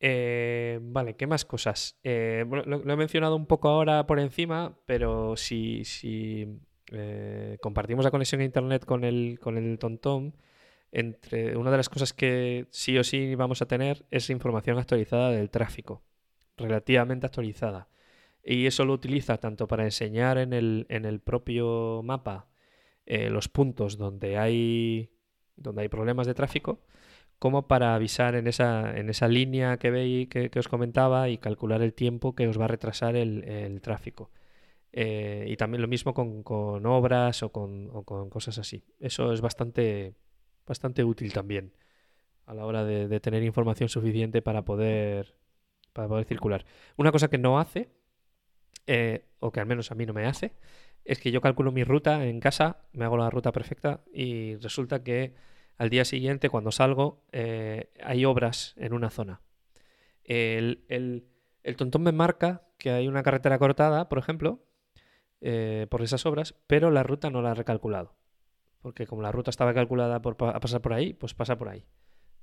Eh, 0.00 0.78
vale, 0.82 1.14
¿qué 1.14 1.26
más 1.26 1.44
cosas? 1.44 1.98
Eh, 2.02 2.46
lo, 2.48 2.92
he 2.92 2.96
mencionado 2.96 3.36
un 3.36 3.46
poco 3.46 3.68
ahora 3.68 4.06
por 4.06 4.18
encima, 4.18 4.78
pero 4.86 5.36
si, 5.36 5.82
eh, 6.92 7.58
compartimos 7.60 8.04
la 8.04 8.10
conexión 8.10 8.40
a 8.40 8.44
internet 8.44 8.86
con 8.86 9.04
el, 9.04 9.38
con 9.40 9.58
el 9.58 9.78
TomTom, 9.78 10.32
entre 10.92 11.56
una 11.56 11.70
de 11.70 11.76
las 11.76 11.88
cosas 11.88 12.12
que 12.14 12.66
sí 12.70 12.98
o 12.98 13.04
sí 13.04 13.34
vamos 13.34 13.62
a 13.62 13.66
tener 13.66 14.06
es 14.10 14.30
información 14.30 14.78
actualizada 14.78 15.30
del 15.30 15.50
tráfico, 15.50 16.02
relativamente 16.56 17.26
actualizada. 17.26 17.88
Y 18.42 18.66
eso 18.66 18.86
lo 18.86 18.94
utiliza 18.94 19.38
tanto 19.38 19.68
para 19.68 19.84
enseñar 19.84 20.38
en 20.38 20.54
el, 20.54 20.86
en 20.88 21.04
el 21.04 21.20
propio 21.20 22.02
mapa 22.02 22.48
los 23.06 23.48
puntos 23.48 23.98
donde 23.98 24.38
hay, 24.38 25.10
donde 25.56 25.82
hay 25.82 25.88
problemas 25.88 26.28
de 26.28 26.34
tráfico, 26.34 26.80
como 27.40 27.66
para 27.66 27.94
avisar 27.96 28.36
en 28.36 28.46
esa, 28.46 28.96
en 28.96 29.10
esa 29.10 29.26
línea 29.26 29.78
que 29.78 29.90
veis 29.90 30.28
que, 30.28 30.50
os 30.58 30.68
comentaba 30.68 31.28
y 31.30 31.38
calcular 31.38 31.82
el 31.82 31.94
tiempo 31.94 32.34
que 32.36 32.46
os 32.46 32.60
va 32.60 32.66
a 32.66 32.68
retrasar 32.68 33.16
el, 33.16 33.80
tráfico. 33.82 34.30
Eh, 34.92 35.46
y 35.48 35.56
también 35.56 35.82
lo 35.82 35.88
mismo 35.88 36.14
con, 36.14 36.42
con 36.42 36.84
obras 36.86 37.42
o 37.42 37.50
con, 37.50 38.04
con 38.04 38.30
cosas 38.30 38.58
así. 38.58 38.84
Eso 39.00 39.32
es 39.32 39.40
bastante, 39.40 40.14
bastante 40.66 41.02
útil 41.02 41.32
también 41.32 41.72
a 42.46 42.54
la 42.54 42.66
hora 42.66 42.84
de, 42.84 43.08
de 43.08 43.20
tener 43.20 43.42
información 43.42 43.88
suficiente 43.88 44.42
para 44.42 44.64
poder, 44.64 45.34
para 45.94 46.08
poder 46.08 46.26
circular. 46.26 46.66
Una 46.96 47.12
cosa 47.12 47.28
que 47.28 47.38
no 47.38 47.58
hace, 47.58 47.88
eh, 48.86 49.24
o 49.38 49.52
que 49.52 49.60
al 49.60 49.66
menos 49.66 49.90
a 49.90 49.94
mí 49.94 50.04
no 50.04 50.12
me 50.12 50.26
hace, 50.26 50.52
es 51.04 51.18
que 51.20 51.30
yo 51.30 51.40
calculo 51.40 51.72
mi 51.72 51.84
ruta 51.84 52.26
en 52.26 52.40
casa, 52.40 52.84
me 52.92 53.04
hago 53.06 53.16
la 53.16 53.30
ruta 53.30 53.52
perfecta 53.52 54.02
y 54.12 54.56
resulta 54.56 55.02
que 55.02 55.34
al 55.80 55.88
día 55.88 56.04
siguiente, 56.04 56.50
cuando 56.50 56.72
salgo, 56.72 57.24
eh, 57.32 57.88
hay 58.04 58.26
obras 58.26 58.74
en 58.76 58.92
una 58.92 59.08
zona. 59.08 59.40
El, 60.24 61.24
tontón 61.78 62.02
me 62.02 62.12
marca 62.12 62.68
que 62.76 62.90
hay 62.90 63.08
una 63.08 63.22
carretera 63.22 63.58
cortada, 63.58 64.10
por 64.10 64.18
ejemplo, 64.18 64.62
eh, 65.40 65.86
por 65.88 66.02
esas 66.02 66.26
obras, 66.26 66.54
pero 66.66 66.90
la 66.90 67.02
ruta 67.02 67.30
no 67.30 67.40
la 67.40 67.52
ha 67.52 67.54
recalculado. 67.54 68.14
Porque 68.82 69.06
como 69.06 69.22
la 69.22 69.32
ruta 69.32 69.48
estaba 69.48 69.72
calculada 69.72 70.20
por 70.20 70.36
a 70.50 70.60
pasar 70.60 70.82
por 70.82 70.92
ahí, 70.92 71.14
pues 71.14 71.32
pasa 71.32 71.56
por 71.56 71.70
ahí. 71.70 71.86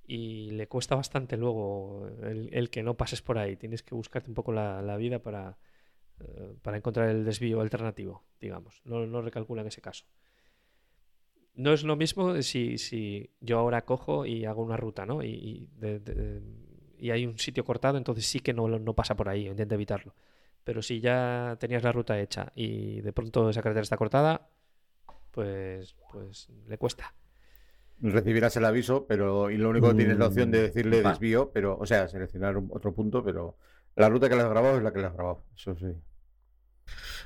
Y 0.03 0.49
le 0.49 0.67
cuesta 0.67 0.95
bastante 0.95 1.37
luego 1.37 2.09
el, 2.23 2.71
que 2.71 2.81
no 2.81 2.97
pases 2.97 3.21
por 3.21 3.37
ahí. 3.37 3.55
Tienes 3.55 3.83
que 3.83 3.93
buscarte 3.93 4.31
un 4.31 4.33
poco 4.33 4.51
la, 4.51 4.81
la 4.81 4.97
vida 4.97 5.19
para, 5.19 5.59
eh, 6.21 6.55
para 6.63 6.77
encontrar 6.77 7.09
el 7.09 7.23
desvío 7.23 7.61
alternativo, 7.61 8.23
digamos. 8.41 8.81
No, 8.83 9.05
no 9.05 9.21
recalcula 9.21 9.61
en 9.61 9.67
ese 9.67 9.81
caso. 9.81 10.05
No 11.57 11.73
es 11.73 11.83
lo 11.83 11.95
mismo 11.97 12.41
si, 12.43 12.77
si 12.77 13.31
yo 13.41 13.59
ahora 13.59 13.83
cojo 13.85 14.25
y 14.25 14.45
hago 14.45 14.63
una 14.63 14.77
ruta, 14.77 15.05
¿no? 15.05 15.23
Y, 15.23 15.27
y 15.29 15.69
de- 15.77 15.99
de- 15.99 16.41
y 16.99 17.11
hay 17.11 17.25
un 17.25 17.37
sitio 17.39 17.65
cortado, 17.65 17.97
entonces 17.97 18.25
sí 18.27 18.39
que 18.41 18.53
no, 18.53 18.67
no 18.67 18.93
pasa 18.95 19.15
por 19.15 19.29
ahí, 19.29 19.47
intenta 19.47 19.75
evitarlo. 19.75 20.13
Pero 20.63 20.81
si 20.81 20.99
ya 21.01 21.57
tenías 21.59 21.83
la 21.83 21.91
ruta 21.91 22.19
hecha 22.19 22.51
y 22.55 23.01
de 23.01 23.13
pronto 23.13 23.49
esa 23.49 23.61
carretera 23.63 23.83
está 23.83 23.97
cortada, 23.97 24.49
pues, 25.31 25.95
pues 26.11 26.49
le 26.67 26.77
cuesta. 26.77 27.13
Recibirás 28.01 28.55
el 28.57 28.65
aviso, 28.65 29.05
pero 29.07 29.49
y 29.51 29.57
lo 29.57 29.69
único 29.69 29.89
que 29.89 29.95
tienes 29.95 30.13
es 30.13 30.19
la 30.19 30.27
opción 30.27 30.51
de 30.51 30.59
Mm, 30.59 30.61
decirle 30.61 31.01
va. 31.03 31.11
desvío, 31.11 31.51
pero, 31.51 31.77
o 31.79 31.85
sea, 31.85 32.07
seleccionar 32.07 32.55
otro 32.69 32.93
punto, 32.93 33.23
pero 33.23 33.57
la 33.95 34.09
ruta 34.09 34.29
que 34.29 34.35
le 34.35 34.41
has 34.43 34.49
grabado 34.49 34.77
es 34.77 34.83
la 34.83 34.93
que 34.93 34.99
le 34.99 35.07
has 35.07 35.13
grabado. 35.13 35.43
Eso 35.55 35.75
sí. 35.75 35.93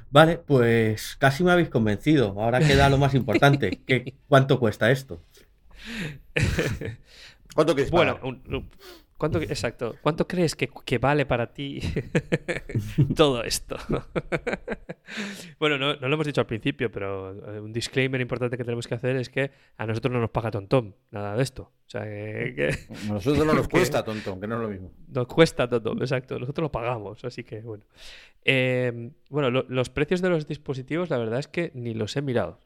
Vale, 0.10 0.38
pues 0.38 1.16
casi 1.18 1.44
me 1.44 1.52
habéis 1.52 1.70
convencido. 1.70 2.36
Ahora 2.42 2.60
queda 2.60 2.90
lo 2.90 2.98
más 2.98 3.14
importante. 3.16 3.82
¿Qué, 3.88 4.16
¿Cuánto 4.28 4.60
cuesta 4.60 4.92
esto? 4.92 5.22
¿Cuánto 7.56 7.76
quieres 7.76 7.92
Bueno, 7.92 8.20
un- 8.24 8.70
¿cuánto, 9.22 9.40
exacto. 9.42 9.96
¿Cuánto 10.02 10.28
crees 10.28 10.56
que, 10.56 10.70
que 10.84 10.98
vale 10.98 11.26
para 11.26 11.54
ti 11.54 11.80
todo 13.16 13.44
esto? 13.44 13.78
bueno, 15.60 15.78
no, 15.78 15.96
no 15.96 16.08
lo 16.08 16.14
hemos 16.16 16.26
dicho 16.28 16.42
al 16.42 16.48
principio, 16.48 16.92
pero 16.92 17.56
eh, 17.56 17.60
un 17.60 17.72
disclaimer 17.72 18.20
importante 18.22 18.58
que 18.58 18.64
tenemos 18.64 18.88
que 18.88 18.96
hacer 18.96 19.16
es 19.18 19.30
que 19.30 19.52
a 19.78 19.86
nosotros 19.86 20.12
no 20.14 20.20
nos 20.20 20.30
paga 20.32 20.52
Tontón 20.52 20.96
nada 21.12 21.36
de 21.36 21.44
esto. 21.44 21.64
O 21.86 21.90
sea, 21.92 22.04
que, 22.04 22.54
que 22.56 22.70
A 23.10 23.14
nosotros 23.14 23.46
no 23.46 23.54
nos 23.54 23.68
cuesta, 23.70 24.04
tonto, 24.04 24.40
que 24.40 24.48
no 24.48 24.56
es 24.56 24.62
lo 24.62 24.70
mismo. 24.70 24.92
nos 25.08 25.28
cuesta 25.28 25.68
todo, 25.70 25.94
exacto. 26.00 26.40
Nosotros 26.40 26.64
lo 26.66 26.72
pagamos, 26.72 27.24
así 27.26 27.44
que 27.44 27.62
bueno. 27.62 27.84
Eh, 28.44 29.12
bueno, 29.30 29.52
lo- 29.52 29.66
los 29.70 29.90
precios 29.90 30.22
de 30.22 30.30
los 30.30 30.48
dispositivos, 30.48 31.10
la 31.10 31.18
verdad 31.18 31.40
es 31.40 31.48
que 31.48 31.72
ni 31.76 31.94
los 31.94 32.16
he 32.16 32.22
mirado, 32.22 32.60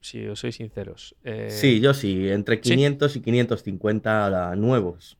si 0.00 0.26
os 0.26 0.40
soy 0.40 0.52
sinceros. 0.52 1.14
Eh, 1.24 1.48
Sí, 1.50 1.80
yo 1.80 1.94
sí, 1.94 2.28
entre 2.28 2.56
¿sí? 2.56 2.62
500 2.70 3.16
y 3.16 3.20
550 3.20 4.30
la- 4.30 4.56
nuevos. 4.56 5.16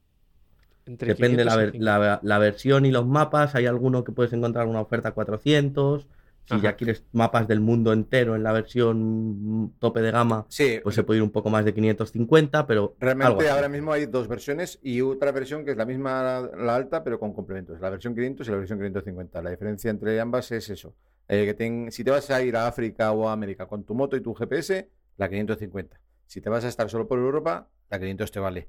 Entre 0.87 1.09
Depende 1.15 1.45
la, 1.45 1.53
500 1.53 1.75
y 1.75 1.79
ver- 1.79 1.85
la- 1.85 2.21
la 2.23 2.39
versión 2.39 2.87
y 2.87 2.91
los 2.91 3.07
mapas. 3.07 3.55
Hay 3.55 3.67
alguno 3.67 4.05
que 4.05 4.13
puedes 4.13 4.33
encontrar 4.33 4.67
una 4.67 4.81
oferta 4.81 5.11
a 5.11 5.13
400. 5.13 6.07
Si 6.45 6.55
Ajá. 6.55 6.63
ya 6.63 6.77
quieres 6.77 7.05
mapas 7.13 7.47
del 7.47 7.61
mundo 7.61 7.93
entero 7.93 8.35
en 8.35 8.43
la 8.43 8.51
versión 8.53 9.75
tope 9.79 10.01
de 10.03 10.11
gama, 10.11 10.45
Sí, 10.49 10.81
pues 10.83 10.97
se 10.97 11.05
puede 11.05 11.19
ir 11.19 11.23
un 11.23 11.31
poco 11.31 11.51
más 11.51 11.65
de 11.65 11.73
550, 11.73 12.67
pero 12.67 12.97
Realmente 12.99 13.49
ahora 13.49 13.69
mismo 13.69 13.93
hay 13.93 14.07
dos 14.07 14.27
versiones 14.27 14.81
y 14.83 15.01
otra 15.03 15.31
versión 15.31 15.65
que 15.65 15.71
es 15.71 15.77
la 15.77 15.85
misma, 15.87 16.51
la 16.59 16.75
alta, 16.75 17.05
pero 17.05 17.21
con 17.21 17.33
complementos. 17.33 17.81
La 17.81 17.91
versión 17.91 18.15
500 18.15 18.49
y 18.49 18.51
la 18.51 18.57
versión 18.57 18.79
550. 18.81 19.41
La 19.41 19.51
diferencia 19.51 19.89
entre 19.91 20.19
ambas 20.21 20.51
es 20.53 20.69
eso. 20.71 20.95
eh, 21.29 21.47
que 21.47 21.55
ten- 21.55 21.93
si 21.93 22.03
te 22.03 22.11
vas 22.11 22.29
a 22.31 22.43
ir 22.43 22.57
a 22.57 22.67
África 22.67 23.13
o 23.13 23.29
a 23.29 23.33
América 23.33 23.67
con 23.67 23.85
tu 23.85 23.95
moto 23.95 24.17
y 24.17 24.21
tu 24.21 24.35
GPS, 24.35 24.91
la 25.17 25.29
550. 25.31 25.99
Si 26.27 26.41
te 26.41 26.51
vas 26.51 26.65
a 26.65 26.69
estar 26.69 26.91
solo 26.91 27.07
por 27.07 27.21
Europa, 27.21 27.69
la 27.89 27.99
500 28.01 28.33
te 28.33 28.41
vale. 28.41 28.69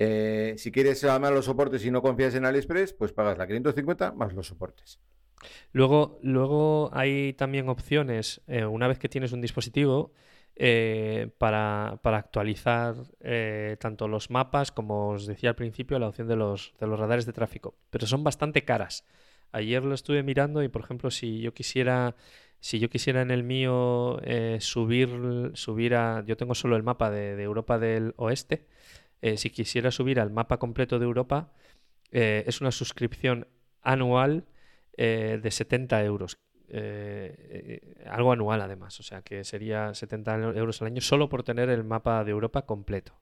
Eh, 0.00 0.54
si 0.58 0.70
quieres 0.70 1.02
además 1.02 1.32
los 1.32 1.46
soportes 1.46 1.84
y 1.84 1.90
no 1.90 2.00
confías 2.00 2.32
en 2.36 2.44
AliExpress, 2.46 2.92
pues 2.92 3.12
pagas 3.12 3.36
la 3.36 3.48
550 3.48 4.12
más 4.12 4.32
los 4.32 4.46
soportes. 4.46 5.00
Luego, 5.72 6.20
luego 6.22 6.90
hay 6.92 7.32
también 7.32 7.68
opciones, 7.68 8.40
eh, 8.46 8.64
una 8.64 8.86
vez 8.86 9.00
que 9.00 9.08
tienes 9.08 9.32
un 9.32 9.40
dispositivo, 9.40 10.12
eh, 10.54 11.30
para, 11.38 12.00
para 12.02 12.18
actualizar 12.18 12.94
tanto 13.78 14.08
los 14.08 14.30
mapas 14.30 14.72
como 14.72 15.10
os 15.10 15.26
decía 15.26 15.50
al 15.50 15.56
principio, 15.56 15.98
la 15.98 16.08
opción 16.08 16.26
de 16.28 16.36
los, 16.36 16.74
de 16.80 16.86
los 16.86 16.98
radares 16.98 17.26
de 17.26 17.32
tráfico. 17.32 17.76
Pero 17.90 18.06
son 18.06 18.22
bastante 18.22 18.64
caras. 18.64 19.04
Ayer 19.50 19.82
lo 19.84 19.94
estuve 19.94 20.22
mirando 20.22 20.62
y, 20.62 20.68
por 20.68 20.82
ejemplo, 20.82 21.10
si 21.10 21.40
yo 21.40 21.54
quisiera, 21.54 22.16
si 22.60 22.78
yo 22.78 22.88
quisiera 22.88 23.22
en 23.22 23.30
el 23.30 23.42
mío 23.44 24.20
subir, 24.60 25.52
subir 25.54 25.94
a. 25.94 26.24
Yo 26.26 26.36
tengo 26.36 26.54
solo 26.54 26.76
el 26.76 26.82
mapa 26.82 27.10
de 27.10 27.40
Europa 27.42 27.78
del 27.78 28.14
Oeste. 28.16 28.66
Eh, 29.20 29.36
si 29.36 29.50
quisiera 29.50 29.90
subir 29.90 30.20
al 30.20 30.30
mapa 30.30 30.58
completo 30.58 30.98
de 30.98 31.04
Europa, 31.04 31.52
eh, 32.10 32.44
es 32.46 32.60
una 32.60 32.70
suscripción 32.70 33.48
anual 33.82 34.46
eh, 34.96 35.38
de 35.42 35.50
70 35.50 36.02
euros. 36.04 36.38
algo 38.06 38.32
anual 38.32 38.60
además, 38.60 39.00
o 39.00 39.02
sea 39.02 39.22
que 39.22 39.42
sería 39.44 39.94
70 39.94 40.34
euros 40.54 40.82
al 40.82 40.88
año 40.88 41.00
solo 41.00 41.28
por 41.28 41.42
tener 41.42 41.70
el 41.70 41.82
mapa 41.84 42.22
de 42.24 42.30
Europa 42.30 42.66
completo. 42.66 43.18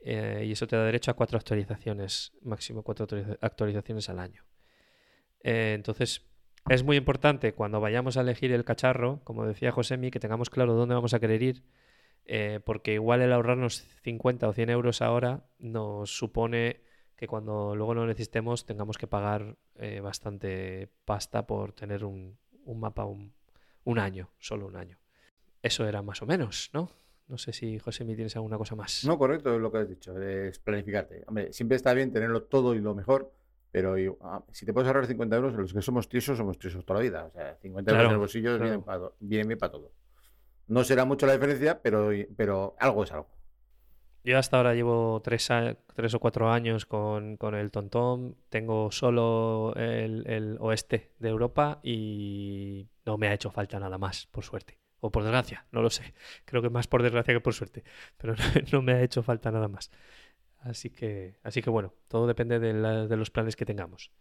Y 0.00 0.52
eso 0.52 0.66
te 0.66 0.76
da 0.76 0.84
derecho 0.84 1.10
a 1.10 1.14
cuatro 1.14 1.38
actualizaciones, 1.38 2.32
máximo 2.42 2.82
cuatro 2.82 3.04
actualiza- 3.06 3.38
actualizaciones 3.40 4.08
al 4.08 4.18
año. 4.18 4.44
Entonces, 5.40 6.26
es 6.68 6.82
muy 6.82 6.96
importante 6.96 7.52
cuando 7.54 7.80
vayamos 7.80 8.16
a 8.16 8.20
elegir 8.20 8.52
el 8.52 8.64
cacharro, 8.64 9.20
como 9.24 9.46
decía 9.46 9.72
Josemi, 9.72 10.10
que 10.10 10.20
tengamos 10.20 10.50
claro 10.50 10.74
dónde 10.74 10.94
vamos 10.94 11.14
a 11.14 11.20
querer 11.20 11.42
ir, 11.42 11.62
eh, 12.24 12.60
porque 12.64 12.94
igual 12.94 13.22
el 13.22 13.32
ahorrarnos 13.32 13.84
50 14.02 14.48
o 14.48 14.52
100 14.52 14.70
euros 14.70 15.02
ahora 15.02 15.44
nos 15.58 16.16
supone 16.16 16.82
que 17.16 17.26
cuando 17.26 17.74
luego 17.74 17.94
lo 17.94 18.06
necesitemos 18.06 18.64
tengamos 18.64 18.96
que 18.98 19.06
pagar 19.06 19.56
eh, 19.76 20.00
bastante 20.00 20.88
pasta 21.04 21.46
por 21.46 21.72
tener 21.72 22.04
un, 22.04 22.38
un 22.64 22.80
mapa 22.80 23.04
un, 23.04 23.32
un 23.84 23.98
año, 23.98 24.30
solo 24.38 24.66
un 24.66 24.76
año. 24.76 24.98
Eso 25.62 25.86
era 25.86 26.02
más 26.02 26.22
o 26.22 26.26
menos, 26.26 26.70
¿no? 26.72 26.90
No 27.26 27.36
sé 27.36 27.52
si, 27.52 27.78
Josemi, 27.78 28.14
tienes 28.14 28.36
alguna 28.36 28.56
cosa 28.56 28.74
más. 28.74 29.04
No, 29.04 29.18
correcto, 29.18 29.54
es 29.54 29.60
lo 29.60 29.70
que 29.70 29.78
has 29.78 29.88
dicho, 29.88 30.20
es 30.20 30.58
planificarte. 30.58 31.24
Hombre, 31.26 31.52
siempre 31.52 31.76
está 31.76 31.92
bien 31.92 32.10
tenerlo 32.10 32.44
todo 32.44 32.74
y 32.74 32.80
lo 32.80 32.94
mejor, 32.94 33.32
pero 33.70 33.96
ah, 34.22 34.42
si 34.50 34.64
te 34.64 34.72
puedes 34.72 34.86
ahorrar 34.86 35.06
50 35.06 35.36
euros, 35.36 35.52
los 35.54 35.74
que 35.74 35.82
somos 35.82 36.08
tiesos 36.08 36.38
somos 36.38 36.58
tiesos 36.58 36.84
toda 36.86 37.00
la 37.00 37.02
vida. 37.02 37.24
O 37.26 37.30
sea, 37.30 37.56
50 37.60 37.90
euros 37.90 38.06
en 38.06 38.12
el 38.12 38.18
bolsillo 38.18 38.50
claro. 38.50 38.64
vienen, 38.64 38.82
para, 38.82 39.10
vienen 39.20 39.48
bien 39.48 39.58
para 39.58 39.72
todo. 39.72 39.92
No 40.68 40.84
será 40.84 41.04
mucho 41.04 41.26
la 41.26 41.32
diferencia, 41.32 41.82
pero, 41.82 42.10
pero 42.36 42.76
algo 42.78 43.04
es 43.04 43.12
algo. 43.12 43.28
Yo 44.24 44.38
hasta 44.38 44.58
ahora 44.58 44.74
llevo 44.74 45.22
tres, 45.22 45.48
tres 45.94 46.14
o 46.14 46.20
cuatro 46.20 46.50
años 46.50 46.84
con, 46.84 47.36
con 47.38 47.54
el 47.54 47.70
Tontón. 47.70 48.36
Tengo 48.50 48.90
solo 48.90 49.72
el, 49.76 50.24
el 50.26 50.58
oeste 50.60 51.12
de 51.18 51.28
Europa 51.30 51.80
y 51.82 52.86
no 53.06 53.16
me 53.16 53.28
ha 53.28 53.34
hecho 53.34 53.50
falta 53.50 53.80
nada 53.80 53.96
más, 53.96 54.26
por 54.26 54.44
suerte. 54.44 54.78
O 55.00 55.10
por 55.10 55.22
desgracia, 55.22 55.66
no 55.72 55.80
lo 55.80 55.90
sé. 55.90 56.12
Creo 56.44 56.60
que 56.60 56.70
más 56.70 56.88
por 56.88 57.02
desgracia 57.02 57.32
que 57.32 57.40
por 57.40 57.54
suerte. 57.54 57.84
Pero 58.18 58.34
no, 58.72 58.82
me 58.82 58.92
ha 58.92 59.02
hecho 59.02 59.22
falta 59.22 59.50
nada 59.50 59.68
más. 59.68 59.90
Así 60.58 60.90
que, 60.90 61.36
así 61.42 61.62
que 61.62 61.70
bueno, 61.70 61.94
todo 62.08 62.26
depende 62.26 62.58
de 62.58 63.16
los 63.16 63.30
planes 63.30 63.56
que 63.56 63.64
tengamos. 63.64 64.12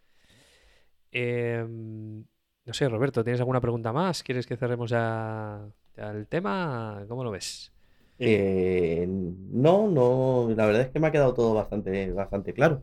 Em, 1.12 2.26
no 2.66 2.74
sé, 2.74 2.88
Roberto, 2.90 3.24
¿tienes 3.24 3.40
alguna 3.40 3.62
pregunta 3.62 3.92
más? 3.92 4.24
¿Quieres 4.24 4.46
que 4.46 4.58
cerremos 4.58 4.90
ya, 4.90 5.68
ya 5.98 6.12
el 6.12 6.28
tema? 6.28 7.04
¿Cómo 7.08 7.24
lo 7.24 7.32
ves? 7.32 7.72
Eh, 8.20 9.06
no, 9.08 9.88
no, 9.90 10.50
la 10.56 10.66
verdad 10.66 10.84
es 10.84 10.90
que 10.90 11.00
me 11.00 11.08
ha 11.08 11.12
quedado 11.12 11.34
todo 11.34 11.54
bastante, 11.54 12.12
bastante 12.12 12.54
claro. 12.54 12.82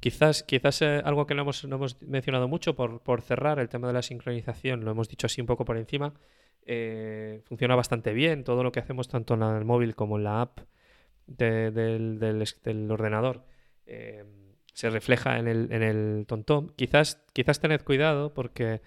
Quizás, 0.00 0.42
quizás 0.42 0.82
eh, 0.82 1.00
algo 1.04 1.26
que 1.26 1.34
no 1.34 1.42
hemos, 1.42 1.64
no 1.64 1.76
hemos 1.76 2.00
mencionado 2.02 2.46
mucho 2.48 2.76
por, 2.76 3.00
por 3.00 3.22
cerrar, 3.22 3.58
el 3.58 3.68
tema 3.68 3.88
de 3.88 3.94
la 3.94 4.02
sincronización, 4.02 4.84
lo 4.84 4.90
hemos 4.90 5.08
dicho 5.08 5.26
así 5.26 5.40
un 5.40 5.46
poco 5.46 5.64
por 5.64 5.76
encima, 5.76 6.12
eh, 6.66 7.40
funciona 7.46 7.74
bastante 7.74 8.12
bien, 8.12 8.44
todo 8.44 8.62
lo 8.62 8.70
que 8.72 8.80
hacemos 8.80 9.08
tanto 9.08 9.34
en 9.34 9.42
el 9.42 9.64
móvil 9.64 9.94
como 9.96 10.18
en 10.18 10.24
la 10.24 10.42
app 10.42 10.60
de- 11.26 11.70
del, 11.72 12.18
del 12.20 12.90
ordenador 12.90 13.42
se 14.72 14.90
refleja 14.90 15.38
en 15.38 15.48
el, 15.48 15.72
en 15.72 15.82
el 15.82 16.24
TomTom. 16.26 16.68
Quizás, 16.76 17.22
quizás 17.32 17.60
tened 17.60 17.80
cuidado 17.82 18.34
porque 18.34 18.82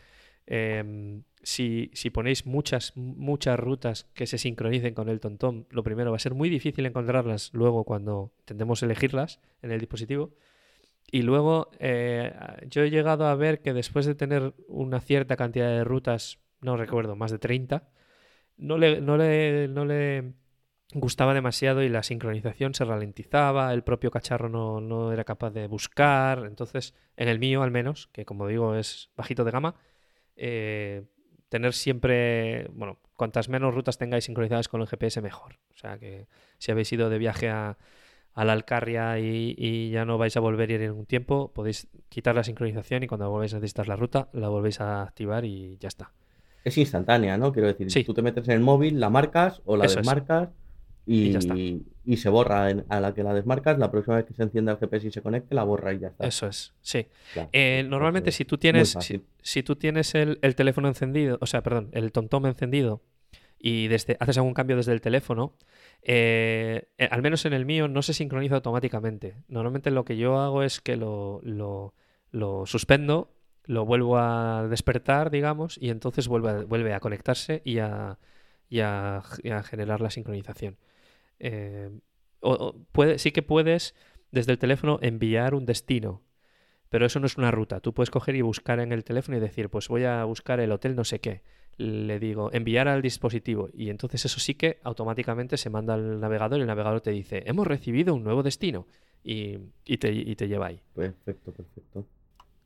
si, 1.42 1.92
si 1.94 2.10
ponéis 2.10 2.46
muchas, 2.46 2.96
muchas 2.96 3.60
rutas 3.60 4.08
que 4.14 4.28
se 4.28 4.38
sincronicen 4.38 4.94
con 4.94 5.10
el 5.10 5.20
TomTom, 5.20 5.66
lo 5.70 5.84
primero 5.84 6.12
va 6.12 6.18
a 6.18 6.20
ser 6.20 6.34
muy 6.34 6.50
difícil 6.50 6.86
encontrarlas 6.86 7.52
luego 7.54 7.84
cuando 7.84 8.34
intentemos 8.40 8.84
elegirlas 8.84 9.40
en 9.62 9.72
el 9.72 9.80
dispositivo. 9.80 10.34
Y 11.12 11.24
luego 11.24 11.72
eh, 11.80 12.34
yo 12.68 12.84
he 12.84 12.92
llegado 12.92 13.26
a 13.26 13.36
ver 13.36 13.62
que 13.62 13.74
después 13.74 14.06
de 14.06 14.16
tener 14.16 14.54
una 14.68 15.00
cierta 15.02 15.36
cantidad 15.38 15.70
de 15.70 15.84
rutas, 15.84 16.40
no 16.62 16.78
recuerdo, 16.78 17.16
más 17.16 17.32
de 17.32 17.40
30, 17.40 17.90
no 18.58 18.78
le, 18.78 19.02
no 19.02 19.18
le, 19.18 19.68
no 19.70 19.86
le 19.86 20.34
gustaba 20.94 21.34
demasiado 21.34 21.82
y 21.84 21.90
la 21.90 22.04
sincronización 22.04 22.74
se 22.74 22.86
ralentizaba, 22.86 23.74
el 23.74 23.84
propio 23.84 24.12
cacharro 24.12 24.50
no, 24.50 24.82
no 24.82 25.12
era 25.12 25.24
capaz 25.24 25.52
de 25.52 25.68
buscar. 25.68 26.46
Entonces, 26.46 26.94
en 27.16 27.28
el 27.28 27.40
mío 27.40 27.64
al 27.64 27.72
menos, 27.72 28.08
que 28.12 28.26
como 28.26 28.48
digo 28.48 28.76
es 28.76 29.10
bajito 29.16 29.44
de 29.44 29.52
gama, 29.52 29.76
eh, 30.36 31.06
tener 31.50 31.74
siempre, 31.74 32.68
bueno, 32.74 32.98
cuantas 33.16 33.50
menos 33.50 33.74
rutas 33.74 33.98
tengáis 33.98 34.26
sincronizadas 34.26 34.68
con 34.70 34.82
el 34.82 34.88
GPS 34.88 35.22
mejor. 35.22 35.58
O 35.74 35.78
sea 35.78 35.98
que 35.98 36.28
si 36.58 36.72
habéis 36.72 36.92
ido 36.94 37.10
de 37.10 37.18
viaje 37.18 37.50
a, 37.50 37.78
la 38.36 38.54
Alcarria 38.54 39.20
y, 39.20 39.54
y 39.58 39.90
ya 39.90 40.06
no 40.06 40.18
vais 40.18 40.38
a 40.38 40.40
volver 40.40 40.70
a 40.70 40.74
ir 40.74 40.82
en 40.84 40.92
un 40.92 41.06
tiempo, 41.06 41.52
podéis 41.54 41.90
quitar 42.08 42.36
la 42.36 42.44
sincronización 42.44 43.04
y 43.04 43.08
cuando 43.08 43.30
volváis 43.30 43.54
a 43.54 43.58
necesitar 43.58 43.90
la 43.90 43.98
ruta, 43.98 44.30
la 44.32 44.48
volvéis 44.48 44.80
a 44.80 45.02
activar 45.04 45.44
y 45.44 45.78
ya 45.78 45.90
está. 45.90 46.14
Es 46.64 46.78
instantánea, 46.78 47.38
¿no? 47.38 47.52
Quiero 47.52 47.68
decir, 47.68 47.92
Sí. 47.92 48.04
tú 48.04 48.14
te 48.14 48.22
metes 48.22 48.48
en 48.48 48.54
el 48.54 48.60
móvil, 48.62 49.00
la 49.00 49.10
marcas 49.10 49.62
o 49.66 49.76
la 49.76 49.86
Eso 49.86 50.00
es. 50.00 50.06
Y 51.12 51.30
y, 51.30 51.32
ya 51.32 51.40
está. 51.40 51.56
y 51.56 52.18
se 52.18 52.30
borra 52.30 52.70
en- 52.70 52.86
a 52.90 53.00
la 53.00 53.14
que 53.14 53.24
la 53.24 53.34
desmarcas. 53.34 53.78
La 53.80 53.90
próxima 53.92 54.18
vez 54.18 54.26
que 54.26 54.34
se 54.34 54.44
encienda 54.44 54.74
el 54.74 54.78
GPS 54.78 55.08
y 55.08 55.12
se 55.12 55.22
conecte, 55.22 55.56
la 55.56 55.64
borra 55.64 55.94
y 55.94 56.00
ya 56.00 56.08
está. 56.10 56.26
Eso 56.28 56.48
es, 56.48 56.74
sí. 56.82 57.08
Claro, 57.34 57.50
Eh, 57.54 57.84
normalmente 57.88 58.32
si 58.32 58.46
tú 58.46 58.58
tienes, 58.58 58.96
si, 59.42 59.64
tú 59.64 59.76
tienes 59.76 60.14
el, 60.16 60.38
el 60.42 60.56
teléfono 60.56 60.88
encendido, 60.88 61.38
o 61.42 61.46
sea, 61.46 61.62
perdón, 61.64 61.90
el 61.94 62.12
TomTom 62.12 62.46
encendido 62.46 63.02
y 63.58 63.88
desde, 63.88 64.18
haces 64.20 64.38
algún 64.38 64.54
cambio 64.54 64.78
desde 64.78 64.94
el 64.94 65.02
teléfono, 65.02 65.56
eh, 66.02 66.88
eh, 66.98 67.08
al 67.12 67.22
menos 67.22 67.46
en 67.46 67.54
el 67.54 67.66
mío 67.66 67.88
no 67.88 68.02
se 68.02 68.14
sincroniza 68.14 68.56
automáticamente. 68.56 69.36
Normalmente 69.48 69.92
lo 69.92 70.06
que 70.06 70.18
yo 70.18 70.40
hago 70.40 70.64
es 70.64 70.80
que 70.82 70.96
lo, 70.96 71.42
lo- 71.44 71.94
lo 72.32 72.66
suspendo, 72.66 73.34
lo 73.66 73.86
vuelvo 73.86 74.18
a 74.18 74.68
despertar, 74.70 75.30
digamos, 75.30 75.78
y 75.82 75.90
entonces 75.90 76.28
vuelve 76.28 76.50
a, 76.52 76.64
vuelve 76.64 76.94
a 76.94 77.00
conectarse 77.00 77.62
y 77.66 77.80
a, 77.80 78.18
y 78.70 78.80
a- 78.82 79.22
y 79.44 79.50
a 79.50 79.64
generar 79.64 80.02
la 80.02 80.10
sincronización. 80.10 80.78
Eh, 81.40 81.90
o- 82.42 82.54
o 82.54 82.74
puede, 82.92 83.20
sí 83.20 83.32
que 83.32 83.42
puedes 83.42 83.96
desde 84.32 84.52
el 84.52 84.60
teléfono 84.60 85.00
enviar 85.02 85.54
un 85.56 85.66
destino, 85.66 86.22
pero 86.90 87.06
eso 87.06 87.20
no 87.20 87.26
es 87.26 87.38
una 87.38 87.52
ruta. 87.52 87.80
Tú 87.80 87.94
puedes 87.94 88.10
coger 88.10 88.36
y 88.36 88.42
buscar 88.42 88.80
en 88.80 88.92
el 88.92 89.04
teléfono 89.04 89.38
y 89.38 89.42
decir, 89.42 89.70
pues 89.70 89.88
voy 89.88 90.04
a 90.06 90.24
buscar 90.24 90.60
el 90.60 90.72
hotel 90.72 90.96
no 90.96 91.04
sé 91.04 91.20
qué. 91.20 91.42
Le 91.78 92.20
digo, 92.20 92.50
enviar 92.52 92.88
al 92.90 93.02
dispositivo. 93.02 93.70
Y 93.74 93.90
entonces 93.90 94.26
eso 94.26 94.40
sí 94.40 94.54
que 94.56 94.80
automáticamente 94.84 95.56
se 95.58 95.70
manda 95.70 95.94
al 95.94 96.20
navegador 96.20 96.58
y 96.60 96.62
el 96.62 96.68
navegador 96.68 97.00
te 97.02 97.12
dice, 97.12 97.44
hemos 97.46 97.66
recibido 97.68 98.14
un 98.14 98.24
nuevo 98.24 98.44
destino. 98.44 98.86
Y, 99.24 99.58
y 99.86 99.98
te, 99.98 100.12
y 100.12 100.36
te 100.36 100.48
lleva 100.48 100.68
ahí. 100.68 100.82
Perfecto, 100.96 101.52
perfecto. 101.54 102.06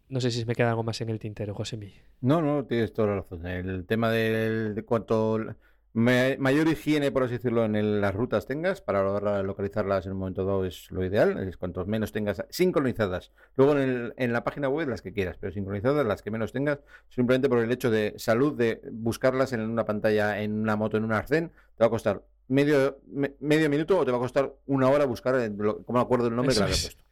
No 0.09 0.19
sé 0.21 0.29
si 0.31 0.45
me 0.45 0.53
queda 0.55 0.69
algo 0.69 0.83
más 0.83 1.01
en 1.01 1.09
el 1.09 1.19
tintero, 1.19 1.53
Josemi. 1.55 1.93
No, 2.21 2.41
no, 2.41 2.65
tienes 2.65 2.93
toda 2.93 3.07
la 3.09 3.15
razón. 3.17 3.45
El 3.47 3.85
tema 3.85 4.09
del, 4.11 4.75
de 4.75 4.83
cuanto 4.83 5.39
ma- 5.39 5.55
mayor 5.93 6.67
higiene, 6.67 7.11
por 7.11 7.23
así 7.23 7.33
decirlo, 7.33 7.65
en 7.65 7.75
el- 7.75 8.01
las 8.01 8.13
rutas 8.15 8.45
tengas, 8.47 8.81
para 8.81 9.03
lograr 9.03 9.45
localizarlas 9.45 10.05
en 10.05 10.13
un 10.13 10.17
momento 10.19 10.43
dado 10.43 10.65
es 10.65 10.89
lo 10.91 11.05
ideal. 11.05 11.37
Es 11.47 11.55
cuantos 11.57 11.85
menos 11.87 12.11
tengas 12.11 12.43
sincronizadas. 12.49 13.31
Luego 13.55 13.73
en, 13.73 13.77
el- 13.79 14.13
en 14.17 14.33
la 14.33 14.43
página 14.43 14.69
web 14.69 14.89
las 14.89 15.01
que 15.01 15.13
quieras, 15.13 15.37
pero 15.39 15.53
sincronizadas 15.53 16.05
las 16.05 16.21
que 16.23 16.31
menos 16.31 16.51
tengas, 16.51 16.79
simplemente 17.09 17.47
por 17.47 17.59
el 17.59 17.71
hecho 17.71 17.91
de 17.91 18.13
salud, 18.17 18.53
de 18.57 18.81
buscarlas 18.91 19.53
en 19.53 19.61
una 19.61 19.85
pantalla, 19.85 20.41
en 20.41 20.53
una 20.59 20.75
moto, 20.75 20.97
en 20.97 21.03
un 21.03 21.13
arcén, 21.13 21.49
te 21.77 21.83
va 21.83 21.87
a 21.87 21.91
costar 21.91 22.23
medio, 22.47 22.99
me- 23.07 23.35
medio 23.39 23.69
minuto 23.69 23.97
o 23.99 24.03
te 24.05 24.11
va 24.11 24.17
a 24.17 24.21
costar 24.21 24.51
una 24.65 24.89
hora 24.89 25.05
buscar, 25.05 25.35
el- 25.35 25.55
como 25.55 25.99
me 25.99 26.01
acuerdo 26.01 26.27
el 26.27 26.35
nombre 26.35 26.53
que 26.53 26.59
Eso 26.59 26.61
le 26.61 26.65
había 26.65 26.75
es. 26.75 26.81
puesto. 26.83 27.02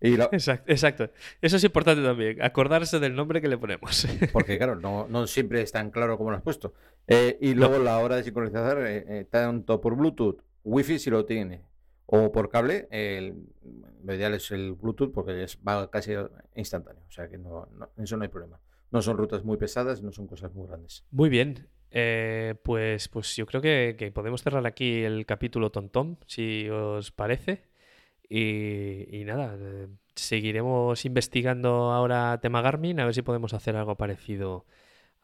Y 0.00 0.16
la- 0.16 0.28
Exacto, 0.32 0.70
exacto. 0.72 1.10
Eso 1.40 1.56
es 1.56 1.64
importante 1.64 2.02
también, 2.02 2.40
acordarse 2.42 2.98
del 3.00 3.14
nombre 3.14 3.40
que 3.40 3.48
le 3.48 3.58
ponemos. 3.58 4.06
Porque, 4.32 4.56
claro, 4.58 4.76
no, 4.76 5.06
no 5.08 5.26
siempre 5.26 5.60
es 5.62 5.72
tan 5.72 5.90
claro 5.90 6.16
como 6.18 6.30
lo 6.30 6.36
has 6.36 6.42
puesto. 6.42 6.74
Eh, 7.06 7.38
y 7.40 7.54
luego 7.54 7.78
la 7.78 7.98
hora 7.98 8.16
de 8.16 8.24
sincronizar, 8.24 8.78
eh, 8.86 9.04
eh, 9.08 9.26
tanto 9.28 9.80
por 9.80 9.96
Bluetooth, 9.96 10.42
Wi-Fi 10.64 10.98
si 10.98 11.10
lo 11.10 11.24
tiene, 11.24 11.62
o 12.06 12.30
por 12.32 12.48
cable, 12.50 12.86
el- 12.90 13.34
lo 14.04 14.14
ideal 14.14 14.34
es 14.34 14.50
el 14.50 14.72
Bluetooth 14.74 15.12
porque 15.12 15.42
es, 15.42 15.58
va 15.66 15.90
casi 15.90 16.12
instantáneo. 16.54 17.02
O 17.08 17.10
sea 17.10 17.28
que 17.28 17.38
no, 17.38 17.66
no- 17.76 17.90
eso 18.02 18.16
no 18.16 18.22
hay 18.22 18.28
problema. 18.28 18.60
No 18.90 19.02
son 19.02 19.18
rutas 19.18 19.44
muy 19.44 19.56
pesadas, 19.58 20.02
no 20.02 20.12
son 20.12 20.26
cosas 20.26 20.54
muy 20.54 20.66
grandes. 20.66 21.04
Muy 21.10 21.28
bien. 21.28 21.68
Eh, 21.90 22.54
pues, 22.62 23.08
pues 23.08 23.34
yo 23.36 23.46
creo 23.46 23.60
que, 23.62 23.96
que 23.98 24.10
podemos 24.12 24.42
cerrar 24.42 24.66
aquí 24.66 25.02
el 25.02 25.24
capítulo 25.26 25.70
Tontom, 25.70 26.16
si 26.26 26.68
os 26.70 27.10
parece. 27.12 27.67
Y, 28.28 29.22
nada, 29.24 29.56
eh, 29.58 29.88
seguiremos 30.14 31.04
investigando 31.04 31.92
ahora 31.92 32.38
tema 32.40 32.60
Garmin, 32.60 33.00
a 33.00 33.06
ver 33.06 33.14
si 33.14 33.22
podemos 33.22 33.54
hacer 33.54 33.76
algo 33.76 33.96
parecido 33.96 34.66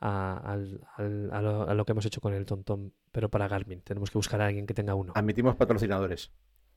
a, 0.00 0.56
lo, 0.98 1.68
a 1.68 1.74
lo 1.74 1.84
que 1.84 1.92
hemos 1.92 2.06
hecho 2.06 2.20
con 2.20 2.34
el 2.34 2.46
Tontom, 2.46 2.90
pero 3.12 3.28
para 3.30 3.48
Garmin. 3.48 3.82
Tenemos 3.82 4.10
que 4.10 4.18
buscar 4.18 4.40
a 4.40 4.46
alguien 4.46 4.66
que 4.66 4.74
tenga 4.74 4.94
uno. 4.94 5.12
Admitimos 5.14 5.56
patrocinadores. 5.56 6.30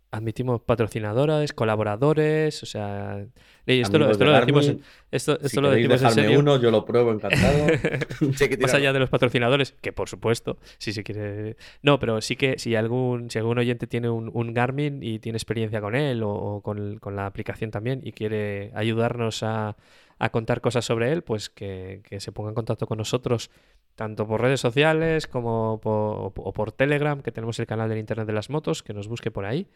Admitimos 0.10 0.62
patrocinadores, 0.62 1.52
colaboradores, 1.52 2.64
o 2.64 2.66
sea, 2.66 3.26
y 3.66 3.82
esto, 3.82 4.00
lo, 4.00 4.10
esto 4.10 4.24
lo 4.24 4.32
decimos, 4.32 4.74
esto, 5.12 5.34
esto 5.34 5.50
si 5.50 5.60
lo 5.60 5.70
decimos 5.70 6.02
en 6.02 6.12
serio. 6.12 6.40
uno, 6.40 6.58
yo 6.62 6.72
lo 6.72 6.86
pruebo 6.86 7.12
encantado. 7.12 7.68
Más 8.62 8.74
allá 8.74 8.94
de 8.94 9.00
los 9.00 9.10
patrocinadores, 9.10 9.74
que 9.82 9.92
por 9.92 10.08
supuesto, 10.08 10.58
si 10.78 10.94
se 10.94 11.04
quiere. 11.04 11.58
No, 11.82 12.00
pero 12.00 12.22
sí 12.22 12.38
que 12.38 12.58
si 12.58 12.76
algún, 12.76 13.30
si 13.30 13.40
algún 13.40 13.58
oyente 13.58 13.86
tiene 13.86 14.10
un, 14.10 14.32
un 14.34 14.54
Garmin 14.54 15.04
y 15.04 15.20
tiene 15.20 15.36
experiencia 15.36 15.82
con 15.82 15.96
él 15.96 16.24
o, 16.24 16.30
o 16.30 16.62
con, 16.62 17.00
con 17.00 17.18
la 17.18 17.26
aplicación 17.26 17.70
también 17.70 18.00
y 18.04 18.14
quiere 18.14 18.72
ayudarnos 18.74 19.44
a, 19.44 19.76
a 20.20 20.30
contar 20.30 20.62
cosas 20.62 20.86
sobre 20.86 21.12
él, 21.12 21.22
pues 21.22 21.50
que, 21.50 22.02
que 22.04 22.20
se 22.20 22.32
ponga 22.32 22.50
en 22.50 22.56
contacto 22.56 22.88
con 22.88 22.98
nosotros, 22.98 23.52
tanto 23.96 24.28
por 24.28 24.42
redes 24.42 24.60
sociales 24.60 25.28
como 25.28 25.80
por, 25.82 26.32
o 26.36 26.54
por 26.54 26.72
Telegram, 26.72 27.22
que 27.22 27.32
tenemos 27.32 27.60
el 27.60 27.68
canal 27.68 27.90
del 27.90 28.00
Internet 28.00 28.28
de 28.28 28.34
las 28.34 28.50
Motos, 28.50 28.82
que 28.82 28.94
nos 28.94 29.08
busque 29.08 29.30
por 29.32 29.46
ahí. 29.46 29.68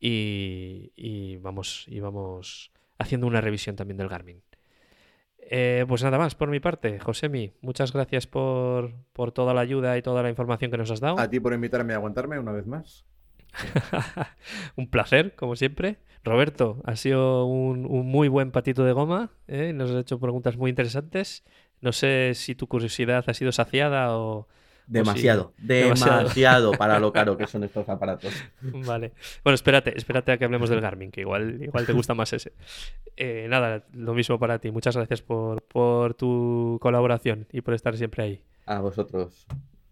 Y, 0.00 0.92
y 0.96 1.36
vamos, 1.38 1.84
y 1.88 2.00
vamos 2.00 2.72
haciendo 2.98 3.26
una 3.26 3.40
revisión 3.40 3.76
también 3.76 3.96
del 3.96 4.08
Garmin. 4.08 4.42
Eh, 5.50 5.86
pues 5.88 6.02
nada 6.02 6.18
más 6.18 6.34
por 6.34 6.50
mi 6.50 6.60
parte, 6.60 6.98
Josemi, 6.98 7.52
muchas 7.62 7.92
gracias 7.92 8.26
por, 8.26 8.92
por 9.14 9.32
toda 9.32 9.54
la 9.54 9.62
ayuda 9.62 9.96
y 9.96 10.02
toda 10.02 10.22
la 10.22 10.28
información 10.28 10.70
que 10.70 10.76
nos 10.76 10.90
has 10.90 11.00
dado. 11.00 11.18
A 11.18 11.30
ti 11.30 11.40
por 11.40 11.54
invitarme 11.54 11.94
a 11.94 11.96
aguantarme 11.96 12.38
una 12.38 12.52
vez 12.52 12.66
más. 12.66 13.06
un 14.76 14.90
placer, 14.90 15.34
como 15.34 15.56
siempre. 15.56 15.96
Roberto, 16.22 16.82
ha 16.84 16.96
sido 16.96 17.46
un, 17.46 17.86
un 17.86 18.06
muy 18.06 18.28
buen 18.28 18.50
patito 18.50 18.84
de 18.84 18.92
goma, 18.92 19.30
¿eh? 19.46 19.72
nos 19.72 19.90
has 19.90 19.96
hecho 20.02 20.20
preguntas 20.20 20.58
muy 20.58 20.68
interesantes. 20.68 21.44
No 21.80 21.92
sé 21.92 22.32
si 22.34 22.54
tu 22.54 22.66
curiosidad 22.66 23.24
ha 23.26 23.34
sido 23.34 23.52
saciada 23.52 24.18
o... 24.18 24.48
si- 24.88 24.92
Demasiado, 24.94 25.52
demasiado. 25.58 26.18
demasiado 26.18 26.70
para 26.72 26.98
lo 26.98 27.12
caro 27.12 27.36
que 27.36 27.46
son 27.46 27.62
estos 27.64 27.88
aparatos. 27.88 28.32
Vale. 28.62 29.12
Bueno, 29.44 29.54
espérate, 29.54 29.96
espérate 29.96 30.32
a 30.32 30.38
que 30.38 30.44
hablemos 30.44 30.70
del 30.70 30.80
Garmin, 30.80 31.10
que 31.10 31.20
igual, 31.20 31.62
igual 31.62 31.86
te 31.86 31.92
gusta 31.92 32.14
más 32.14 32.32
ese. 32.32 32.52
Eh, 33.16 33.46
nada, 33.50 33.84
lo 33.92 34.14
mismo 34.14 34.38
para 34.38 34.58
ti. 34.58 34.70
Muchas 34.70 34.96
gracias 34.96 35.22
por, 35.22 35.62
por 35.62 36.14
tu 36.14 36.78
colaboración 36.80 37.46
y 37.52 37.60
por 37.60 37.74
estar 37.74 37.96
siempre 37.96 38.22
ahí. 38.24 38.42
A 38.66 38.80
vosotros. 38.80 39.46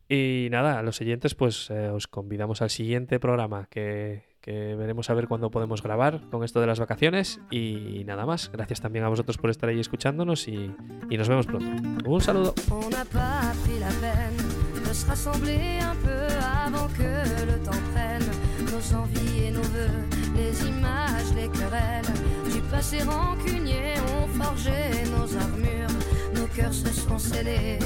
Y 0.08 0.48
nada, 0.50 0.78
a 0.78 0.82
los 0.82 0.96
siguientes, 0.96 1.34
pues 1.34 1.68
eh, 1.70 1.88
os 1.88 2.06
convidamos 2.06 2.62
al 2.62 2.70
siguiente 2.70 3.18
programa 3.18 3.66
que, 3.68 4.22
que 4.40 4.76
veremos 4.76 5.10
a 5.10 5.14
ver 5.14 5.26
cuándo 5.26 5.50
podemos 5.50 5.82
grabar 5.82 6.20
con 6.30 6.44
esto 6.44 6.60
de 6.60 6.68
las 6.68 6.78
vacaciones. 6.78 7.40
Y 7.50 8.04
nada 8.06 8.24
más, 8.24 8.52
gracias 8.52 8.80
también 8.80 9.04
a 9.04 9.08
vosotros 9.08 9.36
por 9.36 9.50
estar 9.50 9.68
ahí 9.68 9.80
escuchándonos 9.80 10.46
y, 10.46 10.70
y 11.10 11.16
nos 11.16 11.28
vemos 11.28 11.46
pronto. 11.46 11.66
Un 12.08 12.20
saludo. 12.20 12.54
Se 14.96 15.06
rassembler 15.06 15.78
un 15.82 15.94
peu 15.96 16.26
avant 16.66 16.88
que 16.88 17.10
le 17.50 17.58
temps 17.64 17.82
prenne. 17.92 18.28
Nos 18.72 18.96
envies 18.96 19.44
et 19.46 19.50
nos 19.50 19.62
voeux, 19.62 20.00
les 20.34 20.54
images, 20.66 21.30
les 21.34 21.48
querelles 21.48 22.12
du 22.52 22.60
passé 22.62 22.98
rancunier 23.02 23.94
ont 24.14 24.28
forgé 24.42 24.72
nos 25.14 25.28
armures, 25.36 25.96
nos 26.34 26.46
cœurs 26.46 26.72
se 26.72 26.90
sont 26.92 27.18
scellés. 27.18 27.78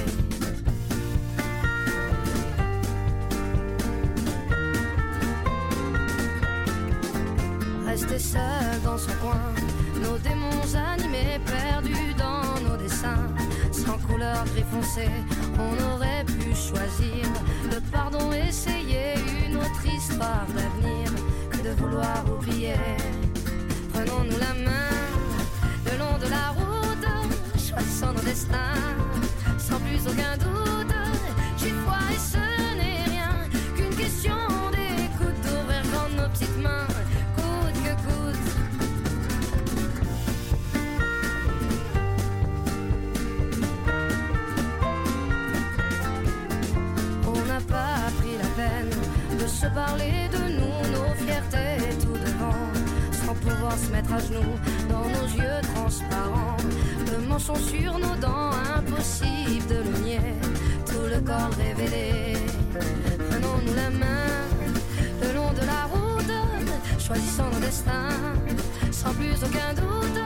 Rester 7.86 8.18
seul 8.18 8.82
dans 8.84 8.98
son 8.98 9.14
coin, 9.20 9.52
nos 10.00 10.18
démons 10.18 10.74
animés, 10.94 11.40
perdus 11.44 12.14
dans 12.16 12.68
nos 12.68 12.76
dessins, 12.76 13.26
sans 13.90 13.98
couleur 14.06 14.44
gris 14.46 14.64
foncé, 14.70 15.08
on 15.58 15.94
aurait 15.94 16.24
pu 16.24 16.54
choisir 16.54 17.24
le 17.72 17.80
pardon, 17.90 18.32
essayer 18.32 19.14
une 19.46 19.56
autre 19.56 19.84
histoire 19.86 20.46
d'avenir 20.54 21.10
que 21.50 21.58
de 21.58 21.70
vouloir 21.70 22.24
oublier. 22.30 22.74
Prenons-nous 23.92 24.38
la 24.38 24.54
main 24.64 24.96
le 25.86 25.98
long 25.98 26.18
de 26.18 26.28
la 26.30 26.50
route, 26.50 27.06
choisissons 27.58 28.12
nos 28.12 28.22
destins, 28.22 28.78
sans 29.58 29.80
plus 29.80 30.06
aucun 30.06 30.36
doute. 30.36 30.79
Parler 49.74 50.28
de 50.32 50.42
nous, 50.58 50.78
nos 50.92 51.14
fiertés 51.14 51.96
tout 52.00 52.18
devant, 52.26 52.66
sans 53.12 53.34
pouvoir 53.34 53.76
se 53.78 53.90
mettre 53.90 54.12
à 54.12 54.18
genoux 54.18 54.56
dans 54.88 55.04
nos 55.04 55.26
yeux 55.36 55.60
transparents. 55.74 56.56
Le 57.12 57.26
mensonge 57.26 57.62
sur 57.62 57.98
nos 57.98 58.16
dents, 58.16 58.50
impossible 58.76 59.66
de 59.68 59.76
le 59.76 59.98
nier, 60.04 60.34
tout 60.86 61.06
le 61.14 61.20
corps 61.20 61.54
révélé. 61.58 62.34
Prenons-nous 63.28 63.74
la 63.74 63.90
main 63.90 64.30
le 65.22 65.34
long 65.34 65.52
de 65.52 65.64
la 65.66 65.84
route, 65.92 66.32
choisissons 66.98 67.50
nos 67.52 67.60
destin. 67.60 68.08
Sans 68.90 69.14
plus 69.14 69.36
aucun 69.42 69.72
doute, 69.74 70.20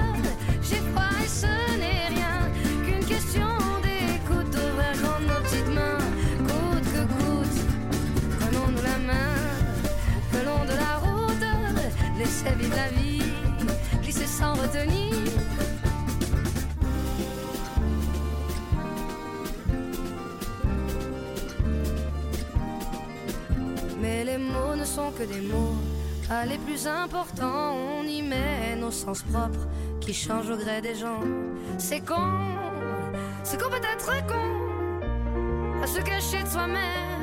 j'ai 0.62 0.82
foi 0.92 1.08
et 1.22 1.28
ce 1.28 1.46
n'est 1.78 2.08
rien 2.08 2.33
laissez 12.24 12.54
vivre 12.56 12.76
la 12.76 12.88
vie, 12.88 13.22
glisser 14.02 14.26
sans 14.26 14.54
retenir. 14.54 15.14
Mais 24.00 24.24
les 24.24 24.38
mots 24.38 24.76
ne 24.76 24.84
sont 24.84 25.10
que 25.12 25.24
des 25.24 25.40
mots, 25.40 25.76
pas 26.28 26.44
les 26.46 26.58
plus 26.58 26.86
importants. 26.86 27.74
On 27.98 28.02
y 28.04 28.22
met 28.22 28.76
nos 28.76 28.90
sens 28.90 29.22
propres 29.22 29.66
qui 30.00 30.12
changent 30.12 30.50
au 30.50 30.56
gré 30.56 30.80
des 30.80 30.94
gens. 30.94 31.20
C'est 31.78 32.00
con, 32.00 32.30
c'est 33.42 33.60
qu'on 33.60 33.70
peut 33.70 33.76
être 33.94 34.26
con, 34.26 35.82
à 35.82 35.86
se 35.86 36.00
cacher 36.00 36.42
de 36.42 36.48
soi-même. 36.48 37.13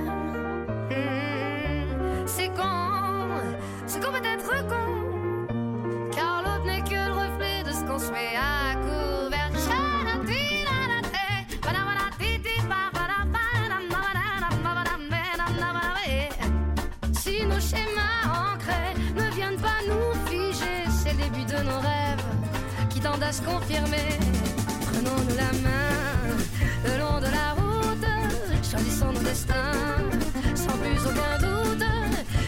À 23.32 23.34
se 23.34 23.42
confirmer. 23.44 24.10
Prenons-nous 24.88 25.36
la 25.38 25.52
main 25.66 25.96
le 26.84 27.00
long 27.00 27.18
de 27.20 27.32
la 27.40 27.48
route, 27.58 28.06
choisissons 28.70 29.14
nos 29.14 29.22
destins 29.22 29.72
sans 30.54 30.78
plus 30.84 31.00
aucun 31.10 31.38
doute. 31.46 31.86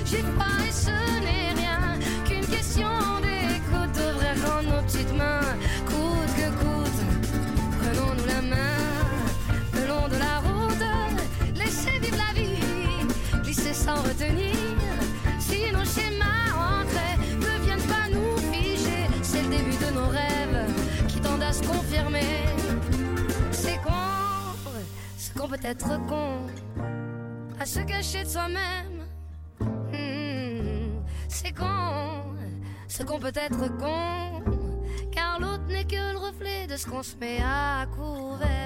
J'ai 0.06 0.24
pas 0.40 0.58
et 0.68 0.74
ce 0.86 0.98
n'est 1.26 1.54
rien 1.62 1.82
qu'une 2.26 2.46
question 2.46 2.92
d'écoute, 3.26 3.94
d'ouvrir 3.98 4.36
grand 4.44 4.64
nos 4.64 4.82
petites 4.84 5.16
mains, 5.16 5.56
coûte 5.86 6.34
que 6.40 6.50
coûte. 6.62 7.02
Prenons-nous 7.80 8.28
la 8.36 8.42
main 8.42 8.84
le 9.76 9.88
long 9.88 10.08
de 10.10 10.18
la 10.28 10.36
route, 10.46 10.86
laissez 11.56 11.98
vivre 12.00 12.18
la 12.18 12.34
vie, 12.38 13.42
glisser 13.42 13.74
sans 13.74 14.02
retenir. 14.02 14.43
C'est 23.52 23.78
con, 23.84 23.92
c'est 25.18 25.34
qu'on 25.38 25.48
peut 25.48 25.60
être 25.64 26.06
con, 26.08 26.48
à 27.60 27.66
se 27.66 27.80
cacher 27.82 28.24
de 28.24 28.30
soi-même. 28.30 29.06
Hmm, 29.60 31.02
c'est 31.28 31.52
con, 31.52 32.36
c'est 32.88 33.06
qu'on 33.06 33.20
peut 33.20 33.32
être 33.36 33.78
con, 33.78 34.42
car 35.12 35.40
l'autre 35.40 35.66
n'est 35.68 35.86
que 35.86 36.14
le 36.14 36.18
reflet 36.18 36.66
de 36.68 36.78
ce 36.78 36.88
qu'on 36.88 37.04
se 37.04 37.16
met 37.18 37.38
à 37.44 37.86
couvert. 37.86 38.63